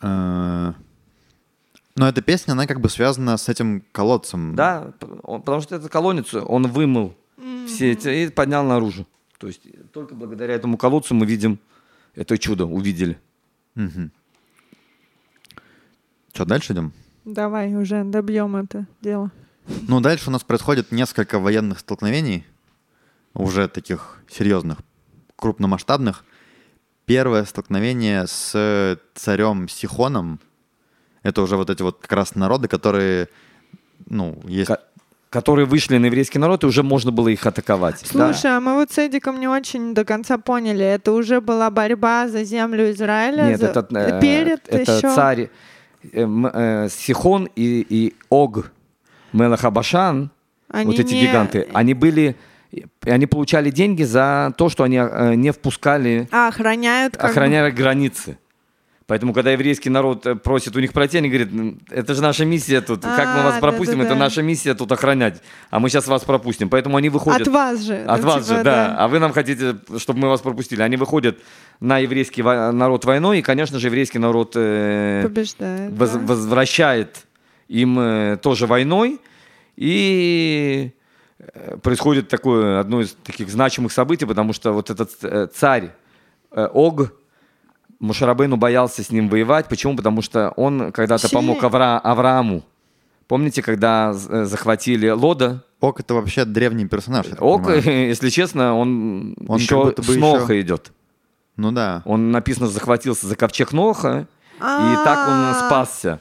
Э, 0.01 0.73
Но 1.95 2.07
эта 2.07 2.21
песня, 2.21 2.51
она 2.53 2.67
как 2.67 2.79
бы 2.79 2.89
связана 2.89 3.37
с 3.37 3.49
этим 3.49 3.83
колодцем. 3.91 4.55
Да, 4.55 4.93
он- 5.23 5.41
потому 5.41 5.61
что 5.61 5.75
это 5.75 5.89
колонец, 5.89 6.33
он 6.33 6.67
вымыл 6.67 7.15
все 7.67 7.91
эти 7.93 8.09
и 8.09 8.29
поднял 8.29 8.63
наружу. 8.63 9.05
То 9.39 9.47
есть 9.47 9.61
только 9.91 10.13
благодаря 10.15 10.53
этому 10.55 10.77
колодцу 10.77 11.15
мы 11.15 11.25
видим 11.25 11.59
это 12.15 12.37
чудо, 12.37 12.65
увидели. 12.65 13.17
Что, 16.33 16.45
дальше 16.45 16.73
идем? 16.73 16.93
Давай 17.25 17.73
уже 17.75 18.03
добьем 18.03 18.55
это 18.55 18.85
дело. 19.01 19.31
Ну, 19.87 19.99
дальше 19.99 20.29
у 20.29 20.31
нас 20.31 20.43
происходит 20.43 20.91
несколько 20.91 21.39
военных 21.39 21.79
столкновений, 21.79 22.45
уже 23.33 23.67
таких 23.67 24.19
серьезных, 24.29 24.77
крупномасштабных. 25.35 26.23
Первое 27.07 27.45
столкновение 27.45 28.27
с 28.27 28.97
царем 29.15 29.69
Сихоном. 29.69 30.41
Это 31.23 31.41
уже 31.41 31.55
вот 31.55 31.69
эти 31.69 31.81
вот 31.81 31.99
как 32.01 32.11
раз 32.11 32.35
народы, 32.35 32.67
которые, 32.67 33.29
ну, 34.09 34.37
есть... 34.45 34.67
Ко- 34.67 34.81
которые 35.29 35.65
вышли 35.65 35.97
на 35.97 36.05
еврейский 36.07 36.39
народ, 36.39 36.63
и 36.63 36.67
уже 36.67 36.83
можно 36.83 37.11
было 37.11 37.27
их 37.29 37.45
атаковать. 37.45 38.03
Да. 38.13 38.33
Слушай, 38.33 38.57
а 38.57 38.59
мы 38.59 38.75
вот 38.75 38.91
с 38.91 38.97
Эдиком 38.97 39.39
не 39.39 39.47
очень 39.47 39.93
до 39.93 40.03
конца 40.05 40.37
поняли. 40.37 40.83
Это 40.85 41.11
уже 41.13 41.39
была 41.41 41.69
борьба 41.69 42.27
за 42.27 42.43
землю 42.43 42.89
Израиля? 42.91 43.43
Нет, 43.43 43.59
за- 43.59 43.67
это, 43.67 43.87
э, 43.91 44.21
перед 44.21 44.67
это 44.67 44.91
еще? 44.93 45.13
царь 45.15 45.49
э, 46.11 46.25
э, 46.53 46.89
Сихон 46.89 47.49
и, 47.55 47.85
и 47.89 48.15
Ог 48.29 48.71
Мелахабашан, 49.33 50.29
вот 50.69 50.99
эти 50.99 51.13
не- 51.13 51.21
гиганты, 51.27 51.67
они 51.73 51.93
были, 51.93 52.35
и 52.71 52.85
они 53.09 53.25
получали 53.27 53.69
деньги 53.69 54.03
за 54.03 54.53
то, 54.57 54.69
что 54.69 54.83
они 54.83 54.97
э, 54.97 55.35
не 55.35 55.51
впускали, 55.51 56.27
А, 56.31 56.49
охраняют 56.49 57.15
как 57.17 57.33
бы- 57.33 57.71
границы. 57.71 58.37
Поэтому, 59.07 59.31
когда 59.33 59.51
еврейский 59.51 59.89
народ 59.89 60.25
э, 60.25 60.35
просит 60.35 60.75
у 60.75 60.81
них 60.81 60.91
пройти, 60.91 61.19
они 61.19 61.29
говорят, 61.29 61.47
«М, 61.53 61.79
это 61.89 62.13
же 62.13 62.21
наша 62.21 62.43
миссия 62.43 62.81
тут, 62.81 63.03
как 63.03 63.25
мы 63.35 63.39
А, 63.39 63.43
вас 63.45 63.59
пропустим, 63.61 64.01
это 64.01 64.09
да-да-да. 64.09 64.25
наша 64.25 64.41
миссия 64.41 64.73
тут 64.73 64.91
охранять, 64.91 65.41
а 65.69 65.79
мы 65.79 65.89
сейчас 65.89 66.07
вас 66.07 66.25
пропустим. 66.25 66.69
Поэтому 66.69 66.97
они 66.97 67.07
выходят... 67.07 67.47
От 67.47 67.47
вас 67.47 67.79
же. 67.83 68.03
От 68.05 68.21
ну, 68.21 68.27
вас 68.27 68.43
типа, 68.45 68.57
же, 68.57 68.63
да. 68.65 68.97
А 68.99 69.07
вы 69.07 69.19
нам 69.19 69.31
хотите, 69.31 69.77
чтобы 69.97 70.19
мы 70.19 70.27
вас 70.27 70.41
пропустили. 70.41 70.81
Они 70.81 70.97
выходят 70.97 71.39
на 71.79 71.99
еврейский 71.99 72.43
народ 72.43 73.05
войной, 73.05 73.39
и, 73.39 73.41
конечно 73.41 73.79
же, 73.79 73.87
еврейский 73.87 74.19
народ 74.19 74.51
э, 74.57 75.21
Побеждает. 75.23 75.93
воз- 75.93 76.11
да. 76.11 76.19
возвращает 76.19 77.25
им 77.69 77.97
э, 77.97 78.37
тоже 78.41 78.67
войной. 78.67 79.21
И 79.77 80.91
происходит 81.81 82.27
такое 82.29 82.79
одно 82.79 83.01
из 83.01 83.15
таких 83.23 83.49
значимых 83.49 83.91
событий, 83.91 84.25
потому 84.25 84.53
что 84.53 84.71
вот 84.73 84.89
этот 84.89 85.11
э, 85.23 85.47
царь 85.53 85.91
э, 86.51 86.67
Ог, 86.73 87.13
Мушарабейну 87.99 88.57
боялся 88.57 89.03
с 89.03 89.11
ним 89.11 89.27
воевать. 89.29 89.67
Почему? 89.67 89.95
Потому 89.95 90.21
что 90.21 90.49
он 90.55 90.91
когда-то 90.91 91.29
помог 91.29 91.63
Авра- 91.63 91.99
Аврааму. 91.99 92.63
Помните, 93.27 93.61
когда 93.61 94.13
э, 94.13 94.45
захватили 94.45 95.09
Лода, 95.09 95.63
Ок— 95.79 95.99
это 96.01 96.13
вообще 96.15 96.45
древний 96.45 96.87
персонаж. 96.87 97.27
Ок, 97.39 97.65
понимаю. 97.65 98.07
если 98.07 98.29
честно, 98.29 98.75
он, 98.75 99.35
Он 99.47 99.57
еще 99.59 99.93
с 99.97 100.07
еще- 100.09 100.19
Ноха 100.19 100.59
идет. 100.61 100.91
Ну 101.55 101.71
да. 101.71 102.01
Он, 102.05 102.31
написано, 102.31 102.67
захватился 102.67 103.27
за 103.27 103.35
ковчег 103.35 103.73
Ноха, 103.73 104.27
и 104.59 104.63
А. 104.63 105.03
так 105.03 105.27
он 105.27 105.67
спасся. 105.67 106.19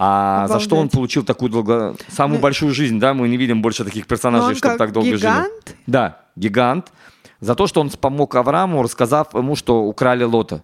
А 0.00 0.46
за 0.46 0.60
что 0.60 0.76
он 0.76 0.82
Обалдеть. 0.82 0.92
получил 0.92 1.24
такую 1.24 1.50
долго... 1.50 1.96
самую 2.08 2.36
Ну, 2.36 2.42
большую 2.42 2.72
жизнь, 2.72 3.00
да? 3.00 3.14
Мы 3.14 3.28
не 3.28 3.36
видим 3.36 3.60
больше 3.60 3.84
таких 3.84 4.06
персонажей, 4.06 4.50
он 4.50 4.54
чтобы 4.54 4.76
так 4.76 4.92
долго 4.92 5.08
жили. 5.08 5.18
гигант? 5.18 5.76
Да, 5.88 6.20
гигант. 6.36 6.92
За 7.40 7.56
то, 7.56 7.66
что 7.66 7.80
он 7.80 7.90
помог 7.90 8.32
Аврааму, 8.36 8.80
рассказав 8.80 9.34
ему, 9.34 9.56
что 9.56 9.82
украли 9.82 10.22
Лота. 10.22 10.62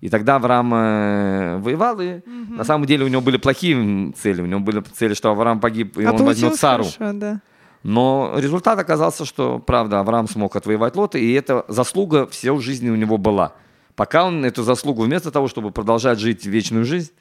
И 0.00 0.08
тогда 0.08 0.36
Авраам 0.36 0.72
э, 0.72 1.58
воевал, 1.58 2.00
и 2.00 2.20
на 2.48 2.64
самом 2.64 2.86
деле 2.86 3.04
у 3.04 3.08
него 3.08 3.20
были 3.20 3.36
плохие 3.36 4.12
цели. 4.12 4.40
У 4.40 4.46
него 4.46 4.60
были 4.60 4.80
цели, 4.80 5.12
что 5.12 5.30
Авраам 5.30 5.60
погиб, 5.60 5.98
и 5.98 6.04
а 6.04 6.12
он 6.12 6.24
возьмет 6.24 6.56
Сару. 6.56 6.84
хорошо, 6.84 7.12
да. 7.18 7.40
Но 7.82 8.32
результат 8.38 8.78
оказался, 8.78 9.26
что, 9.26 9.58
правда, 9.58 10.00
Авраам 10.00 10.26
смог 10.26 10.56
отвоевать 10.56 10.96
Лота, 10.96 11.18
и 11.18 11.30
эта 11.32 11.66
заслуга 11.68 12.26
всю 12.26 12.58
жизнь 12.60 12.88
у 12.88 12.96
него 12.96 13.18
была. 13.18 13.52
Пока 13.94 14.24
он 14.24 14.42
эту 14.42 14.62
заслугу, 14.62 15.02
вместо 15.02 15.30
того, 15.30 15.48
чтобы 15.48 15.70
продолжать 15.70 16.18
жить 16.18 16.46
вечную 16.46 16.86
жизнь, 16.86 17.12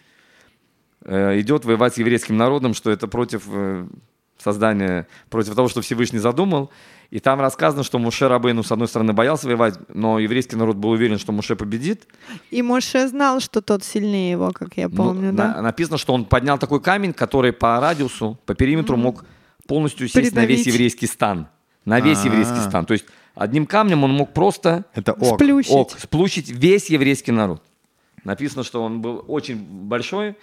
идет 1.06 1.66
воевать 1.66 1.94
с 1.96 1.98
еврейским 1.98 2.38
народом, 2.38 2.74
что 2.74 2.92
это 2.92 3.08
против 3.08 3.44
э, 3.48 3.88
создания, 4.38 5.08
против 5.30 5.56
того, 5.56 5.68
что 5.70 5.82
Всевышний 5.82 6.20
задумал. 6.20 6.70
И 7.12 7.20
там 7.20 7.40
рассказано, 7.42 7.84
что 7.84 7.98
Муше 7.98 8.28
Рабейну, 8.28 8.62
с 8.64 8.72
одной 8.72 8.88
стороны, 8.88 9.14
боялся 9.14 9.48
воевать, 9.48 9.80
но 9.94 10.20
еврейский 10.20 10.56
народ 10.56 10.76
был 10.78 10.92
уверен, 10.92 11.18
что 11.18 11.32
Муше 11.32 11.56
победит. 11.56 12.08
И 12.52 12.62
Моше 12.62 13.08
знал, 13.08 13.40
что 13.40 13.62
тот 13.62 13.84
сильнее 13.84 14.32
его, 14.32 14.52
как 14.52 14.78
я 14.78 14.88
Ну, 14.90 14.96
помню, 14.96 15.32
на- 15.32 15.54
да? 15.56 15.62
Написано, 15.62 15.98
что 15.98 16.14
он 16.14 16.26
поднял 16.26 16.60
такой 16.60 16.80
камень, 16.82 17.14
который 17.14 17.52
по 17.52 17.80
радиусу, 17.80 18.38
по 18.46 18.54
периметру 18.54 18.96
мог 18.96 19.26
полностью 19.68 20.08
сесть 20.08 20.36
на 20.36 20.42
весь 20.46 20.60
Придавить. 20.60 20.66
еврейский 20.68 21.08
стан. 21.08 21.48
На 21.86 22.00
весь 22.00 22.20
А-а. 22.20 22.26
еврейский 22.26 22.60
стан. 22.60 22.86
То 22.86 22.94
есть 22.94 23.06
одним 23.34 23.66
камнем 23.66 24.04
он 24.04 24.12
мог 24.12 24.32
просто 24.34 24.86
Это 24.94 25.14
ок. 25.14 25.36
Сплющить. 25.40 25.72
ок, 25.72 25.92
сплющить 25.98 26.50
весь 26.50 26.90
еврейский 26.92 27.32
народ. 27.32 27.64
Написано, 28.24 28.64
что 28.64 28.84
он 28.84 29.02
был 29.02 29.24
очень 29.28 29.56
большой. 29.58 30.36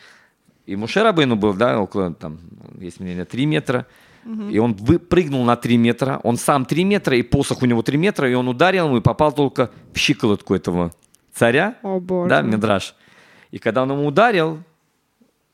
И 0.66 0.76
Муше 0.76 1.02
Рабейну 1.02 1.36
был, 1.36 1.54
да, 1.54 1.80
около, 1.80 2.12
там, 2.12 2.38
есть 2.78 3.00
мнение, 3.00 3.24
3 3.24 3.46
метра. 3.46 3.86
И 4.50 4.58
он 4.58 4.74
выпрыгнул 4.74 5.44
на 5.44 5.54
3 5.54 5.76
метра. 5.76 6.20
Он 6.24 6.36
сам 6.36 6.64
3 6.64 6.82
метра, 6.84 7.16
и 7.16 7.22
посох 7.22 7.62
у 7.62 7.66
него 7.66 7.82
3 7.82 7.96
метра, 7.96 8.28
и 8.28 8.34
он 8.34 8.48
ударил 8.48 8.86
ему 8.86 8.96
и 8.96 9.00
попал 9.00 9.32
только 9.32 9.70
в 9.92 9.98
щиколотку 9.98 10.54
этого 10.54 10.92
царя. 11.32 11.76
О, 11.82 12.00
боже. 12.00 12.30
Да, 12.30 12.42
Мидраш. 12.42 12.96
И 13.52 13.58
когда 13.58 13.84
он 13.84 13.92
ему 13.92 14.06
ударил, 14.06 14.58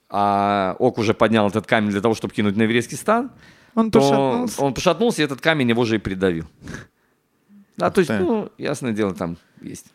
а 0.09 0.75
Ок 0.79 0.97
уже 0.97 1.13
поднял 1.13 1.49
этот 1.49 1.67
камень 1.67 1.91
для 1.91 2.01
того, 2.01 2.15
чтобы 2.15 2.33
кинуть 2.33 2.57
на 2.57 2.63
еврейский 2.63 2.97
стан, 2.97 3.31
Он 3.75 3.91
то 3.91 4.01
пошатнулся. 4.01 4.63
он 4.63 4.75
пошатнулся, 4.75 5.23
и 5.23 5.25
этот 5.27 5.43
камень 5.43 5.69
его 5.69 5.85
же 5.85 5.97
и 5.97 5.99
придавил. 5.99 6.47
Да, 7.77 7.91
то 7.91 8.01
есть, 8.01 8.11
ну, 8.11 8.51
ясное 8.59 8.93
дело, 8.93 9.15
там 9.15 9.37
есть 9.61 9.87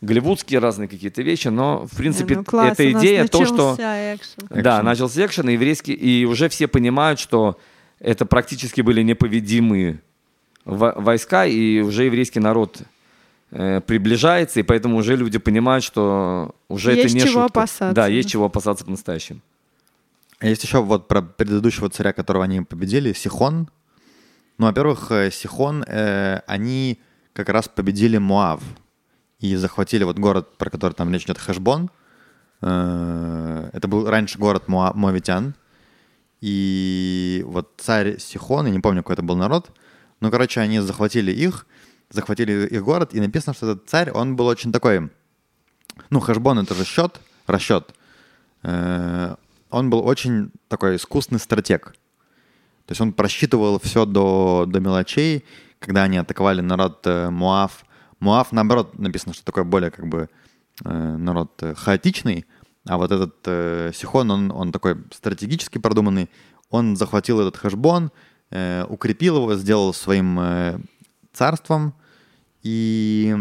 голливудские 0.00 0.60
разные 0.60 0.88
какие-то 0.88 1.22
вещи, 1.22 1.48
но, 1.48 1.86
в 1.86 1.96
принципе, 1.96 2.36
ну, 2.36 2.44
класс, 2.44 2.72
эта 2.72 2.92
идея, 2.92 3.26
то, 3.26 3.44
что... 3.44 3.70
начался 3.72 4.14
экшен. 4.14 4.62
Да, 4.62 4.82
начался 4.82 5.26
экшен, 5.26 5.48
и 5.48 5.52
еврейский, 5.54 5.92
и 5.92 6.24
уже 6.24 6.48
все 6.48 6.68
понимают, 6.68 7.18
что 7.18 7.58
это 7.98 8.26
практически 8.26 8.82
были 8.82 9.02
непобедимые 9.02 10.00
во- 10.64 10.94
войска, 10.94 11.46
и 11.46 11.80
уже 11.80 12.04
еврейский 12.04 12.40
народ 12.40 12.82
э, 13.50 13.80
приближается, 13.80 14.60
и 14.60 14.62
поэтому 14.62 14.96
уже 14.96 15.16
люди 15.16 15.38
понимают, 15.38 15.84
что 15.84 16.54
уже 16.68 16.92
Есть 16.92 17.06
это 17.06 17.14
не 17.14 17.20
чего 17.20 17.42
шутка. 17.44 17.60
опасаться, 17.60 17.94
Да, 17.94 18.06
есть 18.06 18.30
чего 18.30 18.46
опасаться 18.46 18.84
по-настоящему. 18.84 19.40
А 20.38 20.46
Есть 20.46 20.64
еще 20.64 20.82
вот 20.82 21.08
про 21.08 21.22
предыдущего 21.22 21.88
царя, 21.88 22.12
которого 22.12 22.44
они 22.44 22.60
победили, 22.60 23.14
Сихон. 23.14 23.70
Ну, 24.58 24.66
во-первых, 24.66 25.10
э, 25.10 25.30
Сихон, 25.30 25.82
э, 25.86 26.40
они 26.46 26.98
как 27.32 27.48
раз 27.48 27.68
победили 27.68 28.18
Муав 28.18 28.60
и 29.46 29.56
захватили 29.56 30.04
вот 30.04 30.18
город, 30.18 30.56
про 30.58 30.70
который 30.70 30.92
там 30.92 31.12
речь 31.12 31.24
идет, 31.24 31.38
Хэшбон. 31.38 31.90
Э, 32.62 33.70
Это 33.72 33.88
был 33.88 34.08
раньше 34.08 34.38
город 34.38 34.68
Муа-. 34.68 34.94
И 36.40 37.42
вот 37.46 37.74
царь 37.78 38.18
Сихон, 38.18 38.66
я 38.66 38.72
не 38.72 38.80
помню, 38.80 39.02
какой 39.02 39.14
это 39.14 39.22
был 39.22 39.36
народ, 39.36 39.70
ну, 40.20 40.30
короче, 40.30 40.60
они 40.60 40.80
захватили 40.80 41.32
их, 41.32 41.66
захватили 42.10 42.66
их 42.66 42.82
город, 42.82 43.14
и 43.14 43.20
написано, 43.20 43.54
что 43.54 43.70
этот 43.70 43.88
царь, 43.88 44.10
он 44.10 44.36
был 44.36 44.46
очень 44.46 44.72
такой, 44.72 45.10
ну, 46.10 46.20
Хэшбон— 46.20 46.58
это 46.60 46.74
же 46.74 46.84
счет, 46.84 47.20
расчет. 47.46 47.94
Э, 48.62 49.36
Он 49.70 49.90
был 49.90 50.06
очень 50.06 50.50
такой 50.68 50.96
искусный 50.96 51.38
стратег. 51.38 51.94
То 52.86 52.92
есть 52.92 53.00
он 53.00 53.12
просчитывал 53.12 53.80
все 53.80 54.04
до, 54.04 54.64
до 54.66 54.80
мелочей, 54.80 55.44
когда 55.80 56.04
они 56.04 56.18
атаковали 56.18 56.60
народ 56.60 57.00
э, 57.04 57.30
Муав. 57.30 57.84
Муав, 58.20 58.52
наоборот, 58.52 58.98
написано, 58.98 59.34
что 59.34 59.44
такой 59.44 59.64
более 59.64 59.90
как 59.90 60.06
бы 60.06 60.28
э, 60.84 61.16
народ 61.16 61.62
э, 61.62 61.74
хаотичный, 61.74 62.46
а 62.88 62.98
вот 62.98 63.10
этот 63.10 63.34
э, 63.44 63.90
Сихон, 63.94 64.30
он, 64.30 64.52
он 64.52 64.72
такой 64.72 64.96
стратегически 65.12 65.78
продуманный. 65.78 66.30
Он 66.70 66.96
захватил 66.96 67.40
этот 67.40 67.56
Хэшбон, 67.56 68.12
э, 68.50 68.84
укрепил 68.88 69.36
его, 69.36 69.54
сделал 69.56 69.92
своим 69.92 70.38
э, 70.40 70.78
царством. 71.32 71.94
И... 72.62 73.34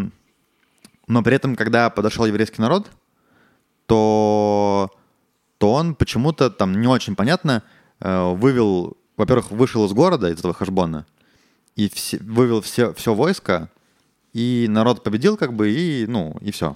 Но 1.07 1.21
при 1.21 1.35
этом, 1.35 1.55
когда 1.55 1.91
подошел 1.91 2.25
еврейский 2.25 2.61
народ, 2.61 2.89
то, 3.85 4.89
то 5.59 5.73
он 5.73 5.93
почему-то 5.93 6.49
там 6.49 6.81
не 6.81 6.87
очень 6.87 7.15
понятно 7.15 7.61
э, 7.99 8.33
вывел, 8.33 8.97
во-первых, 9.15 9.51
вышел 9.51 9.85
из 9.85 9.93
города, 9.93 10.29
из 10.29 10.39
этого 10.39 10.55
Хашбона, 10.55 11.05
и 11.75 11.87
все, 11.89 12.17
вывел 12.17 12.61
все, 12.61 12.93
все 12.93 13.13
войско, 13.13 13.69
и 14.35 14.67
народ 14.69 15.01
победил 15.01 15.37
как 15.37 15.53
бы, 15.53 15.71
и, 15.71 16.05
ну, 16.07 16.35
и 16.41 16.51
все. 16.51 16.75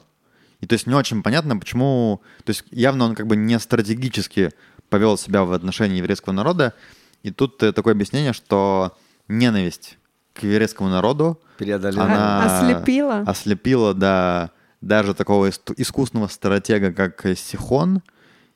И 0.62 0.66
то 0.66 0.74
есть 0.74 0.88
не 0.88 0.94
очень 0.96 1.22
понятно, 1.22 1.58
почему... 1.58 2.22
То 2.46 2.52
есть 2.52 2.64
явно 2.72 3.04
он 3.06 3.16
как 3.16 3.28
бы 3.28 3.36
не 3.36 3.60
стратегически 3.60 4.52
повел 4.90 5.18
себя 5.18 5.44
в 5.44 5.52
отношении 5.52 5.98
еврейского 5.98 6.32
народа. 6.34 6.74
И 7.22 7.32
тут 7.32 7.62
э, 7.64 7.74
такое 7.74 7.94
объяснение, 7.96 8.32
что 8.32 8.98
ненависть 9.28 9.98
к 10.34 10.44
еврейскому 10.44 10.88
народу 10.90 11.38
Преодолели. 11.58 12.00
она 12.00 12.44
А- 12.46 12.62
ослепила? 12.62 13.20
ослепила, 13.28 13.94
да, 13.94 14.52
даже 14.80 15.14
такого 15.14 15.50
ис- 15.50 15.74
искусного 15.76 16.28
стратега, 16.28 16.94
как 16.94 17.26
Сихон. 17.38 18.02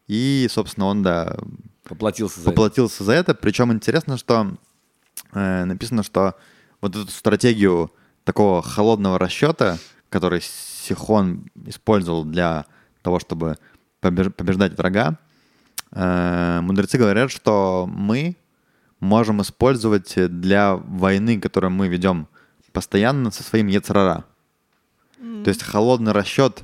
И, 0.08 0.48
собственно, 0.50 0.86
он, 0.88 1.04
да, 1.04 1.36
Поплатился 1.84 2.36
за 2.40 2.42
это. 2.44 2.50
поплатился 2.52 3.04
за 3.04 3.12
это. 3.14 3.34
Причем 3.36 3.74
интересно, 3.74 4.18
что 4.18 4.56
э, 5.34 5.66
написано, 5.66 6.04
что 6.04 6.36
вот 6.80 6.96
эту 6.96 7.12
стратегию 7.12 7.92
такого 8.24 8.62
холодного 8.62 9.20
расчета, 9.20 9.78
который 10.10 10.42
Сихон 10.42 11.46
использовал 11.66 12.26
для 12.26 12.66
того, 13.02 13.20
чтобы 13.20 13.58
побеж- 14.02 14.32
побеждать 14.32 14.78
врага, 14.78 15.18
э, 15.92 16.60
мудрецы 16.62 16.98
говорят, 16.98 17.32
что 17.32 17.90
мы 17.92 18.36
можем 19.00 19.42
использовать 19.42 20.14
для 20.16 20.76
войны, 20.76 21.40
которую 21.40 21.72
мы 21.72 21.88
ведем 21.88 22.28
постоянно 22.72 23.32
со 23.32 23.44
своим 23.44 23.68
Ецрара. 23.68 24.26
То 25.44 25.50
есть 25.50 25.64
холодный 25.64 26.12
расчет 26.12 26.64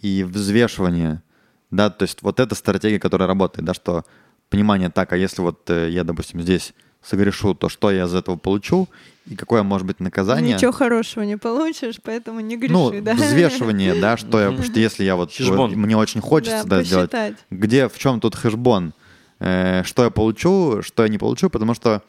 и 0.00 0.24
взвешивание, 0.24 1.22
да, 1.70 1.90
то 1.90 2.02
есть 2.02 2.22
вот 2.22 2.40
эта 2.40 2.54
стратегия, 2.54 2.98
которая 2.98 3.28
работает, 3.28 3.64
да, 3.64 3.74
что 3.74 4.04
понимание 4.48 4.90
так, 4.90 5.12
а 5.12 5.16
если 5.16 5.42
вот 5.42 5.68
э, 5.70 5.90
я, 5.90 6.04
допустим, 6.04 6.42
здесь 6.42 6.74
согрешу, 7.06 7.54
то 7.54 7.68
что 7.68 7.90
я 7.90 8.04
из 8.04 8.14
этого 8.14 8.36
получу 8.36 8.88
и 9.26 9.34
какое 9.34 9.62
может 9.62 9.86
быть 9.86 10.00
наказание? 10.00 10.54
Ничего 10.54 10.72
хорошего 10.72 11.24
не 11.24 11.36
получишь, 11.36 11.96
поэтому 12.02 12.40
не 12.40 12.56
греши, 12.56 12.72
ну, 12.72 12.92
да? 13.00 13.14
взвешивание, 13.14 13.94
да, 13.94 14.16
что 14.16 14.40
я, 14.40 14.50
потому 14.50 14.64
что 14.64 14.78
если 14.78 15.04
я 15.04 15.16
вот, 15.16 15.32
Хешбон. 15.32 15.70
вот 15.70 15.76
мне 15.76 15.96
очень 15.96 16.20
хочется 16.20 16.64
Да, 16.64 16.78
да, 16.78 16.82
сделать, 16.82 17.12
где, 17.50 17.88
в 17.88 17.98
чем 17.98 18.20
тут 18.20 18.34
хэшбон, 18.34 18.92
Э, 19.38 19.82
что 19.84 20.04
я 20.04 20.10
получу, 20.10 20.82
что 20.82 21.02
я 21.02 21.08
не 21.08 21.18
получу, 21.18 21.50
потому 21.50 21.74
что 21.74 22.02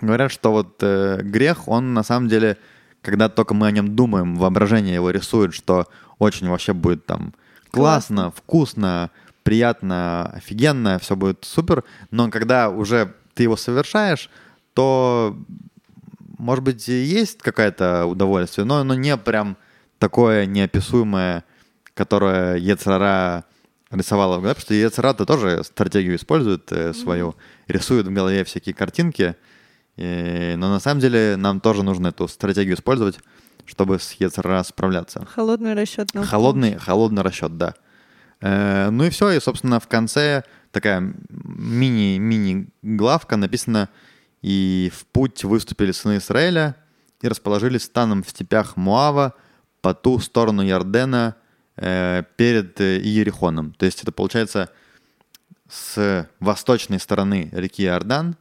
говорят, 0.00 0.30
что 0.30 0.52
вот 0.52 0.76
э, 0.80 1.20
грех, 1.22 1.68
он 1.68 1.94
на 1.94 2.02
самом 2.02 2.28
деле, 2.28 2.58
когда 3.00 3.28
только 3.28 3.54
мы 3.54 3.68
о 3.68 3.70
нем 3.70 3.96
думаем, 3.96 4.36
воображение 4.36 4.94
его 4.94 5.10
рисует, 5.10 5.54
что 5.54 5.86
очень 6.18 6.48
вообще 6.48 6.74
будет 6.74 7.06
там 7.06 7.32
классно, 7.70 8.30
вкусно, 8.30 9.10
приятно, 9.44 10.30
офигенно, 10.34 10.98
все 10.98 11.16
будет 11.16 11.44
супер, 11.44 11.84
но 12.10 12.30
когда 12.30 12.68
уже 12.68 13.14
ты 13.34 13.44
его 13.44 13.56
совершаешь, 13.56 14.30
то, 14.74 15.36
может 16.38 16.64
быть, 16.64 16.88
есть 16.88 17.38
какое-то 17.38 18.06
удовольствие, 18.06 18.64
но 18.64 18.76
оно 18.78 18.94
не 18.94 19.16
прям 19.16 19.56
такое 19.98 20.46
неописуемое, 20.46 21.44
которое 21.94 22.56
Ецрара 22.56 23.44
рисовала 23.90 24.38
в 24.38 24.40
голове, 24.40 24.54
потому 24.54 24.62
что 24.62 24.74
Ецрара-то 24.74 25.26
тоже 25.26 25.62
стратегию 25.64 26.16
использует 26.16 26.72
э, 26.72 26.94
свою, 26.94 27.36
рисует 27.68 28.06
в 28.06 28.12
голове 28.12 28.42
всякие 28.44 28.74
картинки, 28.74 29.36
и- 29.96 30.54
но 30.56 30.70
на 30.70 30.80
самом 30.80 31.00
деле 31.00 31.36
нам 31.36 31.60
тоже 31.60 31.82
нужно 31.82 32.08
эту 32.08 32.26
стратегию 32.26 32.74
использовать, 32.76 33.18
чтобы 33.66 33.98
с 33.98 34.12
Ецрара 34.12 34.62
справляться. 34.62 35.26
Холодный 35.34 35.74
расчет 35.74 36.08
Холодный, 36.24 36.78
холодный 36.78 37.22
расчет, 37.22 37.56
да. 37.58 37.74
Э, 38.40 38.88
ну 38.90 39.04
и 39.04 39.10
все, 39.10 39.30
и, 39.30 39.40
собственно, 39.40 39.78
в 39.78 39.86
конце 39.86 40.42
такая 40.72 41.14
мини, 41.28 42.18
мини-главка 42.18 43.36
написана 43.36 43.88
«И 44.40 44.90
в 44.92 45.06
путь 45.06 45.44
выступили 45.44 45.92
сыны 45.92 46.16
Израиля 46.16 46.74
и 47.20 47.28
расположились 47.28 47.84
станом 47.84 48.24
в 48.24 48.30
степях 48.30 48.76
Муава 48.76 49.34
по 49.80 49.94
ту 49.94 50.18
сторону 50.18 50.62
Ярдена 50.62 51.36
э, 51.76 52.24
перед 52.36 52.80
э, 52.80 52.98
Иерихоном». 52.98 53.74
То 53.74 53.86
есть 53.86 54.02
это 54.02 54.10
получается 54.10 54.70
с 55.68 56.28
восточной 56.40 56.98
стороны 56.98 57.48
реки 57.52 57.84
Иордан 57.84 58.36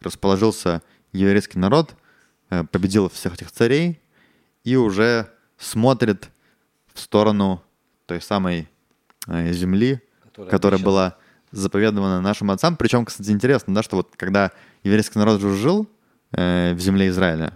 расположился 0.00 0.82
еврейский 1.12 1.58
народ, 1.58 1.94
э, 2.50 2.62
победил 2.64 3.08
всех 3.08 3.34
этих 3.34 3.50
царей 3.50 4.00
и 4.62 4.76
уже 4.76 5.30
смотрит 5.58 6.30
в 6.92 7.00
сторону 7.00 7.62
той 8.06 8.20
самой 8.20 8.68
земли, 9.26 10.00
Которая 10.32 10.50
которая 10.50 10.80
была 10.80 11.16
заповедована 11.52 12.20
нашим 12.20 12.50
отцам. 12.50 12.76
Причем, 12.76 13.04
кстати, 13.04 13.30
интересно, 13.30 13.74
да, 13.74 13.82
что 13.82 13.96
вот 13.96 14.10
когда 14.16 14.52
еврейский 14.84 15.18
народ 15.18 15.42
уже 15.42 15.56
жил 15.56 15.88
э, 16.32 16.74
в 16.74 16.80
земле 16.80 17.08
Израиля, 17.08 17.52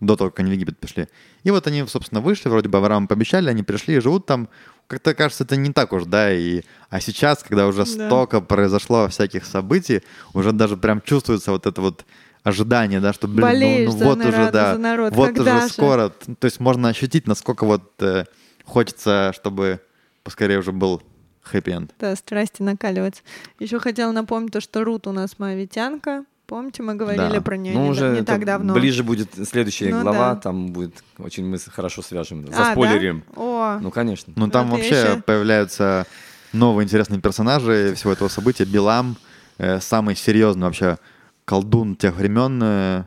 до 0.00 0.16
того, 0.16 0.30
как 0.30 0.40
они 0.40 0.50
в 0.50 0.54
Египет 0.54 0.78
пришли, 0.78 1.08
и 1.44 1.50
вот 1.50 1.66
они, 1.66 1.86
собственно, 1.86 2.20
вышли, 2.22 2.48
вроде 2.48 2.68
бы 2.68 2.78
Авраам 2.78 3.06
пообещали, 3.06 3.50
они 3.50 3.62
пришли 3.62 3.96
и 3.96 4.00
живут 4.00 4.26
там. 4.26 4.48
Как-то 4.86 5.14
кажется, 5.14 5.44
это 5.44 5.54
не 5.56 5.72
так 5.72 5.92
уж, 5.92 6.04
да, 6.04 6.32
и... 6.32 6.62
А 6.88 7.00
сейчас, 7.00 7.44
когда 7.44 7.66
уже 7.68 7.84
Да. 7.84 7.86
столько 7.86 8.40
произошло 8.40 9.06
всяких 9.08 9.44
событий, 9.44 10.02
уже 10.32 10.52
даже 10.52 10.76
прям 10.76 11.00
чувствуется 11.00 11.52
вот 11.52 11.66
это 11.66 11.80
вот 11.80 12.04
ожидание, 12.42 13.00
да, 13.00 13.12
что, 13.12 13.28
блин, 13.28 13.36
ну- 13.40 13.46
Болеешь 13.46 13.90
ну, 13.92 13.98
за 13.98 14.04
вот 14.06 14.18
народ, 14.18 14.34
уже, 14.34 14.50
да, 14.50 14.78
народ. 14.78 15.14
вот 15.14 15.38
уже 15.38 15.60
же? 15.60 15.68
скоро. 15.68 16.08
То 16.08 16.44
есть 16.46 16.58
можно 16.58 16.88
ощутить, 16.88 17.28
насколько 17.28 17.64
вот 17.66 17.92
э, 18.02 18.24
хочется, 18.64 19.32
чтобы 19.34 19.80
поскорее 20.24 20.58
уже 20.58 20.72
был 20.72 21.02
хэппи-энд. 21.42 21.92
Да, 21.98 22.14
страсти 22.16 22.62
накаливаются. 22.62 23.22
Еще 23.58 23.78
хотела 23.78 24.12
напомнить 24.12 24.52
то, 24.52 24.60
что 24.60 24.84
Рут 24.84 25.06
у 25.06 25.12
нас 25.12 25.38
моавитянка. 25.38 26.24
Помните, 26.46 26.82
мы 26.82 26.94
говорили 26.96 27.34
Да. 27.36 27.40
про 27.40 27.56
нее 27.56 27.74
Ну, 27.74 27.84
не, 27.84 27.90
уже 27.90 28.10
не 28.10 28.22
так 28.24 28.44
давно. 28.44 28.74
ближе 28.74 29.04
будет 29.04 29.28
следующая 29.48 29.94
Ну 29.94 30.02
глава, 30.02 30.34
да. 30.34 30.40
там 30.40 30.72
будет 30.72 31.04
очень 31.18 31.46
мы 31.46 31.58
хорошо 31.58 32.02
свяжем. 32.02 32.44
А, 32.52 32.64
Заспойлерим. 32.64 33.22
да? 33.36 33.40
О, 33.40 33.78
Ну, 33.80 33.90
конечно. 33.92 34.32
Ну, 34.34 34.48
там 34.50 34.68
Вот 34.68 34.78
я 34.78 34.82
вообще 34.82 35.00
ещё- 35.12 35.22
появляются 35.22 36.06
новые 36.52 36.84
интересные 36.86 37.20
персонажи 37.20 37.94
всего 37.94 38.12
этого 38.12 38.26
события. 38.28 38.64
Билам, 38.64 39.16
э, 39.58 39.78
самый 39.80 40.16
серьезный 40.16 40.64
вообще 40.64 40.98
колдун 41.44 41.94
тех 41.94 42.16
времен, 42.16 42.60
э, 42.62 43.04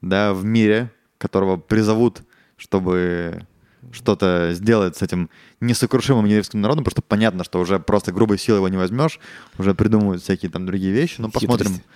да, 0.00 0.32
в 0.32 0.44
мире, 0.46 0.90
которого 1.18 1.58
призовут, 1.58 2.22
чтобы 2.56 3.46
что-то 3.92 4.50
сделать 4.52 4.96
с 4.96 5.02
этим 5.02 5.30
несокрушимым 5.60 6.24
еврейским 6.26 6.60
народом, 6.60 6.84
потому 6.84 6.92
что 6.94 7.02
понятно, 7.02 7.44
что 7.44 7.58
уже 7.60 7.78
просто 7.78 8.12
грубой 8.12 8.38
силой 8.38 8.58
его 8.58 8.68
не 8.68 8.76
возьмешь, 8.76 9.18
уже 9.58 9.74
придумывают 9.74 10.22
всякие 10.22 10.50
там 10.50 10.66
другие 10.66 10.92
вещи. 10.92 11.16
Ну, 11.18 11.30
посмотрим, 11.30 11.68
Хитрость. 11.74 11.88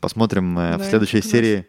посмотрим 0.00 0.58
э, 0.58 0.76
в 0.76 0.78
Да, 0.80 0.84
следующей 0.84 1.18
у 1.18 1.22
нас- 1.22 1.30
серии, 1.30 1.66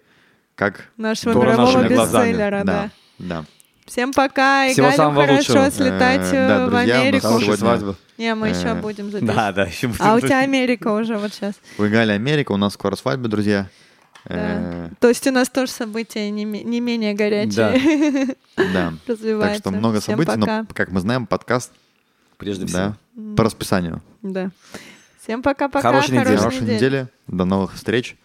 как... 0.56 0.90
нашего 0.98 1.34
мирового 1.40 1.66
нашими 1.80 1.94
глазами. 1.94 2.30
бестселлера, 2.30 2.64
да. 2.64 2.90
да, 3.20 3.26
да. 3.42 3.46
Всем 3.86 4.14
пока, 4.14 4.68
и 4.68 4.72
Всего 4.74 4.86
Галю 4.88 4.98
самого 4.98 5.22
хорошо 5.28 5.36
лучшего. 5.54 5.70
слетать 5.72 6.22
Э, 6.32 6.36
э, 6.36 6.48
да, 6.48 6.66
в 6.66 6.70
друзья, 6.70 6.86
у 6.86 6.98
нас 6.98 7.02
Америку. 7.04 7.28
Сегодня- 7.28 7.56
свадьбы. 7.58 7.96
Не, 8.18 8.36
мы 8.36 8.48
еще 8.50 8.68
э, 8.68 8.76
будем 8.82 9.12
записывать. 9.12 9.36
Да, 9.36 9.52
да, 9.52 9.64
еще 9.66 9.88
будет. 9.90 10.00
А 10.02 10.16
у 10.16 10.20
тебя 10.22 10.40
Америка 10.40 10.88
уже 10.94 11.18
вот 11.18 11.34
сейчас. 11.34 11.56
Вы 11.78 11.90
Галя 11.90 12.14
Америка, 12.14 12.54
у 12.54 12.58
нас 12.58 12.74
скоро 12.76 12.96
свадьба, 12.96 13.28
друзья. 13.28 13.70
Э, 14.26 14.90
То 15.00 15.10
есть 15.10 15.28
у 15.28 15.32
нас 15.32 15.50
тоже 15.50 15.72
события 15.72 16.30
не, 16.30 16.46
ме- 16.46 16.64
не 16.64 16.80
менее 16.80 17.14
горячие 17.14 18.36
Да. 18.56 18.94
Так 19.06 19.56
что 19.58 19.72
много 19.72 20.00
Всем 20.00 20.14
событий, 20.14 20.40
пока. 20.40 20.62
но, 20.62 20.68
как 20.74 20.92
мы 20.92 21.02
знаем, 21.02 21.28
подкаст 21.28 21.72
Прежде 22.38 22.66
всего. 22.66 22.96
да, 23.14 23.36
по 23.36 23.44
расписанию. 23.44 24.02
Да. 24.22 24.52
Всем 25.22 25.42
пока-пока. 25.42 25.90
Хорошей 25.90 26.18
недели. 26.18 26.36
Хорошей 26.36 26.62
недели. 26.62 27.08
До 27.28 27.46
новых 27.46 27.74
встреч. 27.74 28.18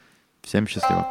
Всем 0.43 0.67
счастливо. 0.67 1.07